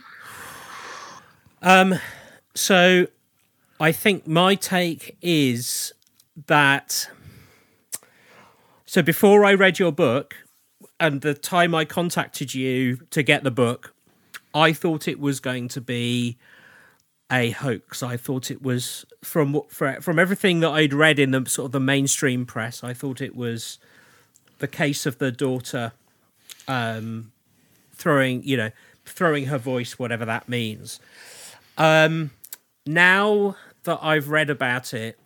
um, 1.61 1.95
so 2.55 3.07
I 3.79 3.91
think 3.91 4.27
my 4.27 4.55
take 4.55 5.17
is 5.21 5.93
that. 6.47 7.09
So 8.85 9.01
before 9.01 9.45
I 9.45 9.53
read 9.53 9.77
your 9.77 9.91
book, 9.91 10.35
and 10.99 11.21
the 11.21 11.33
time 11.33 11.73
I 11.73 11.85
contacted 11.85 12.53
you 12.53 12.97
to 13.11 13.23
get 13.23 13.43
the 13.43 13.51
book, 13.51 13.93
I 14.53 14.73
thought 14.73 15.07
it 15.07 15.19
was 15.19 15.39
going 15.39 15.69
to 15.69 15.81
be 15.81 16.37
a 17.31 17.51
hoax. 17.51 18.01
I 18.03 18.17
thought 18.17 18.49
it 18.51 18.61
was 18.61 19.05
from 19.23 19.61
from 19.69 20.19
everything 20.19 20.59
that 20.61 20.71
I'd 20.71 20.93
read 20.93 21.19
in 21.19 21.31
the 21.31 21.45
sort 21.47 21.67
of 21.67 21.71
the 21.71 21.79
mainstream 21.79 22.45
press. 22.45 22.83
I 22.83 22.93
thought 22.93 23.21
it 23.21 23.35
was 23.35 23.77
the 24.57 24.67
case 24.67 25.05
of 25.05 25.19
the 25.19 25.31
daughter 25.31 25.93
um, 26.67 27.31
throwing, 27.93 28.43
you 28.43 28.57
know, 28.57 28.71
throwing 29.05 29.45
her 29.45 29.57
voice, 29.57 29.97
whatever 29.97 30.25
that 30.25 30.49
means. 30.49 30.99
Um, 31.79 32.31
now 32.85 33.55
that 33.83 33.99
I've 34.01 34.29
read 34.29 34.51
about 34.51 34.93
it, 34.93 35.19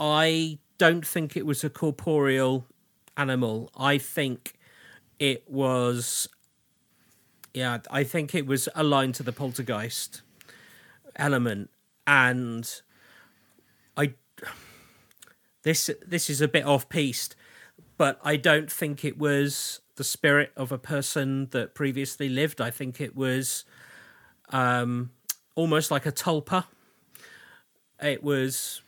I 0.00 0.58
don't 0.78 1.06
think 1.06 1.36
it 1.36 1.46
was 1.46 1.62
a 1.62 1.70
corporeal 1.70 2.66
animal. 3.16 3.70
I 3.76 3.98
think 3.98 4.54
it 5.18 5.48
was 5.48 6.28
yeah 7.54 7.78
i 7.90 8.02
think 8.02 8.34
it 8.34 8.46
was 8.46 8.68
aligned 8.74 9.14
to 9.14 9.22
the 9.22 9.32
poltergeist 9.32 10.22
element 11.16 11.70
and 12.06 12.82
i 13.96 14.12
this 15.62 15.90
this 16.06 16.28
is 16.28 16.40
a 16.40 16.48
bit 16.48 16.64
off 16.64 16.88
piste 16.88 17.36
but 17.96 18.18
i 18.24 18.36
don't 18.36 18.70
think 18.70 19.04
it 19.04 19.18
was 19.18 19.80
the 19.96 20.04
spirit 20.04 20.52
of 20.56 20.72
a 20.72 20.78
person 20.78 21.46
that 21.50 21.74
previously 21.74 22.28
lived 22.28 22.60
i 22.60 22.70
think 22.70 23.00
it 23.00 23.14
was 23.14 23.64
um 24.50 25.10
almost 25.54 25.90
like 25.90 26.06
a 26.06 26.12
tulpa 26.12 26.64
it 28.02 28.22
was 28.22 28.82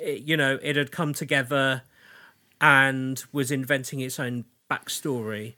it, 0.00 0.22
you 0.22 0.36
know 0.36 0.58
it 0.62 0.76
had 0.76 0.90
come 0.90 1.12
together 1.12 1.82
and 2.62 3.24
was 3.32 3.50
inventing 3.50 4.00
its 4.00 4.20
own 4.20 4.44
backstory. 4.70 5.56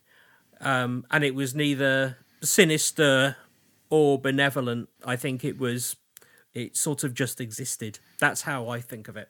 Um, 0.61 1.05
and 1.11 1.23
it 1.23 1.35
was 1.35 1.55
neither 1.55 2.17
sinister 2.43 3.37
or 3.91 4.19
benevolent. 4.19 4.89
I 5.05 5.17
think 5.17 5.45
it 5.45 5.59
was, 5.59 5.97
it 6.55 6.77
sort 6.77 7.05
of 7.05 7.13
just 7.13 7.41
existed. 7.41 7.99
That's 8.19 8.43
how 8.43 8.69
I 8.69 8.81
think 8.81 9.09
of 9.09 9.19
it. 9.19 9.29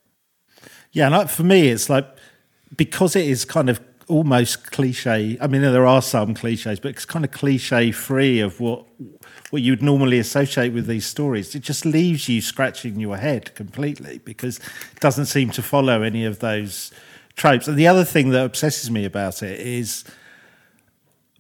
Yeah, 0.93 1.13
and 1.13 1.29
for 1.29 1.43
me, 1.43 1.69
it's 1.69 1.91
like 1.91 2.07
because 2.77 3.17
it 3.17 3.27
is 3.27 3.45
kind 3.45 3.69
of 3.69 3.81
almost 4.09 4.71
cliche. 4.71 5.39
I 5.41 5.47
mean, 5.47 5.63
there 5.63 5.87
are 5.87 6.03
some 6.03 6.35
cliches, 6.35 6.81
but 6.81 6.91
it's 6.91 7.05
kind 7.05 7.25
of 7.25 7.31
cliche 7.31 7.91
free 7.93 8.41
of 8.41 8.61
what 8.61 8.87
what 9.51 9.63
you'd 9.63 9.83
normally 9.83 10.19
associate 10.19 10.73
with 10.73 10.87
these 10.87 11.07
stories. 11.07 11.55
It 11.55 11.61
just 11.61 11.85
leaves 11.87 12.29
you 12.29 12.41
scratching 12.41 12.99
your 12.99 13.17
head 13.17 13.55
completely 13.55 14.19
because 14.19 14.59
it 14.59 15.01
doesn't 15.01 15.27
seem 15.27 15.51
to 15.51 15.63
follow 15.63 16.03
any 16.03 16.25
of 16.25 16.41
those 16.41 16.91
tropes. 17.37 17.69
And 17.69 17.77
the 17.77 17.87
other 17.87 18.05
thing 18.05 18.31
that 18.31 18.45
obsesses 18.45 18.91
me 18.91 19.05
about 19.05 19.45
it 19.45 19.61
is 19.61 20.03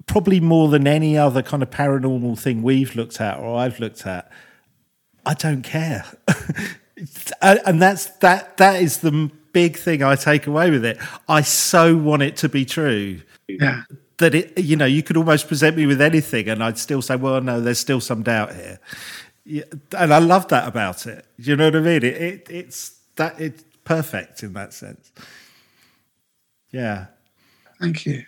probably 0.06 0.38
more 0.38 0.68
than 0.68 0.86
any 0.86 1.18
other 1.18 1.42
kind 1.42 1.62
of 1.62 1.70
paranormal 1.70 2.38
thing 2.38 2.62
we've 2.62 2.94
looked 2.94 3.20
at 3.20 3.38
or 3.38 3.56
I've 3.56 3.80
looked 3.80 4.06
at. 4.06 4.30
I 5.26 5.34
don't 5.34 5.62
care. 5.62 6.04
and 7.42 7.82
that's 7.82 8.06
that 8.18 8.58
that 8.58 8.80
is 8.80 8.98
the 8.98 9.30
big 9.54 9.78
thing 9.78 10.02
I 10.02 10.16
take 10.16 10.46
away 10.46 10.70
with 10.70 10.84
it. 10.84 10.98
I 11.28 11.40
so 11.40 11.96
want 11.96 12.22
it 12.22 12.36
to 12.38 12.50
be 12.50 12.66
true. 12.66 13.22
Yeah. 13.48 13.84
That 14.18 14.34
it, 14.34 14.58
you 14.58 14.76
know, 14.76 14.84
you 14.84 15.02
could 15.02 15.16
almost 15.16 15.48
present 15.48 15.76
me 15.76 15.86
with 15.86 16.02
anything, 16.02 16.48
and 16.48 16.62
I'd 16.62 16.78
still 16.78 17.00
say, 17.00 17.16
"Well, 17.16 17.40
no, 17.40 17.60
there's 17.60 17.80
still 17.80 18.00
some 18.00 18.22
doubt 18.22 18.54
here." 18.54 18.78
Yeah, 19.44 19.64
and 19.98 20.12
I 20.12 20.18
love 20.18 20.48
that 20.48 20.68
about 20.68 21.06
it. 21.06 21.26
You 21.38 21.56
know 21.56 21.66
what 21.66 21.76
I 21.76 21.80
mean? 21.80 22.04
It, 22.04 22.04
it 22.04 22.46
it's 22.50 23.00
that 23.16 23.40
it's 23.40 23.64
perfect 23.84 24.42
in 24.42 24.52
that 24.52 24.72
sense. 24.72 25.10
Yeah. 26.70 27.06
Thank 27.80 28.06
you. 28.06 28.24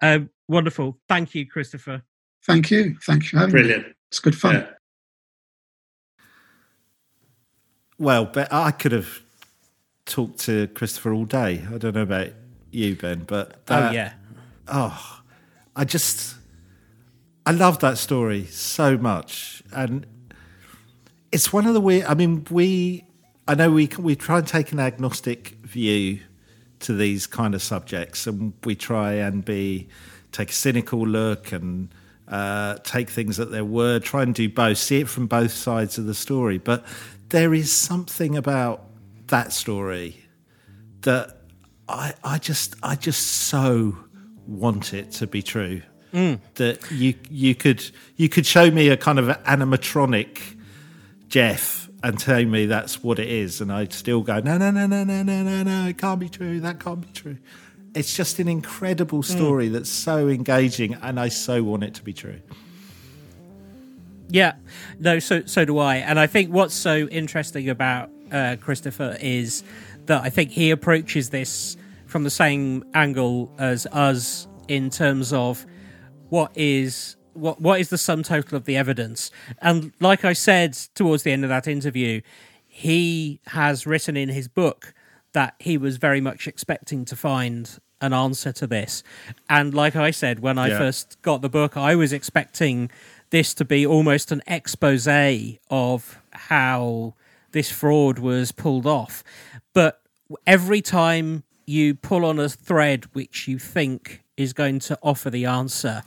Um, 0.00 0.30
wonderful. 0.48 0.98
Thank 1.08 1.34
you, 1.34 1.46
Christopher. 1.46 2.02
Thank 2.44 2.70
you. 2.70 2.96
Thank 3.04 3.32
you. 3.32 3.46
Brilliant. 3.46 3.88
Me. 3.88 3.92
It's 4.08 4.20
good 4.20 4.36
fun. 4.36 4.54
Yeah. 4.54 4.66
Well, 7.98 8.24
but 8.24 8.52
I 8.52 8.70
could 8.70 8.92
have 8.92 9.20
talked 10.08 10.40
to 10.40 10.66
Christopher 10.68 11.12
all 11.12 11.24
day. 11.24 11.64
I 11.72 11.78
don't 11.78 11.94
know 11.94 12.02
about 12.02 12.28
you, 12.70 12.96
Ben, 12.96 13.24
but 13.26 13.66
that, 13.66 13.90
oh 13.90 13.94
yeah, 13.94 14.14
oh, 14.66 15.20
I 15.76 15.84
just 15.84 16.36
I 17.46 17.52
love 17.52 17.78
that 17.80 17.98
story 17.98 18.46
so 18.46 18.98
much, 18.98 19.62
and 19.72 20.06
it's 21.30 21.52
one 21.52 21.66
of 21.66 21.74
the 21.74 21.80
weird. 21.80 22.06
I 22.06 22.14
mean, 22.14 22.46
we 22.50 23.04
I 23.46 23.54
know 23.54 23.70
we 23.70 23.88
we 23.98 24.16
try 24.16 24.38
and 24.38 24.46
take 24.46 24.72
an 24.72 24.80
agnostic 24.80 25.50
view 25.62 26.20
to 26.80 26.94
these 26.94 27.26
kind 27.26 27.54
of 27.54 27.62
subjects, 27.62 28.26
and 28.26 28.52
we 28.64 28.74
try 28.74 29.12
and 29.12 29.44
be 29.44 29.88
take 30.32 30.50
a 30.50 30.54
cynical 30.54 31.06
look 31.06 31.52
and 31.52 31.88
uh, 32.28 32.76
take 32.82 33.08
things 33.08 33.40
at 33.40 33.50
their 33.50 33.64
word, 33.64 34.04
try 34.04 34.22
and 34.22 34.34
do 34.34 34.48
both, 34.48 34.78
see 34.78 35.00
it 35.00 35.08
from 35.08 35.26
both 35.26 35.52
sides 35.52 35.98
of 35.98 36.06
the 36.06 36.14
story. 36.14 36.58
But 36.58 36.84
there 37.30 37.54
is 37.54 37.72
something 37.72 38.36
about 38.36 38.87
that 39.28 39.52
story 39.52 40.24
that 41.02 41.38
I, 41.88 42.14
I 42.22 42.38
just, 42.38 42.76
I 42.82 42.96
just 42.96 43.26
so 43.26 43.96
want 44.46 44.94
it 44.94 45.12
to 45.12 45.26
be 45.26 45.42
true. 45.42 45.82
Mm. 46.12 46.40
That 46.54 46.90
you, 46.90 47.14
you 47.30 47.54
could, 47.54 47.84
you 48.16 48.28
could 48.28 48.46
show 48.46 48.70
me 48.70 48.88
a 48.88 48.96
kind 48.96 49.18
of 49.18 49.26
animatronic 49.44 50.56
Gef 51.28 51.88
and 52.02 52.18
tell 52.18 52.44
me 52.44 52.66
that's 52.66 53.02
what 53.02 53.18
it 53.18 53.28
is, 53.28 53.60
and 53.60 53.72
I'd 53.72 53.92
still 53.92 54.22
go, 54.22 54.40
no, 54.40 54.56
no, 54.56 54.70
no, 54.70 54.86
no, 54.86 55.04
no, 55.04 55.22
no, 55.22 55.42
no, 55.42 55.62
no, 55.62 55.88
it 55.88 55.98
can't 55.98 56.20
be 56.20 56.28
true. 56.28 56.60
That 56.60 56.80
can't 56.80 57.00
be 57.00 57.12
true. 57.12 57.38
It's 57.94 58.14
just 58.14 58.38
an 58.38 58.48
incredible 58.48 59.22
story 59.22 59.68
mm. 59.68 59.72
that's 59.72 59.90
so 59.90 60.28
engaging, 60.28 60.94
and 60.94 61.18
I 61.18 61.28
so 61.28 61.62
want 61.62 61.82
it 61.82 61.94
to 61.94 62.02
be 62.02 62.12
true. 62.12 62.40
Yeah, 64.28 64.54
no, 65.00 65.18
so 65.18 65.44
so 65.46 65.64
do 65.64 65.78
I, 65.78 65.96
and 65.96 66.18
I 66.18 66.26
think 66.26 66.50
what's 66.50 66.74
so 66.74 67.08
interesting 67.08 67.68
about 67.68 68.10
uh, 68.32 68.56
Christopher 68.60 69.16
is 69.20 69.62
that 70.06 70.22
I 70.22 70.30
think 70.30 70.50
he 70.50 70.70
approaches 70.70 71.30
this 71.30 71.76
from 72.06 72.24
the 72.24 72.30
same 72.30 72.84
angle 72.94 73.54
as 73.58 73.86
us 73.86 74.48
in 74.66 74.90
terms 74.90 75.32
of 75.32 75.64
what 76.30 76.50
is 76.56 77.16
what 77.34 77.60
what 77.60 77.80
is 77.80 77.90
the 77.90 77.98
sum 77.98 78.22
total 78.22 78.56
of 78.56 78.64
the 78.64 78.76
evidence, 78.76 79.30
and 79.60 79.92
like 80.00 80.24
I 80.24 80.32
said 80.32 80.74
towards 80.94 81.22
the 81.22 81.32
end 81.32 81.44
of 81.44 81.50
that 81.50 81.68
interview, 81.68 82.20
he 82.66 83.40
has 83.48 83.86
written 83.86 84.16
in 84.16 84.28
his 84.28 84.48
book 84.48 84.94
that 85.32 85.54
he 85.58 85.78
was 85.78 85.98
very 85.98 86.20
much 86.20 86.48
expecting 86.48 87.04
to 87.04 87.16
find 87.16 87.78
an 88.00 88.12
answer 88.12 88.52
to 88.52 88.66
this, 88.66 89.02
and 89.48 89.74
like 89.74 89.94
I 89.94 90.10
said 90.10 90.40
when 90.40 90.58
I 90.58 90.68
yeah. 90.68 90.78
first 90.78 91.20
got 91.22 91.42
the 91.42 91.48
book, 91.48 91.76
I 91.76 91.94
was 91.94 92.12
expecting 92.12 92.90
this 93.30 93.54
to 93.54 93.64
be 93.64 93.86
almost 93.86 94.32
an 94.32 94.42
expose 94.46 95.06
of 95.70 96.18
how 96.32 97.14
this 97.52 97.70
fraud 97.70 98.18
was 98.18 98.52
pulled 98.52 98.86
off. 98.86 99.24
But 99.72 100.00
every 100.46 100.82
time 100.82 101.44
you 101.66 101.94
pull 101.94 102.24
on 102.24 102.38
a 102.38 102.48
thread 102.48 103.04
which 103.12 103.48
you 103.48 103.58
think 103.58 104.22
is 104.36 104.52
going 104.52 104.78
to 104.80 104.98
offer 105.02 105.30
the 105.30 105.44
answer, 105.44 106.02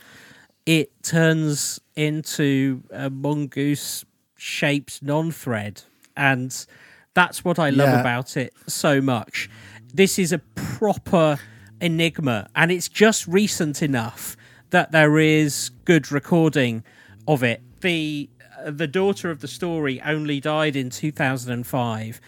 it 0.66 1.04
turns 1.04 1.80
into 1.96 2.84
a 2.92 3.10
mongoose 3.10 4.06
shaped 4.36 5.04
non 5.04 5.32
thread. 5.32 5.84
And 6.16 6.66
that's 7.14 7.44
what 7.44 7.60
I 7.60 7.70
love 7.70 7.90
yeah. 7.90 8.00
about 8.00 8.38
it 8.38 8.54
so 8.68 9.02
much. 9.02 9.50
This 9.94 10.18
is 10.18 10.32
a 10.32 10.40
proper 10.40 11.40
enigma, 11.82 12.50
and 12.56 12.72
it's 12.72 12.88
just 12.88 13.28
recent 13.28 13.82
enough 13.82 14.38
that 14.70 14.92
there 14.92 15.20
is 15.20 15.70
good 15.84 16.12
recording 16.12 16.84
of 17.28 17.44
it. 17.44 17.62
The 17.82 18.30
the 18.66 18.88
daughter 18.88 19.30
of 19.30 19.42
the 19.42 19.48
story 19.48 20.02
only 20.02 20.40
died 20.40 20.76
in 20.76 20.90
2005 20.90 22.22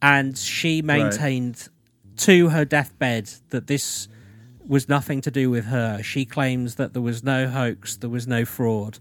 and 0.00 0.38
she 0.38 0.82
maintained 0.82 1.68
right. 1.68 2.16
to 2.18 2.48
her 2.50 2.64
deathbed 2.64 3.30
that 3.50 3.66
this 3.66 4.08
was 4.66 4.88
nothing 4.88 5.20
to 5.22 5.30
do 5.30 5.50
with 5.50 5.64
her. 5.64 6.02
She 6.02 6.24
claims 6.24 6.76
that 6.76 6.92
there 6.92 7.02
was 7.02 7.24
no 7.24 7.48
hoax, 7.48 7.96
there 7.96 8.10
was 8.10 8.26
no 8.26 8.44
fraud. 8.44 8.98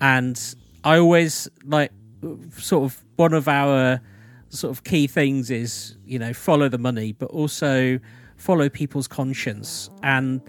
And 0.00 0.40
I 0.84 0.98
always 0.98 1.48
like 1.64 1.92
sort 2.56 2.84
of 2.84 3.04
one 3.16 3.34
of 3.34 3.48
our 3.48 4.00
sort 4.48 4.70
of 4.70 4.84
key 4.84 5.06
things 5.06 5.50
is, 5.50 5.96
you 6.06 6.18
know, 6.18 6.32
follow 6.32 6.68
the 6.68 6.78
money, 6.78 7.12
but 7.12 7.26
also 7.26 7.98
follow 8.36 8.68
people's 8.68 9.08
conscience. 9.08 9.90
And 10.02 10.40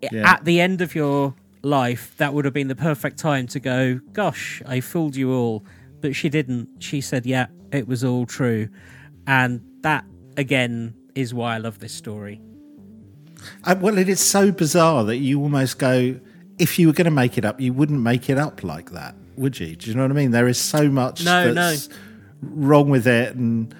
yeah. 0.00 0.32
at 0.32 0.44
the 0.44 0.60
end 0.60 0.80
of 0.80 0.94
your 0.94 1.34
life, 1.66 2.14
that 2.16 2.32
would 2.32 2.44
have 2.44 2.54
been 2.54 2.68
the 2.68 2.76
perfect 2.76 3.18
time 3.18 3.46
to 3.48 3.60
go, 3.60 4.00
Gosh, 4.12 4.62
I 4.66 4.80
fooled 4.80 5.16
you 5.16 5.32
all. 5.32 5.64
But 6.00 6.14
she 6.14 6.28
didn't. 6.28 6.68
She 6.82 7.00
said, 7.00 7.26
Yeah, 7.26 7.46
it 7.72 7.88
was 7.88 8.04
all 8.04 8.26
true. 8.26 8.68
And 9.26 9.60
that, 9.82 10.04
again, 10.36 10.94
is 11.14 11.34
why 11.34 11.54
I 11.54 11.58
love 11.58 11.78
this 11.80 11.92
story. 11.92 12.40
Uh, 13.64 13.74
well, 13.80 13.98
it 13.98 14.08
is 14.08 14.20
so 14.20 14.50
bizarre 14.52 15.04
that 15.04 15.16
you 15.16 15.40
almost 15.40 15.78
go, 15.78 16.18
if 16.58 16.78
you 16.78 16.86
were 16.86 16.92
going 16.92 17.06
to 17.06 17.10
make 17.10 17.36
it 17.36 17.44
up, 17.44 17.60
you 17.60 17.72
wouldn't 17.72 18.00
make 18.00 18.30
it 18.30 18.38
up 18.38 18.62
like 18.62 18.90
that, 18.92 19.14
would 19.36 19.58
you? 19.58 19.76
Do 19.76 19.90
you 19.90 19.96
know 19.96 20.02
what 20.02 20.10
I 20.10 20.14
mean? 20.14 20.30
There 20.30 20.48
is 20.48 20.58
so 20.58 20.88
much 20.88 21.24
no, 21.24 21.52
that's 21.52 21.88
no. 21.88 21.96
wrong 22.42 22.88
with 22.88 23.06
it 23.06 23.34
and 23.34 23.74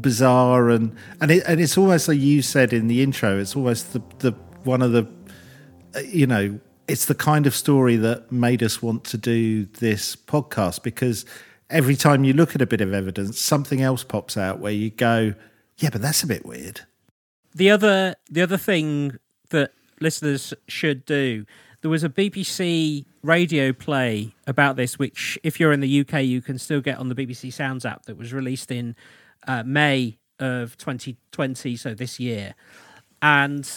bizarre, 0.00 0.70
and 0.70 0.96
and 1.20 1.30
it, 1.30 1.44
and 1.46 1.60
it's 1.60 1.76
almost 1.76 2.08
like 2.08 2.18
you 2.18 2.42
said 2.42 2.72
in 2.72 2.86
the 2.86 3.02
intro. 3.02 3.38
It's 3.38 3.54
almost 3.54 3.92
the 3.92 4.02
the 4.18 4.32
one 4.64 4.82
of 4.82 4.92
the 4.92 5.06
uh, 5.94 6.00
you 6.00 6.26
know 6.26 6.58
it's 6.88 7.04
the 7.06 7.14
kind 7.14 7.46
of 7.46 7.54
story 7.54 7.96
that 7.96 8.32
made 8.32 8.62
us 8.62 8.82
want 8.82 9.04
to 9.04 9.16
do 9.16 9.66
this 9.66 10.16
podcast 10.16 10.82
because 10.82 11.24
every 11.70 11.96
time 11.96 12.24
you 12.24 12.32
look 12.32 12.54
at 12.54 12.62
a 12.62 12.66
bit 12.66 12.80
of 12.80 12.92
evidence, 12.92 13.40
something 13.40 13.80
else 13.80 14.04
pops 14.04 14.36
out 14.36 14.58
where 14.58 14.72
you 14.72 14.90
go, 14.90 15.34
yeah, 15.78 15.90
but 15.90 16.02
that's 16.02 16.22
a 16.22 16.26
bit 16.26 16.44
weird. 16.44 16.80
The 17.54 17.70
other 17.70 18.14
the 18.30 18.42
other 18.42 18.56
thing 18.56 19.18
that 19.50 19.72
listeners 20.00 20.54
should 20.68 21.04
do, 21.04 21.44
there 21.82 21.90
was 21.90 22.04
a 22.04 22.08
BBC 22.08 23.04
radio 23.22 23.72
play 23.72 24.34
about 24.46 24.76
this, 24.76 24.98
which 24.98 25.38
if 25.42 25.60
you're 25.60 25.72
in 25.72 25.80
the 25.80 26.00
UK, 26.00 26.22
you 26.22 26.40
can 26.40 26.58
still 26.58 26.80
get 26.80 26.98
on 26.98 27.08
the 27.08 27.14
BBC 27.14 27.52
Sounds 27.52 27.84
app 27.84 28.06
that 28.06 28.16
was 28.16 28.32
released 28.32 28.70
in 28.70 28.96
uh, 29.46 29.62
May 29.64 30.18
of 30.38 30.76
2020, 30.76 31.76
so 31.76 31.94
this 31.94 32.18
year. 32.18 32.54
And 33.20 33.68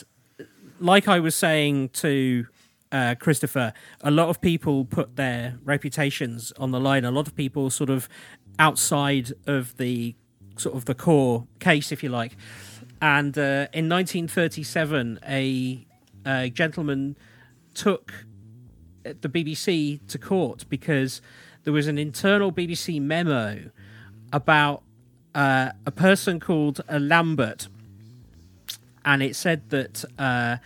like 0.80 1.08
I 1.08 1.20
was 1.20 1.36
saying 1.36 1.90
to 1.90 2.48
uh, 2.96 3.14
Christopher, 3.16 3.74
a 4.00 4.10
lot 4.10 4.30
of 4.30 4.40
people 4.40 4.86
put 4.86 5.18
their 5.18 5.60
reputations 5.66 6.54
on 6.58 6.72
the 6.72 6.80
line. 6.80 7.04
A 7.04 7.12
lot 7.12 7.28
of 7.28 7.36
people 7.36 7.70
sort 7.70 7.90
of 7.90 8.08
outside 8.58 9.34
of 9.46 9.76
the 9.76 10.16
sort 10.56 10.76
of 10.76 10.86
the 10.86 10.96
core 10.96 11.46
case, 11.60 11.92
if 11.92 12.02
you 12.02 12.08
like. 12.08 12.38
And 13.02 13.38
uh, 13.38 13.68
in 13.74 13.90
1937, 13.90 15.20
a, 15.28 15.86
a 16.26 16.50
gentleman 16.50 17.18
took 17.74 18.14
the 19.04 19.28
BBC 19.28 20.00
to 20.08 20.18
court 20.18 20.64
because 20.70 21.22
there 21.66 21.74
was 21.74 21.88
an 21.88 21.98
internal 21.98 22.50
BBC 22.50 23.02
memo 23.02 23.72
about 24.32 24.84
uh, 25.36 25.72
a 25.86 25.92
person 25.92 26.40
called 26.40 26.80
uh, 26.88 26.98
Lambert, 26.98 27.68
and 29.04 29.22
it 29.22 29.36
said 29.36 29.70
that 29.70 30.06
uh, 30.18 30.58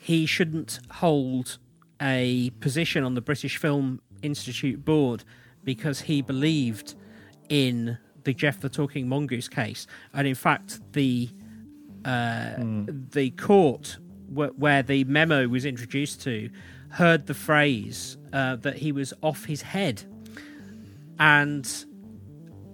he 0.00 0.26
shouldn't 0.26 0.80
hold 0.90 1.58
a 2.00 2.50
position 2.60 3.04
on 3.04 3.14
the 3.14 3.20
British 3.20 3.56
Film 3.56 4.00
Institute 4.22 4.84
board 4.84 5.24
because 5.64 6.00
he 6.02 6.22
believed 6.22 6.94
in 7.48 7.98
the 8.24 8.34
Gef 8.34 8.60
the 8.60 8.68
Talking 8.68 9.08
Mongoose 9.08 9.48
case, 9.48 9.86
and 10.12 10.26
in 10.26 10.34
fact, 10.34 10.80
the 10.92 11.30
uh, 12.04 12.08
mm. 12.58 13.10
the 13.10 13.30
court 13.30 13.98
wh- 14.28 14.56
where 14.58 14.82
the 14.82 15.04
memo 15.04 15.48
was 15.48 15.64
introduced 15.64 16.22
to 16.22 16.50
heard 16.90 17.26
the 17.26 17.34
phrase 17.34 18.16
uh, 18.32 18.56
that 18.56 18.76
he 18.76 18.92
was 18.92 19.12
off 19.22 19.44
his 19.44 19.62
head, 19.62 20.02
and 21.18 21.84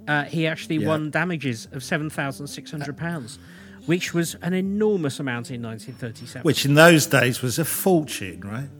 uh, 0.08 0.24
he 0.24 0.46
actually 0.46 0.76
yeah. 0.76 0.88
won 0.88 1.10
damages 1.10 1.68
of 1.72 1.82
seven 1.82 2.10
thousand 2.10 2.46
six 2.48 2.70
hundred 2.70 2.96
pounds. 2.96 3.38
Which 3.86 4.14
was 4.14 4.34
an 4.36 4.54
enormous 4.54 5.20
amount 5.20 5.50
in 5.50 5.60
1937. 5.60 6.42
Which 6.42 6.64
in 6.64 6.72
those 6.72 7.04
days 7.04 7.42
was 7.42 7.58
a 7.58 7.66
fortune, 7.66 8.40
right? 8.40 8.70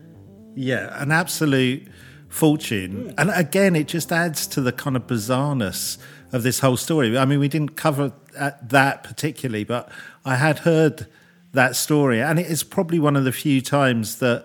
Yeah, 0.55 1.01
an 1.01 1.10
absolute 1.10 1.89
fortune. 2.28 3.10
Hmm. 3.10 3.10
And 3.18 3.31
again, 3.31 3.76
it 3.76 3.89
just 3.89 4.12
adds 4.12 4.47
to 4.48 4.60
the 4.60 4.72
kind 4.72 4.97
of 4.97 5.06
bizarreness 5.06 5.98
of 6.32 6.43
this 6.43 6.60
whole 6.60 6.76
story. 6.76 7.16
I 7.16 7.24
mean, 7.24 7.39
we 7.39 7.48
didn't 7.48 7.76
cover 7.76 8.12
that 8.35 9.05
particularly, 9.05 9.64
but 9.64 9.89
I 10.24 10.36
had 10.36 10.60
heard 10.60 11.06
that 11.52 11.76
story, 11.76 12.20
and 12.20 12.39
it 12.39 12.47
is 12.47 12.64
probably 12.64 12.98
one 12.98 13.16
of 13.16 13.24
the 13.24 13.32
few 13.32 13.60
times 13.60 14.18
that 14.18 14.44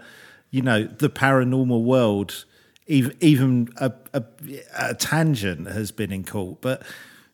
you 0.51 0.61
know 0.61 0.83
the 0.83 1.09
paranormal 1.09 1.83
world, 1.83 2.45
even 2.85 3.15
even 3.19 3.69
a, 3.77 3.91
a, 4.13 4.23
a 4.77 4.93
tangent 4.93 5.67
has 5.67 5.91
been 5.91 6.11
in 6.11 6.23
court. 6.23 6.61
But 6.61 6.83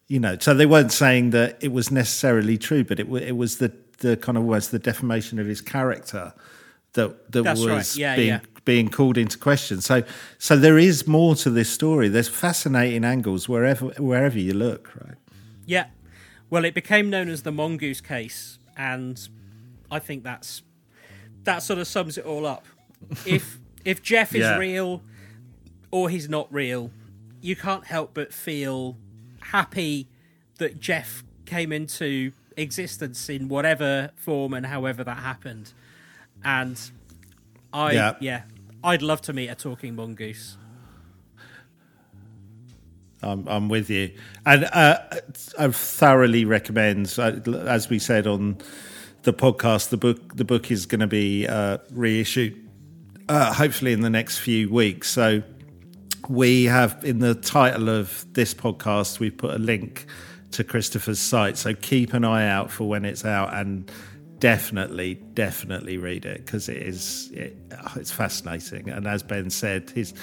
you 0.08 0.20
know, 0.20 0.38
so 0.40 0.54
they 0.54 0.66
weren't 0.66 0.94
saying 0.94 1.32
that 1.32 1.58
it 1.62 1.74
was 1.74 1.92
necessarily 1.92 2.58
true, 2.58 2.86
but 2.86 3.00
it 3.00 3.10
it 3.10 3.36
was 3.36 3.58
the 3.58 3.74
the 4.00 4.16
kind 4.16 4.38
of 4.38 4.46
was 4.46 4.70
the 4.70 4.80
defamation 4.80 5.40
of 5.40 5.48
his 5.48 5.60
character 5.60 6.34
that 6.94 7.32
that 7.32 7.44
That's 7.44 7.60
was 7.60 7.68
right. 7.68 7.96
yeah, 7.98 8.16
being 8.16 8.28
yeah. 8.30 8.40
Being 8.66 8.90
called 8.90 9.18
into 9.18 9.38
question. 9.38 9.80
So 9.80 10.04
so 10.40 10.58
there 10.58 10.78
is 10.78 11.08
more 11.08 11.36
to 11.36 11.50
this 11.50 11.70
story. 11.70 12.10
There's 12.10 12.28
fascinating 12.28 13.04
angles 13.06 13.48
wherever 13.48 13.88
wherever 14.00 14.40
you 14.40 14.54
look, 14.54 14.92
right? 14.96 15.18
Yeah. 15.66 15.88
Well, 16.50 16.66
it 16.66 16.74
became 16.74 17.10
known 17.10 17.30
as 17.30 17.44
the 17.44 17.52
mongoose 17.52 18.02
case, 18.02 18.60
and 18.76 19.28
I 19.92 20.00
think 20.00 20.24
that's 20.24 20.64
that 21.44 21.60
sort 21.60 21.80
of 21.80 21.88
sums 21.88 22.18
it 22.18 22.26
all 22.26 22.46
up. 22.46 22.66
if 23.26 23.60
if 23.84 24.02
Gef 24.02 24.34
is 24.34 24.42
yeah. 24.42 24.58
real 24.58 25.02
or 25.92 26.10
he's 26.10 26.28
not 26.28 26.52
real, 26.54 26.92
you 27.42 27.56
can't 27.56 27.86
help 27.86 28.14
but 28.14 28.34
feel 28.34 28.98
happy 29.40 30.08
that 30.58 30.80
Gef 30.80 31.24
came 31.46 31.72
into 31.72 32.32
existence 32.58 33.30
in 33.30 33.48
whatever 33.48 34.12
form 34.16 34.54
and 34.54 34.66
however 34.66 35.04
that 35.04 35.18
happened. 35.20 35.72
And 36.44 36.80
I 37.72 37.92
yeah, 37.92 38.16
yeah 38.20 38.42
I'd 38.86 39.02
love 39.02 39.22
to 39.24 39.34
meet 39.34 39.48
a 39.48 39.56
talking 39.56 39.96
mongoose. 39.96 40.58
I'm, 43.24 43.48
I'm 43.48 43.68
with 43.68 43.90
you, 43.90 44.12
and 44.46 44.66
uh, 44.66 45.00
I 45.58 45.68
thoroughly 45.70 46.46
recommend. 46.46 47.12
Uh, 47.18 47.40
as 47.66 47.90
we 47.90 47.98
said 47.98 48.28
on 48.28 48.60
the 49.24 49.34
podcast, 49.34 49.90
the 49.90 49.98
book 49.98 50.38
the 50.38 50.46
book 50.46 50.70
is 50.70 50.86
going 50.86 51.00
to 51.00 51.08
be 51.08 51.48
uh, 51.48 51.80
reissued, 51.92 52.70
uh, 53.28 53.52
hopefully 53.52 53.92
in 53.92 54.02
the 54.02 54.12
next 54.12 54.38
few 54.38 54.70
weeks. 54.70 55.10
So 55.10 55.42
we 56.30 56.66
have 56.66 57.04
in 57.04 57.18
the 57.18 57.34
title 57.34 57.90
of 57.90 58.24
this 58.34 58.54
podcast, 58.54 59.20
we've 59.20 59.36
put 59.36 59.56
a 59.56 59.60
link 59.60 60.06
to 60.52 60.64
Christopher's 60.64 61.20
site. 61.20 61.58
So 61.58 61.74
keep 61.74 62.14
an 62.14 62.24
eye 62.24 62.48
out 62.48 62.70
for 62.70 62.88
when 62.88 63.04
it's 63.04 63.26
out 63.26 63.52
and 63.56 63.92
definitely, 64.40 65.16
definitely 65.34 65.98
read 65.98 66.26
it 66.26 66.46
because 66.46 66.70
it 66.70 66.78
is 66.78 67.32
it, 67.34 67.56
it's 67.96 68.12
fascinating. 68.12 68.90
And 68.90 69.08
as 69.08 69.24
Ben 69.24 69.50
said, 69.50 69.90
his 69.90 70.14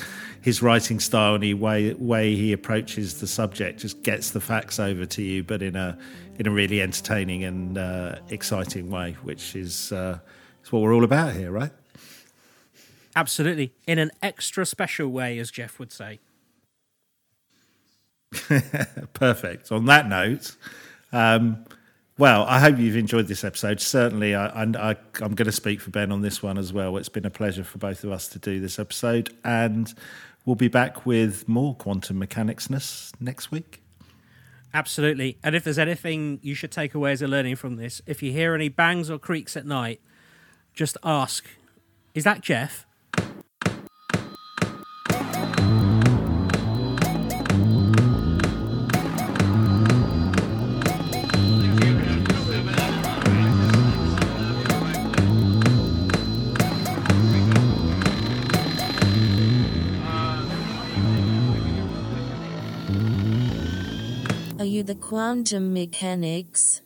his 0.41 0.63
writing 0.63 1.01
style 1.01 1.35
and 1.35 1.43
the 1.43 1.55
way 1.55 1.93
way 1.95 2.35
he 2.35 2.53
approaches 2.53 3.21
the 3.21 3.27
subject 3.27 3.81
just 3.81 4.03
gets 4.03 4.31
the 4.31 4.41
facts 4.41 4.79
over 4.79 5.07
to 5.07 5.23
you, 5.23 5.43
but 5.43 5.63
in 5.63 5.77
a 5.77 5.99
in 6.39 6.47
a 6.47 6.51
really 6.51 6.81
entertaining 6.81 7.45
and 7.45 7.79
uh, 7.79 8.17
exciting 8.29 8.91
way, 8.91 9.17
which 9.23 9.55
is 9.55 9.93
uh, 9.93 10.19
is 10.65 10.73
what 10.73 10.83
we're 10.83 10.95
all 10.95 11.05
about 11.05 11.33
here, 11.35 11.51
right? 11.51 11.73
Absolutely, 13.15 13.73
in 13.87 13.99
an 13.99 14.11
extra 14.23 14.65
special 14.65 15.09
way, 15.09 15.39
as 15.39 15.51
Gef 15.51 15.79
would 15.79 15.93
say. 15.93 16.19
Perfect. 19.13 19.71
On 19.71 19.85
that 19.85 20.09
note, 20.09 20.57
um, 21.13 21.65
well, 22.19 22.45
I 22.45 22.61
hope 22.61 22.79
you've 22.79 22.97
enjoyed 22.97 23.27
this 23.27 23.45
episode. 23.45 23.81
Certainly, 23.81 24.35
I, 24.35 24.47
I, 24.47 24.63
I, 24.63 24.97
I'm 25.21 25.35
going 25.35 25.47
to 25.47 25.53
speak 25.53 25.81
for 25.81 25.91
Ben 25.91 26.13
on 26.13 26.21
this 26.21 26.43
one 26.43 26.59
as 26.59 26.73
well. 26.73 26.97
It's 26.97 27.09
been 27.09 27.25
a 27.25 27.31
pleasure 27.31 27.65
for 27.65 27.79
both 27.79 28.05
of 28.05 28.13
us 28.13 28.29
to 28.29 28.39
do 28.39 28.61
this 28.61 28.79
episode, 28.79 29.35
and 29.45 29.93
we'll 30.45 30.57
be 30.57 30.69
back 30.69 31.07
with 31.07 31.49
more 31.49 31.75
quantum 31.75 32.19
mechanicsness 32.19 33.13
next 33.19 33.51
week. 33.51 33.83
Absolutely. 34.75 35.39
And 35.43 35.55
if 35.55 35.65
there's 35.65 35.79
anything 35.79 36.39
you 36.43 36.55
should 36.55 36.71
take 36.71 36.95
away 36.95 37.13
as 37.13 37.23
a 37.23 37.29
learning 37.29 37.57
from 37.57 37.77
this, 37.77 38.01
if 38.07 38.23
you 38.23 38.33
hear 38.33 38.55
any 38.55 38.69
bangs 38.69 39.11
or 39.11 39.19
creaks 39.19 39.57
at 39.57 39.67
night, 39.67 40.01
just 40.75 40.97
ask, 41.05 41.45
is 42.15 42.25
that 42.25 42.41
Gef? 42.41 42.87
The 64.83 64.95
quantum 64.97 65.73
mechanics 65.73 66.81